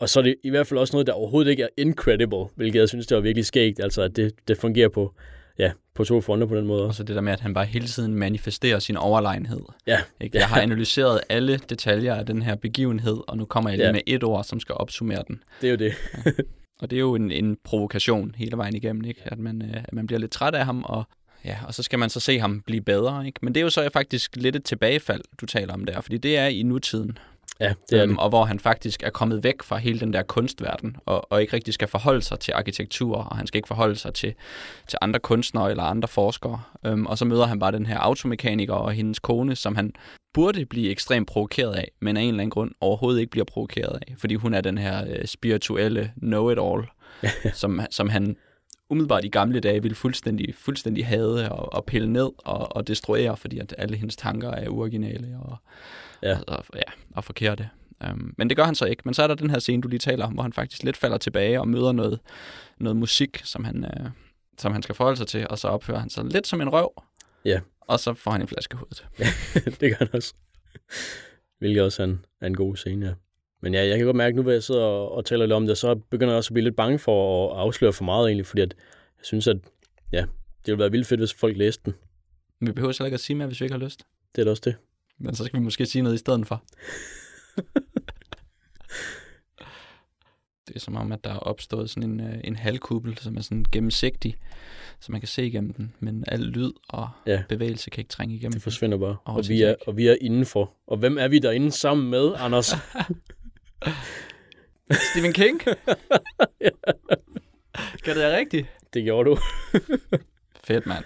og 0.00 0.08
så 0.08 0.18
er 0.20 0.22
det 0.24 0.34
i 0.44 0.50
hvert 0.50 0.66
fald 0.66 0.80
også 0.80 0.94
noget, 0.94 1.06
der 1.06 1.12
overhovedet 1.12 1.50
ikke 1.50 1.62
er 1.62 1.68
incredible, 1.76 2.44
hvilket 2.54 2.78
jeg 2.80 2.88
synes, 2.88 3.06
det 3.06 3.14
var 3.14 3.20
virkelig 3.20 3.46
skægt, 3.46 3.80
altså 3.80 4.02
at 4.02 4.16
det, 4.16 4.32
det 4.48 4.56
fungerer 4.58 4.88
på, 4.88 5.14
ja, 5.58 5.72
på 5.94 6.04
to 6.04 6.20
fronter 6.20 6.46
på 6.46 6.56
den 6.56 6.66
måde 6.66 6.84
Og 6.86 6.94
så 6.94 7.02
det 7.02 7.14
der 7.16 7.22
med, 7.22 7.32
at 7.32 7.40
han 7.40 7.54
bare 7.54 7.64
hele 7.66 7.86
tiden 7.86 8.14
manifesterer 8.14 8.78
sin 8.78 8.96
overlegenhed. 8.96 9.60
Ja, 9.86 9.98
Ikke? 10.20 10.38
Jeg 10.38 10.46
har 10.48 10.60
analyseret 10.60 11.20
alle 11.28 11.60
detaljer 11.70 12.14
af 12.14 12.26
den 12.26 12.42
her 12.42 12.54
begivenhed, 12.54 13.16
og 13.28 13.36
nu 13.36 13.44
kommer 13.44 13.70
jeg 13.70 13.76
lige 13.78 13.86
Ja. 13.86 13.92
med 13.92 14.00
et 14.06 14.24
ord, 14.24 14.44
som 14.44 14.60
skal 14.60 14.74
opsummere 14.74 15.24
den. 15.28 15.42
det 15.60 15.66
er 15.66 15.70
jo 15.70 15.76
det. 15.76 15.92
Og 16.82 16.90
det 16.90 16.96
er 16.96 17.00
jo 17.00 17.14
en, 17.14 17.30
en 17.30 17.56
provokation 17.64 18.34
hele 18.36 18.56
vejen 18.56 18.74
igennem, 18.76 19.04
ikke? 19.04 19.20
At, 19.24 19.38
man, 19.38 19.62
øh, 19.62 19.82
at 19.84 19.92
man 19.92 20.06
bliver 20.06 20.20
lidt 20.20 20.30
træt 20.30 20.54
af 20.54 20.64
ham, 20.64 20.84
og, 20.84 21.04
ja, 21.44 21.56
og 21.66 21.74
så 21.74 21.82
skal 21.82 21.98
man 21.98 22.10
så 22.10 22.20
se 22.20 22.38
ham 22.38 22.60
blive 22.60 22.80
bedre. 22.80 23.26
Ikke? 23.26 23.38
Men 23.42 23.54
det 23.54 23.60
er 23.60 23.64
jo 23.64 23.70
så 23.70 23.88
faktisk 23.92 24.36
lidt 24.36 24.56
et 24.56 24.64
tilbagefald, 24.64 25.20
du 25.40 25.46
taler 25.46 25.74
om 25.74 25.84
der, 25.84 26.00
fordi 26.00 26.18
det 26.18 26.38
er 26.38 26.46
i 26.46 26.62
nutiden, 26.62 27.18
Ja, 27.60 27.72
det 27.90 27.98
er 27.98 28.02
øhm, 28.02 28.12
det. 28.12 28.18
og 28.18 28.28
hvor 28.28 28.44
han 28.44 28.58
faktisk 28.58 29.02
er 29.02 29.10
kommet 29.10 29.44
væk 29.44 29.62
fra 29.62 29.76
hele 29.76 30.00
den 30.00 30.12
der 30.12 30.22
kunstverden, 30.22 30.96
og, 31.06 31.32
og 31.32 31.40
ikke 31.40 31.52
rigtig 31.52 31.74
skal 31.74 31.88
forholde 31.88 32.22
sig 32.22 32.40
til 32.40 32.52
arkitektur, 32.52 33.16
og 33.16 33.36
han 33.36 33.46
skal 33.46 33.58
ikke 33.58 33.68
forholde 33.68 33.96
sig 33.96 34.14
til, 34.14 34.34
til 34.88 34.98
andre 35.02 35.20
kunstnere 35.20 35.70
eller 35.70 35.82
andre 35.82 36.08
forskere. 36.08 36.60
Øhm, 36.86 37.06
og 37.06 37.18
så 37.18 37.24
møder 37.24 37.46
han 37.46 37.58
bare 37.58 37.72
den 37.72 37.86
her 37.86 37.98
automekaniker 37.98 38.74
og 38.74 38.92
hendes 38.92 39.18
kone, 39.18 39.56
som 39.56 39.76
han 39.76 39.92
burde 40.38 40.66
blive 40.66 40.90
ekstremt 40.90 41.28
provokeret 41.28 41.74
af, 41.74 41.90
men 42.00 42.16
af 42.16 42.22
en 42.22 42.28
eller 42.28 42.40
anden 42.40 42.50
grund 42.50 42.70
overhovedet 42.80 43.20
ikke 43.20 43.30
bliver 43.30 43.44
provokeret 43.44 43.98
af, 44.08 44.14
fordi 44.18 44.34
hun 44.34 44.54
er 44.54 44.60
den 44.60 44.78
her 44.78 45.04
øh, 45.08 45.26
spirituelle 45.26 46.12
know-it-all, 46.22 46.82
som, 47.60 47.80
som 47.90 48.08
han 48.08 48.36
umiddelbart 48.90 49.24
i 49.24 49.28
gamle 49.28 49.60
dage 49.60 49.82
ville 49.82 49.94
fuldstændig, 49.94 50.54
fuldstændig 50.54 51.06
hade 51.06 51.52
og, 51.52 51.72
og 51.72 51.84
pille 51.84 52.12
ned 52.12 52.30
og, 52.38 52.76
og 52.76 52.86
destruere, 52.86 53.36
fordi 53.36 53.58
at 53.58 53.74
alle 53.78 53.96
hendes 53.96 54.16
tanker 54.16 54.50
er 54.50 54.68
uoriginale 54.68 55.38
og, 55.42 55.56
Ja. 56.22 56.38
og, 56.46 56.64
ja, 56.74 56.92
og 57.14 57.24
forkerte. 57.24 57.68
Um, 58.10 58.34
men 58.38 58.48
det 58.48 58.56
gør 58.56 58.64
han 58.64 58.74
så 58.74 58.84
ikke. 58.84 59.02
Men 59.04 59.14
så 59.14 59.22
er 59.22 59.26
der 59.26 59.34
den 59.34 59.50
her 59.50 59.58
scene, 59.58 59.82
du 59.82 59.88
lige 59.88 59.98
taler 59.98 60.26
om, 60.26 60.32
hvor 60.32 60.42
han 60.42 60.52
faktisk 60.52 60.82
lidt 60.82 60.96
falder 60.96 61.18
tilbage 61.18 61.60
og 61.60 61.68
møder 61.68 61.92
noget, 61.92 62.20
noget 62.78 62.96
musik, 62.96 63.40
som 63.44 63.64
han, 63.64 63.84
øh, 63.84 64.06
som 64.58 64.72
han 64.72 64.82
skal 64.82 64.94
forholde 64.94 65.16
sig 65.16 65.26
til, 65.26 65.46
og 65.50 65.58
så 65.58 65.68
opfører 65.68 65.98
han 65.98 66.10
sig 66.10 66.24
lidt 66.24 66.46
som 66.46 66.60
en 66.60 66.68
røv. 66.68 67.02
Ja. 67.44 67.60
Og 67.88 68.00
så 68.00 68.14
får 68.14 68.30
han 68.30 68.40
en 68.40 68.48
flaske 68.48 68.76
hovedet. 68.76 69.06
det 69.80 69.90
gør 69.90 69.96
han 69.98 70.08
også. 70.12 70.34
Hvilket 71.58 71.82
også 71.82 72.02
er 72.02 72.06
en, 72.06 72.24
er 72.40 72.46
en 72.46 72.56
god 72.56 72.76
scene, 72.76 73.06
ja. 73.06 73.12
Men 73.60 73.74
ja, 73.74 73.86
jeg 73.86 73.96
kan 73.96 74.06
godt 74.06 74.16
mærke, 74.16 74.36
nu 74.36 74.42
hvor 74.42 74.52
jeg 74.52 74.62
sidder 74.62 74.82
og, 74.82 75.12
og 75.12 75.24
taler 75.24 75.46
lidt 75.46 75.52
om 75.52 75.66
det, 75.66 75.78
så 75.78 75.94
begynder 75.94 76.32
jeg 76.32 76.36
også 76.36 76.50
at 76.50 76.54
blive 76.54 76.64
lidt 76.64 76.76
bange 76.76 76.98
for 76.98 77.50
at 77.54 77.60
afsløre 77.60 77.92
for 77.92 78.04
meget 78.04 78.28
egentlig, 78.28 78.46
fordi 78.46 78.62
at 78.62 78.74
jeg 79.18 79.24
synes, 79.24 79.46
at 79.46 79.56
ja, 80.12 80.20
det 80.20 80.66
ville 80.66 80.78
være 80.78 80.90
vildt 80.90 81.06
fedt, 81.06 81.20
hvis 81.20 81.34
folk 81.34 81.56
læste 81.56 81.82
den. 81.84 81.94
Men 82.60 82.66
vi 82.66 82.72
behøver 82.72 82.92
heller 82.92 83.04
ikke 83.04 83.14
at 83.14 83.20
sige 83.20 83.36
mere, 83.36 83.46
hvis 83.46 83.60
vi 83.60 83.64
ikke 83.64 83.72
har 83.72 83.84
lyst. 83.84 84.06
Det 84.34 84.40
er 84.42 84.44
da 84.44 84.50
også 84.50 84.62
det. 84.64 84.76
Men 85.18 85.34
så 85.34 85.44
skal 85.44 85.58
vi 85.58 85.64
måske 85.64 85.86
sige 85.86 86.02
noget 86.02 86.14
i 86.14 86.18
stedet 86.18 86.46
for. 86.46 86.64
det 90.68 90.76
er 90.76 90.80
som 90.80 90.96
om, 90.96 91.12
at 91.12 91.24
der 91.24 91.30
er 91.30 91.38
opstået 91.38 91.90
sådan 91.90 92.10
en, 92.10 92.20
øh, 92.20 92.34
en 92.44 92.56
halvkuppel, 92.56 93.18
som 93.18 93.36
er 93.36 93.40
sådan 93.40 93.64
gennemsigtig, 93.72 94.36
så 95.00 95.12
man 95.12 95.20
kan 95.20 95.28
se 95.28 95.46
igennem 95.46 95.72
den, 95.72 95.94
men 96.00 96.24
al 96.28 96.40
lyd 96.40 96.72
og 96.88 97.08
Ja. 97.26 97.32
ja. 97.32 97.42
bevægelse 97.48 97.90
kan 97.90 98.00
ikke 98.00 98.08
trænge 98.08 98.34
igennem. 98.34 98.52
Det 98.52 98.62
forsvinder 98.62 98.98
bare. 98.98 99.16
Og 99.24 99.44
så 99.44 99.52
vi, 99.52 99.62
er, 99.62 99.74
og 99.86 99.96
vi 99.96 100.06
er 100.06 100.16
indenfor. 100.20 100.72
Og 100.86 100.96
hvem 100.96 101.18
er 101.18 101.28
vi 101.28 101.38
derinde 101.38 101.72
sammen 101.72 102.10
med, 102.10 102.32
Anders? 102.36 102.66
Stephen 105.12 105.32
King? 105.32 105.62
Skal 107.98 108.14
det 108.14 108.22
være 108.22 108.38
rigtigt? 108.38 108.66
det 108.94 109.04
gjorde 109.04 109.30
du. 109.30 109.38
Fedt, 110.66 110.86
mand. 110.86 111.04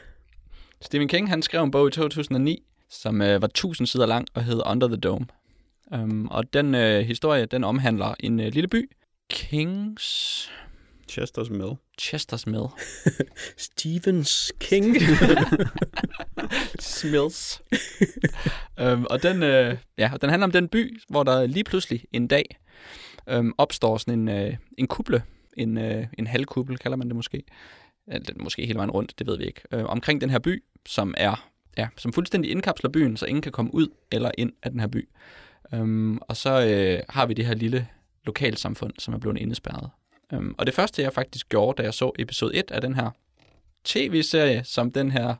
Stephen 0.80 1.08
King, 1.08 1.28
han 1.28 1.42
skrev 1.42 1.62
en 1.62 1.70
bog 1.70 1.88
i 1.88 1.90
2009, 1.90 2.62
som 2.90 3.22
øh, 3.22 3.42
var 3.42 3.48
1000 3.48 3.86
sider 3.86 4.06
lang 4.06 4.26
og 4.34 4.44
hed 4.44 4.62
Under 4.66 4.88
the 4.88 4.96
Dome. 4.96 5.26
Um, 5.90 6.28
og 6.28 6.52
den 6.52 6.74
øh, 6.74 7.00
historie, 7.00 7.46
den 7.46 7.64
omhandler 7.64 8.14
en 8.20 8.40
øh, 8.40 8.52
lille 8.52 8.68
by, 8.68 8.90
Kings 9.32 10.50
Chester's 11.08 11.50
Mill. 11.50 11.78
Chester's 12.00 12.46
Mill. 12.46 12.66
Stevens 13.56 14.52
King. 14.60 14.96
Smills. 16.78 17.62
um, 18.82 19.06
og 19.10 19.22
den, 19.22 19.42
øh, 19.42 19.76
ja, 19.98 20.10
og 20.12 20.22
den 20.22 20.30
handler 20.30 20.46
om 20.46 20.52
den 20.52 20.68
by, 20.68 21.00
hvor 21.08 21.22
der 21.22 21.46
lige 21.46 21.64
pludselig 21.64 22.04
en 22.12 22.26
dag 22.26 22.58
øhm, 23.28 23.52
opstår 23.58 23.98
sådan 23.98 24.18
en, 24.20 24.28
øh, 24.28 24.56
en 24.78 24.86
kuble, 24.86 25.22
en, 25.56 25.78
øh, 25.78 26.06
en 26.18 26.26
halvkuppel 26.26 26.78
kalder 26.78 26.96
man 26.96 27.06
det 27.06 27.16
måske, 27.16 27.42
Eller 28.06 28.34
måske 28.36 28.66
hele 28.66 28.76
vejen 28.76 28.90
rundt, 28.90 29.18
det 29.18 29.26
ved 29.26 29.38
vi 29.38 29.44
ikke, 29.44 29.60
øh, 29.72 29.84
omkring 29.84 30.20
den 30.20 30.30
her 30.30 30.38
by, 30.38 30.64
som 30.86 31.14
er 31.16 31.48
ja, 31.78 31.88
som 31.96 32.12
fuldstændig 32.12 32.50
indkapsler 32.50 32.90
byen, 32.90 33.16
så 33.16 33.26
ingen 33.26 33.42
kan 33.42 33.52
komme 33.52 33.74
ud 33.74 33.88
eller 34.12 34.30
ind 34.38 34.52
af 34.62 34.70
den 34.70 34.80
her 34.80 34.86
by. 34.86 35.08
Um, 35.72 36.22
og 36.28 36.36
så 36.36 36.66
øh, 36.66 37.02
har 37.08 37.26
vi 37.26 37.34
det 37.34 37.46
her 37.46 37.54
lille 37.54 37.88
lokalsamfund, 38.24 38.92
som 38.98 39.14
er 39.14 39.18
blevet 39.18 39.38
indespærret. 39.38 39.90
Um, 40.32 40.54
og 40.58 40.66
det 40.66 40.74
første, 40.74 41.02
jeg 41.02 41.12
faktisk 41.12 41.48
gjorde, 41.48 41.76
da 41.78 41.82
jeg 41.82 41.94
så 41.94 42.12
episode 42.18 42.54
1 42.54 42.70
af 42.70 42.80
den 42.80 42.94
her 42.94 43.10
tv-serie, 43.84 44.64
som 44.64 44.92
den 44.92 45.10
her 45.10 45.34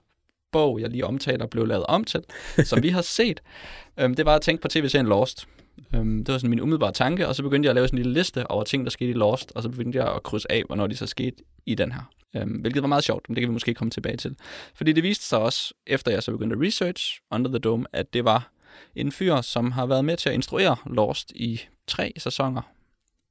bog, 0.52 0.80
jeg 0.80 0.90
lige 0.90 1.06
omtaler, 1.06 1.46
blev 1.46 1.66
lavet 1.66 1.86
om 1.86 2.04
til, 2.04 2.24
som 2.64 2.82
vi 2.82 2.88
har 2.88 3.02
set, 3.02 3.42
øhm, 4.00 4.14
det 4.14 4.26
var 4.26 4.34
at 4.34 4.42
tænke 4.42 4.62
på 4.62 4.68
tv-serien 4.68 5.06
Lost. 5.06 5.48
Øhm, 5.94 6.24
det 6.24 6.32
var 6.32 6.38
sådan 6.38 6.50
min 6.50 6.60
umiddelbare 6.60 6.92
tanke, 6.92 7.28
og 7.28 7.34
så 7.34 7.42
begyndte 7.42 7.66
jeg 7.66 7.70
at 7.70 7.74
lave 7.74 7.88
sådan 7.88 7.98
en 7.98 8.02
lille 8.02 8.20
liste 8.20 8.50
over 8.50 8.64
ting, 8.64 8.84
der 8.84 8.90
skete 8.90 9.10
i 9.10 9.14
Lost, 9.14 9.52
og 9.54 9.62
så 9.62 9.68
begyndte 9.68 9.98
jeg 9.98 10.14
at 10.14 10.22
krydse 10.22 10.52
af, 10.52 10.62
hvornår 10.66 10.86
de 10.86 10.96
så 10.96 11.06
skete 11.06 11.36
i 11.66 11.74
den 11.74 11.92
her. 11.92 12.12
Øhm, 12.36 12.50
hvilket 12.50 12.82
var 12.82 12.88
meget 12.88 13.04
sjovt, 13.04 13.28
men 13.28 13.36
det 13.36 13.42
kan 13.42 13.48
vi 13.48 13.52
måske 13.52 13.74
komme 13.74 13.90
tilbage 13.90 14.16
til. 14.16 14.36
Fordi 14.74 14.92
det 14.92 15.02
viste 15.02 15.24
sig 15.24 15.38
også, 15.38 15.74
efter 15.86 16.10
jeg 16.10 16.22
så 16.22 16.32
begyndte 16.32 16.56
at 16.56 16.62
research 16.62 17.20
Under 17.30 17.50
the 17.50 17.58
Dome, 17.58 17.86
at 17.92 18.14
det 18.14 18.24
var 18.24 18.52
en 18.96 19.12
fyr, 19.12 19.40
som 19.40 19.72
har 19.72 19.86
været 19.86 20.04
med 20.04 20.16
til 20.16 20.28
at 20.28 20.34
instruere 20.34 20.76
Lost 20.86 21.32
i 21.34 21.60
tre 21.86 22.12
sæsoner, 22.16 22.62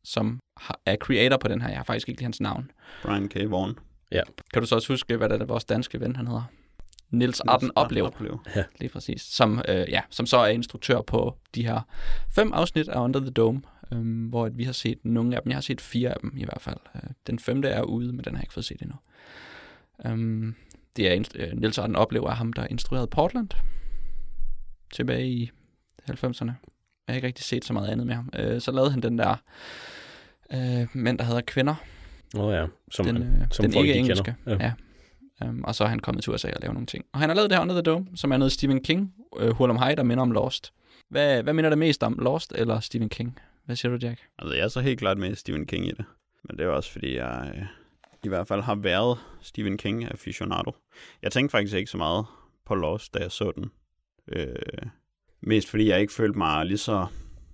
som 0.03 0.40
har- 0.57 0.80
er 0.86 0.95
creator 0.95 1.38
på 1.38 1.48
den 1.48 1.61
her. 1.61 1.69
Jeg 1.69 1.78
har 1.78 1.84
faktisk 1.84 2.10
ikke 2.10 2.19
lige 2.22 2.26
hans 2.26 2.41
navn. 2.41 2.72
Brian 3.03 3.30
K. 3.30 3.36
Vaughan. 3.36 3.76
Kan 4.53 4.61
du 4.61 4.65
så 4.68 4.76
også 4.76 4.94
huske, 4.94 5.18
hvad 5.18 5.30
det 5.30 5.41
er, 5.41 5.45
vores 5.45 5.65
danske 5.65 5.99
ven 5.99 6.15
han 6.15 6.28
hedder? 6.28 6.44
Nils 7.10 7.40
Arden 7.40 7.72
Oplev, 7.76 8.06
Oplev. 8.06 8.40
lige 8.80 8.90
præcis. 8.90 9.22
Som, 9.22 9.61
øh, 9.68 9.86
ja, 9.90 10.02
som 10.10 10.26
så 10.26 10.38
er 10.38 10.48
instruktør 10.48 11.02
på 11.02 11.38
de 11.56 11.65
her 11.65 11.82
fem 12.30 12.53
afsnit 12.53 12.88
af 12.88 13.02
Under 13.03 13.19
the 13.19 13.30
Dome, 13.30 13.61
øh, 13.94 14.30
hvor 14.30 14.49
vi 14.49 14.64
har 14.64 14.72
set 14.72 15.06
nogle 15.06 15.36
af 15.36 15.41
dem. 15.41 15.49
Jeg 15.49 15.56
har 15.56 15.61
set 15.61 15.82
fire 15.82 16.10
af 16.10 16.18
dem 16.22 16.34
i 16.38 16.44
hvert 16.44 16.61
fald. 16.61 16.78
Øh, 16.95 17.10
den 17.28 17.40
femte 17.40 17.68
er 17.69 17.82
ude, 17.82 18.14
men 18.14 18.26
den 18.26 18.34
har 18.34 18.40
jeg 18.40 18.44
ikke 18.44 18.53
fået 18.53 18.65
set 18.65 18.82
endnu. 18.82 18.95
Um, 20.06 20.56
det 20.95 21.11
er 21.14 21.30
øh, 21.36 21.52
Nils 21.53 21.78
Arden 21.78 21.95
Oplev 21.95 22.23
er 22.23 22.32
ham, 22.32 22.53
der 22.53 22.68
instruerede 22.68 23.07
Portland 23.07 23.49
tilbage 24.94 25.28
i 25.30 25.52
90'erne. 26.11 26.52
Jeg 27.11 27.15
har 27.15 27.17
ikke 27.17 27.27
rigtig 27.27 27.45
set 27.45 27.65
så 27.65 27.73
meget 27.73 27.88
andet 27.88 28.07
med 28.07 28.15
ham. 28.15 28.29
Øh, 28.35 28.61
så 28.61 28.71
lavede 28.71 28.91
han 28.91 29.01
den 29.01 29.17
der 29.17 29.35
øh, 30.53 30.88
mænd, 30.93 31.17
der 31.17 31.25
hedder 31.25 31.41
Kvinder, 31.41 31.75
Åh 32.38 32.45
oh, 32.45 32.53
ja, 32.53 32.65
som, 32.91 33.05
den, 33.05 33.15
den, 33.15 33.23
øh, 33.23 33.47
som 33.51 33.63
den 33.63 33.73
folk 33.73 33.85
ikke 33.85 33.93
ikke 33.93 33.99
engelske. 33.99 34.35
kender. 34.45 34.65
Ja. 34.65 34.73
Ja. 35.41 35.49
Um, 35.49 35.63
og 35.63 35.75
så 35.75 35.83
er 35.83 35.88
han 35.88 35.99
kommet 35.99 36.23
til 36.23 36.33
USA 36.33 36.47
og 36.47 36.61
lave 36.61 36.73
nogle 36.73 36.88
ting. 36.88 37.05
Og 37.13 37.19
han 37.19 37.29
har 37.29 37.35
lavet 37.35 37.49
det 37.49 37.57
her 37.57 37.61
Under 37.61 37.75
the 37.75 37.81
Dome, 37.81 38.07
som 38.15 38.31
er 38.31 38.38
noget 38.38 38.51
Stephen 38.51 38.83
King, 38.83 39.13
uh, 39.41 39.49
Hurlum 39.49 39.77
High, 39.77 39.97
der 39.97 40.03
minder 40.03 40.21
om 40.21 40.31
Lost. 40.31 40.73
Hvad, 41.09 41.43
hvad 41.43 41.53
minder 41.53 41.69
det 41.69 41.79
mest 41.79 42.03
om, 42.03 42.13
Lost 42.19 42.53
eller 42.55 42.79
Stephen 42.79 43.09
King? 43.09 43.39
Hvad 43.65 43.75
siger 43.75 43.97
du, 43.97 44.07
Jack? 44.07 44.19
Altså, 44.39 44.55
jeg 44.55 44.63
er 44.63 44.67
så 44.67 44.81
helt 44.81 44.99
klart 44.99 45.17
med 45.17 45.35
Stephen 45.35 45.65
King 45.65 45.88
i 45.88 45.91
det. 45.91 46.05
Men 46.43 46.57
det 46.57 46.65
er 46.65 46.69
også, 46.69 46.91
fordi 46.91 47.15
jeg 47.15 47.51
øh, 47.55 47.63
i 48.23 48.27
hvert 48.27 48.47
fald 48.47 48.61
har 48.61 48.75
været 48.75 49.17
Stephen 49.41 49.77
King 49.77 50.11
aficionado. 50.11 50.71
Jeg 51.21 51.31
tænkte 51.31 51.51
faktisk 51.51 51.75
ikke 51.75 51.91
så 51.91 51.97
meget 51.97 52.25
på 52.65 52.75
Lost, 52.75 53.13
da 53.13 53.19
jeg 53.19 53.31
så 53.31 53.51
den. 53.55 53.71
Øh, 54.27 54.55
mest 55.41 55.69
fordi 55.69 55.88
jeg 55.88 56.01
ikke 56.01 56.13
følte 56.13 56.38
mig 56.38 56.65
lige 56.65 56.77
så 56.77 57.05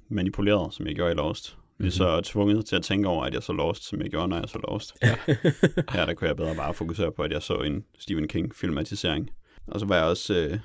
manipuleret, 0.09 0.73
som 0.73 0.87
jeg 0.87 0.95
gjorde 0.95 1.11
i 1.11 1.15
Lost. 1.15 1.57
Lige 1.79 1.91
så 1.91 2.21
tvunget 2.21 2.65
til 2.65 2.75
at 2.75 2.83
tænke 2.83 3.07
over, 3.07 3.23
at 3.23 3.33
jeg 3.33 3.43
så 3.43 3.53
Lost, 3.53 3.83
som 3.83 4.01
jeg 4.01 4.09
gjorde, 4.09 4.27
når 4.27 4.37
jeg 4.37 4.49
så 4.49 4.59
Lost. 4.67 4.95
Ja. 5.01 5.15
Her 5.93 6.05
der 6.05 6.13
kunne 6.13 6.27
jeg 6.27 6.35
bedre 6.35 6.55
bare 6.55 6.73
fokusere 6.73 7.11
på, 7.11 7.21
at 7.21 7.31
jeg 7.31 7.41
så 7.41 7.53
en 7.53 7.85
Stephen 7.99 8.27
King-filmatisering. 8.27 9.29
Og 9.67 9.79
så 9.79 9.85
var 9.85 9.95
jeg 9.95 10.05
også... 10.05 10.35
Øh, 10.35 10.59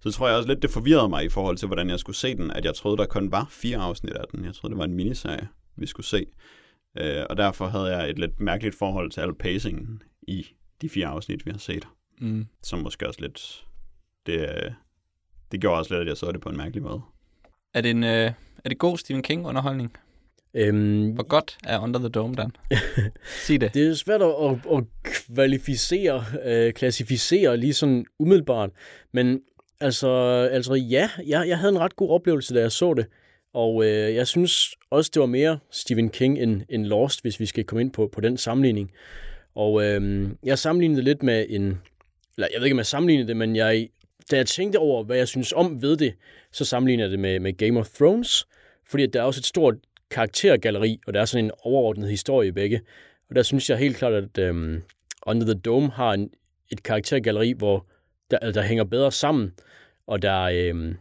så 0.00 0.10
tror 0.10 0.28
jeg 0.28 0.36
også 0.36 0.48
lidt, 0.48 0.62
det 0.62 0.70
forvirrede 0.70 1.08
mig 1.08 1.24
i 1.24 1.28
forhold 1.28 1.56
til, 1.56 1.66
hvordan 1.66 1.90
jeg 1.90 1.98
skulle 1.98 2.16
se 2.16 2.36
den, 2.36 2.50
at 2.50 2.64
jeg 2.64 2.74
troede, 2.74 2.96
der 2.96 3.06
kun 3.06 3.32
var 3.32 3.46
fire 3.50 3.78
afsnit 3.78 4.12
af 4.12 4.24
den. 4.32 4.44
Jeg 4.44 4.54
troede, 4.54 4.72
det 4.72 4.78
var 4.78 4.84
en 4.84 4.94
miniserie, 4.94 5.48
vi 5.76 5.86
skulle 5.86 6.06
se. 6.06 6.26
Øh, 6.98 7.24
og 7.30 7.36
derfor 7.36 7.66
havde 7.66 7.96
jeg 7.96 8.10
et 8.10 8.18
lidt 8.18 8.40
mærkeligt 8.40 8.74
forhold 8.78 9.10
til 9.10 9.20
al 9.20 9.34
pacingen 9.34 10.02
i 10.22 10.46
de 10.82 10.88
fire 10.88 11.06
afsnit, 11.06 11.46
vi 11.46 11.50
har 11.50 11.58
set. 11.58 11.88
Mm. 12.20 12.46
Som 12.62 12.78
måske 12.78 13.08
også 13.08 13.20
lidt... 13.20 13.66
Det, 14.26 14.40
øh, 14.40 14.72
det 15.52 15.60
gjorde 15.60 15.78
også 15.78 15.94
lidt, 15.94 16.00
at 16.00 16.08
jeg 16.08 16.16
så 16.16 16.32
det 16.32 16.40
på 16.40 16.48
en 16.48 16.56
mærkelig 16.56 16.82
måde. 16.82 17.00
Er 17.74 17.80
det 17.80 17.90
en 17.90 18.04
øh, 18.04 18.32
er 18.64 18.68
det 18.68 18.78
god 18.78 18.98
Stephen 18.98 19.22
King-underholdning? 19.22 19.92
Øhm, 20.54 21.10
Hvor 21.10 21.22
godt 21.22 21.58
er 21.64 21.78
Under 21.78 22.00
the 22.00 22.08
Dome, 22.08 22.34
Dan? 22.34 22.50
Sig 23.46 23.60
det. 23.60 23.74
Det 23.74 23.88
er 23.88 23.94
svært 23.94 24.22
at, 24.22 24.28
at, 24.28 24.58
at 24.76 24.84
kvalificere, 25.04 26.24
øh, 26.44 26.72
klassificere 26.72 27.56
lige 27.56 27.74
sådan 27.74 28.06
umiddelbart. 28.18 28.70
Men 29.12 29.40
altså, 29.80 30.10
altså 30.52 30.74
ja, 30.74 31.10
jeg, 31.26 31.48
jeg 31.48 31.58
havde 31.58 31.72
en 31.72 31.80
ret 31.80 31.96
god 31.96 32.10
oplevelse, 32.10 32.54
da 32.54 32.60
jeg 32.60 32.72
så 32.72 32.94
det. 32.94 33.06
Og 33.54 33.84
øh, 33.84 34.14
jeg 34.14 34.26
synes 34.26 34.74
også, 34.90 35.10
det 35.14 35.20
var 35.20 35.26
mere 35.26 35.58
Stephen 35.70 36.10
King 36.10 36.38
end, 36.38 36.62
end 36.68 36.84
Lost, 36.86 37.22
hvis 37.22 37.40
vi 37.40 37.46
skal 37.46 37.64
komme 37.64 37.80
ind 37.80 37.92
på, 37.92 38.10
på 38.12 38.20
den 38.20 38.36
sammenligning. 38.36 38.90
Og 39.54 39.84
øh, 39.84 40.28
jeg 40.44 40.58
sammenlignede 40.58 40.96
det 40.96 41.04
lidt 41.04 41.22
med 41.22 41.46
en... 41.48 41.80
Eller 42.36 42.48
jeg 42.52 42.60
ved 42.60 42.64
ikke, 42.64 42.74
om 42.74 42.78
jeg 42.78 42.86
sammenlignede 42.86 43.28
det, 43.28 43.36
men 43.36 43.56
jeg, 43.56 43.88
da 44.30 44.36
jeg 44.36 44.46
tænkte 44.46 44.76
over, 44.76 45.04
hvad 45.04 45.16
jeg 45.16 45.28
synes 45.28 45.52
om 45.52 45.82
ved 45.82 45.96
det, 45.96 46.14
så 46.52 46.64
sammenligner 46.64 47.04
jeg 47.04 47.10
det 47.10 47.18
med, 47.18 47.40
med 47.40 47.52
Game 47.52 47.80
of 47.80 47.88
Thrones. 47.88 48.46
Fordi 48.86 49.02
at 49.02 49.12
der 49.12 49.20
er 49.20 49.24
også 49.24 49.40
et 49.40 49.44
stort 49.44 49.74
karaktergalleri, 50.10 51.00
og 51.06 51.14
der 51.14 51.20
er 51.20 51.24
sådan 51.24 51.44
en 51.44 51.50
overordnet 51.62 52.10
historie 52.10 52.48
i 52.48 52.52
begge. 52.52 52.80
Og 53.28 53.34
der 53.34 53.42
synes 53.42 53.70
jeg 53.70 53.78
helt 53.78 53.96
klart, 53.96 54.12
at 54.12 54.38
øhm, 54.38 54.82
Under 55.26 55.46
the 55.46 55.60
Dome 55.60 55.90
har 55.90 56.12
en, 56.12 56.30
et 56.70 56.82
karaktergalleri, 56.82 57.52
hvor 57.52 57.86
der, 58.30 58.38
altså, 58.38 58.60
der 58.60 58.66
hænger 58.66 58.84
bedre 58.84 59.12
sammen, 59.12 59.52
og 60.06 60.22
der 60.22 60.42
øhm, 60.42 60.96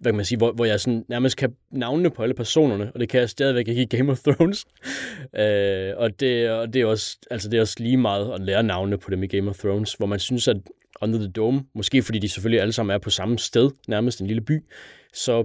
hvad 0.00 0.12
kan 0.12 0.16
man 0.16 0.24
sige, 0.24 0.38
hvor, 0.38 0.52
hvor 0.52 0.64
jeg 0.64 0.80
sådan 0.80 1.04
nærmest 1.08 1.36
kan 1.36 1.56
navnene 1.70 2.10
på 2.10 2.22
alle 2.22 2.34
personerne, 2.34 2.92
og 2.94 3.00
det 3.00 3.08
kan 3.08 3.20
jeg 3.20 3.30
stadigvæk 3.30 3.68
ikke 3.68 3.82
i 3.82 3.96
Game 3.96 4.12
of 4.12 4.18
Thrones. 4.18 4.66
øh, 5.40 5.92
og, 5.96 6.20
det, 6.20 6.50
og 6.50 6.74
det, 6.74 6.82
er 6.82 6.86
også, 6.86 7.18
altså 7.30 7.48
det 7.48 7.56
er 7.56 7.60
også 7.60 7.76
lige 7.78 7.96
meget 7.96 8.32
at 8.34 8.40
lære 8.40 8.62
navnene 8.62 8.98
på 8.98 9.10
dem 9.10 9.22
i 9.22 9.26
Game 9.26 9.50
of 9.50 9.58
Thrones, 9.58 9.94
hvor 9.94 10.06
man 10.06 10.18
synes, 10.18 10.48
at 10.48 10.56
under 11.02 11.18
the 11.18 11.28
Dome, 11.28 11.64
måske 11.74 12.02
fordi 12.02 12.18
de 12.18 12.28
selvfølgelig 12.28 12.60
alle 12.60 12.72
sammen 12.72 12.94
er 12.94 12.98
på 12.98 13.10
samme 13.10 13.38
sted, 13.38 13.70
nærmest 13.88 14.20
en 14.20 14.26
lille 14.26 14.40
by, 14.40 14.64
så 15.12 15.44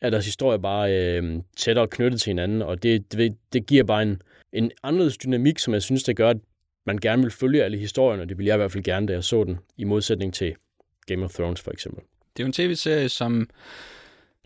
er 0.00 0.10
deres 0.10 0.24
historie 0.24 0.58
bare 0.58 0.92
øh, 0.92 1.40
tættere 1.56 1.88
knyttet 1.88 2.20
til 2.20 2.30
hinanden, 2.30 2.62
og 2.62 2.82
det, 2.82 3.12
det, 3.12 3.36
det 3.52 3.66
giver 3.66 3.84
bare 3.84 4.02
en, 4.02 4.22
en 4.52 4.70
anderledes 4.82 5.18
dynamik, 5.18 5.58
som 5.58 5.74
jeg 5.74 5.82
synes, 5.82 6.02
det 6.02 6.16
gør, 6.16 6.30
at 6.30 6.38
man 6.86 6.98
gerne 6.98 7.22
vil 7.22 7.30
følge 7.30 7.64
alle 7.64 7.78
historierne, 7.78 8.22
og 8.22 8.28
det 8.28 8.38
ville 8.38 8.48
jeg 8.48 8.54
i 8.54 8.58
hvert 8.58 8.72
fald 8.72 8.84
gerne, 8.84 9.06
da 9.06 9.12
jeg 9.12 9.24
så 9.24 9.44
den, 9.44 9.58
i 9.76 9.84
modsætning 9.84 10.34
til 10.34 10.54
Game 11.06 11.24
of 11.24 11.34
Thrones 11.34 11.60
for 11.60 11.70
eksempel. 11.70 12.02
Det 12.36 12.42
er 12.42 12.44
jo 12.44 12.46
en 12.46 12.52
tv-serie, 12.52 13.08
som 13.08 13.48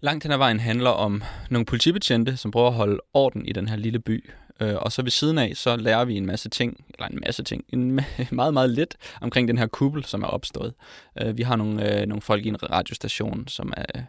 Langt 0.01 0.25
hen 0.25 0.33
ad 0.33 0.39
vejen 0.39 0.61
handler 0.61 0.91
om 0.91 1.23
nogle 1.51 1.67
politibetjente, 1.67 2.37
som 2.37 2.51
prøver 2.51 2.69
at 2.69 2.75
holde 2.75 3.01
orden 3.15 3.47
i 3.47 3.53
den 3.53 3.69
her 3.69 3.77
lille 3.77 3.99
by. 3.99 4.31
Øh, 4.61 4.77
og 4.77 4.93
så 4.93 5.03
ved 5.03 5.11
siden 5.11 5.39
af, 5.39 5.53
så 5.57 5.77
lærer 5.77 6.05
vi 6.05 6.17
en 6.17 6.27
masse 6.27 6.49
ting, 6.49 6.85
eller 6.95 7.09
en 7.09 7.21
masse 7.27 7.43
ting, 7.43 7.65
en 7.69 8.01
meget, 8.31 8.55
meget 8.55 8.71
lidt 8.71 8.97
omkring 9.21 9.49
den 9.49 9.59
her 9.59 9.67
kuppel, 9.67 10.05
som 10.05 10.23
er 10.23 10.27
opstået. 10.27 10.75
Øh, 11.23 11.37
vi 11.37 11.43
har 11.43 11.57
nogle, 11.57 12.01
øh, 12.01 12.07
nogle 12.07 12.23
folk 12.23 12.47
i 12.47 12.49
en 12.49 12.71
radiostation, 12.71 13.49
som 13.49 13.73
er, 13.77 14.03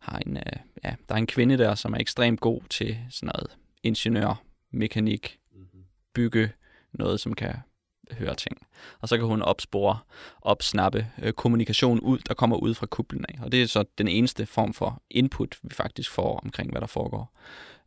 har 0.00 0.18
en, 0.26 0.36
øh, 0.36 0.52
ja, 0.84 0.94
der 1.08 1.14
er 1.14 1.18
en 1.18 1.26
kvinde 1.26 1.58
der, 1.58 1.74
som 1.74 1.92
er 1.92 1.98
ekstremt 1.98 2.40
god 2.40 2.60
til 2.70 2.98
sådan 3.10 3.32
noget 3.34 3.56
ingeniør, 3.82 4.42
mekanik, 4.70 5.38
bygge 6.14 6.52
noget, 6.92 7.20
som 7.20 7.34
kan 7.34 7.54
høre 8.10 8.34
ting. 8.34 8.66
Og 9.00 9.08
så 9.08 9.16
kan 9.16 9.26
hun 9.26 9.42
opspore, 9.42 9.98
opsnappe 10.42 11.06
øh, 11.22 11.32
kommunikation 11.32 12.00
ud, 12.00 12.18
der 12.18 12.34
kommer 12.34 12.56
ud 12.56 12.74
fra 12.74 12.86
kuplen 12.86 13.24
af. 13.28 13.38
Og 13.42 13.52
det 13.52 13.62
er 13.62 13.66
så 13.66 13.84
den 13.98 14.08
eneste 14.08 14.46
form 14.46 14.74
for 14.74 15.02
input, 15.10 15.58
vi 15.62 15.74
faktisk 15.74 16.10
får 16.10 16.40
omkring, 16.44 16.70
hvad 16.70 16.80
der 16.80 16.86
foregår. 16.86 17.38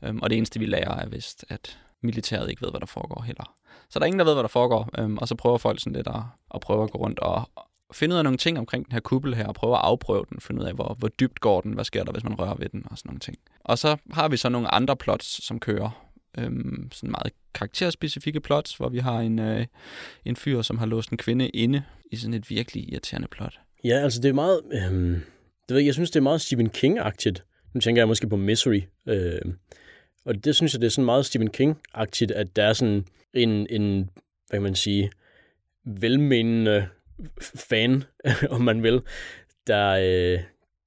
Øhm, 0.03 0.19
og 0.21 0.29
det 0.29 0.37
eneste, 0.37 0.59
vi 0.59 0.65
lærer, 0.65 0.95
er 0.95 1.07
vist, 1.07 1.45
at 1.49 1.79
militæret 2.05 2.49
ikke 2.49 2.61
ved, 2.61 2.69
hvad 2.69 2.79
der 2.79 2.85
foregår 2.85 3.21
heller. 3.21 3.55
Så 3.89 3.99
der 3.99 4.03
er 4.03 4.07
ingen, 4.07 4.19
der 4.19 4.25
ved, 4.25 4.33
hvad 4.33 4.43
der 4.43 4.49
foregår. 4.49 4.89
Øhm, 4.97 5.17
og 5.17 5.27
så 5.27 5.35
prøver 5.35 5.57
folk 5.57 5.79
sådan 5.79 5.93
lidt 5.93 6.07
at, 6.07 6.21
at 6.53 6.61
prøve 6.61 6.83
at 6.83 6.91
gå 6.91 6.97
rundt 6.97 7.19
og 7.19 7.49
finde 7.93 8.13
ud 8.13 8.17
af 8.17 8.23
nogle 8.23 8.37
ting 8.37 8.59
omkring 8.59 8.85
den 8.85 8.91
her 8.91 8.99
kuppel 8.99 9.35
her, 9.35 9.47
og 9.47 9.55
prøve 9.55 9.75
at 9.75 9.81
afprøve 9.83 10.25
den, 10.29 10.39
finde 10.41 10.61
ud 10.61 10.67
af, 10.67 10.73
hvor, 10.73 10.95
hvor 10.99 11.07
dybt 11.07 11.39
går 11.39 11.61
den, 11.61 11.73
hvad 11.73 11.85
sker 11.85 12.03
der, 12.03 12.11
hvis 12.11 12.23
man 12.23 12.39
rører 12.39 12.55
ved 12.55 12.69
den, 12.69 12.83
og 12.91 12.97
sådan 12.97 13.09
nogle 13.09 13.19
ting. 13.19 13.37
Og 13.59 13.77
så 13.77 13.97
har 14.11 14.27
vi 14.27 14.37
så 14.37 14.49
nogle 14.49 14.73
andre 14.73 14.95
plots, 14.95 15.45
som 15.45 15.59
kører, 15.59 16.05
øhm, 16.37 16.89
sådan 16.91 17.11
meget 17.11 17.33
karakterspecifikke 17.53 18.39
plots, 18.39 18.75
hvor 18.75 18.89
vi 18.89 18.99
har 18.99 19.19
en, 19.19 19.39
øh, 19.39 19.65
en 20.25 20.35
fyr, 20.35 20.61
som 20.61 20.77
har 20.77 20.85
låst 20.85 21.09
en 21.09 21.17
kvinde 21.17 21.49
inde 21.49 21.83
i 22.11 22.15
sådan 22.15 22.33
et 22.33 22.49
virkelig 22.49 22.91
irriterende 22.91 23.27
plot. 23.27 23.59
Ja, 23.83 23.99
altså 23.99 24.21
det 24.21 24.29
er 24.29 24.33
meget... 24.33 24.61
Øhm, 24.71 25.21
det 25.67 25.73
ved 25.75 25.77
jeg, 25.77 25.85
jeg 25.85 25.93
synes, 25.93 26.11
det 26.11 26.19
er 26.19 26.23
meget 26.23 26.41
Stephen 26.41 26.69
King-agtigt. 26.69 27.41
Nu 27.73 27.81
tænker 27.81 28.01
jeg 28.01 28.07
måske 28.07 28.29
på 28.29 28.35
Misery. 28.35 28.81
Øh, 29.07 29.41
og 30.25 30.45
det 30.45 30.55
synes 30.55 30.73
jeg, 30.73 30.81
det 30.81 30.87
er 30.87 30.91
sådan 30.91 31.05
meget 31.05 31.25
Stephen 31.25 31.49
King-agtigt, 31.49 32.31
at 32.33 32.55
der 32.55 32.63
er 32.63 32.73
sådan 32.73 33.05
en, 33.33 33.67
en 33.69 34.09
hvad 34.49 34.57
kan 34.57 34.63
man 34.63 34.75
sige, 34.75 35.11
velmenende 35.85 36.87
fan, 37.55 38.03
om 38.49 38.61
man 38.61 38.83
vil, 38.83 39.01
der, 39.67 39.89
øh, 39.89 40.39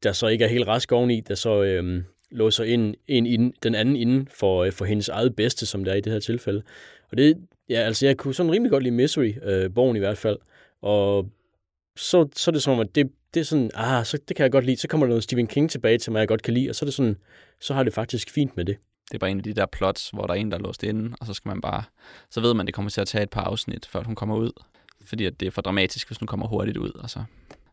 der 0.02 0.12
så 0.12 0.26
ikke 0.26 0.44
er 0.44 0.48
helt 0.48 0.66
rask 0.66 0.92
oveni, 0.92 1.20
der 1.20 1.34
så 1.34 1.62
øh, 1.62 2.02
låser 2.30 2.64
ind, 2.64 2.94
en 3.06 3.26
ind, 3.26 3.52
den 3.62 3.74
anden 3.74 3.96
inden 3.96 4.28
for, 4.34 4.64
øh, 4.64 4.72
for 4.72 4.84
hendes 4.84 5.08
eget 5.08 5.36
bedste, 5.36 5.66
som 5.66 5.84
det 5.84 5.92
er 5.92 5.96
i 5.96 6.00
det 6.00 6.12
her 6.12 6.20
tilfælde. 6.20 6.62
Og 7.10 7.16
det, 7.16 7.38
ja, 7.68 7.80
altså 7.80 8.06
jeg 8.06 8.16
kunne 8.16 8.34
sådan 8.34 8.52
rimelig 8.52 8.70
godt 8.70 8.82
lide 8.82 8.94
Misery, 8.94 9.34
øh, 9.42 9.74
bogen 9.74 9.96
i 9.96 9.98
hvert 9.98 10.18
fald, 10.18 10.38
og 10.82 11.28
så, 11.96 12.28
så 12.36 12.50
er 12.50 12.52
det 12.52 12.62
som 12.62 12.72
om, 12.72 12.80
at 12.80 12.94
det, 12.94 13.10
det 13.34 13.40
er 13.40 13.44
sådan, 13.44 13.70
ah, 13.74 14.04
så 14.04 14.18
det 14.28 14.36
kan 14.36 14.42
jeg 14.42 14.52
godt 14.52 14.64
lide. 14.64 14.76
Så 14.76 14.88
kommer 14.88 15.06
der 15.06 15.08
noget 15.08 15.24
Stephen 15.24 15.46
King 15.46 15.70
tilbage 15.70 15.98
til 15.98 16.12
mig, 16.12 16.18
jeg 16.20 16.28
godt 16.28 16.42
kan 16.42 16.54
lide, 16.54 16.70
og 16.70 16.74
så 16.74 16.84
er 16.84 16.86
det 16.86 16.94
sådan, 16.94 17.16
så 17.60 17.74
har 17.74 17.82
det 17.82 17.92
faktisk 17.92 18.30
fint 18.30 18.56
med 18.56 18.64
det. 18.64 18.76
Det 19.08 19.14
er 19.14 19.18
bare 19.18 19.30
en 19.30 19.38
af 19.38 19.44
de 19.44 19.52
der 19.52 19.66
plots, 19.66 20.10
hvor 20.10 20.26
der 20.26 20.34
er 20.34 20.38
en, 20.38 20.50
der 20.50 20.58
er 20.58 20.62
låst 20.62 20.82
inde, 20.82 21.16
og 21.20 21.26
så 21.26 21.34
skal 21.34 21.48
man 21.48 21.60
bare, 21.60 21.82
så 22.30 22.40
ved 22.40 22.54
man, 22.54 22.66
det 22.66 22.74
kommer 22.74 22.90
til 22.90 23.00
at 23.00 23.08
tage 23.08 23.22
et 23.22 23.30
par 23.30 23.42
afsnit, 23.42 23.86
før 23.86 24.02
hun 24.02 24.14
kommer 24.14 24.36
ud. 24.36 24.52
Fordi 25.04 25.24
at 25.24 25.40
det 25.40 25.46
er 25.46 25.50
for 25.50 25.62
dramatisk, 25.62 26.08
hvis 26.08 26.18
hun 26.18 26.26
kommer 26.26 26.46
hurtigt 26.46 26.76
ud, 26.76 26.90
og 26.90 27.10
så, 27.10 27.24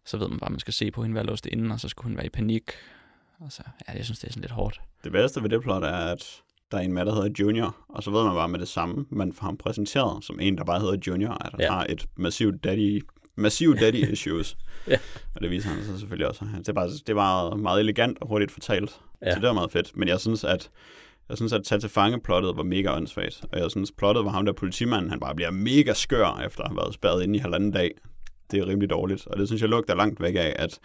så 0.06 0.18
ved 0.18 0.28
man 0.28 0.40
bare, 0.40 0.48
at 0.48 0.52
man 0.52 0.60
skal 0.60 0.74
se 0.74 0.92
på 0.92 1.04
hende 1.04 1.16
være 1.16 1.26
låst 1.26 1.46
inde, 1.46 1.74
og 1.74 1.80
så 1.80 1.88
skulle 1.90 2.08
hun 2.08 2.18
være 2.18 2.26
i 2.26 2.30
panik. 2.30 2.72
Og 3.40 3.52
så, 3.52 3.64
ja, 3.88 3.94
jeg 3.94 4.06
synes, 4.06 4.20
det 4.20 4.28
er 4.28 4.32
sådan 4.32 4.42
lidt 4.42 4.52
hårdt. 4.52 4.82
Det 5.04 5.12
bedste 5.12 5.44
ved 5.44 5.50
det 5.50 5.62
plot 5.62 5.84
er, 5.84 5.88
at 5.88 6.42
der 6.72 6.78
er 6.78 6.82
en 6.82 6.94
med, 6.94 7.06
der 7.06 7.14
hedder 7.14 7.30
Junior, 7.40 7.76
og 7.90 8.04
så 8.04 8.12
ved 8.12 8.24
man 8.24 8.34
bare 8.34 8.50
med 8.50 8.60
det 8.60 8.68
samme, 8.68 9.06
man 9.10 9.34
får 9.34 9.46
ham 9.46 9.58
præsenteret 9.58 10.24
som 10.24 10.40
en, 10.40 10.58
der 10.58 10.64
bare 10.64 10.80
hedder 10.80 10.98
Junior, 11.08 11.34
at 11.34 11.52
han 11.52 11.60
ja. 11.60 11.72
har 11.72 11.86
et 11.90 12.08
massivt 12.16 12.64
daddy, 12.64 13.04
massiv 13.36 13.76
daddy 13.76 13.96
issues. 14.14 14.58
ja. 14.88 14.98
Og 15.36 15.42
det 15.42 15.50
viser 15.50 15.70
han 15.70 15.84
så 15.84 16.00
selvfølgelig 16.00 16.28
også. 16.28 16.46
Det 16.58 16.70
er 16.70 16.74
bare, 16.74 16.88
det 16.90 17.10
er 17.10 17.56
meget 17.56 17.80
elegant 17.80 18.18
og 18.22 18.28
hurtigt 18.28 18.52
fortalt. 18.52 19.00
Ja. 19.22 19.34
Så 19.34 19.40
det 19.40 19.48
var 19.48 19.54
meget 19.54 19.72
fedt. 19.72 19.98
Men 19.98 20.08
jeg 20.08 20.20
synes, 20.20 20.44
at 20.44 20.70
jeg 21.30 21.38
synes, 21.38 21.54
at 21.54 21.64
tage 21.64 21.80
til 21.80 21.90
fange 21.90 22.22
plottet 22.22 22.58
var 22.58 22.64
mega 22.64 22.96
åndssvagt. 22.96 23.46
Og 23.52 23.60
jeg 23.60 23.72
synes, 23.72 23.92
plottet 23.92 24.26
var 24.26 24.32
ham 24.32 24.46
der 24.46 24.54
politimanden, 24.54 25.10
han 25.10 25.20
bare 25.20 25.36
bliver 25.36 25.52
mega 25.52 25.94
skør, 25.94 26.42
efter 26.46 26.64
at 26.64 26.70
have 26.70 26.78
været 26.78 26.94
spærret 26.94 27.24
inde 27.24 27.36
i 27.36 27.40
halvanden 27.40 27.72
dag. 27.72 27.92
Det 28.52 28.60
er 28.60 28.68
rimelig 28.68 28.90
dårligt. 28.90 29.28
Og 29.28 29.38
det 29.38 29.48
synes 29.48 29.62
jeg 29.62 29.70
lugter 29.70 29.96
langt 29.96 30.22
væk 30.22 30.36
af, 30.36 30.56
at 30.56 30.80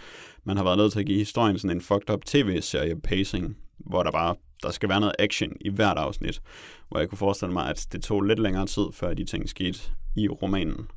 man 0.45 0.57
har 0.57 0.65
været 0.65 0.79
nødt 0.79 0.93
til 0.93 1.01
at 1.01 1.07
give 1.07 1.19
historien 1.19 1.59
sådan 1.59 1.77
en 1.77 1.81
fucked 1.81 2.11
up 2.11 2.25
tv-serie 2.25 3.01
pacing, 3.01 3.57
hvor 3.79 4.03
der 4.03 4.11
bare 4.11 4.35
der 4.63 4.71
skal 4.71 4.89
være 4.89 5.01
noget 5.01 5.15
action 5.19 5.53
i 5.61 5.71
hvert 5.71 5.97
afsnit, 5.97 6.43
hvor 6.89 6.99
jeg 6.99 7.09
kunne 7.09 7.19
forestille 7.19 7.53
mig, 7.53 7.69
at 7.69 7.87
det 7.93 8.03
tog 8.03 8.23
lidt 8.23 8.39
længere 8.39 8.67
tid, 8.67 8.85
før 8.93 9.15
de 9.15 9.25
ting 9.25 9.49
skete 9.49 9.79
i 10.17 10.29
romanen, 10.29 10.89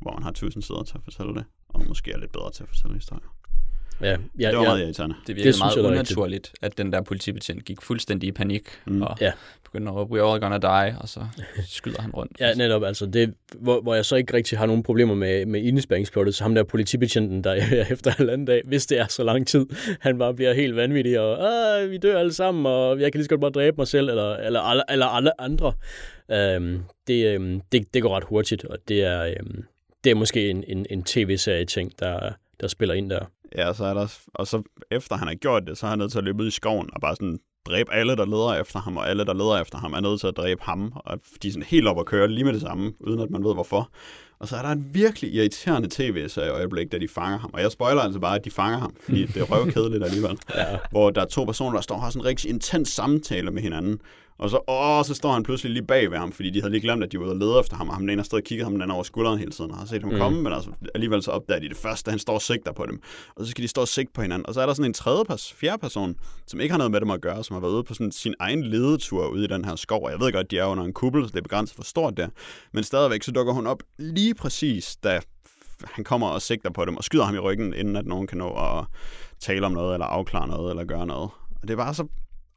hvor 0.00 0.12
man 0.12 0.22
har 0.22 0.32
tusind 0.32 0.62
sider 0.62 0.82
til 0.82 0.94
at 0.94 1.04
fortælle 1.04 1.34
det, 1.34 1.44
og 1.68 1.86
måske 1.88 2.12
er 2.12 2.18
lidt 2.18 2.32
bedre 2.32 2.50
til 2.50 2.62
at 2.62 2.68
fortælle 2.68 2.94
historier. 2.94 3.35
Ja, 4.00 4.16
ja, 4.38 4.48
det 4.48 4.56
var 4.56 4.62
ja, 4.62 4.68
meget 4.68 4.80
irriterende. 4.80 5.14
Det 5.26 5.36
virkede 5.36 5.52
det 5.52 5.58
meget 5.58 5.76
unaturligt, 5.76 6.52
at 6.62 6.78
den 6.78 6.92
der 6.92 7.02
politibetjent 7.02 7.64
gik 7.64 7.82
fuldstændig 7.82 8.28
i 8.28 8.32
panik, 8.32 8.62
mm. 8.86 9.02
og 9.02 9.16
ja. 9.20 9.32
begyndte 9.64 9.90
at 9.90 9.96
råbe, 9.96 10.14
we're 10.14 10.32
all 10.32 10.40
gonna 10.40 10.58
die, 10.58 10.98
og 11.00 11.08
så 11.08 11.20
skyder 11.68 12.02
han 12.02 12.10
rundt. 12.10 12.32
Ja, 12.40 12.54
netop, 12.54 12.84
altså 12.84 13.06
det, 13.06 13.34
hvor, 13.54 13.80
hvor 13.80 13.94
jeg 13.94 14.04
så 14.04 14.16
ikke 14.16 14.34
rigtig 14.34 14.58
har 14.58 14.66
nogen 14.66 14.82
problemer 14.82 15.14
med, 15.14 15.46
med 15.46 15.62
indespæringsplottet, 15.62 16.34
så 16.34 16.44
ham 16.44 16.54
der 16.54 16.62
politibetjenten, 16.62 17.44
der 17.44 17.54
efter 17.92 18.12
en 18.20 18.28
anden 18.28 18.46
dag, 18.46 18.62
hvis 18.64 18.86
det 18.86 18.98
er 18.98 19.06
så 19.06 19.24
lang 19.24 19.46
tid, 19.46 19.66
han 20.00 20.18
bare 20.18 20.34
bliver 20.34 20.54
helt 20.54 20.76
vanvittig, 20.76 21.20
og 21.20 21.90
vi 21.90 21.96
dør 21.96 22.18
alle 22.18 22.32
sammen, 22.32 22.66
og 22.66 23.00
jeg 23.00 23.12
kan 23.12 23.18
lige 23.18 23.24
så 23.24 23.30
godt 23.30 23.40
bare 23.40 23.50
dræbe 23.50 23.76
mig 23.78 23.88
selv, 23.88 24.08
eller, 24.08 24.36
eller, 24.36 24.70
eller, 24.70 24.84
eller 24.90 25.06
alle 25.06 25.40
andre. 25.40 25.72
Øhm, 26.30 26.82
det, 27.06 27.26
øhm, 27.26 27.60
det, 27.72 27.94
det 27.94 28.02
går 28.02 28.16
ret 28.16 28.24
hurtigt, 28.24 28.64
og 28.64 28.78
det 28.88 29.04
er, 29.04 29.22
øhm, 29.22 29.64
det 30.04 30.10
er 30.10 30.14
måske 30.14 30.50
en, 30.50 30.64
en, 30.68 30.86
en 30.90 31.02
tv-serie-ting, 31.02 31.92
der, 31.98 32.32
der 32.60 32.68
spiller 32.68 32.94
ind 32.94 33.10
der. 33.10 33.26
Ja, 33.56 33.72
så 33.72 33.84
er 33.84 33.94
der, 33.94 34.18
og 34.34 34.46
så 34.46 34.62
efter 34.90 35.16
han 35.16 35.28
har 35.28 35.34
gjort 35.34 35.62
det, 35.66 35.78
så 35.78 35.86
er 35.86 35.90
han 35.90 35.98
nødt 35.98 36.10
til 36.12 36.18
at 36.18 36.24
løbe 36.24 36.42
ud 36.42 36.48
i 36.48 36.50
skoven 36.50 36.88
og 36.92 37.00
bare 37.00 37.16
sådan 37.16 37.38
dræbe 37.66 37.92
alle, 37.92 38.16
der 38.16 38.24
leder 38.24 38.54
efter 38.60 38.78
ham, 38.78 38.96
og 38.96 39.08
alle, 39.08 39.24
der 39.24 39.34
leder 39.34 39.60
efter 39.60 39.78
ham, 39.78 39.92
er 39.92 40.00
nødt 40.00 40.20
til 40.20 40.26
at 40.26 40.36
dræbe 40.36 40.62
ham, 40.62 40.92
og 40.94 41.18
de 41.42 41.48
er 41.48 41.52
sådan 41.52 41.62
helt 41.62 41.88
op 41.88 42.00
at 42.00 42.06
køre 42.06 42.28
lige 42.28 42.44
med 42.44 42.52
det 42.52 42.60
samme, 42.60 42.92
uden 43.00 43.20
at 43.20 43.30
man 43.30 43.44
ved 43.44 43.54
hvorfor. 43.54 43.90
Og 44.38 44.48
så 44.48 44.56
er 44.56 44.62
der 44.62 44.68
en 44.68 44.90
virkelig 44.92 45.34
irriterende 45.34 45.88
tv-serie 45.90 46.50
øjeblik, 46.50 46.92
da 46.92 46.98
de 46.98 47.08
fanger 47.08 47.38
ham. 47.38 47.50
Og 47.52 47.60
jeg 47.60 47.72
spoiler 47.72 48.02
altså 48.02 48.20
bare, 48.20 48.34
at 48.34 48.44
de 48.44 48.50
fanger 48.50 48.78
ham, 48.78 48.96
fordi 49.00 49.26
det 49.26 49.36
er 49.36 49.44
røvkedeligt 49.44 50.04
alligevel. 50.04 50.38
ja. 50.54 50.78
Hvor 50.90 51.10
der 51.10 51.20
er 51.20 51.26
to 51.26 51.44
personer, 51.44 51.72
der 51.72 51.80
står 51.80 51.94
og 51.94 52.02
har 52.02 52.10
sådan 52.10 52.22
en 52.22 52.26
rigtig 52.26 52.50
intens 52.50 52.88
samtale 52.88 53.50
med 53.50 53.62
hinanden. 53.62 53.98
Og 54.38 54.50
så, 54.50 54.60
åh, 54.68 55.04
så 55.04 55.14
står 55.14 55.32
han 55.32 55.42
pludselig 55.42 55.72
lige 55.72 55.86
bag 55.86 56.10
ved 56.10 56.18
ham, 56.18 56.32
fordi 56.32 56.50
de 56.50 56.60
havde 56.60 56.72
lige 56.72 56.80
glemt, 56.80 57.04
at 57.04 57.12
de 57.12 57.18
var 57.18 57.24
ude 57.24 57.32
og 57.32 57.38
lede 57.38 57.60
efter 57.60 57.76
ham, 57.76 57.88
og 57.88 57.94
ham 57.94 58.02
den 58.02 58.10
ene 58.10 58.24
og 58.32 58.42
kigget 58.42 58.66
ham 58.66 58.78
den 58.78 58.90
over 58.90 59.02
skulderen 59.02 59.38
hele 59.38 59.50
tiden, 59.50 59.70
og 59.70 59.76
har 59.76 59.86
set 59.86 60.02
ham 60.02 60.12
mm. 60.12 60.18
komme, 60.18 60.42
men 60.42 60.52
altså, 60.52 60.70
alligevel 60.94 61.22
så 61.22 61.30
opdager 61.30 61.60
de 61.60 61.68
det 61.68 61.76
første, 61.76 62.10
han 62.10 62.18
står 62.18 62.34
og 62.34 62.42
sigter 62.42 62.72
på 62.72 62.86
dem. 62.86 63.00
Og 63.36 63.44
så 63.44 63.50
skal 63.50 63.62
de 63.62 63.68
stå 63.68 63.80
og 63.80 63.88
sigte 63.88 64.12
på 64.14 64.22
hinanden. 64.22 64.46
Og 64.46 64.54
så 64.54 64.60
er 64.60 64.66
der 64.66 64.74
sådan 64.74 64.90
en 64.90 64.94
tredje 64.94 65.24
pers, 65.24 65.52
fjerde 65.52 65.78
person, 65.78 66.16
som 66.46 66.60
ikke 66.60 66.72
har 66.72 66.78
noget 66.78 66.90
med 66.90 67.00
dem 67.00 67.10
at 67.10 67.20
gøre, 67.20 67.44
som 67.44 67.54
har 67.54 67.60
været 67.60 67.72
ude 67.72 67.84
på 67.84 67.94
sådan 67.94 68.12
sin 68.12 68.34
egen 68.38 68.62
ledetur 68.62 69.26
ude 69.26 69.44
i 69.44 69.46
den 69.46 69.64
her 69.64 69.76
skov. 69.76 70.04
Og 70.04 70.10
jeg 70.10 70.20
ved 70.20 70.32
godt, 70.32 70.50
de 70.50 70.58
er 70.58 70.64
under 70.64 70.84
en 70.84 70.92
kuppel, 70.92 71.24
så 71.24 71.28
det 71.32 71.38
er 71.38 71.42
begrænset 71.42 71.76
for 71.76 71.84
stort 71.84 72.16
der. 72.16 72.28
Men 72.72 72.84
stadigvæk, 72.84 73.22
så 73.22 73.32
dukker 73.32 73.52
hun 73.52 73.66
op 73.66 73.82
lige 73.98 74.34
præcis, 74.34 74.96
da 74.96 75.20
han 75.84 76.04
kommer 76.04 76.28
og 76.28 76.42
sigter 76.42 76.70
på 76.70 76.84
dem 76.84 76.96
og 76.96 77.04
skyder 77.04 77.24
ham 77.24 77.34
i 77.34 77.38
ryggen, 77.38 77.74
inden 77.74 77.96
at 77.96 78.06
nogen 78.06 78.26
kan 78.26 78.38
nå 78.38 78.48
at 78.48 78.84
tale 79.40 79.66
om 79.66 79.72
noget, 79.72 79.94
eller 79.94 80.06
afklare 80.06 80.48
noget, 80.48 80.70
eller 80.70 80.84
gøre 80.84 81.06
noget. 81.06 81.30
Og 81.62 81.62
det 81.62 81.70
er 81.70 81.76
bare 81.76 81.94
så 81.94 82.06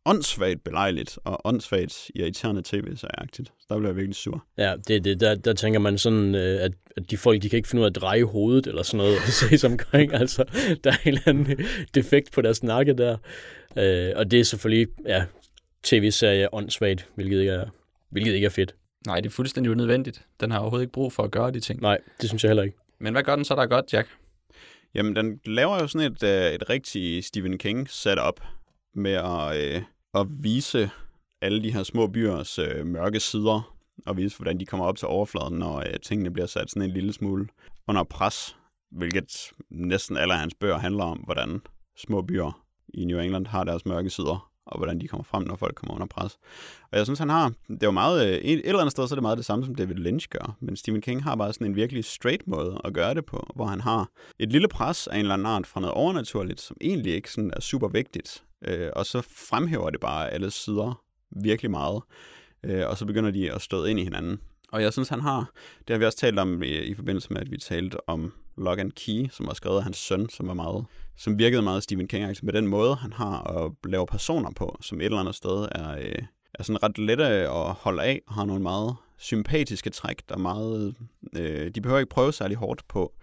åndssvagt 0.06 0.64
belejligt 0.64 1.20
og 1.24 1.42
åndssvagt 1.44 2.12
irriterende 2.16 2.62
tv-serieagtigt. 2.66 3.52
Så 3.60 3.66
der 3.70 3.78
bliver 3.78 3.90
jeg 3.90 3.96
virkelig 3.96 4.16
sur. 4.16 4.46
Ja, 4.58 4.76
det, 4.88 5.04
det, 5.04 5.20
der, 5.20 5.36
der 5.36 5.54
tænker 5.54 5.80
man 5.80 5.98
sådan, 5.98 6.36
øh, 6.36 6.62
at, 6.62 6.72
at 6.98 7.12
de 7.12 7.18
folk, 7.18 7.42
de 7.42 7.50
kan 7.50 7.58
ikke 7.58 7.70
finde 7.70 7.82
ud 7.82 7.86
af 7.86 7.90
at 7.90 7.96
dreje 7.96 8.24
hovedet 8.24 8.68
eller 8.68 8.84
sådan 8.84 8.98
noget 8.98 9.18
og 9.28 9.34
se 9.34 9.58
som 9.58 9.72
omkring. 9.72 10.14
Altså, 10.14 10.44
der 10.84 10.92
er 10.92 10.96
en 11.06 11.08
eller 11.08 11.22
anden 11.26 11.68
defekt 11.96 12.32
på 12.32 12.42
deres 12.42 12.64
nakke 12.64 12.94
der. 12.94 13.18
Øh, 13.78 14.14
og 14.16 14.32
det 14.32 14.40
er 14.40 14.44
selvfølgelig, 14.44 14.88
ja, 15.06 15.26
tv-serie 15.84 16.54
åndssvagt, 16.54 17.08
hvilket 17.16 17.40
ikke 17.40 17.52
er, 17.52 17.66
hvilket 18.10 18.34
ikke 18.34 18.46
er 18.46 18.50
fedt. 18.50 18.76
Nej, 19.08 19.20
det 19.20 19.30
er 19.30 19.34
fuldstændig 19.34 19.72
unødvendigt. 19.72 20.26
Den 20.40 20.52
har 20.52 20.60
overhovedet 20.60 20.84
ikke 20.84 20.94
brug 20.94 21.14
for 21.14 21.24
at 21.24 21.32
gøre 21.32 21.52
de 21.52 21.60
ting. 21.60 21.82
Nej, 21.82 21.98
det 22.22 22.30
synes 22.30 22.44
jeg 22.44 22.50
heller 22.50 22.64
ikke. 22.64 22.78
Men 23.00 23.14
hvad 23.14 23.24
gør 23.24 23.36
den 23.36 23.46
så, 23.46 23.56
der 23.56 23.62
er 23.62 23.68
godt, 23.68 23.94
Jack? 23.94 24.10
Jamen, 24.96 25.16
den 25.16 25.40
laver 25.46 25.80
jo 25.82 25.88
sådan 25.88 26.12
et, 26.12 26.24
øh, 26.24 26.52
et 26.52 26.70
rigtig 26.70 27.24
Stephen 27.24 27.58
King 27.58 27.90
setup 27.90 28.42
med 28.96 29.12
at, 29.12 29.58
øh, 29.58 29.84
at 30.14 30.28
vise 30.44 30.90
alle 31.42 31.64
de 31.64 31.74
her 31.74 31.84
små 31.84 32.08
byers 32.08 32.60
øh, 32.60 32.86
mørke 32.86 33.20
sider, 33.20 33.76
og 34.06 34.18
vise, 34.18 34.38
hvordan 34.38 34.60
de 34.60 34.66
kommer 34.66 34.86
op 34.86 34.98
til 34.98 35.08
overfladen, 35.08 35.60
når 35.60 35.78
øh, 35.78 36.00
tingene 36.04 36.32
bliver 36.32 36.46
sat 36.48 36.70
sådan 36.70 36.82
en 36.82 36.94
lille 36.94 37.14
smule 37.14 37.48
under 37.88 38.04
pres, 38.04 38.58
hvilket 38.92 39.52
næsten 39.70 40.18
alle 40.18 40.34
hans 40.34 40.56
bøger 40.56 40.78
handler 40.78 41.04
om, 41.04 41.18
hvordan 41.18 41.62
små 41.98 42.22
byer 42.22 42.66
i 42.94 43.06
New 43.06 43.20
England 43.20 43.48
har 43.48 43.64
deres 43.64 43.86
mørke 43.86 44.10
sider, 44.10 44.49
og 44.70 44.78
hvordan 44.78 45.02
de 45.02 45.08
kommer 45.08 45.24
frem, 45.24 45.44
når 45.44 45.56
folk 45.56 45.76
kommer 45.76 45.96
under 45.96 46.08
pres. 46.08 46.38
Og 46.92 46.98
jeg 46.98 47.06
synes, 47.06 47.20
han 47.20 47.30
har, 47.30 47.54
det 47.68 47.84
er 47.84 47.88
jo 47.88 47.92
meget, 47.92 48.28
øh, 48.28 48.34
et, 48.34 48.54
et 48.54 48.62
eller 48.66 48.80
andet 48.80 48.92
sted, 48.92 49.08
så 49.08 49.14
er 49.14 49.16
det 49.16 49.22
meget 49.22 49.38
det 49.38 49.46
samme, 49.46 49.66
som 49.66 49.76
David 49.76 49.96
Lynch 49.96 50.28
gør, 50.30 50.58
men 50.60 50.76
Stephen 50.76 51.02
King 51.02 51.24
har 51.24 51.36
bare 51.36 51.54
sådan 51.54 51.68
en 51.68 51.76
virkelig 51.76 52.06
straight 52.06 52.48
måde 52.48 52.82
at 52.84 52.94
gøre 52.94 53.14
det 53.14 53.26
på, 53.26 53.52
hvor 53.56 53.66
han 53.66 53.82
har 53.82 54.10
et 54.40 54.52
lille 54.52 54.68
pres 54.68 55.08
af 55.08 55.16
en 55.16 55.20
eller 55.20 55.34
anden 55.34 55.46
art 55.46 55.68
fra 55.68 55.80
noget 55.80 55.94
overnaturligt, 55.94 56.62
som 56.62 56.78
egentlig 56.82 57.14
ikke 57.14 57.32
sådan 57.32 57.52
er 57.56 57.62
super 57.62 57.88
vigtigt, 57.88 58.44
øh, 58.66 58.90
og 58.96 59.06
så 59.06 59.22
fremhæver 59.22 59.90
det 59.90 60.00
bare 60.00 60.30
alle 60.30 60.52
sider 60.52 61.02
virkelig 61.32 61.72
meget, 61.72 62.02
øh, 62.64 62.88
og 62.88 62.98
så 62.98 63.06
begynder 63.06 63.32
de 63.32 63.52
at 63.52 63.62
støde 63.62 63.92
ind 63.92 64.00
i 64.00 64.04
hinanden. 64.04 64.40
Og 64.72 64.82
jeg 64.82 64.94
synes, 64.94 65.10
han 65.10 65.22
har, 65.22 65.52
det 65.88 65.94
har 65.94 65.98
vi 65.98 66.06
også 66.06 66.18
talt 66.18 66.40
om 66.40 66.64
i, 66.64 66.68
i 66.68 66.94
forbindelse 66.94 67.34
med, 67.34 67.42
at 67.42 67.52
vi 67.52 67.58
talte 67.58 68.10
om 68.10 68.34
Lock 68.58 68.80
and 68.80 68.92
Key, 68.92 69.30
som 69.32 69.48
var 69.48 69.54
skrevet 69.54 69.78
af 69.78 69.84
hans 69.84 69.98
søn, 69.98 70.30
som 70.30 70.48
var 70.48 70.54
meget, 70.54 70.86
som 71.20 71.40
virkede 71.40 71.62
meget 71.62 71.84
Stephen 71.84 72.08
king 72.08 72.24
altså 72.24 72.46
med 72.46 72.54
den 72.54 72.68
måde, 72.68 72.96
han 72.96 73.14
har 73.14 73.44
at 73.44 73.72
lave 73.84 74.08
personer 74.08 74.52
på, 74.52 74.78
som 74.82 75.02
et 75.02 75.06
eller 75.06 75.20
andet 75.20 75.36
sted 75.36 75.68
er, 75.72 75.92
øh, 75.92 76.22
er 76.54 76.64
sådan 76.64 76.84
ret 76.84 76.98
lette 76.98 77.26
at 77.26 77.74
holde 77.74 78.04
af, 78.04 78.22
og 78.28 78.34
har 78.34 78.46
nogle 78.46 78.64
meget 78.64 78.96
sympatiske 79.18 79.90
træk, 79.90 80.30
der 80.30 80.38
meget, 80.38 80.96
øh, 81.36 81.72
de 81.76 81.82
behøver 81.82 82.00
ikke 82.00 82.10
prøve 82.10 82.34
særlig 82.34 82.58
hårdt 82.58 82.88
på 82.88 83.14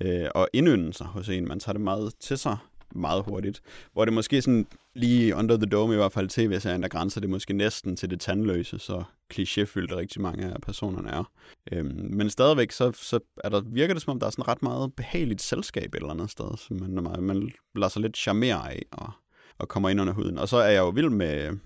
øh, 0.00 0.28
at 0.34 0.46
indynde 0.52 0.92
sig 0.92 1.06
hos 1.06 1.28
en. 1.28 1.48
Man 1.48 1.60
tager 1.60 1.72
det 1.72 1.82
meget 1.82 2.12
til 2.20 2.38
sig 2.38 2.56
meget 2.94 3.24
hurtigt. 3.24 3.60
Hvor 3.92 4.04
det 4.04 4.14
måske 4.14 4.42
sådan 4.42 4.66
lige 4.94 5.36
under 5.36 5.56
the 5.56 5.66
dome, 5.66 5.94
i 5.94 5.96
hvert 5.96 6.12
fald 6.12 6.28
tv-serien, 6.28 6.82
der 6.82 6.88
grænser 6.88 7.20
det 7.20 7.30
måske 7.30 7.52
næsten 7.52 7.96
til 7.96 8.10
det 8.10 8.20
tandløse, 8.20 8.78
så 8.78 9.02
klichéfyldt 9.34 9.96
rigtig 9.96 10.20
mange 10.20 10.44
af 10.44 10.60
personerne 10.60 11.10
er. 11.10 11.30
Øhm, 11.72 12.08
men 12.10 12.30
stadigvæk, 12.30 12.72
så, 12.72 12.92
så 12.92 13.20
er 13.44 13.48
der, 13.48 13.60
virker 13.60 13.94
det 13.94 14.02
som 14.02 14.10
om, 14.10 14.20
der 14.20 14.26
er 14.26 14.30
sådan 14.30 14.48
ret 14.48 14.62
meget 14.62 14.94
behageligt 14.94 15.42
selskab 15.42 15.94
et 15.94 15.94
eller 15.94 16.10
andet 16.10 16.30
sted, 16.30 16.58
som 16.58 16.80
man, 16.80 17.24
man 17.24 17.50
lader 17.74 17.88
sig 17.88 18.02
lidt 18.02 18.16
charmere 18.16 18.72
af 18.72 18.82
og, 18.92 19.10
og 19.58 19.68
kommer 19.68 19.88
ind 19.88 20.00
under 20.00 20.12
huden. 20.12 20.38
Og 20.38 20.48
så 20.48 20.56
er 20.56 20.70
jeg 20.70 20.80
jo 20.80 20.88
vild 20.88 21.10
med, 21.10 21.58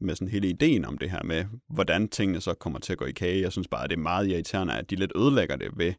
med 0.00 0.14
sådan 0.14 0.28
hele 0.28 0.48
ideen 0.48 0.84
om 0.84 0.98
det 0.98 1.10
her 1.10 1.22
med, 1.22 1.44
hvordan 1.68 2.08
tingene 2.08 2.40
så 2.40 2.54
kommer 2.54 2.78
til 2.78 2.92
at 2.92 2.98
gå 2.98 3.04
i 3.04 3.12
kage. 3.12 3.42
Jeg 3.42 3.52
synes 3.52 3.68
bare, 3.68 3.84
at 3.84 3.90
det 3.90 3.96
er 3.96 4.00
meget 4.00 4.28
irriterende, 4.28 4.74
at 4.74 4.90
de 4.90 4.96
lidt 4.96 5.12
ødelægger 5.16 5.56
det 5.56 5.68
ved 5.76 5.94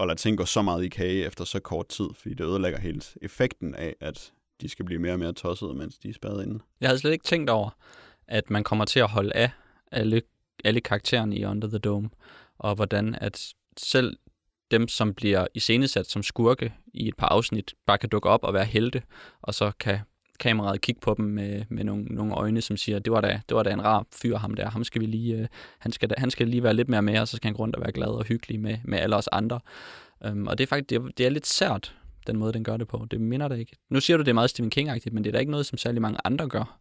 at 0.00 0.06
lade 0.06 0.18
ting 0.18 0.38
gå 0.38 0.44
så 0.44 0.62
meget 0.62 0.84
i 0.84 0.88
kage 0.88 1.26
efter 1.26 1.44
så 1.44 1.60
kort 1.60 1.88
tid, 1.88 2.06
fordi 2.14 2.34
det 2.34 2.44
ødelægger 2.44 2.80
helt 2.80 3.16
effekten 3.22 3.74
af, 3.74 3.94
at 4.00 4.32
de 4.60 4.68
skal 4.68 4.84
blive 4.84 5.00
mere 5.00 5.12
og 5.12 5.18
mere 5.18 5.32
tossede, 5.32 5.74
mens 5.74 5.98
de 5.98 6.08
er 6.08 6.12
spadet 6.12 6.42
inde. 6.42 6.58
Jeg 6.80 6.88
havde 6.88 6.98
slet 6.98 7.12
ikke 7.12 7.24
tænkt 7.24 7.50
over, 7.50 7.70
at 8.28 8.50
man 8.50 8.64
kommer 8.64 8.84
til 8.84 9.00
at 9.00 9.08
holde 9.08 9.32
af 9.32 9.50
alle, 9.92 10.22
alle 10.64 10.80
karaktererne 10.80 11.36
i 11.36 11.44
Under 11.44 11.68
the 11.68 11.78
Dome, 11.78 12.10
og 12.58 12.74
hvordan 12.74 13.14
at 13.20 13.54
selv 13.76 14.16
dem, 14.70 14.88
som 14.88 15.14
bliver 15.14 15.46
iscenesat 15.54 16.06
som 16.06 16.22
skurke 16.22 16.74
i 16.94 17.08
et 17.08 17.16
par 17.16 17.28
afsnit, 17.28 17.74
bare 17.86 17.98
kan 17.98 18.08
dukke 18.08 18.28
op 18.28 18.44
og 18.44 18.54
være 18.54 18.64
helte, 18.64 19.02
og 19.42 19.54
så 19.54 19.72
kan 19.80 19.98
kameraet 20.40 20.80
kigge 20.80 21.00
på 21.00 21.14
dem 21.16 21.24
med, 21.24 21.64
med 21.68 21.84
nogle, 21.84 22.04
nogle 22.04 22.34
øjne, 22.34 22.60
som 22.60 22.76
siger, 22.76 22.98
det 22.98 23.12
var, 23.12 23.20
da, 23.20 23.40
det 23.48 23.56
var 23.56 23.62
da 23.62 23.70
en 23.70 23.84
rar 23.84 24.06
fyr, 24.22 24.36
ham 24.36 24.54
der. 24.54 24.70
Ham 24.70 24.84
skal 24.84 25.00
vi 25.00 25.06
lige, 25.06 25.36
øh, 25.36 25.46
han, 25.78 25.92
skal, 25.92 26.10
han 26.18 26.30
skal 26.30 26.48
lige 26.48 26.62
være 26.62 26.74
lidt 26.74 26.88
mere 26.88 27.02
med, 27.02 27.18
og 27.18 27.28
så 27.28 27.36
skal 27.36 27.48
han 27.48 27.54
gå 27.54 27.62
rundt 27.62 27.76
og 27.76 27.82
være 27.82 27.92
glad 27.92 28.08
og 28.08 28.24
hyggelig 28.24 28.60
med, 28.60 28.78
med 28.84 28.98
alle 28.98 29.16
os 29.16 29.28
andre. 29.32 29.60
Um, 30.28 30.46
og 30.46 30.58
det 30.58 30.64
er 30.64 30.68
faktisk 30.68 30.90
det 30.90 30.96
er, 30.96 31.08
det 31.16 31.26
er 31.26 31.30
lidt 31.30 31.46
sært, 31.46 31.94
den 32.26 32.36
måde, 32.36 32.52
den 32.52 32.64
gør 32.64 32.76
det 32.76 32.88
på. 32.88 33.06
Det 33.10 33.20
minder 33.20 33.48
det 33.48 33.58
ikke. 33.58 33.76
Nu 33.90 34.00
siger 34.00 34.16
du, 34.16 34.22
det 34.22 34.28
er 34.28 34.34
meget 34.34 34.50
Stephen 34.50 34.72
King-agtigt, 34.78 35.12
men 35.12 35.24
det 35.24 35.30
er 35.30 35.32
da 35.32 35.38
ikke 35.38 35.50
noget, 35.50 35.66
som 35.66 35.78
særlig 35.78 36.02
mange 36.02 36.18
andre 36.24 36.48
gør. 36.48 36.78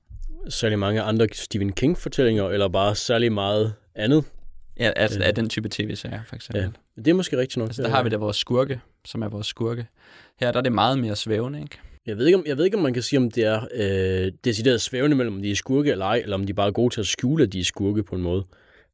Særlig 0.50 0.80
mange 0.80 1.02
andre 1.02 1.28
Stephen 1.34 1.72
King-fortællinger, 1.72 2.50
eller 2.50 2.68
bare 2.68 2.96
særlig 2.96 3.32
meget 3.32 3.74
andet? 3.96 4.24
Ja, 4.80 4.92
altså 4.96 5.24
af 5.24 5.36
den 5.36 5.50
type 5.50 5.70
tv-serier, 5.70 6.24
for 6.28 6.36
eksempel. 6.36 6.62
Ja, 6.98 7.02
det 7.02 7.08
er 7.08 7.14
måske 7.14 7.38
rigtigt 7.38 7.58
nok. 7.58 7.70
Altså, 7.70 7.84
der 7.84 7.90
har 7.90 8.04
vi 8.04 8.10
da 8.10 8.18
vores 8.18 8.38
skurke, 8.38 8.80
som 9.06 9.22
er 9.22 9.28
vores 9.28 9.48
skurke. 9.48 9.88
Her 10.40 10.52
der 10.52 10.60
er 10.60 10.64
det 10.64 10.72
meget 10.72 11.00
mere 11.00 11.16
svævende, 11.16 11.62
ikke? 11.62 11.78
Jeg 12.06 12.18
ved 12.18 12.26
ikke, 12.26 12.38
om, 12.38 12.44
jeg 12.48 12.58
ved 12.58 12.66
ikke, 12.66 12.78
om 12.78 12.84
man 12.84 12.94
kan 12.94 13.04
sige, 13.04 13.20
om 13.20 13.32
det 13.32 13.44
er 13.44 13.68
øh, 13.74 14.32
decideret 14.44 14.82
svævende 14.82 15.16
mellem, 15.16 15.36
om 15.36 15.42
de 15.42 15.52
er 15.52 15.56
skurke 15.56 15.92
eller 15.92 16.06
ej, 16.06 16.18
eller 16.18 16.36
om 16.36 16.44
de 16.44 16.54
bare 16.54 16.68
er 16.68 16.72
gode 16.72 16.94
til 16.94 17.00
at 17.02 17.08
skjule, 17.08 17.44
at 17.44 17.54
de 17.54 17.60
er 17.60 17.64
skurke 17.64 18.04
på 18.04 18.16
en 18.16 18.22
måde. 18.22 18.44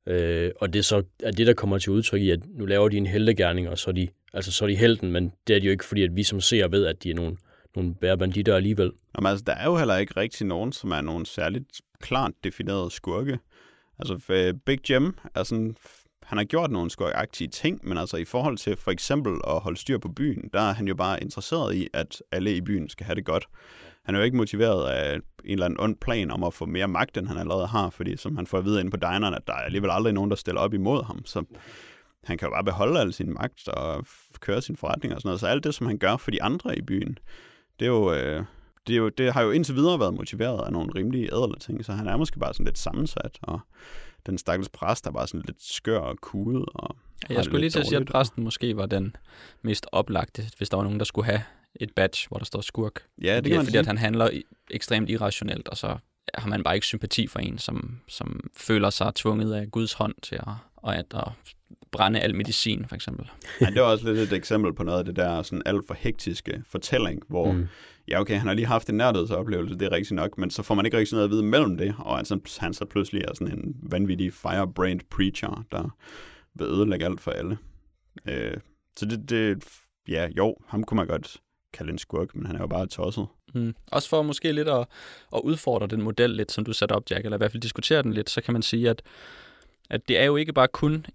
Øh, 0.07 0.52
og 0.61 0.73
det 0.73 0.80
er 0.80 0.84
så 0.84 1.03
er 1.23 1.32
det, 1.32 1.48
der 1.48 1.53
kommer 1.53 1.78
til 1.78 1.91
udtryk 1.91 2.22
i, 2.22 2.30
at 2.30 2.40
nu 2.48 2.65
laver 2.65 2.90
de 2.90 2.98
en 2.98 3.06
heldegærning, 3.06 3.69
og 3.69 3.78
så 3.78 3.90
er 3.90 3.94
de, 3.94 4.07
altså, 4.34 4.52
så 4.52 4.65
er 4.65 4.69
de 4.69 4.76
helten, 4.76 5.11
men 5.11 5.32
det 5.48 5.56
er 5.56 5.60
de 5.60 5.65
jo 5.65 5.72
ikke, 5.72 5.86
fordi 5.86 6.03
at 6.03 6.15
vi 6.15 6.23
som 6.23 6.41
ser 6.41 6.68
ved, 6.68 6.86
at 6.86 7.03
de 7.03 7.10
er 7.10 7.15
nogle, 7.15 7.38
nogle 7.76 7.95
bære 7.95 8.18
banditter 8.18 8.56
alligevel. 8.56 8.91
Jamen, 9.15 9.30
altså, 9.30 9.44
der 9.48 9.53
er 9.53 9.65
jo 9.65 9.78
heller 9.78 9.98
ikke 9.98 10.14
rigtig 10.18 10.48
nogen, 10.48 10.72
som 10.72 10.91
er 10.91 11.02
nogen 11.02 11.26
særligt 11.26 11.82
klart 12.02 12.32
definerede 12.44 12.91
skurke. 12.91 13.40
Altså, 13.99 14.34
øh, 14.34 14.53
Big 14.65 14.90
Jim 14.90 15.14
er 15.36 15.44
sådan 15.44 15.76
han 16.32 16.38
har 16.38 16.45
gjort 16.45 16.72
nogle 16.72 16.90
skøjagtige 16.90 17.48
ting, 17.48 17.80
men 17.84 17.98
altså 17.98 18.18
i 18.18 18.26
forhold 18.26 18.57
til 18.57 18.76
for 18.76 18.91
eksempel 18.91 19.34
at 19.48 19.60
holde 19.60 19.80
styr 19.80 19.98
på 19.98 20.10
byen, 20.10 20.49
der 20.53 20.61
er 20.61 20.73
han 20.73 20.88
jo 20.88 20.95
bare 20.95 21.23
interesseret 21.23 21.76
i, 21.76 21.88
at 21.94 22.23
alle 22.32 22.56
i 22.56 22.61
byen 22.61 22.90
skal 22.90 23.06
have 23.06 23.15
det 23.15 23.26
godt. 23.26 23.48
Han 24.06 24.15
er 24.15 24.19
jo 24.19 24.26
ikke 24.26 24.38
motiveret 24.38 24.90
af 24.90 25.15
en 25.15 25.22
eller 25.45 25.65
anden 25.65 25.80
ond 25.80 25.95
plan 25.95 26.32
om 26.32 26.44
at 26.44 26.53
få 26.53 26.65
mere 26.65 26.88
magt, 26.88 27.18
end 27.18 27.28
han 27.28 27.38
allerede 27.38 27.68
har, 27.68 27.90
fordi 27.90 28.18
som 28.18 28.36
han 28.36 28.48
får 28.48 28.57
at 28.57 28.65
vide 28.65 28.80
inde 28.80 28.91
på 28.91 28.98
dineren, 28.98 29.34
at 29.34 29.48
der 29.48 29.53
er 29.53 29.57
alligevel 29.57 29.90
aldrig 29.91 30.14
nogen, 30.14 30.30
der 30.30 30.36
stiller 30.36 30.61
op 30.61 30.73
imod 30.73 31.03
ham. 31.03 31.26
Så 31.26 31.44
han 32.23 32.38
kan 32.38 32.48
jo 32.48 32.53
bare 32.53 32.64
beholde 32.64 32.99
al 32.99 33.14
sin 33.14 33.34
magt 33.34 33.68
og 33.68 34.06
køre 34.40 34.61
sin 34.61 34.78
forretning 34.78 35.14
og 35.14 35.22
sådan 35.22 35.28
noget. 35.28 35.40
Så 35.40 35.48
alt 35.48 35.64
det, 35.64 35.76
som 35.76 35.88
han 35.88 35.98
gør 35.98 36.18
for 36.18 36.32
de 36.32 36.44
andre 36.44 36.78
i 36.78 36.82
byen, 36.82 37.18
det 37.80 37.86
er 37.86 37.90
jo... 37.90 38.14
Øh, 38.14 38.44
det, 38.88 38.94
er 38.94 38.98
jo, 38.98 39.10
det 39.10 39.34
har 39.34 39.41
jo 39.41 39.52
indtil 39.52 39.76
videre 39.76 39.99
været 39.99 40.14
motiveret 40.14 40.65
af 40.65 40.72
nogle 40.72 40.91
rimelig 40.95 41.22
ædle 41.22 41.60
ting, 41.60 41.86
så 41.86 41.91
han 41.91 42.07
er 42.07 42.18
måske 42.18 42.40
bare 42.40 42.53
sådan 42.53 42.65
lidt 42.65 42.78
sammensat, 42.78 43.40
og 43.41 43.60
den 44.26 44.38
stakkels 44.38 44.69
præst 44.69 45.07
er 45.07 45.11
bare 45.11 45.28
sådan 45.28 45.44
lidt 45.48 45.64
skør 45.64 45.99
og 45.99 46.18
kudet. 46.18 46.65
Og 46.73 46.95
jeg 47.30 47.45
skulle 47.45 47.60
lige 47.60 47.69
til 47.69 47.80
at 47.80 47.88
sige, 47.88 47.99
at 47.99 48.06
præsten 48.06 48.44
måske 48.44 48.78
var 48.78 48.86
den 48.86 49.15
mest 49.61 49.88
oplagte, 49.91 50.44
hvis 50.57 50.69
der 50.69 50.78
var 50.78 50.84
nogen, 50.84 50.99
der 50.99 51.06
skulle 51.06 51.26
have 51.26 51.41
et 51.76 51.91
badge, 51.95 52.27
hvor 52.27 52.38
der 52.38 52.45
står 52.45 52.61
skurk. 52.61 53.03
Ja, 53.22 53.35
det, 53.35 53.43
det 53.43 53.52
kan 53.52 53.57
man 53.57 53.65
fordi, 53.65 53.72
sige. 53.72 53.80
at 53.80 53.88
han 53.88 53.98
handler 53.98 54.30
ekstremt 54.72 55.10
irrationelt, 55.10 55.68
og 55.68 55.77
så 55.77 55.98
har 56.34 56.49
man 56.49 56.64
bare 56.64 56.76
ikke 56.76 56.88
sympati 56.88 57.27
for 57.27 57.39
en, 57.39 57.57
som, 57.57 57.99
som 58.07 58.49
føler 58.57 58.89
sig 58.89 59.11
tvunget 59.15 59.53
af 59.53 59.72
Guds 59.72 59.93
hånd 59.93 60.14
til 60.23 60.35
at, 60.35 60.53
og 60.76 60.95
at, 60.95 61.06
at 61.15 61.27
brænde 61.91 62.19
al 62.19 62.35
medicin, 62.35 62.85
for 62.85 62.95
eksempel. 62.95 63.30
Ja, 63.61 63.65
det 63.65 63.77
er 63.77 63.81
også 63.81 64.14
lidt 64.14 64.31
et 64.31 64.38
eksempel 64.38 64.73
på 64.73 64.84
noget 64.84 64.99
af 64.99 65.06
det 65.06 65.15
der 65.15 65.41
sådan 65.41 65.61
alt 65.65 65.88
for 65.88 65.93
hektiske 65.93 66.64
fortælling, 66.68 67.22
hvor 67.27 67.52
mm 67.52 67.68
ja 68.07 68.19
okay, 68.19 68.38
han 68.38 68.48
har 68.48 68.53
lige 68.53 68.65
haft 68.65 68.89
en 68.89 68.95
nærdødsoplevelse, 68.95 69.76
det 69.76 69.85
er 69.85 69.91
rigtigt 69.91 70.15
nok, 70.15 70.38
men 70.38 70.49
så 70.49 70.64
får 70.64 70.76
man 70.76 70.85
ikke 70.85 70.98
rigtig 70.98 71.15
noget 71.15 71.26
at 71.26 71.31
vide 71.31 71.43
mellem 71.43 71.77
det, 71.77 71.95
og 71.99 72.18
altså, 72.18 72.39
han 72.60 72.73
så 72.73 72.85
pludselig 72.85 73.22
er 73.22 73.34
sådan 73.34 73.60
en 73.60 73.76
vanvittig 73.84 74.34
firebrained 74.34 75.02
preacher, 75.10 75.65
der 75.72 75.95
vil 76.56 76.68
ødelægge 76.68 77.06
alt 77.06 77.22
for 77.22 77.31
alle. 77.31 77.57
Øh, 78.27 78.57
så 78.98 79.06
det, 79.06 79.30
det, 79.30 79.64
ja, 80.07 80.27
jo, 80.38 80.56
ham 80.68 80.84
kunne 80.84 80.95
man 80.95 81.07
godt 81.07 81.38
kalde 81.73 81.91
en 81.91 81.98
skurk, 81.98 82.35
men 82.35 82.45
han 82.45 82.56
er 82.56 82.60
jo 82.60 82.68
bare 82.68 82.88
tosset. 82.88 83.27
Mm. 83.53 83.76
Også 83.91 84.10
for 84.10 84.22
måske 84.22 84.52
lidt 84.52 84.68
at, 84.68 84.88
at 85.35 85.41
udfordre 85.43 85.88
den 85.88 86.02
model 86.02 86.30
lidt, 86.30 86.52
som 86.52 86.65
du 86.65 86.73
satte 86.73 86.93
op, 86.93 87.03
Jack, 87.11 87.26
eller 87.26 87.38
i 87.38 87.39
hvert 87.39 87.52
fald 87.52 87.61
diskutere 87.61 88.03
den 88.03 88.14
lidt, 88.14 88.30
så 88.30 88.41
kan 88.41 88.53
man 88.53 88.61
sige, 88.61 88.89
at, 88.89 89.02
at 89.89 90.07
det 90.07 90.19
er 90.19 90.26
jo 90.26 90.35
ikke 90.35 90.53
bare 90.53 90.68
kun 90.68 91.06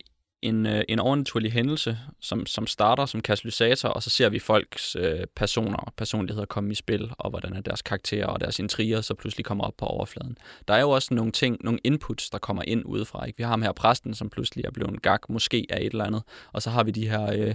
en, 0.42 0.66
øh, 0.66 0.84
en 0.88 0.98
overnaturlig 0.98 1.52
hændelse, 1.52 1.98
som, 2.20 2.46
som 2.46 2.66
starter 2.66 3.06
som 3.06 3.20
katalysator, 3.20 3.88
og 3.88 4.02
så 4.02 4.10
ser 4.10 4.28
vi 4.28 4.38
folks 4.38 4.96
øh, 4.96 5.20
personer 5.36 5.76
og 5.76 5.92
personligheder 5.96 6.46
komme 6.46 6.72
i 6.72 6.74
spil, 6.74 7.10
og 7.18 7.30
hvordan 7.30 7.52
er 7.52 7.60
deres 7.60 7.82
karakterer 7.82 8.26
og 8.26 8.40
deres 8.40 8.58
intriger 8.58 9.00
så 9.00 9.14
pludselig 9.14 9.44
kommer 9.44 9.64
op 9.64 9.74
på 9.78 9.86
overfladen. 9.86 10.38
Der 10.68 10.74
er 10.74 10.80
jo 10.80 10.90
også 10.90 11.14
nogle 11.14 11.32
ting, 11.32 11.56
nogle 11.60 11.78
inputs, 11.84 12.30
der 12.30 12.38
kommer 12.38 12.62
ind 12.66 12.82
udefra. 12.84 13.24
Ikke? 13.24 13.36
Vi 13.36 13.42
har 13.42 13.50
ham 13.50 13.62
her 13.62 13.72
præsten, 13.72 14.14
som 14.14 14.30
pludselig 14.30 14.64
er 14.64 14.70
blevet 14.70 14.90
en 14.90 14.98
gag, 14.98 15.18
måske 15.28 15.66
af 15.70 15.80
et 15.80 15.92
eller 15.92 16.04
andet, 16.04 16.22
og 16.52 16.62
så 16.62 16.70
har 16.70 16.84
vi 16.84 16.90
de 16.90 17.08
her 17.08 17.32
øh, 17.32 17.54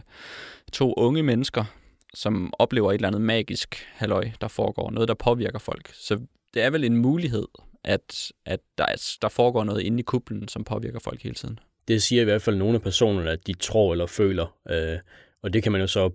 to 0.73 0.93
unge 0.93 1.23
mennesker, 1.23 1.65
som 2.13 2.53
oplever 2.59 2.91
et 2.91 2.95
eller 2.95 3.07
andet 3.07 3.21
magisk 3.21 3.87
halløj, 3.93 4.31
der 4.41 4.47
foregår, 4.47 4.91
noget, 4.91 5.07
der 5.07 5.13
påvirker 5.13 5.59
folk. 5.59 5.91
Så 5.93 6.19
det 6.53 6.61
er 6.61 6.69
vel 6.69 6.83
en 6.83 6.97
mulighed, 6.97 7.47
at, 7.83 8.31
at 8.45 8.59
der, 8.77 8.85
er, 8.85 9.17
der 9.21 9.29
foregår 9.29 9.63
noget 9.63 9.81
inde 9.81 9.99
i 9.99 10.03
kublen, 10.03 10.47
som 10.47 10.63
påvirker 10.63 10.99
folk 10.99 11.23
hele 11.23 11.35
tiden 11.35 11.59
det 11.87 12.03
siger 12.03 12.21
i 12.21 12.25
hvert 12.25 12.41
fald 12.41 12.55
nogle 12.55 12.75
af 12.75 12.81
personerne, 12.81 13.31
at 13.31 13.47
de 13.47 13.53
tror 13.53 13.91
eller 13.91 14.05
føler. 14.05 14.55
Øh, 14.69 14.99
og 15.43 15.53
det 15.53 15.63
kan 15.63 15.71
man 15.71 15.81
jo 15.81 15.87
så 15.87 16.09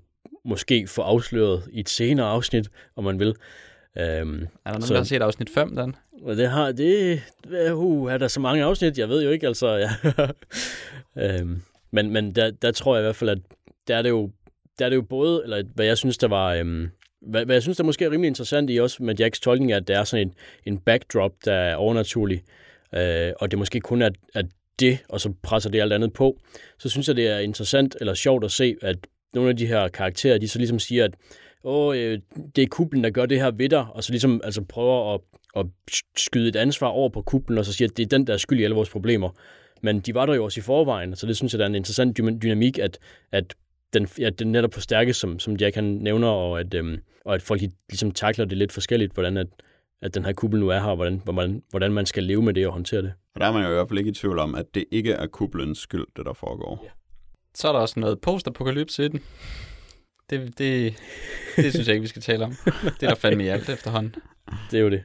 måske 0.45 0.87
få 0.87 1.03
afsløret 1.03 1.63
i 1.73 1.81
et 1.81 1.89
senere 1.89 2.27
afsnit, 2.27 2.69
om 2.97 3.05
man 3.05 3.19
vil. 3.19 3.29
Øhm, 3.99 4.03
er 4.03 4.07
der 4.07 4.49
nogen, 4.65 4.83
så, 4.83 4.95
der 4.95 5.01
har 5.01 5.05
set 5.05 5.23
afsnit 5.23 5.51
5, 5.51 5.77
Dan? 5.77 5.95
Det 6.27 6.51
har, 6.51 6.73
det, 6.73 7.23
uh, 7.73 8.13
er 8.13 8.19
der 8.19 8.29
så 8.29 8.41
mange 8.41 8.65
afsnit? 8.65 8.99
Jeg 8.99 9.09
ved 9.09 9.23
jo 9.25 9.31
ikke, 9.31 9.47
altså. 9.47 9.69
Ja. 9.77 9.91
øhm, 11.41 11.63
men 11.91 12.11
men 12.11 12.35
der, 12.35 12.51
der 12.51 12.73
tror 12.73 12.95
jeg 12.97 13.03
i 13.03 13.05
hvert 13.05 13.17
fald, 13.17 13.31
at 13.31 13.39
der 13.89 13.97
er 13.97 14.03
det 14.03 14.11
jo, 14.11 14.31
der 14.79 14.85
er 14.85 14.89
det 14.89 14.97
jo 14.97 15.03
både, 15.03 15.41
eller 15.45 15.63
hvad 15.75 15.87
jeg 15.87 15.99
synes, 15.99 16.19
der 16.19 16.29
var, 16.29 16.55
øhm, 16.55 16.89
hvad, 17.21 17.45
hvad 17.45 17.55
jeg 17.55 17.63
synes, 17.63 17.77
der 17.77 17.85
måske 17.85 18.05
er 18.05 18.11
rimelig 18.11 18.29
interessant 18.29 18.71
i 18.71 18.81
også 18.81 19.03
med 19.03 19.15
Jacks 19.19 19.41
tolkning, 19.41 19.73
at 19.73 19.89
der 19.89 19.99
er 19.99 20.05
sådan 20.05 20.27
en, 20.27 20.35
en 20.73 20.79
backdrop, 20.79 21.33
der 21.45 21.55
er 21.55 21.77
overnaturlig, 21.77 22.43
øh, 22.95 23.33
og 23.41 23.51
det 23.51 23.59
måske 23.59 23.81
kun 23.81 24.03
er, 24.03 24.11
at 24.35 24.47
det, 24.81 24.99
og 25.09 25.21
så 25.21 25.33
presser 25.43 25.71
det 25.71 25.81
alt 25.81 25.93
andet 25.93 26.13
på, 26.13 26.41
så 26.79 26.89
synes 26.89 27.09
jeg, 27.09 27.17
det 27.17 27.29
er 27.29 27.39
interessant 27.39 27.97
eller 28.01 28.15
sjovt 28.15 28.45
at 28.45 28.51
se, 28.51 28.77
at 28.83 28.97
nogle 29.35 29.51
af 29.51 29.57
de 29.57 29.67
her 29.67 29.89
karakterer, 29.89 30.39
de 30.39 30.49
så 30.49 30.59
ligesom 30.59 30.79
siger, 30.79 31.05
at 31.05 31.15
Åh, 31.65 31.97
øh, 31.97 32.19
det 32.57 32.63
er 32.63 32.69
kublen, 32.71 33.05
der 33.05 33.11
gør 33.11 33.27
det 33.27 33.41
her 33.41 33.51
ved 33.51 33.69
dig, 33.69 33.87
og 33.91 34.05
så 34.05 34.13
ligesom 34.13 34.41
altså 34.45 34.63
prøver 34.65 35.15
at, 35.15 35.21
at 35.57 35.67
skyde 36.17 36.49
et 36.49 36.57
ansvar 36.57 36.89
over 36.89 37.09
på 37.09 37.23
kublen, 37.23 37.59
og 37.59 37.65
så 37.65 37.73
siger, 37.73 37.89
at 37.89 37.97
det 37.97 38.03
er 38.03 38.07
den, 38.07 38.27
der 38.27 38.33
er 38.33 38.37
skyld 38.37 38.61
i 38.61 38.65
alle 38.65 38.75
vores 38.75 38.91
problemer. 38.91 39.31
Men 39.83 40.01
de 40.01 40.15
var 40.15 40.27
der 40.27 40.35
jo 40.35 40.45
også 40.45 40.61
i 40.61 40.63
forvejen, 40.63 41.17
så 41.17 41.27
det 41.27 41.37
synes 41.37 41.53
jeg, 41.53 41.59
der 41.59 41.65
er 41.65 41.69
en 41.69 41.75
interessant 41.75 42.17
dynamik, 42.43 42.79
at, 42.79 42.99
at 43.33 43.55
den, 43.99 44.09
ja, 44.19 44.31
den 44.31 44.53
netop 44.53 44.75
forstærkes, 44.75 45.17
som, 45.17 45.39
som 45.39 45.57
Jack 45.57 45.75
han 45.75 45.85
nævner, 45.85 46.29
og 46.29 46.61
at, 46.61 46.75
øhm, 46.75 46.99
og 47.25 47.35
at 47.35 47.43
folk 47.43 47.61
ligesom 47.89 48.11
takler 48.11 48.45
det 48.45 48.59
lidt 48.59 48.73
forskelligt, 48.73 49.13
hvordan 49.13 49.37
at, 49.37 49.47
at 50.03 50.15
den 50.15 50.25
her 50.25 50.33
kuppel 50.33 50.61
nu 50.61 50.69
er 50.69 50.79
her, 50.79 50.89
og 50.89 50.97
hvordan, 50.97 51.21
hvordan, 51.25 51.63
hvordan 51.71 51.93
man 51.93 52.07
skal 52.07 52.25
leve 52.25 52.43
med 52.43 52.55
det 52.55 52.67
og 52.67 52.73
håndtere 52.73 53.03
det. 53.03 53.13
Og 53.35 53.41
der 53.41 53.47
er 53.47 53.53
man 53.53 53.63
jo 53.63 53.71
i 53.71 53.75
hvert 53.75 53.89
fald 53.89 53.99
ikke 53.99 54.11
i 54.11 54.15
tvivl 54.15 54.39
om, 54.39 54.55
at 54.55 54.75
det 54.75 54.85
ikke 54.91 55.13
er 55.13 55.27
kublens 55.27 55.79
skyld, 55.79 56.07
det 56.17 56.27
der 56.27 56.33
foregår. 56.33 56.81
Ja. 56.85 56.91
Så 57.55 57.69
er 57.69 57.73
der 57.73 57.81
også 57.81 58.01
noget 58.01 58.21
postapokalypse 58.21 59.05
i 59.05 59.09
den. 59.09 59.21
Det, 60.31 60.59
det, 60.59 60.95
det 61.57 61.73
synes 61.73 61.87
jeg 61.87 61.95
ikke, 61.95 62.03
vi 62.03 62.09
skal 62.09 62.23
tale 62.23 62.45
om. 62.45 62.55
Det 62.85 63.03
er 63.03 63.09
der 63.09 63.15
fandme 63.15 63.45
i 63.45 63.49
alt 63.49 63.69
efterhånden. 63.69 64.15
Det 64.71 64.79
er 64.79 64.83
jo 64.83 64.91
det. 64.91 65.03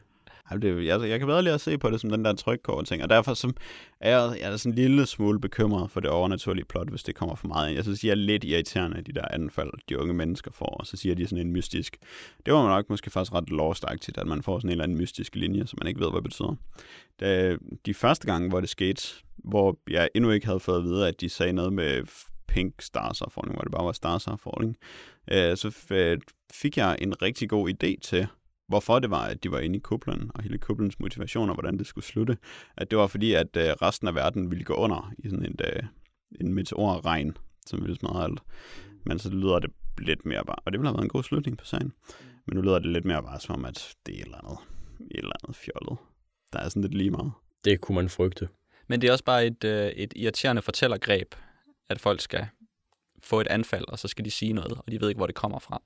Det, 0.59 0.85
jeg, 0.85 1.09
jeg 1.09 1.19
kan 1.19 1.27
bedre 1.27 1.43
lige 1.43 1.53
at 1.53 1.61
se 1.61 1.77
på 1.77 1.89
det 1.89 2.01
som 2.01 2.09
den 2.09 2.25
der 2.25 2.33
trykkover 2.33 2.81
ting, 2.81 3.03
og 3.03 3.09
derfor 3.09 3.33
så 3.33 3.53
er 3.99 4.19
jeg, 4.19 4.37
jeg 4.41 4.51
er 4.51 4.57
sådan 4.57 4.71
en 4.71 4.75
lille 4.75 5.05
smule 5.05 5.39
bekymret 5.39 5.91
for 5.91 5.99
det 5.99 6.09
overnaturlige 6.09 6.65
plot, 6.65 6.89
hvis 6.89 7.03
det 7.03 7.15
kommer 7.15 7.35
for 7.35 7.47
meget 7.47 7.69
ind. 7.69 7.75
Jeg 7.75 7.83
synes, 7.83 7.99
de 7.99 8.11
er 8.11 8.15
lidt 8.15 8.43
irriterende, 8.43 9.01
de 9.01 9.11
der 9.11 9.25
anfald, 9.31 9.71
de 9.89 9.99
unge 9.99 10.13
mennesker 10.13 10.51
får, 10.51 10.65
og 10.79 10.87
så 10.87 10.97
siger 10.97 11.15
de 11.15 11.27
sådan 11.27 11.45
en 11.45 11.53
mystisk. 11.53 11.97
Det 12.45 12.53
var 12.53 12.61
man 12.61 12.69
nok 12.69 12.89
måske 12.89 13.09
faktisk 13.09 13.33
ret 13.33 13.49
lost 13.49 13.85
at 14.17 14.27
man 14.27 14.43
får 14.43 14.59
sådan 14.59 14.69
en 14.69 14.71
eller 14.71 14.83
anden 14.83 14.97
mystisk 14.97 15.35
linje, 15.35 15.67
som 15.67 15.79
man 15.81 15.87
ikke 15.87 15.99
ved, 15.99 16.09
hvad 16.09 16.17
det 16.17 16.23
betyder. 16.23 16.55
Da, 17.19 17.57
de 17.85 17.93
første 17.93 18.27
gange, 18.27 18.49
hvor 18.49 18.59
det 18.59 18.69
skete, 18.69 19.01
hvor 19.37 19.79
jeg 19.89 20.09
endnu 20.15 20.31
ikke 20.31 20.45
havde 20.45 20.59
fået 20.59 20.77
at 20.77 20.83
vide, 20.83 21.07
at 21.07 21.21
de 21.21 21.29
sagde 21.29 21.53
noget 21.53 21.73
med 21.73 22.03
Pink 22.47 22.81
Stars 22.81 23.21
Falling, 23.31 23.55
hvor 23.55 23.61
det 23.61 23.71
bare 23.71 23.85
var 23.85 23.91
Stars 23.91 24.23
Falling, 24.23 24.77
øh, 25.31 25.57
så 25.57 25.71
fik 26.53 26.77
jeg 26.77 26.97
en 27.01 27.21
rigtig 27.21 27.49
god 27.49 27.69
idé 27.69 27.99
til, 28.01 28.27
hvorfor 28.71 28.99
det 28.99 29.09
var, 29.09 29.25
at 29.25 29.43
de 29.43 29.51
var 29.51 29.59
inde 29.59 29.77
i 29.77 29.79
kuplen, 29.79 30.31
og 30.35 30.43
hele 30.43 30.57
kuplens 30.57 30.99
motivation, 30.99 31.49
og 31.49 31.55
hvordan 31.55 31.77
det 31.77 31.87
skulle 31.87 32.05
slutte. 32.05 32.37
At 32.77 32.91
det 32.91 32.97
var 32.97 33.07
fordi, 33.07 33.33
at 33.33 33.57
øh, 33.57 33.63
resten 33.63 34.07
af 34.07 34.15
verden 34.15 34.51
ville 34.51 34.63
gå 34.63 34.73
under 34.73 35.13
i 35.17 35.29
sådan 35.29 35.45
en, 35.45 35.55
øh, 35.63 35.83
en 36.41 36.53
meteorregn, 36.53 37.37
som 37.65 37.81
ville 37.81 37.95
smadre 37.95 38.23
alt. 38.23 38.39
Men 39.05 39.19
så 39.19 39.29
lyder 39.29 39.59
det 39.59 39.69
lidt 39.99 40.25
mere 40.25 40.45
bare, 40.45 40.59
og 40.65 40.71
det 40.71 40.79
ville 40.79 40.87
have 40.87 40.97
været 40.97 41.03
en 41.03 41.09
god 41.09 41.23
slutning 41.23 41.57
på 41.57 41.65
sagen. 41.65 41.93
Men 42.47 42.55
nu 42.55 42.61
lyder 42.61 42.79
det 42.79 42.91
lidt 42.91 43.05
mere 43.05 43.23
bare 43.23 43.39
som 43.39 43.55
om, 43.55 43.65
at 43.65 43.95
det 44.05 44.15
er 44.15 44.19
et 44.19 44.25
eller 44.25 44.37
andet, 44.37 44.57
et 45.11 45.17
eller 45.17 45.35
andet 45.43 45.55
fjollet. 45.55 45.97
Der 46.53 46.59
er 46.59 46.69
sådan 46.69 46.81
lidt 46.81 46.93
lige 46.93 47.11
meget. 47.11 47.31
Det 47.65 47.81
kunne 47.81 47.95
man 47.95 48.09
frygte. 48.09 48.49
Men 48.87 49.01
det 49.01 49.07
er 49.07 49.11
også 49.11 49.23
bare 49.23 49.45
et, 49.45 49.63
øh, 49.63 49.87
et 49.87 50.13
irriterende 50.15 50.61
fortællergreb, 50.61 51.35
at 51.89 51.99
folk 51.99 52.21
skal 52.21 52.47
få 53.23 53.41
et 53.41 53.47
anfald, 53.47 53.85
og 53.87 53.99
så 53.99 54.07
skal 54.07 54.25
de 54.25 54.31
sige 54.31 54.53
noget, 54.53 54.71
og 54.71 54.91
de 54.91 55.01
ved 55.01 55.09
ikke, 55.09 55.19
hvor 55.19 55.25
det 55.25 55.35
kommer 55.35 55.59
fra. 55.59 55.81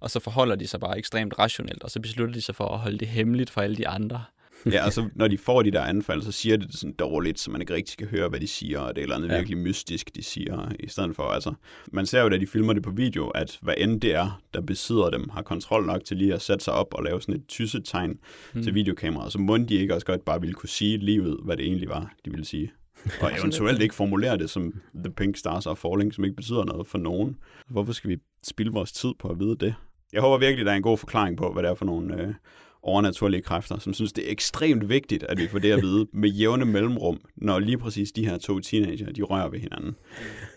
Og 0.00 0.10
så 0.10 0.20
forholder 0.20 0.56
de 0.56 0.66
sig 0.66 0.80
bare 0.80 0.98
ekstremt 0.98 1.38
rationelt, 1.38 1.82
og 1.82 1.90
så 1.90 2.00
beslutter 2.00 2.34
de 2.34 2.40
sig 2.40 2.54
for 2.54 2.68
at 2.68 2.78
holde 2.78 2.98
det 2.98 3.08
hemmeligt 3.08 3.50
for 3.50 3.60
alle 3.60 3.76
de 3.76 3.88
andre. 3.88 4.24
ja, 4.72 4.84
og 4.84 4.92
så 4.92 5.08
når 5.14 5.28
de 5.28 5.38
får 5.38 5.62
de 5.62 5.70
der 5.70 5.82
anfald, 5.82 6.22
så 6.22 6.32
siger 6.32 6.56
de 6.56 6.66
det 6.66 6.74
sådan 6.74 6.92
dårligt, 6.92 7.40
så 7.40 7.50
man 7.50 7.60
ikke 7.60 7.74
rigtig 7.74 7.98
kan 7.98 8.06
høre, 8.06 8.28
hvad 8.28 8.40
de 8.40 8.46
siger, 8.46 8.80
og 8.80 8.94
det 8.94 9.00
er 9.00 9.02
et 9.02 9.02
eller 9.02 9.16
andet 9.16 9.28
ja. 9.28 9.36
virkelig 9.36 9.58
mystisk, 9.58 10.16
de 10.16 10.22
siger, 10.22 10.72
i 10.80 10.88
stedet 10.88 11.16
for, 11.16 11.22
altså, 11.22 11.54
man 11.92 12.06
ser 12.06 12.22
jo, 12.22 12.28
da 12.28 12.36
de 12.36 12.46
filmer 12.46 12.72
det 12.72 12.82
på 12.82 12.90
video, 12.90 13.28
at 13.28 13.58
hvad 13.62 13.74
end 13.78 14.00
det 14.00 14.14
er, 14.14 14.40
der 14.54 14.60
besidder 14.60 15.10
dem, 15.10 15.28
har 15.28 15.42
kontrol 15.42 15.86
nok 15.86 16.04
til 16.04 16.16
lige 16.16 16.34
at 16.34 16.42
sætte 16.42 16.64
sig 16.64 16.72
op 16.72 16.94
og 16.94 17.04
lave 17.04 17.22
sådan 17.22 17.34
et 17.34 17.46
tyssetegn 17.48 18.18
hmm. 18.52 18.62
til 18.62 18.74
videokameraet, 18.74 19.32
så 19.32 19.38
må 19.38 19.58
de 19.58 19.74
ikke 19.74 19.94
også 19.94 20.06
godt 20.06 20.24
bare 20.24 20.40
ville 20.40 20.54
kunne 20.54 20.68
sige 20.68 20.98
livet, 20.98 21.36
hvad 21.44 21.56
det 21.56 21.66
egentlig 21.66 21.88
var, 21.88 22.14
de 22.24 22.30
ville 22.30 22.46
sige. 22.46 22.72
Og 23.22 23.38
eventuelt 23.38 23.82
ikke 23.82 23.94
formulere 23.94 24.38
det 24.38 24.50
som 24.50 24.74
The 24.94 25.12
Pink 25.12 25.36
Stars 25.36 25.66
Are 25.66 25.76
Falling, 25.76 26.14
som 26.14 26.24
ikke 26.24 26.36
betyder 26.36 26.64
noget 26.64 26.86
for 26.86 26.98
nogen. 26.98 27.36
Hvorfor 27.68 27.92
skal 27.92 28.10
vi 28.10 28.16
spilde 28.42 28.72
vores 28.72 28.92
tid 28.92 29.12
på 29.18 29.28
at 29.28 29.38
vide 29.38 29.56
det? 29.56 29.74
Jeg 30.12 30.20
håber 30.20 30.38
virkelig, 30.38 30.66
der 30.66 30.72
er 30.72 30.76
en 30.76 30.82
god 30.82 30.98
forklaring 30.98 31.36
på, 31.36 31.52
hvad 31.52 31.62
det 31.62 31.70
er 31.70 31.74
for 31.74 31.84
nogle 31.84 32.22
øh, 32.22 32.34
overnaturlige 32.82 33.42
kræfter, 33.42 33.78
som 33.78 33.94
synes, 33.94 34.12
det 34.12 34.26
er 34.26 34.30
ekstremt 34.30 34.88
vigtigt, 34.88 35.22
at 35.22 35.38
vi 35.38 35.48
får 35.48 35.58
det 35.58 35.72
at 35.72 35.82
vide 35.82 36.06
med 36.20 36.28
jævne 36.28 36.64
mellemrum, 36.64 37.20
når 37.36 37.58
lige 37.58 37.78
præcis 37.78 38.12
de 38.12 38.26
her 38.26 38.38
to 38.38 38.60
teenager, 38.60 39.12
de 39.12 39.22
rører 39.22 39.48
ved 39.48 39.58
hinanden. 39.58 39.96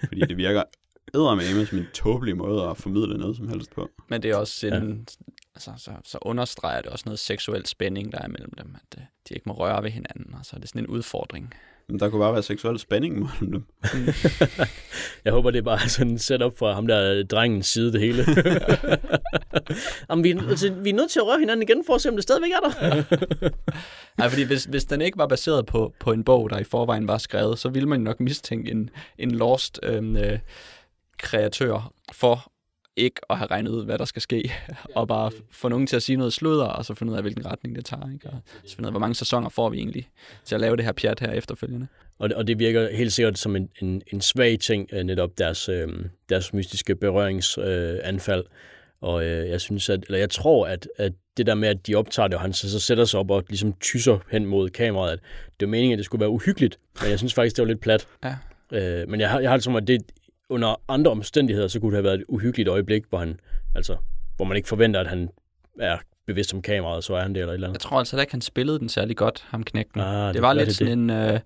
Fordi 0.08 0.22
det 0.22 0.38
virker 0.38 0.64
eddermame 1.14 1.66
som 1.66 1.78
en 1.78 1.88
tåbelig 1.94 2.38
måde 2.38 2.64
at 2.64 2.78
formidle 2.78 3.18
noget 3.18 3.38
som 3.38 3.48
helst 3.48 3.72
på. 3.72 3.90
Men 4.10 4.24
det 4.24 4.32
er 4.32 4.36
også 4.36 4.68
en, 4.68 4.74
ja. 4.74 5.24
altså, 5.56 5.72
så, 5.78 5.92
så 6.04 6.18
understreger 6.22 6.82
det 6.82 6.92
også 6.92 7.04
noget 7.06 7.20
seksuel 7.20 7.66
spænding, 7.66 8.12
der 8.12 8.18
er 8.18 8.28
mellem 8.28 8.54
dem, 8.58 8.76
at 8.76 9.00
øh, 9.00 9.04
de 9.30 9.34
ikke 9.34 9.50
må 9.50 9.54
røre 9.54 9.84
ved 9.84 9.92
hinanden, 9.92 10.34
og 10.34 10.46
så 10.46 10.56
er 10.56 10.60
det 10.60 10.70
sådan 10.70 10.84
en 10.84 10.88
udfordring. 10.88 11.54
Men 11.90 12.00
der 12.00 12.10
kunne 12.10 12.20
bare 12.20 12.34
være 12.34 12.44
seksuel 12.44 12.80
spænding 12.80 13.14
mellem 13.20 13.52
dem. 13.52 13.64
jeg 15.26 15.34
håber, 15.34 15.52
det 15.52 15.58
er 15.58 15.64
bare 15.64 15.90
sådan 15.90 16.12
en 16.12 16.20
setup 16.20 16.58
fra 16.58 16.74
ham 16.74 16.88
der 16.88 17.24
drengens 17.24 17.68
side, 17.68 17.94
det 17.94 18.02
hele. 18.02 18.26
Jamen, 20.10 20.24
vi, 20.24 20.32
er, 20.32 20.50
altså, 20.50 20.74
vi 20.74 20.90
er 20.90 20.94
nødt 20.94 21.12
til 21.12 21.20
at 21.20 21.28
røre 21.28 21.40
hinanden 21.40 21.62
igen, 21.70 21.84
for 21.86 21.96
at 21.96 22.02
se, 22.02 22.10
om 22.10 22.16
det 22.16 22.24
stadigvæk 22.24 22.52
er 22.52 22.60
der. 22.60 23.04
Nej, 24.18 24.30
fordi 24.30 24.44
hvis, 24.44 24.64
hvis 24.64 24.86
den 24.86 25.02
ikke 25.02 25.18
var 25.18 25.28
baseret 25.28 25.66
på, 25.66 25.94
på 26.00 26.12
en 26.12 26.24
bog, 26.24 26.50
der 26.50 26.60
i 26.60 26.64
forvejen 26.64 27.08
var 27.08 27.18
skrevet, 27.18 27.60
så 27.60 27.70
ville 27.70 27.90
man 27.90 28.00
nok 28.00 28.20
mistænke 28.20 28.72
en, 28.72 28.90
en 29.18 29.32
lost 29.32 29.80
øhm, 29.84 30.16
øh, 30.16 30.40
kreatør 31.18 31.94
for 32.12 32.49
ikke 33.00 33.22
at 33.30 33.38
have 33.38 33.48
regnet 33.48 33.72
ud, 33.72 33.86
hvad 33.86 33.98
der 33.98 34.06
skal 34.06 34.22
ske, 34.22 34.54
og 34.96 35.08
bare 35.08 35.32
få 35.52 35.70
nogen 35.70 35.88
til 35.88 35.96
at 35.96 36.04
sige 36.04 36.16
noget 36.16 36.34
sludder, 36.34 36.66
og 36.66 36.86
så 36.86 36.94
finde 36.94 37.12
ud 37.12 37.18
af, 37.18 37.24
hvilken 37.24 37.46
retning 37.46 37.76
det 37.76 37.86
tager. 37.86 38.14
Ikke? 38.14 38.30
Og 38.30 38.42
så 38.66 38.76
finde 38.76 38.86
ud 38.86 38.88
af, 38.88 38.94
hvor 38.94 39.00
mange 39.00 39.16
sæsoner 39.16 39.50
får 39.50 39.70
vi 39.70 39.78
egentlig 39.78 40.10
til 40.46 40.56
at 40.56 40.62
lave 40.62 40.78
det 40.78 40.86
her 40.86 40.92
pjat 40.92 41.20
her 41.20 41.32
efterfølgende. 41.32 41.88
Og 42.20 42.30
det, 42.30 42.38
og 42.38 42.48
det 42.48 42.60
virker 42.60 42.96
helt 42.96 43.14
sikkert 43.14 43.38
som 43.38 43.56
en, 43.56 43.70
en, 43.82 44.02
en 44.08 44.22
svag 44.22 44.60
ting, 44.60 44.90
øh, 44.94 45.04
netop 45.04 45.38
deres, 45.38 45.70
øh, 45.70 45.88
deres 46.30 46.54
mystiske 46.54 46.96
berøringsanfald. 46.96 48.44
Øh, 48.46 48.52
og 49.02 49.26
øh, 49.26 49.50
jeg 49.50 49.62
synes, 49.62 49.90
at, 49.90 50.04
eller 50.04 50.20
jeg 50.20 50.30
tror, 50.30 50.68
at, 50.68 50.88
at 50.98 51.14
det 51.38 51.48
der 51.48 51.56
med, 51.56 51.70
at 51.70 51.88
de 51.88 51.96
optager 51.96 52.28
det, 52.28 52.36
og 52.36 52.42
han 52.42 52.54
så, 52.54 52.72
så 52.72 52.80
sætter 52.80 53.06
sig 53.06 53.20
op 53.20 53.32
og 53.32 53.44
ligesom 53.50 53.74
tyser 53.74 54.20
hen 54.32 54.46
mod 54.46 54.70
kameraet, 54.70 55.12
at 55.12 55.20
det 55.60 55.68
var 55.68 55.72
meningen, 55.72 55.94
at 55.94 55.98
det 55.98 56.06
skulle 56.06 56.20
være 56.20 56.30
uhyggeligt, 56.30 56.80
men 57.02 57.10
jeg 57.10 57.18
synes 57.18 57.34
faktisk, 57.34 57.56
det 57.56 57.62
var 57.62 57.68
lidt 57.68 57.80
plat. 57.80 58.08
Ja. 58.24 58.36
Øh, 58.72 59.10
men 59.10 59.20
jeg 59.20 59.30
har, 59.30 59.40
jeg 59.40 59.50
har 59.50 59.58
det 59.58 59.64
som, 59.64 59.76
at 59.76 59.88
det, 59.88 60.02
under 60.50 60.82
andre 60.88 61.12
omstændigheder, 61.12 61.68
så 61.68 61.80
kunne 61.80 61.92
det 61.92 61.98
have 61.98 62.04
været 62.04 62.20
et 62.20 62.26
uhyggeligt 62.30 62.70
øjeblik, 62.70 63.04
hvor, 63.10 63.18
han, 63.18 63.40
altså, 63.76 63.98
hvor 64.36 64.46
man 64.46 64.58
ikke 64.58 64.70
forventer, 64.70 65.00
at 65.00 65.08
han 65.08 65.30
er 65.80 65.98
bevidst 66.26 66.54
om 66.54 66.62
kameraet, 66.62 67.04
så 67.04 67.14
er 67.14 67.22
han 67.22 67.36
det 67.36 67.42
eller 67.42 67.52
et 67.52 67.54
eller 67.54 67.68
andet. 67.68 67.76
Jeg 67.76 67.82
tror 67.82 68.00
altså 68.00 68.20
ikke, 68.20 68.34
han 68.34 68.42
spillede 68.42 68.80
den 68.80 68.90
særlig 68.90 69.18
godt, 69.18 69.46
ham 69.48 69.64
knækken. 69.64 70.02
Ah, 70.02 70.28
det, 70.28 70.34
det 70.34 70.42
var 70.42 70.54
lidt 70.54 70.68
det 70.68 70.76
sådan 70.76 71.10
en, 71.10 71.34
uh, 71.34 71.40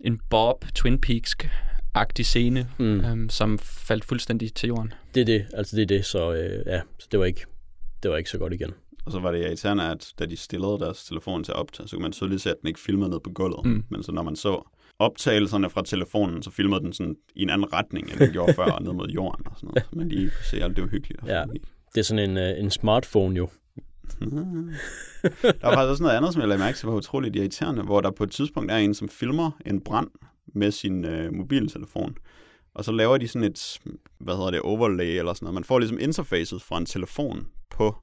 en 0.00 0.20
Bob 0.30 0.64
Twin 0.74 1.00
Peaks-agtig 1.06 2.22
scene, 2.22 2.68
mm. 2.78 3.04
um, 3.12 3.28
som 3.28 3.58
faldt 3.58 4.04
fuldstændig 4.04 4.54
til 4.54 4.66
jorden. 4.66 4.92
Det 5.14 5.20
er 5.20 5.24
det, 5.24 5.46
altså 5.54 5.76
det 5.76 5.82
er 5.82 5.86
det, 5.86 6.04
så 6.04 6.32
øh, 6.32 6.66
ja, 6.66 6.80
så 6.98 7.08
det 7.12 7.20
var 7.20 7.26
ikke, 7.26 7.44
det 8.02 8.10
var 8.10 8.16
ikke 8.16 8.30
så 8.30 8.38
godt 8.38 8.52
igen. 8.52 8.74
Og 9.06 9.12
så 9.12 9.18
var 9.18 9.30
det 9.30 9.40
irriterende, 9.40 9.90
at 9.90 10.12
da 10.18 10.26
de 10.26 10.36
stillede 10.36 10.78
deres 10.80 11.04
telefon 11.04 11.44
til 11.44 11.52
at 11.52 11.56
optage, 11.56 11.88
så 11.88 11.96
kunne 11.96 12.02
man 12.02 12.12
tydeligt 12.12 12.42
se, 12.42 12.50
at 12.50 12.56
den 12.60 12.68
ikke 12.68 12.80
filmede 12.80 13.10
ned 13.10 13.20
på 13.20 13.30
gulvet. 13.30 13.66
Mm. 13.66 13.84
Men 13.88 14.02
så 14.02 14.12
når 14.12 14.22
man 14.22 14.36
så 14.36 14.68
optagelserne 14.98 15.70
fra 15.70 15.82
telefonen, 15.82 16.42
så 16.42 16.50
filmede 16.50 16.80
den 16.80 16.92
sådan 16.92 17.16
i 17.34 17.42
en 17.42 17.50
anden 17.50 17.72
retning, 17.72 18.10
end 18.10 18.18
den 18.18 18.32
gjorde 18.32 18.54
før, 18.54 18.78
ned 18.78 18.92
mod 18.92 19.08
jorden 19.08 19.46
og 19.46 19.52
sådan 19.56 19.70
noget. 19.74 19.96
Men 19.96 20.08
lige 20.08 20.30
kunne 20.30 20.44
se, 20.44 20.64
at 20.64 20.70
det 20.70 20.82
var 20.82 20.88
hyggeligt. 20.88 21.20
Ja, 21.26 21.44
det 21.94 22.00
er 22.00 22.04
sådan 22.04 22.30
en, 22.30 22.36
uh, 22.36 22.64
en 22.64 22.70
smartphone 22.70 23.36
jo. 23.36 23.48
der 25.42 25.62
var 25.62 25.74
faktisk 25.74 25.90
også 25.90 26.02
noget 26.02 26.16
andet, 26.16 26.32
som 26.32 26.40
jeg 26.40 26.48
lagde 26.48 26.62
mærke 26.62 26.78
til, 26.78 26.86
var 26.86 26.94
utroligt 26.94 27.36
irriterende, 27.36 27.82
hvor 27.82 28.00
der 28.00 28.10
på 28.10 28.24
et 28.24 28.30
tidspunkt 28.30 28.72
er 28.72 28.76
en, 28.76 28.94
som 28.94 29.08
filmer 29.08 29.50
en 29.66 29.80
brand 29.80 30.08
med 30.54 30.70
sin 30.70 31.04
uh, 31.04 31.34
mobiltelefon. 31.34 32.16
Og 32.74 32.84
så 32.84 32.92
laver 32.92 33.18
de 33.18 33.28
sådan 33.28 33.50
et, 33.50 33.78
hvad 34.20 34.34
hedder 34.34 34.50
det, 34.50 34.60
overlay 34.60 35.18
eller 35.18 35.32
sådan 35.32 35.44
noget. 35.44 35.54
Man 35.54 35.64
får 35.64 35.78
ligesom 35.78 35.98
interfacet 36.00 36.62
fra 36.62 36.78
en 36.78 36.86
telefon 36.86 37.46
på 37.70 37.96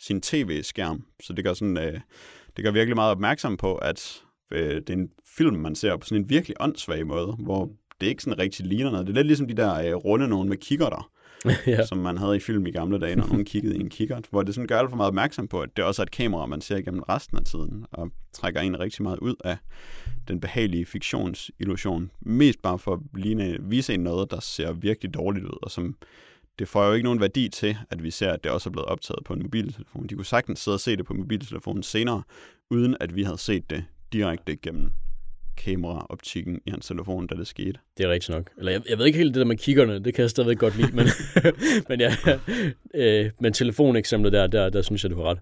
sin 0.00 0.20
tv-skærm. 0.20 1.04
Så 1.22 1.32
det 1.32 1.44
gør, 1.44 1.52
sådan, 1.52 1.76
uh, 1.76 2.00
det 2.56 2.64
gør 2.64 2.70
virkelig 2.70 2.96
meget 2.96 3.10
opmærksom 3.10 3.56
på, 3.56 3.74
at 3.74 4.22
øh, 4.50 4.74
det 4.74 4.90
er 4.90 4.94
en 4.94 5.10
film, 5.36 5.56
man 5.56 5.74
ser 5.74 5.96
på 5.96 6.06
sådan 6.06 6.22
en 6.22 6.30
virkelig 6.30 6.56
åndssvag 6.60 7.06
måde, 7.06 7.36
hvor 7.38 7.70
det 8.00 8.06
ikke 8.06 8.22
sådan 8.22 8.38
rigtig 8.38 8.66
ligner 8.66 8.90
noget. 8.90 9.06
Det 9.06 9.12
er 9.12 9.16
lidt 9.16 9.26
ligesom 9.26 9.48
de 9.48 9.54
der 9.54 9.74
øh, 9.74 9.94
runde 9.94 10.28
nogen 10.28 10.48
med 10.48 10.56
kikkerter, 10.56 11.10
ja. 11.66 11.86
som 11.86 11.98
man 11.98 12.18
havde 12.18 12.36
i 12.36 12.40
film 12.40 12.66
i 12.66 12.70
gamle 12.70 12.98
dage, 12.98 13.16
når 13.16 13.26
nogen 13.26 13.44
kiggede 13.44 13.76
i 13.76 13.80
en 13.80 13.88
kikkert, 13.88 14.26
hvor 14.30 14.42
det 14.42 14.54
sådan 14.54 14.68
gør 14.68 14.78
alt 14.78 14.90
for 14.90 14.96
meget 14.96 15.08
opmærksom 15.08 15.48
på, 15.48 15.60
at 15.60 15.76
det 15.76 15.84
også 15.84 16.02
er 16.02 16.06
et 16.06 16.10
kamera, 16.10 16.46
man 16.46 16.60
ser 16.60 16.76
igennem 16.76 17.02
resten 17.02 17.38
af 17.38 17.44
tiden, 17.44 17.84
og 17.92 18.10
trækker 18.32 18.60
en 18.60 18.80
rigtig 18.80 19.02
meget 19.02 19.18
ud 19.18 19.34
af 19.44 19.56
den 20.28 20.40
behagelige 20.40 20.86
fiktionsillusion. 20.86 22.10
Mest 22.20 22.62
bare 22.62 22.78
for 22.78 22.92
at 22.92 23.00
ligne, 23.14 23.56
vise 23.60 23.94
en 23.94 24.00
noget, 24.00 24.30
der 24.30 24.40
ser 24.40 24.72
virkelig 24.72 25.14
dårligt 25.14 25.44
ud, 25.44 25.58
og 25.62 25.70
som 25.70 25.96
det 26.58 26.68
får 26.68 26.86
jo 26.86 26.92
ikke 26.92 27.04
nogen 27.04 27.20
værdi 27.20 27.48
til, 27.48 27.76
at 27.90 28.02
vi 28.02 28.10
ser, 28.10 28.32
at 28.32 28.44
det 28.44 28.52
også 28.52 28.68
er 28.68 28.72
blevet 28.72 28.88
optaget 28.88 29.24
på 29.24 29.32
en 29.32 29.42
mobiltelefon. 29.42 30.06
De 30.06 30.14
kunne 30.14 30.24
sagtens 30.24 30.60
sidde 30.60 30.74
og 30.74 30.80
se 30.80 30.96
det 30.96 31.06
på 31.06 31.14
mobiltelefonen 31.14 31.82
senere, 31.82 32.22
uden 32.70 32.96
at 33.00 33.16
vi 33.16 33.22
havde 33.22 33.38
set 33.38 33.70
det 33.70 33.84
direkte 34.12 34.56
gennem 34.56 34.92
kameraoptikken 35.56 36.60
i 36.66 36.70
hans 36.70 36.86
telefon, 36.86 37.26
da 37.26 37.34
det 37.34 37.46
skete. 37.46 37.78
Det 37.96 38.04
er 38.04 38.10
rigtigt 38.10 38.36
nok. 38.36 38.50
Eller 38.58 38.72
jeg, 38.72 38.82
jeg 38.88 38.98
ved 38.98 39.06
ikke 39.06 39.18
helt 39.18 39.34
det 39.34 39.40
der 39.40 39.46
med 39.46 39.56
kiggerne, 39.56 40.04
det 40.04 40.14
kan 40.14 40.22
jeg 40.22 40.30
stadigvæk 40.30 40.58
godt 40.58 40.76
lide, 40.76 40.92
men, 40.92 41.06
men, 41.88 42.00
ja, 42.00 42.14
øh, 42.94 43.30
men 43.40 43.52
telefoneksemplet 43.52 44.32
der, 44.32 44.46
der, 44.46 44.70
der 44.70 44.82
synes 44.82 45.02
jeg, 45.04 45.10
du 45.10 45.16
har 45.16 45.24
ret. 45.24 45.38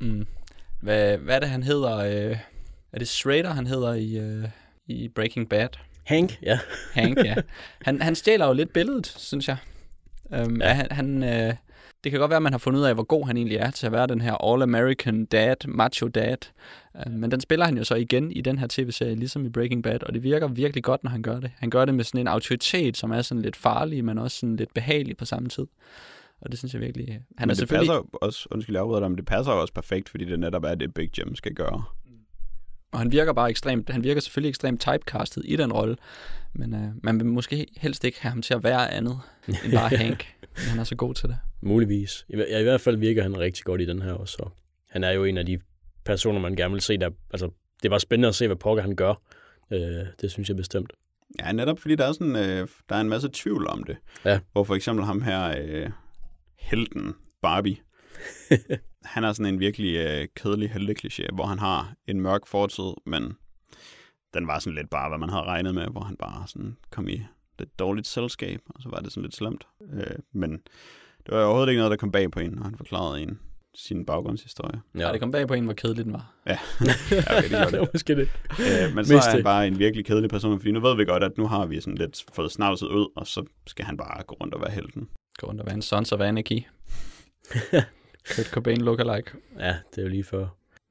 Mm. 0.00 0.26
Hvad, 0.80 1.18
hvad 1.18 1.34
er 1.34 1.40
det, 1.40 1.48
han 1.48 1.62
hedder? 1.62 1.96
Øh, 1.96 2.36
er 2.92 2.98
det 2.98 3.08
Schrader, 3.08 3.50
han 3.50 3.66
hedder 3.66 3.94
i, 3.94 4.18
øh, 4.18 4.48
i 4.86 5.08
Breaking 5.08 5.48
Bad? 5.48 5.68
Hank, 6.04 6.38
ja. 6.42 6.58
Hank, 6.92 7.24
ja. 7.24 7.34
Han, 7.82 8.02
han 8.02 8.14
stjæler 8.14 8.46
jo 8.46 8.52
lidt 8.52 8.72
billedet, 8.72 9.06
synes 9.06 9.48
jeg. 9.48 9.56
Um, 10.24 10.60
ja. 10.60 10.72
Han, 10.72 10.86
han, 10.90 11.22
øh, 11.22 11.54
det 12.04 12.10
kan 12.10 12.20
godt 12.20 12.30
være, 12.30 12.36
at 12.36 12.42
man 12.42 12.52
har 12.52 12.58
fundet 12.58 12.80
ud 12.80 12.84
af, 12.84 12.94
hvor 12.94 13.02
god 13.02 13.26
han 13.26 13.36
egentlig 13.36 13.56
er 13.56 13.70
til 13.70 13.86
at 13.86 13.92
være 13.92 14.06
den 14.06 14.20
her 14.20 14.34
all-American 14.34 15.26
dad, 15.26 15.68
macho 15.68 16.08
dad. 16.08 16.36
Uh, 17.06 17.12
men 17.12 17.30
den 17.30 17.40
spiller 17.40 17.64
han 17.64 17.78
jo 17.78 17.84
så 17.84 17.94
igen 17.94 18.32
i 18.32 18.40
den 18.40 18.58
her 18.58 18.66
tv-serie, 18.70 19.14
ligesom 19.14 19.46
i 19.46 19.48
Breaking 19.48 19.82
Bad, 19.82 20.02
og 20.02 20.14
det 20.14 20.22
virker 20.22 20.48
virkelig 20.48 20.84
godt, 20.84 21.04
når 21.04 21.10
han 21.10 21.22
gør 21.22 21.40
det. 21.40 21.50
Han 21.56 21.70
gør 21.70 21.84
det 21.84 21.94
med 21.94 22.04
sådan 22.04 22.20
en 22.20 22.28
autoritet, 22.28 22.96
som 22.96 23.10
er 23.10 23.22
sådan 23.22 23.42
lidt 23.42 23.56
farlig, 23.56 24.04
men 24.04 24.18
også 24.18 24.38
sådan 24.38 24.56
lidt 24.56 24.74
behagelig 24.74 25.16
på 25.16 25.24
samme 25.24 25.48
tid. 25.48 25.66
Og 26.40 26.50
det 26.50 26.58
synes 26.58 26.74
jeg 26.74 26.80
virkelig... 26.80 27.08
Han 27.08 27.20
men 27.38 27.42
er 27.42 27.46
det 27.46 27.56
selvfølgelig... 27.56 27.88
passer 27.88 28.02
også, 28.12 28.48
undskyld, 28.50 28.76
jeg 28.76 29.00
dig, 29.00 29.10
men 29.10 29.18
det 29.18 29.26
passer 29.26 29.52
også 29.52 29.74
perfekt, 29.74 30.08
fordi 30.08 30.24
det 30.24 30.40
netop 30.40 30.64
er 30.64 30.74
det, 30.74 30.94
Big 30.94 31.18
Jim 31.18 31.34
skal 31.34 31.54
gøre. 31.54 31.84
Og 32.92 33.00
han 33.00 33.12
virker 33.12 33.32
bare 33.32 33.50
ekstremt, 33.50 33.90
han 33.90 34.04
virker 34.04 34.20
selvfølgelig 34.20 34.48
ekstremt 34.48 34.80
typecastet 34.80 35.42
i 35.46 35.56
den 35.56 35.72
rolle, 35.72 35.96
men 36.52 36.74
øh, 36.74 36.90
man 37.02 37.18
vil 37.20 37.26
måske 37.26 37.66
helst 37.76 38.04
ikke 38.04 38.22
have 38.22 38.30
ham 38.30 38.42
til 38.42 38.54
at 38.54 38.64
være 38.64 38.90
andet 38.90 39.20
end 39.48 39.72
bare 39.72 39.88
Hank. 40.04 40.26
han 40.56 40.78
er 40.78 40.84
så 40.84 40.96
god 40.96 41.14
til 41.14 41.28
det. 41.28 41.38
Muligvis. 41.64 42.26
I, 42.28 42.36
ja, 42.36 42.58
I 42.58 42.62
hvert 42.62 42.80
fald 42.80 42.96
virker 42.96 43.22
han 43.22 43.38
rigtig 43.38 43.64
godt 43.64 43.80
i 43.80 43.84
den 43.84 44.02
her 44.02 44.12
også. 44.12 44.50
Han 44.90 45.04
er 45.04 45.10
jo 45.10 45.24
en 45.24 45.38
af 45.38 45.46
de 45.46 45.58
personer, 46.04 46.40
man 46.40 46.56
gerne 46.56 46.72
vil 46.72 46.80
se. 46.80 46.98
Der, 46.98 47.10
altså, 47.30 47.50
det 47.82 47.90
var 47.90 47.98
spændende 47.98 48.28
at 48.28 48.34
se, 48.34 48.46
hvad 48.46 48.56
pokker 48.56 48.82
han 48.82 48.96
gør. 48.96 49.14
Øh, 49.72 50.06
det 50.20 50.30
synes 50.30 50.48
jeg 50.48 50.56
bestemt. 50.56 50.92
Ja, 51.40 51.52
netop 51.52 51.78
fordi 51.78 51.94
der 51.94 52.06
er, 52.06 52.12
sådan, 52.12 52.36
øh, 52.36 52.68
der 52.88 52.96
er 52.96 53.00
en 53.00 53.08
masse 53.08 53.28
tvivl 53.32 53.66
om 53.66 53.84
det. 53.84 53.96
Ja. 54.24 54.40
Hvor 54.52 54.64
for 54.64 54.74
eksempel 54.74 55.04
ham 55.04 55.22
her, 55.22 55.54
øh, 55.58 55.90
helten 56.58 57.14
Barbie, 57.42 57.76
han 59.04 59.24
er 59.24 59.32
sådan 59.32 59.54
en 59.54 59.60
virkelig 59.60 59.96
øh, 59.96 60.28
kedelig 60.36 60.70
heltekliché, 60.70 61.34
hvor 61.34 61.46
han 61.46 61.58
har 61.58 61.94
en 62.06 62.20
mørk 62.20 62.46
fortid, 62.46 62.92
men 63.06 63.32
den 64.34 64.46
var 64.46 64.58
sådan 64.58 64.74
lidt 64.74 64.90
bare, 64.90 65.08
hvad 65.08 65.18
man 65.18 65.30
havde 65.30 65.44
regnet 65.44 65.74
med, 65.74 65.86
hvor 65.86 66.00
han 66.00 66.16
bare 66.16 66.48
sådan 66.48 66.76
kom 66.90 67.08
i 67.08 67.22
lidt 67.58 67.78
dårligt 67.78 68.06
selskab, 68.06 68.60
og 68.66 68.82
så 68.82 68.88
var 68.88 68.98
det 68.98 69.12
sådan 69.12 69.22
lidt 69.22 69.36
slemt. 69.36 69.66
Øh, 69.92 70.16
men 70.32 70.62
det 71.26 71.34
var 71.34 71.44
overhovedet 71.44 71.68
ikke 71.70 71.78
noget, 71.78 71.90
der 71.90 71.96
kom 71.96 72.12
bag 72.12 72.30
på 72.30 72.40
en, 72.40 72.50
når 72.50 72.62
han 72.64 72.76
forklarede 72.76 73.22
en 73.22 73.38
sin 73.76 74.06
baggrundshistorie. 74.06 74.80
Ja. 74.98 75.12
det 75.12 75.20
kom 75.20 75.30
bag 75.30 75.48
på 75.48 75.54
en, 75.54 75.64
hvor 75.64 75.72
kedelig 75.74 76.04
den 76.04 76.12
var. 76.12 76.34
Ja, 76.46 76.50
ja 77.10 77.38
okay, 77.38 77.42
det 77.42 77.50
gjorde 77.50 77.70
det 77.70 77.80
var 77.80 77.88
måske 77.92 78.16
det. 78.16 78.28
Øh, 78.60 78.94
men 78.94 79.04
så 79.04 79.14
Mest 79.14 79.26
er 79.26 79.30
han 79.30 79.36
det. 79.36 79.44
bare 79.44 79.66
en 79.66 79.78
virkelig 79.78 80.04
kedelig 80.06 80.30
person, 80.30 80.58
fordi 80.60 80.72
nu 80.72 80.80
ved 80.80 80.96
vi 80.96 81.04
godt, 81.04 81.24
at 81.24 81.38
nu 81.38 81.46
har 81.46 81.66
vi 81.66 81.80
sådan 81.80 81.94
lidt 81.98 82.24
fået 82.32 82.52
snavset 82.52 82.86
ud, 82.86 83.06
og 83.16 83.26
så 83.26 83.44
skal 83.66 83.84
han 83.84 83.96
bare 83.96 84.22
gå 84.26 84.36
rundt 84.40 84.54
og 84.54 84.60
være 84.60 84.70
helten. 84.70 85.08
Gå 85.38 85.46
rundt 85.46 85.60
og 85.60 85.66
være 85.66 85.74
en 85.74 85.82
Sons 85.82 86.12
of 86.12 86.20
Anarchy. 86.20 86.62
Kurt 88.36 88.46
Cobain 88.46 88.80
lookalike. 88.80 89.30
Ja, 89.58 89.74
det 89.90 89.98
er 89.98 90.02
jo 90.02 90.08
lige 90.08 90.24
før. 90.24 90.46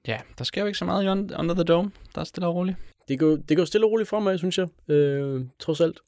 Ja, 0.08 0.18
der 0.38 0.44
sker 0.44 0.62
jo 0.62 0.68
ikke 0.68 0.78
så 0.80 0.86
meget 0.86 1.04
i 1.04 1.08
Un- 1.08 1.40
Under 1.40 1.54
the 1.56 1.64
Dome. 1.64 1.92
Der 2.16 2.22
er 2.22 2.26
stille 2.26 2.48
og 2.48 2.56
roligt. 2.56 2.78
Det 3.08 3.20
går, 3.20 3.36
det 3.50 3.58
går 3.58 3.66
stille 3.66 3.88
og 3.88 3.92
roligt 3.92 4.10
fremad, 4.10 4.38
synes 4.38 4.58
jeg. 4.58 4.68
Øh, 4.94 5.42
trods 5.60 5.82
alt. 5.82 6.00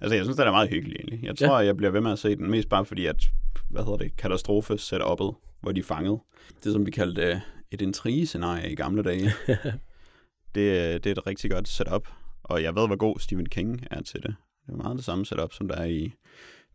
Altså, 0.00 0.14
jeg 0.16 0.24
synes, 0.24 0.36
det 0.36 0.46
er 0.46 0.50
meget 0.50 0.70
hyggeligt 0.70 1.00
egentlig. 1.00 1.24
Jeg 1.24 1.36
tror, 1.38 1.58
ja. 1.60 1.66
jeg 1.66 1.76
bliver 1.76 1.90
ved 1.90 2.00
med 2.00 2.12
at 2.12 2.18
se 2.18 2.36
den, 2.36 2.50
mest 2.50 2.68
bare 2.68 2.84
fordi, 2.84 3.06
at, 3.06 3.24
hvad 3.70 3.82
hedder 3.82 3.96
det, 3.96 4.16
katastrofe 4.16 4.74
setup'et, 4.74 5.58
hvor 5.60 5.72
de 5.72 5.80
er 5.80 5.84
fanget. 5.84 6.20
Det, 6.64 6.72
som 6.72 6.86
vi 6.86 6.90
kaldte 6.90 7.22
øh, 7.22 7.40
et 7.70 7.82
intrigescenarie 7.82 8.72
i 8.72 8.74
gamle 8.74 9.02
dage. 9.02 9.32
det, 10.54 10.60
øh, 10.60 10.94
det 10.94 11.06
er 11.06 11.10
et 11.10 11.26
rigtig 11.26 11.50
godt 11.50 11.68
setup, 11.68 12.08
og 12.42 12.62
jeg 12.62 12.74
ved, 12.74 12.86
hvor 12.86 12.96
god 12.96 13.18
Stephen 13.18 13.48
King 13.48 13.86
er 13.90 14.02
til 14.02 14.22
det. 14.22 14.34
Det 14.66 14.72
er 14.72 14.76
meget 14.76 14.96
det 14.96 15.04
samme 15.04 15.26
setup, 15.26 15.52
som 15.52 15.68
der 15.68 15.76
er 15.76 15.84
i 15.84 16.12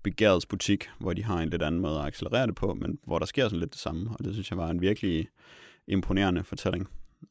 Begærets 0.04 0.46
butik, 0.46 0.90
hvor 1.00 1.14
de 1.14 1.24
har 1.24 1.40
en 1.40 1.50
lidt 1.50 1.64
anden 1.64 1.82
måde 1.82 2.00
at 2.00 2.06
accelerere 2.06 2.48
det 2.48 2.56
på, 2.56 2.74
men 2.74 3.00
hvor 3.06 3.20
der 3.20 3.26
sker 3.26 3.44
sådan 3.44 3.60
lidt 3.60 3.74
det 3.74 3.80
samme, 3.80 4.10
og 4.20 4.26
det 4.26 4.34
synes 4.34 4.50
jeg 4.50 4.58
var 4.58 4.70
en 4.70 4.82
virkelig 4.82 5.28
imponerende 5.88 6.44
fortælling. 6.44 6.88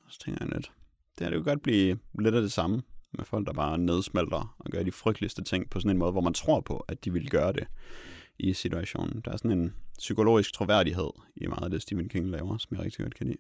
Så 0.09 0.19
tænker 0.19 0.45
jeg 0.45 0.55
lidt, 0.55 0.73
det 1.19 1.27
her 1.27 1.31
det 1.31 1.37
kunne 1.37 1.53
godt 1.53 1.62
blive 1.62 1.99
lidt 2.19 2.35
af 2.35 2.43
det 2.43 2.53
samme 2.53 2.83
med 3.12 3.24
folk, 3.24 3.47
der 3.47 3.53
bare 3.53 3.79
nedsmelter 3.79 4.57
og 4.59 4.70
gør 4.70 4.83
de 4.83 4.93
frygteligste 4.93 5.45
ting 5.45 5.70
på 5.70 5.81
sådan 5.81 5.91
en 5.91 5.99
måde, 5.99 6.12
hvor 6.12 6.20
man 6.20 6.35
tror 6.35 6.61
på, 6.61 6.77
at 6.89 7.05
de 7.05 7.12
vil 7.12 7.31
gøre 7.31 7.53
det 7.53 7.66
i 8.43 8.52
situationen. 8.52 9.23
Der 9.24 9.32
er 9.32 9.36
sådan 9.36 9.59
en 9.59 9.74
psykologisk 9.98 10.52
troværdighed 10.52 11.10
i 11.36 11.47
meget 11.47 11.64
af 11.64 11.70
det, 11.70 11.82
Stephen 11.82 12.09
King 12.09 12.31
laver, 12.31 12.59
som 12.59 12.77
jeg 12.77 12.85
rigtig 12.85 13.02
godt 13.02 13.14
kan 13.14 13.27
lide. 13.27 13.39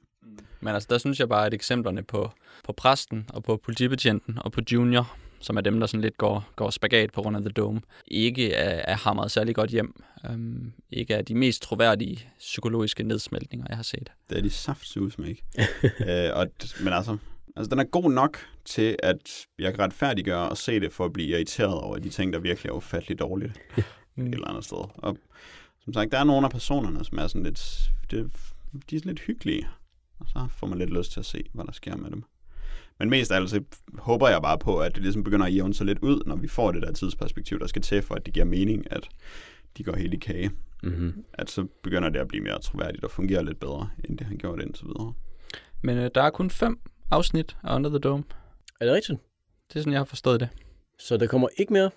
Men 0.60 0.74
altså, 0.74 0.86
der 0.90 0.98
synes 0.98 1.20
jeg 1.20 1.28
bare, 1.28 1.46
at 1.46 1.54
eksemplerne 1.54 2.02
på, 2.02 2.30
på 2.64 2.72
præsten 2.72 3.26
og 3.28 3.42
på 3.42 3.56
politibetjenten 3.56 4.38
og 4.40 4.52
på 4.52 4.60
junior, 4.72 5.16
som 5.40 5.56
er 5.56 5.60
dem, 5.60 5.80
der 5.80 5.86
sådan 5.86 6.00
lidt 6.00 6.18
går, 6.18 6.48
går 6.56 6.70
spagat 6.70 7.12
på 7.12 7.22
grund 7.22 7.36
af 7.36 7.42
The 7.42 7.50
Dome, 7.50 7.80
ikke 8.06 8.52
er, 8.52 8.92
er 8.92 8.96
hamret 8.96 9.30
særlig 9.30 9.54
godt 9.54 9.70
hjem. 9.70 10.02
Um, 10.30 10.72
ikke 10.90 11.14
er 11.14 11.22
de 11.22 11.34
mest 11.34 11.62
troværdige 11.62 12.28
psykologiske 12.38 13.02
nedsmeltninger, 13.02 13.66
jeg 13.68 13.76
har 13.76 13.82
set. 13.82 14.12
Det 14.30 14.38
er 14.38 14.42
de 14.42 14.50
saftsus 14.50 15.18
med 15.18 15.28
ikke. 15.28 15.42
øh, 16.26 16.30
og, 16.36 16.46
men 16.84 16.92
altså, 16.92 17.16
altså, 17.56 17.70
den 17.70 17.78
er 17.78 17.84
god 17.84 18.10
nok 18.10 18.38
til, 18.64 18.96
at 19.02 19.46
jeg 19.58 19.74
kan 19.74 19.84
retfærdiggøre 19.84 20.48
og 20.48 20.56
se 20.56 20.80
det 20.80 20.92
for 20.92 21.04
at 21.04 21.12
blive 21.12 21.28
irriteret 21.28 21.80
over 21.80 21.98
de 21.98 22.08
ting, 22.08 22.32
der 22.32 22.38
virkelig 22.38 22.70
er 22.70 22.74
ufatteligt 22.74 23.20
dårligt 23.20 23.52
Mm. 24.14 24.26
et 24.26 24.34
eller 24.34 24.48
andet 24.48 24.64
sted. 24.64 24.84
Og 24.94 25.18
som 25.84 25.92
sagt, 25.92 26.12
der 26.12 26.18
er 26.18 26.24
nogle 26.24 26.46
af 26.46 26.50
personerne, 26.50 27.04
som 27.04 27.18
er 27.18 27.26
sådan 27.26 27.42
lidt, 27.42 27.90
det, 28.10 28.30
de 28.90 28.96
er 28.96 29.00
sådan 29.00 29.10
lidt 29.10 29.20
hyggelige. 29.20 29.68
Og 30.18 30.26
så 30.28 30.46
får 30.50 30.66
man 30.66 30.78
lidt 30.78 30.90
lyst 30.90 31.12
til 31.12 31.20
at 31.20 31.26
se, 31.26 31.44
hvad 31.52 31.64
der 31.64 31.72
sker 31.72 31.96
med 31.96 32.10
dem. 32.10 32.24
Men 32.98 33.10
mest 33.10 33.32
af 33.32 33.36
alt, 33.36 33.50
så 33.50 33.62
håber 33.98 34.28
jeg 34.28 34.42
bare 34.42 34.58
på, 34.58 34.80
at 34.80 34.94
det 34.94 35.02
ligesom 35.02 35.24
begynder 35.24 35.46
at 35.46 35.54
jævne 35.54 35.74
sig 35.74 35.86
lidt 35.86 35.98
ud, 35.98 36.22
når 36.26 36.36
vi 36.36 36.48
får 36.48 36.72
det 36.72 36.82
der 36.82 36.92
tidsperspektiv, 36.92 37.58
der 37.58 37.66
skal 37.66 37.82
til, 37.82 38.02
for 38.02 38.14
at 38.14 38.26
det 38.26 38.34
giver 38.34 38.46
mening, 38.46 38.92
at 38.92 39.08
de 39.76 39.84
går 39.84 39.96
helt 39.96 40.14
i 40.14 40.16
kage. 40.16 40.50
Mm-hmm. 40.82 41.24
At 41.32 41.50
så 41.50 41.66
begynder 41.82 42.08
det 42.08 42.18
at 42.18 42.28
blive 42.28 42.44
mere 42.44 42.60
troværdigt 42.60 43.04
og 43.04 43.10
fungere 43.10 43.44
lidt 43.44 43.60
bedre, 43.60 43.90
end 44.04 44.18
det 44.18 44.26
har 44.26 44.34
gjort 44.34 44.62
indtil 44.62 44.86
videre. 44.86 45.12
Men 45.82 45.98
øh, 45.98 46.10
der 46.14 46.22
er 46.22 46.30
kun 46.30 46.50
fem 46.50 46.80
afsnit 47.10 47.56
af 47.62 47.74
Under 47.74 47.90
the 47.90 47.98
Dome. 47.98 48.24
Er 48.80 48.84
det 48.84 48.94
rigtigt? 48.94 49.18
Det 49.68 49.76
er 49.76 49.80
sådan, 49.80 49.92
jeg 49.92 50.00
har 50.00 50.04
forstået 50.04 50.40
det. 50.40 50.48
Så 50.98 51.16
der 51.16 51.26
kommer 51.26 51.48
ikke 51.56 51.72
mere? 51.72 51.90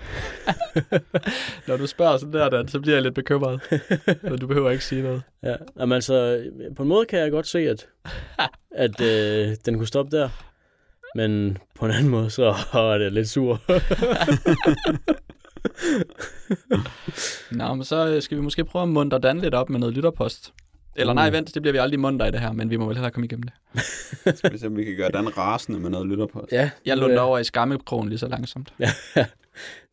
Når 1.68 1.76
du 1.76 1.86
spørger 1.86 2.16
sådan 2.16 2.32
der, 2.32 2.48
Dan, 2.48 2.68
så 2.68 2.80
bliver 2.80 2.94
jeg 2.96 3.02
lidt 3.02 3.14
bekymret. 3.14 3.60
Så 4.28 4.36
du 4.40 4.46
behøver 4.46 4.70
ikke 4.70 4.84
sige 4.84 5.02
noget. 5.02 5.22
Ja, 5.42 5.54
jamen 5.80 5.92
altså, 5.92 6.44
på 6.76 6.82
en 6.82 6.88
måde 6.88 7.06
kan 7.06 7.18
jeg 7.18 7.30
godt 7.30 7.46
se, 7.46 7.58
at, 7.58 7.86
at 8.70 9.00
øh, 9.00 9.56
den 9.66 9.76
kunne 9.76 9.86
stoppe 9.86 10.16
der. 10.16 10.28
Men 11.14 11.58
på 11.78 11.84
en 11.84 11.90
anden 11.90 12.08
måde, 12.08 12.30
så 12.30 12.54
er 12.72 12.98
det 12.98 13.12
lidt 13.12 13.28
sur. 13.28 13.60
Nå, 17.50 17.74
men 17.74 17.84
så 17.84 18.06
øh, 18.08 18.22
skal 18.22 18.36
vi 18.36 18.42
måske 18.42 18.64
prøve 18.64 18.82
at 18.82 18.88
muntre 18.88 19.18
Dan 19.18 19.38
lidt 19.40 19.54
op 19.54 19.70
med 19.70 19.80
noget 19.80 19.94
lytterpost. 19.94 20.52
Eller 20.96 21.12
nej, 21.12 21.30
vent, 21.30 21.54
det 21.54 21.62
bliver 21.62 21.72
vi 21.72 21.78
aldrig 21.78 22.00
munter 22.00 22.26
i 22.26 22.30
det 22.30 22.40
her, 22.40 22.52
men 22.52 22.70
vi 22.70 22.76
må 22.76 22.86
vel 22.86 22.96
hellere 22.96 23.10
komme 23.12 23.24
igennem 23.24 23.42
det. 23.42 23.52
Skal 24.38 24.52
vi 24.52 24.58
se, 24.58 24.66
om 24.66 24.76
vi 24.76 24.84
kan 24.84 24.96
gøre 24.96 25.10
den 25.12 25.36
rasende 25.38 25.80
med 25.80 25.90
noget 25.90 26.06
lytterpost. 26.08 26.52
ja, 26.52 26.70
Jeg 26.86 26.96
lunder 26.96 27.16
er- 27.16 27.20
over 27.20 27.38
i 27.38 27.44
skammekrogen 27.44 28.08
lige 28.08 28.18
så 28.18 28.28
langsomt. 28.28 28.72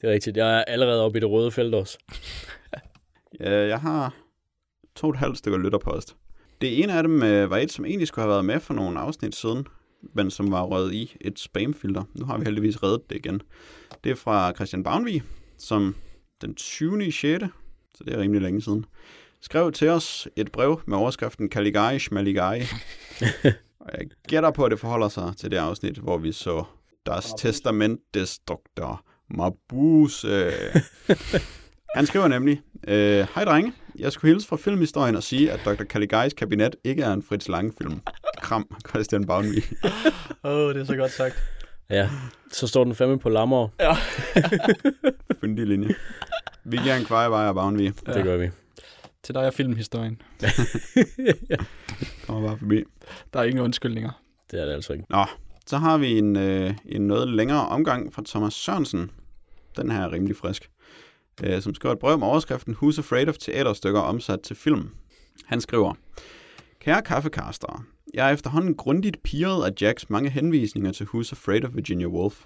Det 0.02 0.10
er 0.10 0.14
rigtigt. 0.14 0.38
Jeg 0.38 0.57
er 0.57 0.64
allerede 0.64 1.03
oppe 1.03 1.18
i 1.18 1.22
det 1.22 1.30
røde 1.30 1.52
felt 1.52 1.76
også. 1.76 1.98
Ja, 3.39 3.68
jeg 3.68 3.80
har 3.80 4.15
to 4.95 5.07
og 5.07 5.14
et 5.14 5.19
halvt 5.19 5.38
stykker 5.38 5.60
lytterpost. 5.60 6.15
Det 6.61 6.84
ene 6.84 6.94
af 6.94 7.03
dem 7.03 7.23
øh, 7.23 7.49
var 7.49 7.57
et, 7.57 7.72
som 7.72 7.85
egentlig 7.85 8.07
skulle 8.07 8.23
have 8.23 8.31
været 8.31 8.45
med 8.45 8.60
for 8.60 8.73
nogle 8.73 8.99
afsnit 8.99 9.35
siden, 9.35 9.68
men 10.02 10.31
som 10.31 10.52
var 10.52 10.64
røget 10.64 10.94
i 10.94 11.15
et 11.22 11.39
spamfilter. 11.39 12.03
Nu 12.15 12.26
har 12.26 12.38
vi 12.38 12.44
heldigvis 12.44 12.84
reddet 12.84 13.10
det 13.10 13.15
igen. 13.15 13.41
Det 14.03 14.11
er 14.11 14.15
fra 14.15 14.53
Christian 14.56 14.84
Bavnvig, 14.84 15.23
som 15.57 15.95
den 16.41 16.56
20. 16.56 17.06
i 17.06 17.11
6., 17.11 17.45
så 17.95 18.03
det 18.03 18.14
er 18.14 18.19
rimelig 18.19 18.41
længe 18.41 18.61
siden, 18.61 18.85
skrev 19.41 19.72
til 19.72 19.89
os 19.89 20.27
et 20.35 20.52
brev 20.52 20.81
med 20.85 20.98
overskriften 20.98 21.49
Caligari 21.49 21.99
Schmaligai. 21.99 22.61
Og 23.80 23.89
jeg 23.94 24.07
gætter 24.27 24.52
på, 24.52 24.64
at 24.64 24.72
det 24.72 24.80
forholder 24.80 25.10
sig 25.10 25.34
til 25.38 25.52
det 25.52 25.57
afsnit, 25.57 25.98
hvor 25.98 26.18
vi 26.18 26.31
så 26.31 26.64
Das 27.06 27.34
Testament 27.38 28.02
des 28.14 28.39
Dr. 28.39 29.03
Mabuse. 29.30 30.52
Han 31.95 32.06
skriver 32.06 32.28
nemlig, 32.28 32.62
øh, 32.88 33.28
Hej 33.36 33.45
drenge, 33.45 33.74
jeg 33.99 34.12
skulle 34.12 34.34
hilse 34.34 34.48
fra 34.48 34.58
filmhistorien 34.58 35.16
og 35.16 35.24
sige, 35.24 35.52
at 35.52 35.60
Dr. 35.66 35.84
Caligari's 35.94 36.34
kabinet 36.34 36.76
ikke 36.84 37.04
er 37.04 37.14
en 37.14 37.24
Fritz 37.24 37.48
Lang-film. 37.48 38.02
Kram, 38.41 38.76
Christian 38.90 39.26
Bavnvig. 39.26 39.64
Åh, 40.44 40.52
oh, 40.52 40.74
det 40.74 40.82
er 40.82 40.86
så 40.86 40.95
godt 40.95 41.12
sagt. 41.12 41.36
Ja, 41.90 42.10
så 42.52 42.68
står 42.68 42.84
den 42.84 42.95
fandme 42.95 43.20
på 43.20 43.30
lammer. 43.30 43.68
Fyndig 45.41 45.68
linje. 45.68 45.95
Vi 46.64 46.78
giver 46.78 46.95
en 46.95 47.06
kvejevejer 47.06 47.54
Bavnvig. 47.54 47.94
Ja. 48.08 48.14
Det 48.14 48.24
gør 48.24 48.38
vi. 48.38 48.49
Til 49.24 49.36
dig 49.36 49.41
er 49.41 49.52
filmhistorien. 49.52 50.22
Kommer 52.26 52.48
bare 52.48 52.58
forbi. 52.58 52.84
Der 53.34 53.40
er 53.40 53.44
ingen 53.44 53.64
undskyldninger. 53.64 54.22
Det 54.52 54.62
er 54.62 54.66
det 54.66 54.74
altså 54.74 54.94
ikke. 54.94 55.06
Nå, 55.10 55.26
så 55.68 55.77
har 55.77 55.98
vi 55.98 56.18
en, 56.18 56.35
øh, 56.35 56.73
en 56.85 57.07
noget 57.07 57.27
længere 57.27 57.68
omgang 57.68 58.14
fra 58.14 58.23
Thomas 58.26 58.53
Sørensen. 58.53 59.11
Den 59.77 59.91
her 59.91 60.02
er 60.02 60.11
rimelig 60.11 60.35
frisk. 60.35 60.69
Øh, 61.44 61.61
som 61.61 61.73
skriver 61.73 61.94
et 61.94 61.99
brev 61.99 62.19
med 62.19 62.27
overskriften 62.27 62.73
Who's 62.73 62.98
Afraid 62.98 63.27
of 63.27 63.38
teaterstykker 63.38 63.99
omsat 63.99 64.41
til 64.41 64.56
film. 64.56 64.89
Han 65.45 65.61
skriver, 65.61 65.94
Kære 66.80 67.02
kaffekastere, 67.02 67.84
jeg 68.14 68.30
er 68.30 68.34
efterhånden 68.34 68.76
grundigt 68.76 69.23
piret 69.23 69.65
af 69.65 69.73
Jacks 69.81 70.10
mange 70.10 70.30
henvisninger 70.30 70.91
til 70.91 71.03
Who's 71.03 71.31
Afraid 71.31 71.64
of 71.64 71.76
Virginia 71.76 72.07
Woolf. 72.07 72.45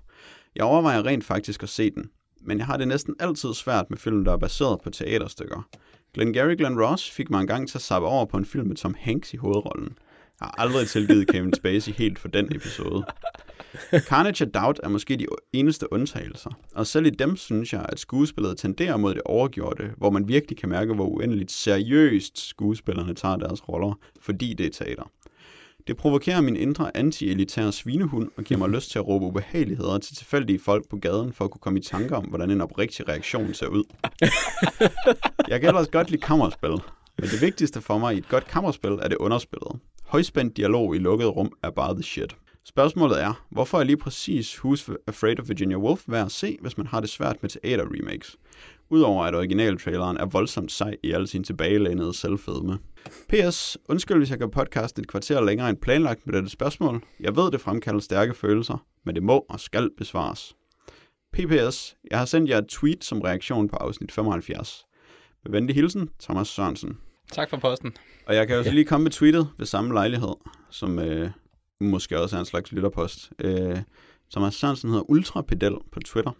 Jeg 0.55 0.63
overvejer 0.63 1.05
rent 1.05 1.23
faktisk 1.23 1.63
at 1.63 1.69
se 1.69 1.91
den, 1.91 2.09
men 2.41 2.57
jeg 2.57 2.65
har 2.65 2.77
det 2.77 2.87
næsten 2.87 3.15
altid 3.19 3.53
svært 3.53 3.89
med 3.89 3.97
film, 3.97 4.25
der 4.25 4.33
er 4.33 4.37
baseret 4.37 4.81
på 4.83 4.89
teaterstykker. 4.89 5.67
Glengarry 6.13 6.55
Glen 6.57 6.81
Ross 6.81 7.11
fik 7.11 7.29
mig 7.29 7.41
engang 7.41 7.69
til 7.69 7.77
at 7.77 7.81
sappe 7.81 8.07
over 8.07 8.25
på 8.25 8.37
en 8.37 8.45
film 8.45 8.67
med 8.67 8.75
Tom 8.75 8.95
Hanks 8.99 9.33
i 9.33 9.37
hovedrollen. 9.37 9.97
Jeg 10.41 10.47
har 10.47 10.63
aldrig 10.63 10.87
tilgivet 10.87 11.27
Kevin 11.27 11.53
Spacey 11.53 11.91
helt 11.91 12.19
for 12.19 12.27
den 12.27 12.55
episode. 12.55 13.03
Carnage 14.09 14.45
og 14.45 14.53
Doubt 14.53 14.79
er 14.83 14.89
måske 14.89 15.15
de 15.17 15.25
eneste 15.53 15.93
undtagelser, 15.93 16.49
og 16.75 16.87
selv 16.87 17.05
i 17.05 17.09
dem 17.09 17.35
synes 17.35 17.73
jeg, 17.73 17.85
at 17.89 17.99
skuespillet 17.99 18.57
tenderer 18.57 18.97
mod 18.97 19.13
det 19.13 19.21
overgjorte, 19.25 19.91
hvor 19.97 20.09
man 20.09 20.27
virkelig 20.27 20.57
kan 20.57 20.69
mærke, 20.69 20.93
hvor 20.93 21.05
uendeligt 21.05 21.51
seriøst 21.51 22.39
skuespillerne 22.49 23.13
tager 23.13 23.35
deres 23.35 23.69
roller, 23.69 23.99
fordi 24.21 24.53
det 24.53 24.65
er 24.65 24.69
teater. 24.69 25.11
Det 25.87 25.97
provokerer 25.97 26.41
min 26.41 26.55
indre 26.55 26.97
anti-elitære 26.97 27.71
svinehund 27.71 28.29
og 28.37 28.43
giver 28.43 28.57
mig 28.57 28.69
lyst 28.69 28.91
til 28.91 28.99
at 28.99 29.07
råbe 29.07 29.25
ubehageligheder 29.25 29.97
til 29.97 30.15
tilfældige 30.15 30.59
folk 30.59 30.89
på 30.89 30.97
gaden 30.97 31.33
for 31.33 31.45
at 31.45 31.51
kunne 31.51 31.61
komme 31.61 31.79
i 31.79 31.83
tanker 31.83 32.15
om, 32.15 32.25
hvordan 32.25 32.51
en 32.51 32.61
oprigtig 32.61 33.07
reaktion 33.07 33.53
ser 33.53 33.67
ud. 33.67 33.83
Jeg 35.47 35.59
kan 35.59 35.69
ellers 35.69 35.87
godt 35.87 36.11
lide 36.11 36.21
kammerspil, 36.21 36.77
men 37.19 37.29
det 37.29 37.41
vigtigste 37.41 37.81
for 37.81 37.97
mig 37.97 38.15
i 38.15 38.17
et 38.17 38.29
godt 38.29 38.47
kammerspil 38.47 38.91
er 38.91 39.07
det 39.07 39.17
underspillet. 39.17 39.79
Højspændt 40.05 40.57
dialog 40.57 40.95
i 40.95 40.99
lukket 40.99 41.35
rum 41.35 41.51
er 41.63 41.69
bare 41.69 41.93
the 41.93 42.03
shit. 42.03 42.35
Spørgsmålet 42.65 43.21
er, 43.23 43.45
hvorfor 43.51 43.79
er 43.79 43.83
lige 43.83 43.97
præcis 43.97 44.55
Who's 44.55 44.95
Afraid 45.07 45.39
of 45.39 45.49
Virginia 45.49 45.77
Woolf 45.77 46.03
værd 46.07 46.25
at 46.25 46.31
se, 46.31 46.57
hvis 46.61 46.77
man 46.77 46.87
har 46.87 46.99
det 46.99 47.09
svært 47.09 47.37
med 47.41 47.49
teater-remakes? 47.49 48.37
Udover 48.89 49.23
at 49.23 49.35
originaltraileren 49.35 50.17
er 50.17 50.25
voldsomt 50.25 50.71
sej 50.71 50.95
i 51.03 51.11
alle 51.11 51.27
sine 51.27 51.43
tilbagelænede 51.43 52.13
selvfedme. 52.13 52.79
P.S. 53.29 53.77
Undskyld, 53.89 54.17
hvis 54.17 54.29
jeg 54.29 54.39
gør 54.39 54.47
podcasten 54.47 55.01
et 55.01 55.07
kvarter 55.07 55.41
længere 55.41 55.69
end 55.69 55.77
planlagt 55.77 56.25
med 56.25 56.33
dette 56.33 56.49
spørgsmål. 56.49 57.03
Jeg 57.19 57.35
ved, 57.35 57.51
det 57.51 57.61
fremkalder 57.61 57.99
stærke 57.99 58.33
følelser, 58.33 58.85
men 59.05 59.15
det 59.15 59.23
må 59.23 59.45
og 59.49 59.59
skal 59.59 59.89
besvares. 59.97 60.55
PPS. 61.33 61.95
Jeg 62.11 62.19
har 62.19 62.25
sendt 62.25 62.49
jer 62.49 62.57
et 62.57 62.67
tweet 62.67 63.03
som 63.03 63.21
reaktion 63.21 63.67
på 63.67 63.75
afsnit 63.75 64.11
75. 64.11 64.85
Med 65.43 65.51
venlig 65.51 65.75
hilsen, 65.75 66.09
Thomas 66.21 66.47
Sørensen. 66.47 66.97
Tak 67.31 67.49
for 67.49 67.57
posten. 67.57 67.91
Og 68.25 68.35
jeg 68.35 68.47
kan 68.47 68.55
jo 68.57 68.63
så 68.63 68.71
lige 68.71 68.85
komme 68.85 69.03
med 69.03 69.11
tweetet 69.11 69.47
ved 69.57 69.65
samme 69.65 69.93
lejlighed, 69.93 70.33
som 70.69 70.99
øh, 70.99 71.29
måske 71.79 72.19
også 72.19 72.35
er 72.35 72.39
en 72.39 72.45
slags 72.45 72.71
lytterpost. 72.71 73.29
Øh, 73.39 73.77
Thomas 74.31 74.53
Sørensen 74.55 74.89
hedder 74.89 75.09
Ultrapedel 75.09 75.75
på 75.91 75.99
Twitter. 75.99 76.31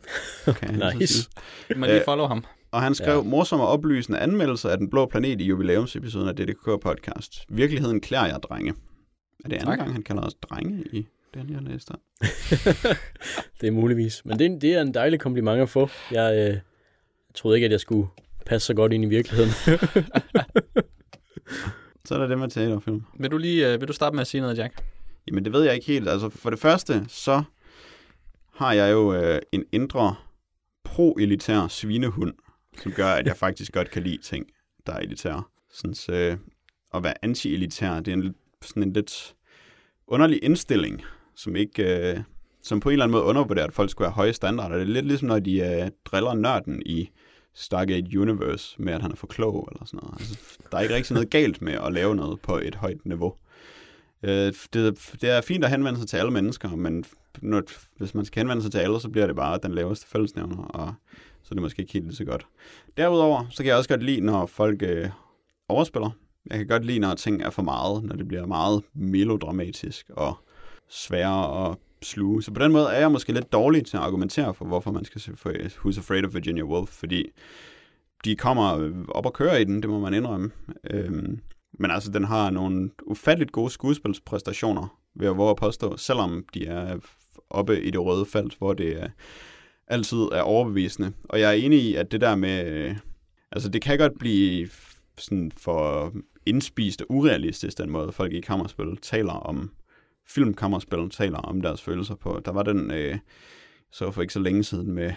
Kan 0.60 0.82
Nice. 0.99 1.30
må 1.76 1.86
lige 1.86 1.99
Øh, 1.99 2.06
follow 2.06 2.28
ham. 2.28 2.45
Og 2.72 2.82
han 2.82 2.95
skrev 2.95 3.10
Ja. 3.10 3.15
ja. 3.18 3.23
morsomme 3.23 3.65
oplysende 3.65 4.19
anmeldelser 4.19 4.69
af 4.69 4.78
Den 4.78 4.90
Blå 4.90 5.06
Planet 5.06 5.41
i 5.41 5.45
jubilæumsepisoden 5.45 6.28
af 6.30 6.36
DDK 6.36 6.65
podcast. 6.82 7.45
Virkeligheden 7.49 8.02
klæder 8.02 8.26
jer, 8.26 8.38
drenge. 8.38 8.73
Er 9.45 9.49
det 9.49 9.53
anden 9.56 9.68
Tak. 9.68 9.78
gang, 9.80 9.94
han 9.94 10.03
kalder 10.03 10.22
os 10.23 10.34
drenge 10.34 10.84
i 10.94 11.07
den, 11.34 11.49
jeg 11.49 11.61
læste? 11.61 11.94
Det 13.61 13.68
er 13.68 13.72
muligvis. 13.72 14.26
Men 14.26 14.40
det, 14.40 14.45
er- 14.52 14.60
det 14.60 14.73
er 14.73 14.82
en 14.82 14.94
dejlig 14.94 15.19
kompliment 15.19 15.61
at 15.61 15.69
få. 15.69 15.90
Jeg, 16.11 16.49
øh, 16.53 16.57
troede 17.36 17.57
ikke, 17.57 17.65
at 17.65 17.72
jeg 17.72 17.80
skulle 17.80 18.07
passe 18.46 18.66
så 18.66 18.74
godt 18.74 18.94
ind 18.94 19.04
i 19.04 19.08
virkeligheden. 19.08 19.52
Så 22.06 22.14
er 22.16 22.20
der 22.20 22.28
det 22.28 22.40
med 22.40 22.50
teaterfilm. 22.50 23.04
Vil 23.20 23.32
du 23.32 23.38
lige 23.38 23.74
øh, 23.74 23.80
vil 23.82 23.88
du 23.88 23.94
starte 23.94 24.16
med 24.16 24.22
at 24.22 24.28
sige 24.28 24.42
noget, 24.42 24.58
Jack? 24.58 24.84
Jamen, 25.28 25.46
det 25.46 25.54
ved 25.54 25.64
jeg 25.64 25.74
ikke 25.76 25.88
helt. 25.88 26.10
Altså, 26.10 26.30
for 26.30 26.50
det 26.50 26.60
første, 26.60 27.06
så 27.08 27.44
har 28.56 28.74
jeg 28.74 28.92
jo 28.92 29.14
øh, 29.14 29.42
en 29.52 29.64
indre 29.72 30.16
pro-elitær 30.84 31.68
svinehund, 31.68 32.34
som 32.84 32.92
gør, 32.92 33.08
at 33.08 33.26
jeg 33.28 33.38
faktisk 33.46 33.72
godt 33.72 33.92
kan 33.92 34.04
lide 34.04 34.18
ting, 34.18 34.46
der 34.88 34.94
er 34.94 35.00
elitære. 35.00 35.44
Sådan, 35.74 35.94
så, 35.94 36.12
øh, 36.14 36.38
at 36.94 37.04
være 37.04 37.14
anti-elitær, 37.26 37.96
det 38.00 38.08
er 38.08 38.14
en, 38.14 38.24
lidt- 38.24 38.38
sådan 38.62 38.84
en 38.84 38.94
lidt 38.94 39.36
underlig 40.08 40.44
indstilling, 40.44 41.02
som 41.36 41.56
ikke... 41.56 42.12
Øh, 42.14 42.20
som 42.64 42.80
på 42.80 42.90
en 42.90 42.94
eller 42.94 43.06
anden 43.06 43.12
måde 43.12 43.24
undervurderer, 43.24 43.68
at 43.68 43.74
folk 43.74 43.90
skulle 43.92 44.08
have 44.08 44.16
høje 44.16 44.34
standarder. 44.34 44.76
Det 44.76 44.82
er 44.82 44.86
lidt 44.88 45.06
ligesom, 45.06 45.28
når 45.28 45.40
de 45.40 45.60
øh, 45.60 45.90
driller 46.06 46.34
nørden 46.34 46.82
i 46.86 47.10
Stargate 47.53 48.19
Universe 48.19 48.82
med, 48.82 48.94
at 48.94 49.02
han 49.02 49.11
er 49.11 49.15
for 49.15 49.28
klog 49.28 49.69
eller 49.72 49.86
sådan 49.86 49.99
noget. 50.03 50.14
Altså, 50.19 50.57
der 50.72 50.78
er 50.78 50.82
ikke 50.82 50.95
rigtig 50.95 51.14
noget 51.14 51.30
galt 51.30 51.61
med 51.61 51.73
at 51.73 51.94
lave 51.94 52.15
noget 52.15 52.41
på 52.41 52.57
et 52.57 52.76
højt 52.76 53.06
niveau. 53.06 53.34
Øh, 54.23 54.53
det, 54.73 55.14
det 55.22 55.30
er 55.30 55.41
fint 55.41 55.64
at 55.64 55.69
henvende 55.69 55.99
sig 55.99 56.07
til 56.07 56.18
alle 56.18 56.32
mennesker, 56.32 56.69
men 56.69 57.06
når, 57.41 57.61
hvis 57.98 58.15
man 58.15 58.26
skal 58.26 58.40
henvende 58.40 58.64
sig 58.64 58.72
til 58.72 58.80
alle, 58.80 58.99
så 58.99 59.10
bliver 59.10 59.28
det 59.28 59.36
bare 59.36 59.60
den 59.64 59.72
laveste 59.72 60.07
fællesnævner, 60.07 60.57
og 60.57 60.94
så 61.44 61.48
er 61.52 61.56
det 61.56 61.61
måske 61.61 61.82
ikke 61.82 61.94
helt 61.94 62.18
så 62.18 62.26
godt. 62.26 62.48
Derudover, 62.98 63.45
så 63.49 63.57
kan 63.57 63.65
jeg 63.65 63.78
også 63.78 63.90
godt 63.90 64.03
lide, 64.03 64.22
når 64.22 64.45
folk 64.45 64.82
øh, 64.84 65.10
overspiller. 65.69 66.10
Jeg 66.49 66.57
kan 66.57 66.68
godt 66.68 66.86
lide, 66.86 66.99
når 66.99 67.14
ting 67.14 67.41
er 67.41 67.49
for 67.49 67.61
meget, 67.61 68.03
når 68.03 68.15
det 68.15 68.28
bliver 68.28 68.45
meget 68.45 68.84
melodramatisk 68.94 70.10
og 70.10 70.38
sværere 70.90 71.72
at 71.72 71.78
sluge. 72.02 72.44
Så 72.44 72.52
på 72.52 72.64
den 72.64 72.72
måde 72.72 72.88
er 72.88 72.99
jeg 72.99 73.11
måske 73.11 73.34
lidt 73.34 73.53
dårlig 73.53 73.86
til 73.86 73.98
at 73.98 74.03
argumentere 74.03 74.53
for, 74.53 74.65
hvorfor 74.65 74.91
man 74.91 75.06
skal 75.06 75.22
se 75.22 75.32
for 75.36 75.49
Who's 75.49 75.98
Afraid 75.98 76.26
of 76.26 76.34
Virginia 76.34 76.64
Woolf, 76.64 76.90
fordi 76.90 77.30
de 78.26 78.36
kommer 78.36 78.91
op 79.07 79.26
og 79.26 79.34
kører 79.34 79.57
i 79.57 79.64
den, 79.64 79.82
det 79.82 79.90
må 79.90 79.99
man 79.99 80.14
indrømme. 80.14 80.52
Øhm, 80.90 81.40
men 81.80 81.91
altså, 81.91 82.11
den 82.11 82.23
har 82.23 82.49
nogle 82.49 82.90
ufatteligt 83.03 83.52
gode 83.52 83.69
skuespilspræstationer, 83.69 84.98
ved 85.15 85.28
at 85.28 85.38
våge 85.38 85.49
at 85.49 85.57
påstå, 85.57 85.98
selvom 85.98 86.45
de 86.53 86.68
er 86.68 86.98
oppe 87.49 87.82
i 87.82 87.91
det 87.91 88.02
røde 88.02 88.26
felt, 88.26 88.57
hvor 88.57 88.73
det 88.73 89.02
er, 89.02 89.07
altid 89.88 90.18
er 90.18 90.41
overbevisende. 90.41 91.11
Og 91.23 91.40
jeg 91.40 91.49
er 91.49 91.65
enig 91.65 91.80
i, 91.80 91.95
at 91.95 92.11
det 92.11 92.22
der 92.22 92.36
med... 92.36 92.65
øh, 92.65 92.95
Altså, 93.53 93.69
det 93.69 93.82
kan 93.82 93.98
godt 93.98 94.19
blive 94.19 94.69
sådan 95.18 95.52
for 95.57 96.14
indspist 96.45 97.02
og 97.02 97.07
urealistisk, 97.10 97.78
den 97.78 97.90
måde 97.90 98.11
folk 98.11 98.34
i 98.34 98.41
kammerspil 98.41 98.98
taler 99.02 99.34
om 99.34 99.72
filmkammerspil 100.34 101.10
taler 101.10 101.38
om 101.38 101.62
deres 101.62 101.82
følelser 101.82 102.16
på. 102.16 102.41
Der 102.45 102.52
var 102.52 102.64
den, 102.64 102.91
øh, 102.91 103.18
så 103.91 104.12
for 104.12 104.22
ikke 104.22 104.34
så 104.34 104.40
længe 104.40 104.64
siden 104.64 104.91
med 104.91 105.14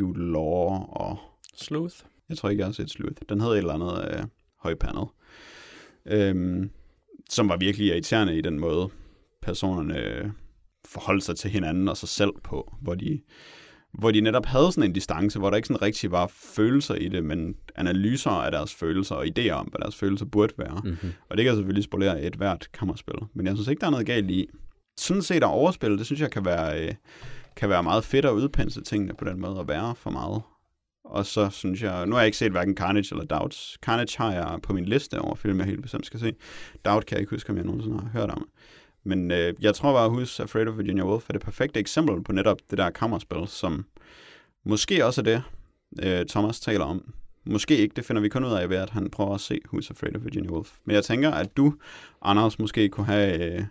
Jude 0.00 0.32
Law 0.32 0.68
og 0.90 1.18
Sleuth. 1.56 1.96
jeg 2.28 2.38
tror 2.38 2.48
ikke, 2.48 2.60
jeg 2.60 2.66
har 2.66 2.72
set 2.72 2.90
Sleuth. 2.90 3.22
Den 3.28 3.40
havde 3.40 3.52
et 3.52 3.58
eller 3.58 3.74
andet 3.74 4.18
øh, 4.18 4.24
højpandet. 4.62 5.08
Øhm, 6.06 6.70
som 7.30 7.48
var 7.48 7.56
virkelig 7.56 7.86
irriterende 7.86 8.38
i 8.38 8.40
den 8.40 8.60
måde, 8.60 8.88
personerne 9.42 9.98
øh, 9.98 10.30
forholdt 10.84 11.24
sig 11.24 11.36
til 11.36 11.50
hinanden 11.50 11.88
og 11.88 11.96
sig 11.96 12.08
selv 12.08 12.32
på, 12.44 12.74
hvor 12.82 12.94
de, 12.94 13.20
hvor 13.92 14.10
de 14.10 14.20
netop 14.20 14.46
havde 14.46 14.72
sådan 14.72 14.90
en 14.90 14.92
distance, 14.92 15.38
hvor 15.38 15.50
der 15.50 15.56
ikke 15.56 15.68
sådan 15.68 15.82
rigtig 15.82 16.10
var 16.10 16.30
følelser 16.34 16.94
i 16.94 17.08
det, 17.08 17.24
men 17.24 17.54
analyser 17.76 18.30
af 18.30 18.52
deres 18.52 18.74
følelser 18.74 19.14
og 19.14 19.26
idéer 19.26 19.50
om, 19.50 19.66
hvad 19.66 19.80
deres 19.80 19.96
følelser 19.96 20.26
burde 20.26 20.52
være. 20.58 20.80
Mm-hmm. 20.84 21.12
Og 21.30 21.36
det 21.36 21.44
kan 21.44 21.54
selvfølgelig 21.54 21.84
spolere 21.84 22.22
et 22.22 22.34
hvert 22.34 22.68
kammerspil. 22.72 23.18
Men 23.34 23.46
jeg 23.46 23.56
synes 23.56 23.68
ikke, 23.68 23.80
der 23.80 23.86
er 23.86 23.90
noget 23.90 24.06
galt 24.06 24.30
i. 24.30 24.48
Sådan 24.98 25.22
set 25.22 25.36
at 25.36 25.42
overspille, 25.42 25.98
det 25.98 26.06
synes 26.06 26.20
jeg 26.20 26.30
kan 26.30 26.44
være, 26.44 26.86
øh, 26.86 26.94
kan 27.56 27.68
være 27.68 27.82
meget 27.82 28.04
fedt 28.04 28.24
at 28.24 28.32
udpense 28.32 28.80
tingene 28.80 29.14
på 29.18 29.24
den 29.24 29.40
måde, 29.40 29.58
og 29.58 29.68
være 29.68 29.94
for 29.94 30.10
meget. 30.10 30.42
Og 31.04 31.26
så 31.26 31.50
synes 31.50 31.82
jeg, 31.82 32.06
nu 32.06 32.14
har 32.14 32.20
jeg 32.20 32.26
ikke 32.26 32.38
set 32.38 32.50
hverken 32.50 32.76
Carnage 32.76 33.08
eller 33.10 33.24
Doubts. 33.24 33.78
Carnage 33.82 34.18
har 34.18 34.32
jeg 34.32 34.58
på 34.62 34.72
min 34.72 34.84
liste 34.84 35.20
over 35.20 35.34
film, 35.34 35.58
jeg 35.58 35.66
helt 35.66 35.82
bestemt 35.82 36.06
skal 36.06 36.20
se. 36.20 36.34
Doubt 36.84 37.06
kan 37.06 37.14
jeg 37.14 37.20
ikke 37.20 37.30
huske, 37.30 37.50
om 37.50 37.56
jeg 37.56 37.64
nogensinde 37.64 38.00
har 38.00 38.08
hørt 38.08 38.30
om. 38.30 38.48
Men 39.04 39.30
øh, 39.30 39.54
jeg 39.60 39.74
tror 39.74 39.92
bare, 39.92 40.06
at 40.06 40.10
Who's 40.10 40.42
Afraid 40.42 40.66
of 40.66 40.78
Virginia 40.78 41.04
Woolf 41.04 41.24
er 41.28 41.32
det 41.32 41.42
perfekte 41.42 41.80
eksempel 41.80 42.24
på 42.24 42.32
netop 42.32 42.58
det 42.70 42.78
der 42.78 42.90
kammerspil, 42.90 43.48
som 43.48 43.84
måske 44.64 45.06
også 45.06 45.20
er 45.20 45.24
det, 45.24 45.42
øh, 46.02 46.26
Thomas 46.26 46.60
taler 46.60 46.84
om. 46.84 47.14
Måske 47.44 47.76
ikke, 47.76 47.92
det 47.96 48.04
finder 48.04 48.22
vi 48.22 48.28
kun 48.28 48.44
ud 48.44 48.52
af 48.52 48.70
ved, 48.70 48.76
at 48.76 48.90
han 48.90 49.10
prøver 49.10 49.34
at 49.34 49.40
se 49.40 49.58
Who's 49.74 49.90
Afraid 49.90 50.16
of 50.16 50.24
Virginia 50.24 50.50
Woolf. 50.50 50.72
Men 50.84 50.94
jeg 50.94 51.04
tænker, 51.04 51.30
at 51.30 51.56
du, 51.56 51.74
Anders, 52.22 52.58
måske 52.58 52.88
kunne, 52.88 53.06
have, 53.06 53.54
øh, 53.58 53.64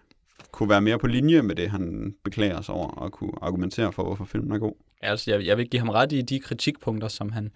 kunne 0.51 0.69
være 0.69 0.81
mere 0.81 0.99
på 0.99 1.07
linje 1.07 1.41
med 1.41 1.56
det, 1.56 1.69
han 1.69 2.15
beklager 2.23 2.61
sig 2.61 2.76
over, 2.76 2.88
og 2.88 3.11
kunne 3.11 3.31
argumentere 3.41 3.93
for, 3.93 4.03
hvorfor 4.03 4.26
filmen 4.26 4.51
er 4.51 4.60
god. 4.60 4.73
Altså, 5.01 5.31
jeg, 5.31 5.45
jeg 5.45 5.57
vil 5.57 5.69
give 5.69 5.80
ham 5.80 5.89
ret 5.89 6.11
i 6.11 6.22
de 6.22 6.39
kritikpunkter, 6.39 7.07
som 7.07 7.31
han, 7.31 7.51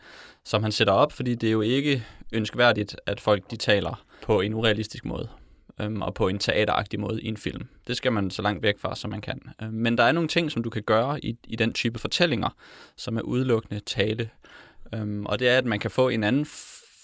som 0.46 0.64
han 0.64 0.72
sætter 0.72 0.94
op, 0.94 1.12
fordi 1.12 1.36
det 1.36 1.48
er 1.48 1.52
jo 1.52 1.62
ikke 1.62 2.06
ønskværdigt, 2.32 2.96
at 3.06 3.20
folk 3.20 3.52
de 3.52 3.56
taler 3.56 4.06
på 4.22 4.42
en 4.42 4.54
urealistisk 4.54 5.06
måde 5.06 5.30
øhm, 5.82 6.02
og 6.02 6.14
på 6.14 6.28
en 6.28 6.40
teateragtig 6.40 7.00
måde 7.00 7.22
i 7.22 7.28
en 7.28 7.38
film. 7.38 7.68
Det 7.88 7.98
skal 7.98 8.12
man 8.12 8.32
så 8.32 8.42
langt 8.42 8.64
væk 8.64 8.80
fra, 8.80 8.96
som 8.96 9.12
man 9.12 9.22
kan. 9.22 9.42
Øhm, 9.62 9.74
men 9.74 9.98
der 9.98 10.04
er 10.04 10.12
nogle 10.12 10.30
ting, 10.30 10.52
som 10.52 10.64
du 10.64 10.70
kan 10.70 10.84
gøre 10.84 11.26
i, 11.26 11.38
i 11.44 11.56
den 11.56 11.74
type 11.74 12.00
fortællinger, 12.00 12.50
som 12.98 13.18
er 13.18 13.22
udelukkende 13.22 13.80
tale. 13.80 14.30
Øhm, 14.94 15.26
og 15.26 15.40
det 15.40 15.50
er, 15.50 15.58
at 15.58 15.66
man 15.66 15.80
kan 15.80 15.92
få 15.92 16.10
en 16.10 16.24
anden 16.24 16.46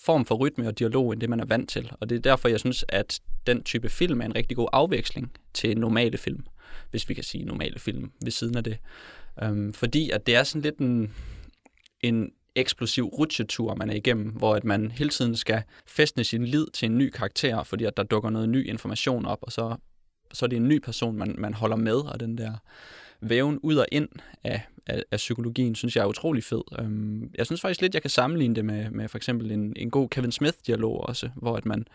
form 0.05 0.25
for 0.25 0.35
rytme 0.35 0.67
og 0.67 0.79
dialog, 0.79 1.13
end 1.13 1.21
det 1.21 1.29
man 1.29 1.39
er 1.39 1.45
vant 1.45 1.69
til. 1.69 1.91
Og 1.99 2.09
det 2.09 2.15
er 2.15 2.19
derfor, 2.19 2.49
jeg 2.49 2.59
synes, 2.59 2.85
at 2.87 3.19
den 3.47 3.63
type 3.63 3.89
film 3.89 4.21
er 4.21 4.25
en 4.25 4.35
rigtig 4.35 4.57
god 4.57 4.67
afveksling 4.73 5.31
til 5.53 5.77
normale 5.77 6.17
film, 6.17 6.43
hvis 6.91 7.09
vi 7.09 7.13
kan 7.13 7.23
sige 7.23 7.45
normale 7.45 7.79
film 7.79 8.11
ved 8.23 8.31
siden 8.31 8.57
af 8.57 8.63
det. 8.63 8.77
Øhm, 9.43 9.73
fordi 9.73 10.09
at 10.09 10.27
det 10.27 10.35
er 10.35 10.43
sådan 10.43 10.61
lidt 10.61 10.77
en, 10.77 11.13
en 12.01 12.31
eksplosiv 12.55 13.05
rutsjetur, 13.05 13.75
man 13.75 13.89
er 13.89 13.95
igennem, 13.95 14.29
hvor 14.29 14.55
at 14.55 14.63
man 14.63 14.91
hele 14.91 15.09
tiden 15.09 15.35
skal 15.35 15.63
fæstne 15.87 16.23
sin 16.23 16.45
lid 16.45 16.67
til 16.73 16.85
en 16.85 16.97
ny 16.97 17.09
karakter, 17.09 17.63
fordi 17.63 17.83
at 17.83 17.97
der 17.97 18.03
dukker 18.03 18.29
noget 18.29 18.49
ny 18.49 18.67
information 18.67 19.25
op, 19.25 19.39
og 19.41 19.51
så, 19.51 19.75
så 20.33 20.45
er 20.45 20.47
det 20.47 20.57
en 20.57 20.67
ny 20.67 20.79
person, 20.79 21.17
man, 21.17 21.35
man 21.37 21.53
holder 21.53 21.77
med, 21.77 21.95
og 21.95 22.19
den 22.19 22.37
der 22.37 22.53
væven 23.21 23.59
ud 23.63 23.75
og 23.75 23.85
ind 23.91 24.09
af, 24.43 24.61
af, 24.87 25.03
af 25.11 25.17
psykologien, 25.17 25.75
synes 25.75 25.95
jeg 25.95 26.01
er 26.01 26.05
utrolig 26.05 26.43
fed. 26.43 26.61
Øhm, 26.79 27.31
jeg 27.37 27.45
synes 27.45 27.61
faktisk 27.61 27.81
lidt, 27.81 27.93
jeg 27.93 28.01
kan 28.01 28.09
sammenligne 28.09 28.55
det 28.55 28.65
med, 28.65 28.89
med 28.89 29.07
for 29.07 29.17
eksempel 29.17 29.51
en, 29.51 29.73
en 29.75 29.89
god 29.89 30.09
Kevin 30.09 30.31
Smith-dialog 30.31 31.01
også, 31.01 31.29
hvor 31.35 31.57
at 31.57 31.65
man 31.65 31.85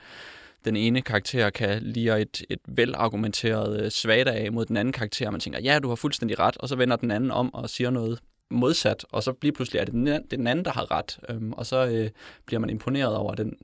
den 0.65 0.77
ene 0.77 1.03
karakter 1.03 1.51
kan 1.51 1.83
lige 1.83 2.21
et, 2.21 2.45
et 2.51 2.59
velargumenteret 2.69 3.85
øh, 3.85 3.91
svada 3.91 4.31
svagt 4.31 4.39
af 4.39 4.53
mod 4.53 4.65
den 4.65 4.77
anden 4.77 4.93
karakter, 4.93 5.27
og 5.27 5.33
man 5.33 5.41
tænker, 5.41 5.61
ja, 5.61 5.79
du 5.79 5.89
har 5.89 5.95
fuldstændig 5.95 6.39
ret, 6.39 6.57
og 6.57 6.69
så 6.69 6.77
vender 6.77 6.97
den 6.97 7.11
anden 7.11 7.31
om 7.31 7.55
og 7.55 7.71
siger 7.71 7.91
noget 7.91 8.21
modsat, 8.51 9.05
og 9.13 9.23
så 9.23 9.35
lige 9.43 9.53
pludselig 9.53 9.81
er 9.81 9.85
det 9.85 9.95
den, 9.95 10.09
anden- 10.09 10.23
det 10.23 10.39
den 10.39 10.47
anden, 10.47 10.65
der 10.65 10.71
har 10.73 10.91
ret, 10.91 11.19
øhm, 11.29 11.53
og 11.53 11.67
så 11.67 11.87
øh, 11.87 12.11
bliver 12.47 12.61
man 12.61 12.71
imponeret 12.71 13.17
over 13.17 13.35
den, 13.35 13.57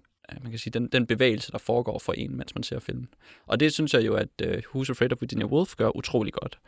man 0.43 0.51
kan 0.51 0.59
sige, 0.59 0.71
den, 0.73 0.87
den 0.87 1.07
bevægelse, 1.07 1.53
der 1.53 1.59
foregår 1.59 1.99
for 1.99 2.13
en, 2.13 2.37
mens 2.37 2.55
man 2.55 2.63
ser 2.63 2.79
filmen. 2.79 3.09
Og 3.47 3.61
det 3.61 3.73
synes 3.73 3.95
jeg 3.95 4.07
jo, 4.07 4.15
at 4.15 4.29
øh, 4.43 4.63
Who's 4.75 4.91
Afraid 4.91 5.13
of 5.13 5.21
Virginia 5.21 5.47
Woolf 5.47 5.77
gør 5.77 5.97
utrolig 5.97 6.33
godt. 6.33 6.59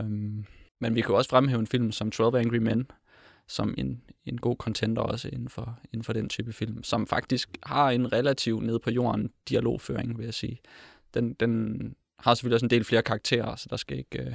Øhm, 0.00 0.44
men 0.80 0.94
vi 0.94 1.00
kan 1.00 1.10
jo 1.10 1.16
også 1.16 1.30
fremhæve 1.30 1.60
en 1.60 1.66
film 1.66 1.92
som 1.92 2.10
12 2.10 2.36
Angry 2.36 2.56
Men, 2.56 2.90
som 3.48 3.74
en, 3.78 4.02
en 4.24 4.38
god 4.38 4.56
contender 4.56 5.02
også 5.02 5.28
inden 5.28 5.48
for, 5.48 5.78
inden 5.92 6.04
for 6.04 6.12
den 6.12 6.28
type 6.28 6.52
film, 6.52 6.84
som 6.84 7.06
faktisk 7.06 7.48
har 7.62 7.90
en 7.90 8.12
relativ 8.12 8.60
nede 8.60 8.78
på 8.78 8.90
jorden 8.90 9.30
dialogføring, 9.48 10.18
vil 10.18 10.24
jeg 10.24 10.34
sige. 10.34 10.60
Den, 11.14 11.32
den 11.32 11.80
har 12.18 12.34
selvfølgelig 12.34 12.54
også 12.54 12.66
en 12.66 12.70
del 12.70 12.84
flere 12.84 13.02
karakterer, 13.02 13.56
så 13.56 13.66
der 13.70 13.76
skal 13.76 13.98
ikke, 13.98 14.22
øh, 14.22 14.34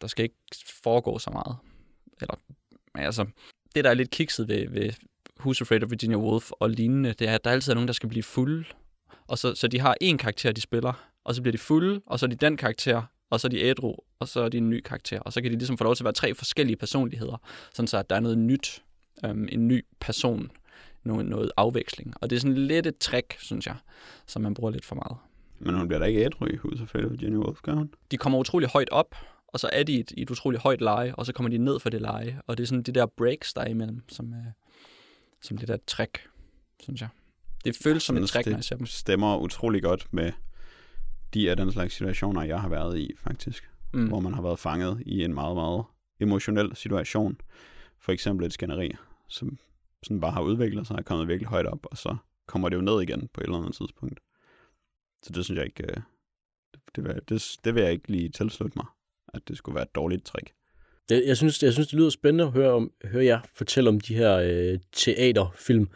der 0.00 0.06
skal 0.06 0.22
ikke 0.22 0.36
foregå 0.82 1.18
så 1.18 1.30
meget. 1.30 1.56
Eller, 2.20 2.34
men 2.94 3.04
altså, 3.04 3.26
det 3.74 3.84
der 3.84 3.90
er 3.90 3.94
lidt 3.94 4.10
kikset 4.10 4.48
ved, 4.48 4.68
ved 4.68 4.90
Who's 5.40 5.60
Afraid 5.60 5.82
of 5.82 5.90
Virginia 5.90 6.16
Woolf 6.16 6.50
og 6.50 6.70
lignende, 6.70 7.12
det 7.12 7.28
er, 7.28 7.34
at 7.34 7.44
der 7.44 7.50
altid 7.50 7.72
er 7.72 7.74
nogen, 7.74 7.88
der 7.88 7.94
skal 7.94 8.08
blive 8.08 8.22
fulde. 8.22 8.64
Og 9.26 9.38
så, 9.38 9.54
så 9.54 9.68
de 9.68 9.80
har 9.80 9.96
en 10.00 10.18
karakter, 10.18 10.52
de 10.52 10.60
spiller, 10.60 11.08
og 11.24 11.34
så 11.34 11.42
bliver 11.42 11.52
de 11.52 11.58
fulde, 11.58 12.00
og 12.06 12.18
så 12.18 12.26
er 12.26 12.30
de 12.30 12.36
den 12.36 12.56
karakter, 12.56 13.02
og 13.30 13.40
så 13.40 13.46
er 13.46 13.50
de 13.50 13.60
ædru, 13.60 13.94
og 14.18 14.28
så 14.28 14.40
er 14.40 14.48
de 14.48 14.58
en 14.58 14.70
ny 14.70 14.80
karakter. 14.80 15.20
Og 15.20 15.32
så 15.32 15.42
kan 15.42 15.50
de 15.50 15.56
ligesom 15.56 15.78
få 15.78 15.84
lov 15.84 15.94
til 15.94 16.02
at 16.02 16.04
være 16.04 16.12
tre 16.12 16.34
forskellige 16.34 16.76
personligheder, 16.76 17.36
sådan 17.72 17.86
så 17.86 17.98
at 17.98 18.10
der 18.10 18.16
er 18.16 18.20
noget 18.20 18.38
nyt, 18.38 18.82
øhm, 19.24 19.48
en 19.52 19.68
ny 19.68 19.84
person, 20.00 20.50
noget, 21.04 21.26
noget 21.26 21.52
afveksling. 21.56 22.14
Og 22.20 22.30
det 22.30 22.36
er 22.36 22.40
sådan 22.40 22.56
lidt 22.56 22.86
et 22.86 22.98
trick, 22.98 23.36
synes 23.38 23.66
jeg, 23.66 23.76
som 24.26 24.42
man 24.42 24.54
bruger 24.54 24.70
lidt 24.70 24.84
for 24.84 24.94
meget. 24.94 25.16
Men 25.58 25.74
hun 25.74 25.88
bliver 25.88 25.98
da 25.98 26.04
ikke 26.04 26.24
ædru 26.24 26.46
i 26.46 26.56
huset 26.56 26.88
for 26.88 26.98
Virginia 27.08 27.38
Woolf, 27.38 27.62
gør 27.62 27.74
hun? 27.74 27.90
De 28.10 28.16
kommer 28.16 28.38
utrolig 28.38 28.68
højt 28.68 28.90
op, 28.90 29.14
og 29.52 29.60
så 29.60 29.70
er 29.72 29.82
de 29.82 29.92
i 29.92 30.00
et, 30.00 30.12
i 30.16 30.22
et 30.22 30.30
utrolig 30.30 30.60
højt 30.60 30.80
leje, 30.80 31.14
og 31.14 31.26
så 31.26 31.32
kommer 31.32 31.50
de 31.50 31.58
ned 31.58 31.80
for 31.80 31.90
det 31.90 32.00
leje. 32.00 32.40
Og 32.46 32.56
det 32.56 32.62
er 32.62 32.66
sådan 32.66 32.82
de 32.82 32.92
der 32.92 33.06
breaks, 33.06 33.54
der 33.54 33.60
er 33.60 33.68
imellem, 33.68 34.02
som, 34.08 34.34
øh, 34.34 34.46
som 35.42 35.56
lidt 35.56 35.70
af 35.70 35.74
et 35.74 35.84
trick, 35.84 36.28
synes 36.82 37.00
jeg. 37.00 37.08
Det 37.64 37.76
føles 37.76 38.02
som 38.02 38.16
et 38.16 38.20
synes, 38.20 38.30
trick, 38.30 38.46
når 38.46 38.50
jeg 38.50 38.56
det 38.56 38.64
ser 38.64 38.76
dem. 38.76 38.86
stemmer 38.86 39.38
utrolig 39.38 39.82
godt 39.82 40.06
med 40.12 40.32
de 41.34 41.50
af 41.50 41.56
den 41.56 41.72
slags 41.72 41.94
situationer, 41.94 42.42
jeg 42.42 42.60
har 42.60 42.68
været 42.68 42.98
i, 42.98 43.10
faktisk. 43.16 43.70
Mm. 43.92 44.08
Hvor 44.08 44.20
man 44.20 44.34
har 44.34 44.42
været 44.42 44.58
fanget 44.58 45.02
i 45.06 45.24
en 45.24 45.34
meget, 45.34 45.56
meget 45.56 45.84
emotionel 46.20 46.76
situation. 46.76 47.36
For 47.98 48.12
eksempel 48.12 48.46
et 48.46 48.52
skænderi, 48.52 48.90
som 49.28 49.58
sådan 50.02 50.20
bare 50.20 50.32
har 50.32 50.42
udviklet 50.42 50.86
sig 50.86 50.94
og 50.96 51.00
er 51.00 51.04
kommet 51.04 51.28
virkelig 51.28 51.48
højt 51.48 51.66
op, 51.66 51.86
og 51.90 51.98
så 51.98 52.16
kommer 52.46 52.68
det 52.68 52.76
jo 52.76 52.80
ned 52.80 53.02
igen 53.02 53.28
på 53.32 53.40
et 53.40 53.44
eller 53.44 53.58
andet 53.58 53.74
tidspunkt. 53.74 54.20
Så 55.22 55.32
det 55.32 55.44
synes 55.44 55.58
jeg 55.58 55.66
ikke, 55.66 55.82
øh, 55.82 56.02
det, 56.96 57.04
vil, 57.04 57.20
det, 57.28 57.56
det 57.64 57.74
vil 57.74 57.82
jeg 57.82 57.92
ikke 57.92 58.08
lige 58.08 58.28
tilslutte 58.28 58.78
mig, 58.78 58.86
at 59.34 59.42
det 59.48 59.56
skulle 59.56 59.74
være 59.74 59.82
et 59.82 59.94
dårligt 59.94 60.24
trick. 60.24 60.52
Jeg, 61.10 61.22
jeg, 61.26 61.36
synes, 61.36 61.62
jeg 61.62 61.72
synes, 61.72 61.88
det 61.88 61.98
lyder 61.98 62.10
spændende 62.10 62.44
at 62.44 62.50
høre, 62.50 62.72
om, 62.72 62.92
høre 63.04 63.24
jer 63.24 63.40
fortælle 63.54 63.90
om 63.90 64.00
de 64.00 64.14
her 64.14 64.36
øh, 64.36 64.78
teaterfilm. 64.92 65.86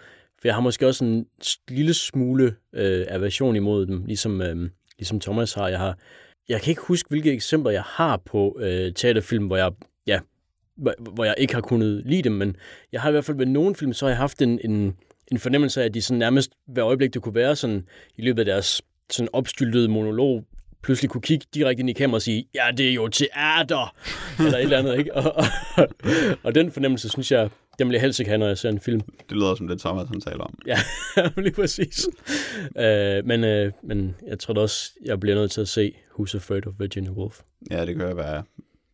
For 0.41 0.49
jeg 0.49 0.55
har 0.55 0.61
måske 0.61 0.87
også 0.87 1.05
en 1.05 1.27
lille 1.69 1.95
smule 1.95 2.57
øh, 2.73 3.07
aversion 3.09 3.57
imod 3.57 3.87
dem, 3.87 4.05
ligesom, 4.07 4.43
øh, 4.43 4.71
ligesom 4.99 5.21
Thomas 5.21 5.55
har. 5.55 5.69
Jeg, 5.69 5.79
har. 5.79 5.99
jeg 6.49 6.61
kan 6.63 6.71
ikke 6.71 6.83
huske, 6.83 7.09
hvilke 7.09 7.33
eksempler 7.33 7.73
jeg 7.73 7.83
har 7.83 8.17
på 8.17 8.59
øh, 8.61 8.93
teaterfilm, 8.93 9.47
hvor 9.47 9.57
jeg, 9.57 9.73
ja, 10.07 10.21
hvor, 10.77 10.95
hvor 10.99 11.25
jeg 11.25 11.35
ikke 11.39 11.55
har 11.55 11.61
kunnet 11.61 12.03
lide 12.07 12.23
dem, 12.23 12.33
men 12.33 12.57
jeg 12.93 13.01
har 13.01 13.09
i 13.09 13.13
hvert 13.13 13.25
fald 13.25 13.37
ved 13.37 13.47
nogle 13.47 13.75
film, 13.75 13.93
så 13.93 14.05
har 14.05 14.11
jeg 14.11 14.19
haft 14.19 14.43
en, 14.43 14.61
en, 14.65 14.97
en 15.33 15.39
fornemmelse 15.39 15.81
af, 15.81 15.85
at 15.85 15.95
de 15.95 16.03
sådan 16.03 16.19
nærmest 16.19 16.53
hver 16.67 16.87
øjeblik, 16.87 17.15
det 17.15 17.23
kunne 17.23 17.35
være 17.35 17.57
sådan, 17.57 17.87
i 18.17 18.23
løbet 18.23 18.39
af 18.39 18.45
deres 18.45 18.83
sådan 19.11 19.29
opstyltede 19.33 19.89
monolog, 19.89 20.45
pludselig 20.87 21.11
kunne 21.11 21.21
kigge 21.23 21.47
direkte 21.55 21.81
ind 21.81 21.91
i 21.91 21.93
kameraet 21.93 22.15
og 22.15 22.23
sige, 22.23 22.49
ja, 22.55 22.71
det 22.77 22.89
er 22.91 22.95
jo 22.95 23.09
teater, 23.09 23.95
eller 24.39 24.59
et 24.59 24.63
eller 24.63 24.79
andet, 24.79 24.99
ikke? 24.99 25.15
Og, 25.15 25.37
og, 25.37 25.89
og 26.43 26.55
den 26.55 26.73
fornemmelse, 26.73 27.09
synes 27.09 27.33
jeg, 27.33 27.51
den 27.79 27.87
vil 27.87 27.93
jeg 27.95 28.01
helst 28.01 28.21
ikke 28.21 28.29
have, 28.29 28.39
når 28.39 28.47
jeg 28.47 28.59
ser 28.59 28.69
en 28.69 28.81
film. 28.81 29.01
Det 29.01 29.37
lyder 29.37 29.55
som 29.55 29.69
det, 29.69 29.81
Thomas 29.81 30.09
han 30.09 30.21
taler 30.21 30.45
om. 30.45 30.59
Ja, 30.67 30.79
lige 31.43 31.55
præcis. 31.55 32.09
uh, 32.61 33.27
men, 33.27 33.45
uh, 33.45 33.73
men 33.83 34.15
jeg 34.27 34.39
tror 34.39 34.55
da 34.55 34.61
også, 34.61 34.93
jeg 35.05 35.21
bliver 35.21 35.37
nødt 35.37 35.51
til 35.51 35.61
at 35.61 35.69
se 35.69 35.93
Who's 36.19 36.35
Afraid 36.35 36.67
of 36.67 36.73
Virginia 36.79 37.11
Woolf. 37.11 37.41
Ja, 37.71 37.87
det 37.87 37.97
kan 37.97 38.17
være 38.17 38.43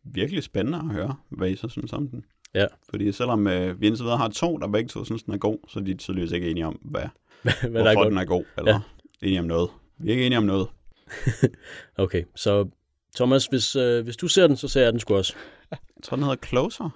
virkelig 0.03 0.43
spændende 0.43 0.77
at 0.77 0.95
høre, 0.95 1.15
hvad 1.29 1.49
I 1.49 1.55
så 1.55 1.67
synes 1.69 1.93
om 1.93 2.07
den. 2.07 2.23
Ja. 2.53 2.65
Fordi 2.89 3.11
selvom 3.11 3.47
øh, 3.47 3.81
vi 3.81 3.87
indtil 3.87 4.03
videre 4.03 4.17
har 4.17 4.29
to, 4.29 4.57
der 4.57 4.67
begge 4.67 4.87
to 4.87 5.05
synes, 5.05 5.23
den 5.23 5.33
er 5.33 5.37
god, 5.37 5.57
så 5.67 5.79
er 5.79 5.83
de 5.83 5.93
tydeligvis 5.93 6.31
ikke 6.31 6.49
enige 6.49 6.67
om, 6.67 6.79
hvad, 6.81 7.01
Hvad 7.43 7.69
hvorfor 7.69 8.03
er 8.03 8.09
den 8.09 8.17
er 8.17 8.25
god, 8.25 8.43
eller 8.57 8.71
ja. 8.71 9.27
enige 9.27 9.39
om 9.39 9.45
noget. 9.45 9.69
Vi 9.97 10.09
er 10.09 10.11
ikke 10.11 10.25
enige 10.25 10.37
om 10.37 10.43
noget. 10.43 10.67
Okay, 11.97 12.23
så 12.35 12.69
Thomas, 13.15 13.45
hvis, 13.45 13.75
uh, 13.75 13.99
hvis 14.03 14.17
du 14.17 14.27
ser 14.27 14.47
den, 14.47 14.57
så 14.57 14.67
ser 14.67 14.81
jeg 14.83 14.91
den 14.91 14.99
sgu 14.99 15.15
også. 15.15 15.33
Jeg 15.71 15.79
tror, 16.03 16.15
den 16.17 16.23
hedder 16.23 16.47
Closer, 16.47 16.89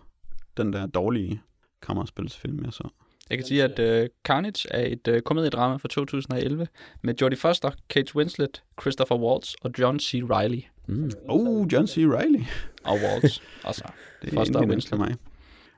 den 0.58 0.74
der 0.74 0.86
dårlige 0.86 1.42
kammerspilsfilm, 1.82 2.66
jeg 2.66 2.74
så. 2.74 2.90
Jeg 3.30 3.38
kan 3.38 3.48
sige, 3.48 3.64
at 3.64 4.04
uh, 4.04 4.10
Carnage 4.24 4.68
er 4.72 4.86
et 4.88 5.08
uh, 5.08 5.20
komediedrama 5.20 5.76
fra 5.76 5.88
2011 5.88 6.68
med 7.02 7.14
Jodie 7.22 7.38
Foster, 7.38 7.72
Kate 7.90 8.16
Winslet, 8.16 8.64
Christopher 8.82 9.18
Waltz 9.18 9.54
og 9.62 9.72
John 9.80 10.00
C. 10.00 10.22
Reilly. 10.30 10.62
Mm. 10.88 11.12
Oh, 11.30 11.68
John 11.74 11.88
C. 11.88 11.98
Reilly. 11.98 12.44
Og 12.84 12.98
Waltz 13.04 13.40
også. 13.64 13.84
Det 14.22 14.30
er 14.30 14.34
Foster 14.36 14.60
og 14.60 14.68
Winslet. 14.68 14.90
for 14.90 14.98
mig. 14.98 15.16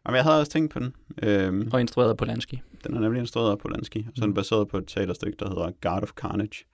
Jamen, 0.06 0.16
jeg 0.16 0.24
havde 0.24 0.40
også 0.40 0.52
tænkt 0.52 0.74
på 0.74 0.80
den. 0.80 0.96
Øhm, 1.24 1.70
Og 1.74 1.80
instrueret 1.82 2.10
af 2.10 2.18
Polanski. 2.18 2.62
den 2.84 2.96
er 2.96 3.00
nemlig 3.00 3.20
instrueret 3.20 3.52
af 3.52 3.58
Polanski, 3.58 4.00
og 4.08 4.14
så 4.16 4.22
er 4.22 4.26
den 4.26 4.34
baseret 4.34 4.68
på 4.68 4.78
et 4.78 4.84
teaterstykke, 4.88 5.38
der 5.40 5.50
hedder 5.50 5.72
Guard 5.82 6.04
of 6.04 6.10
Carnage. 6.10 6.66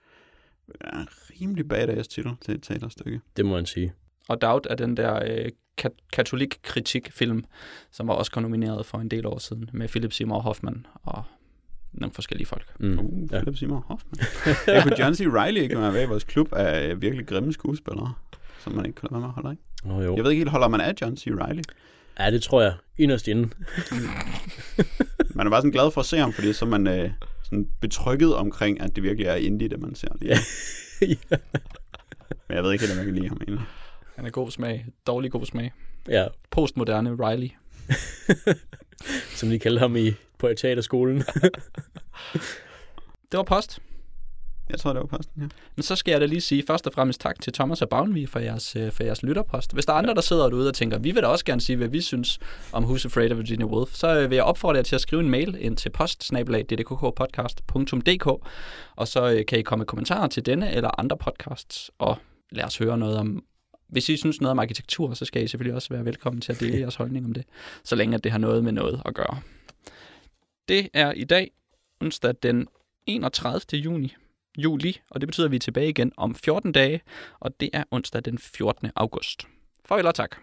Er 0.80 0.98
en 0.98 1.08
rimelig 1.40 1.68
badass 1.68 2.08
titel 2.08 2.30
til 2.40 2.54
et 2.54 2.62
teaterstykke. 2.62 3.20
Det 3.36 3.44
må 3.46 3.52
man 3.54 3.66
sige. 3.66 3.92
Og 4.28 4.40
Doubt 4.42 4.66
er 4.70 4.74
den 4.74 4.96
der 4.96 5.20
øh, 5.26 5.48
kat- 5.82 6.00
katolik-kritik-film, 6.12 7.44
som 7.90 8.08
var 8.08 8.14
også 8.14 8.40
nomineret 8.40 8.86
for 8.86 8.98
en 8.98 9.08
del 9.10 9.26
år 9.26 9.38
siden 9.38 9.70
med 9.72 9.88
Philip 9.88 10.12
Seymour 10.12 10.40
Hoffman 10.40 10.86
og 11.02 11.22
nogle 11.92 12.12
forskellige 12.14 12.46
folk. 12.46 12.80
Mm. 12.80 12.98
Uh, 12.98 13.32
Ja. 13.32 13.38
Philip 13.38 13.56
Seymour 13.58 13.84
Hoffman. 13.88 14.26
jeg 14.66 14.82
kunne 14.82 15.00
John 15.00 15.14
C. 15.14 15.20
Reilly 15.20 15.60
ikke 15.60 15.78
være 15.78 15.92
med 15.92 16.02
i 16.02 16.06
vores 16.06 16.24
klub 16.24 16.52
af 16.52 17.00
virkelig 17.02 17.26
grimme 17.26 17.52
skuespillere, 17.52 18.14
som 18.60 18.72
man 18.72 18.86
ikke 18.86 18.96
kan 19.00 19.08
lade 19.10 19.12
være 19.12 19.20
med 19.20 19.28
at 19.28 19.34
holde 19.34 19.48
af. 19.84 19.90
Oh, 19.90 20.04
jo. 20.04 20.16
Jeg 20.16 20.24
ved 20.24 20.30
ikke 20.30 20.40
helt, 20.40 20.50
holder 20.50 20.68
man 20.68 20.80
af 20.80 20.94
John 21.00 21.16
C. 21.16 21.26
Reilly? 21.26 21.62
Ja, 22.18 22.30
det 22.30 22.42
tror 22.42 22.62
jeg. 22.62 22.74
Inderst 22.98 23.28
inde. 23.28 23.50
Man 25.34 25.46
er 25.46 25.50
bare 25.50 25.60
sådan 25.60 25.70
glad 25.70 25.90
for 25.90 26.00
at 26.00 26.06
se 26.06 26.16
ham, 26.18 26.32
fordi 26.32 26.52
så 26.52 26.66
man 26.66 26.86
øh, 26.86 27.10
sådan 27.46 27.68
betrykket 27.80 28.34
omkring, 28.34 28.80
at 28.80 28.96
det 28.96 29.02
virkelig 29.02 29.26
er 29.26 29.34
indie, 29.34 29.68
det 29.68 29.80
man 29.80 29.94
ser 29.94 30.08
lige. 30.20 30.30
Ja. 30.30 31.06
ja. 31.06 31.14
Men 32.48 32.56
jeg 32.56 32.64
ved 32.64 32.72
ikke 32.72 32.86
helt, 32.86 32.92
om 32.92 32.98
jeg 32.98 33.06
kan 33.06 33.14
lide 33.14 33.28
ham 33.28 33.36
egentlig. 33.36 33.66
Han 34.16 34.26
er 34.26 34.30
god 34.30 34.50
smag. 34.50 34.86
Dårlig 35.06 35.30
god 35.30 35.46
smag. 35.46 35.72
ja, 36.08 36.26
Postmoderne 36.50 37.16
Riley. 37.20 37.48
som 39.38 39.48
de 39.48 39.58
kalder 39.58 39.80
ham 39.80 39.96
i, 39.96 40.12
på 40.38 40.48
teaterskolen. 40.56 41.18
Det 43.32 43.38
var 43.38 43.42
post. 43.42 43.78
Jeg 44.70 44.78
tror, 44.78 44.92
det 44.92 45.00
var 45.00 45.06
posten, 45.06 45.42
ja. 45.42 45.48
Men 45.76 45.82
så 45.82 45.96
skal 45.96 46.12
jeg 46.12 46.20
da 46.20 46.26
lige 46.26 46.40
sige 46.40 46.64
først 46.66 46.86
og 46.86 46.92
fremmest 46.92 47.20
tak 47.20 47.40
til 47.40 47.52
Thomas 47.52 47.82
og 47.82 47.88
Bavnvig 47.88 48.28
for 48.28 48.38
jeres, 48.38 48.76
øh, 48.76 48.92
for 48.92 49.04
jeres 49.04 49.22
lytterpost. 49.22 49.72
Hvis 49.72 49.86
der 49.86 49.92
er 49.92 49.96
andre, 49.96 50.14
der 50.14 50.20
sidder 50.20 50.48
derude 50.48 50.68
og 50.68 50.74
tænker, 50.74 50.98
vi 50.98 51.10
vil 51.10 51.22
da 51.22 51.28
også 51.28 51.44
gerne 51.44 51.60
sige, 51.60 51.76
hvad 51.76 51.88
vi 51.88 52.00
synes 52.00 52.38
om 52.72 52.84
Who's 52.84 53.04
Afraid 53.04 53.32
of 53.32 53.38
Virginia 53.38 53.66
Woolf, 53.66 53.94
så 53.94 54.20
øh, 54.20 54.30
vil 54.30 54.36
jeg 54.36 54.44
opfordre 54.44 54.76
jer 54.76 54.82
til 54.82 54.94
at 54.94 55.00
skrive 55.00 55.22
en 55.22 55.30
mail 55.30 55.56
ind 55.60 55.76
til 55.76 55.90
post 55.90 56.32
og 58.96 59.08
så 59.08 59.30
øh, 59.30 59.46
kan 59.46 59.58
I 59.58 59.62
komme 59.62 59.80
med 59.80 59.86
kommentarer 59.86 60.26
til 60.26 60.46
denne 60.46 60.72
eller 60.72 61.00
andre 61.00 61.16
podcasts, 61.16 61.90
og 61.98 62.16
lad 62.52 62.64
os 62.64 62.78
høre 62.78 62.98
noget 62.98 63.16
om 63.16 63.44
hvis 63.88 64.08
I 64.08 64.16
synes 64.16 64.40
noget 64.40 64.50
om 64.50 64.58
arkitektur, 64.58 65.14
så 65.14 65.24
skal 65.24 65.44
I 65.44 65.48
selvfølgelig 65.48 65.74
også 65.74 65.88
være 65.90 66.04
velkommen 66.04 66.40
til 66.40 66.52
at 66.52 66.60
dele 66.60 66.78
jeres 66.80 66.94
holdning 66.94 67.26
om 67.26 67.32
det, 67.32 67.44
så 67.84 67.96
længe 67.96 68.14
at 68.14 68.24
det 68.24 68.32
har 68.32 68.38
noget 68.38 68.64
med 68.64 68.72
noget 68.72 69.02
at 69.04 69.14
gøre. 69.14 69.40
Det 70.68 70.88
er 70.94 71.12
i 71.12 71.24
dag, 71.24 71.50
onsdag 72.00 72.34
den 72.42 72.68
31. 73.06 73.60
juni, 73.72 74.14
juli, 74.56 75.00
og 75.10 75.20
det 75.20 75.28
betyder, 75.28 75.46
at 75.46 75.50
vi 75.50 75.56
er 75.56 75.60
tilbage 75.60 75.88
igen 75.88 76.12
om 76.16 76.34
14 76.34 76.72
dage, 76.72 77.00
og 77.40 77.60
det 77.60 77.70
er 77.72 77.84
onsdag 77.90 78.24
den 78.24 78.38
14. 78.38 78.90
august. 78.96 79.46
Farvel 79.84 80.06
og 80.06 80.14
tak. 80.14 80.36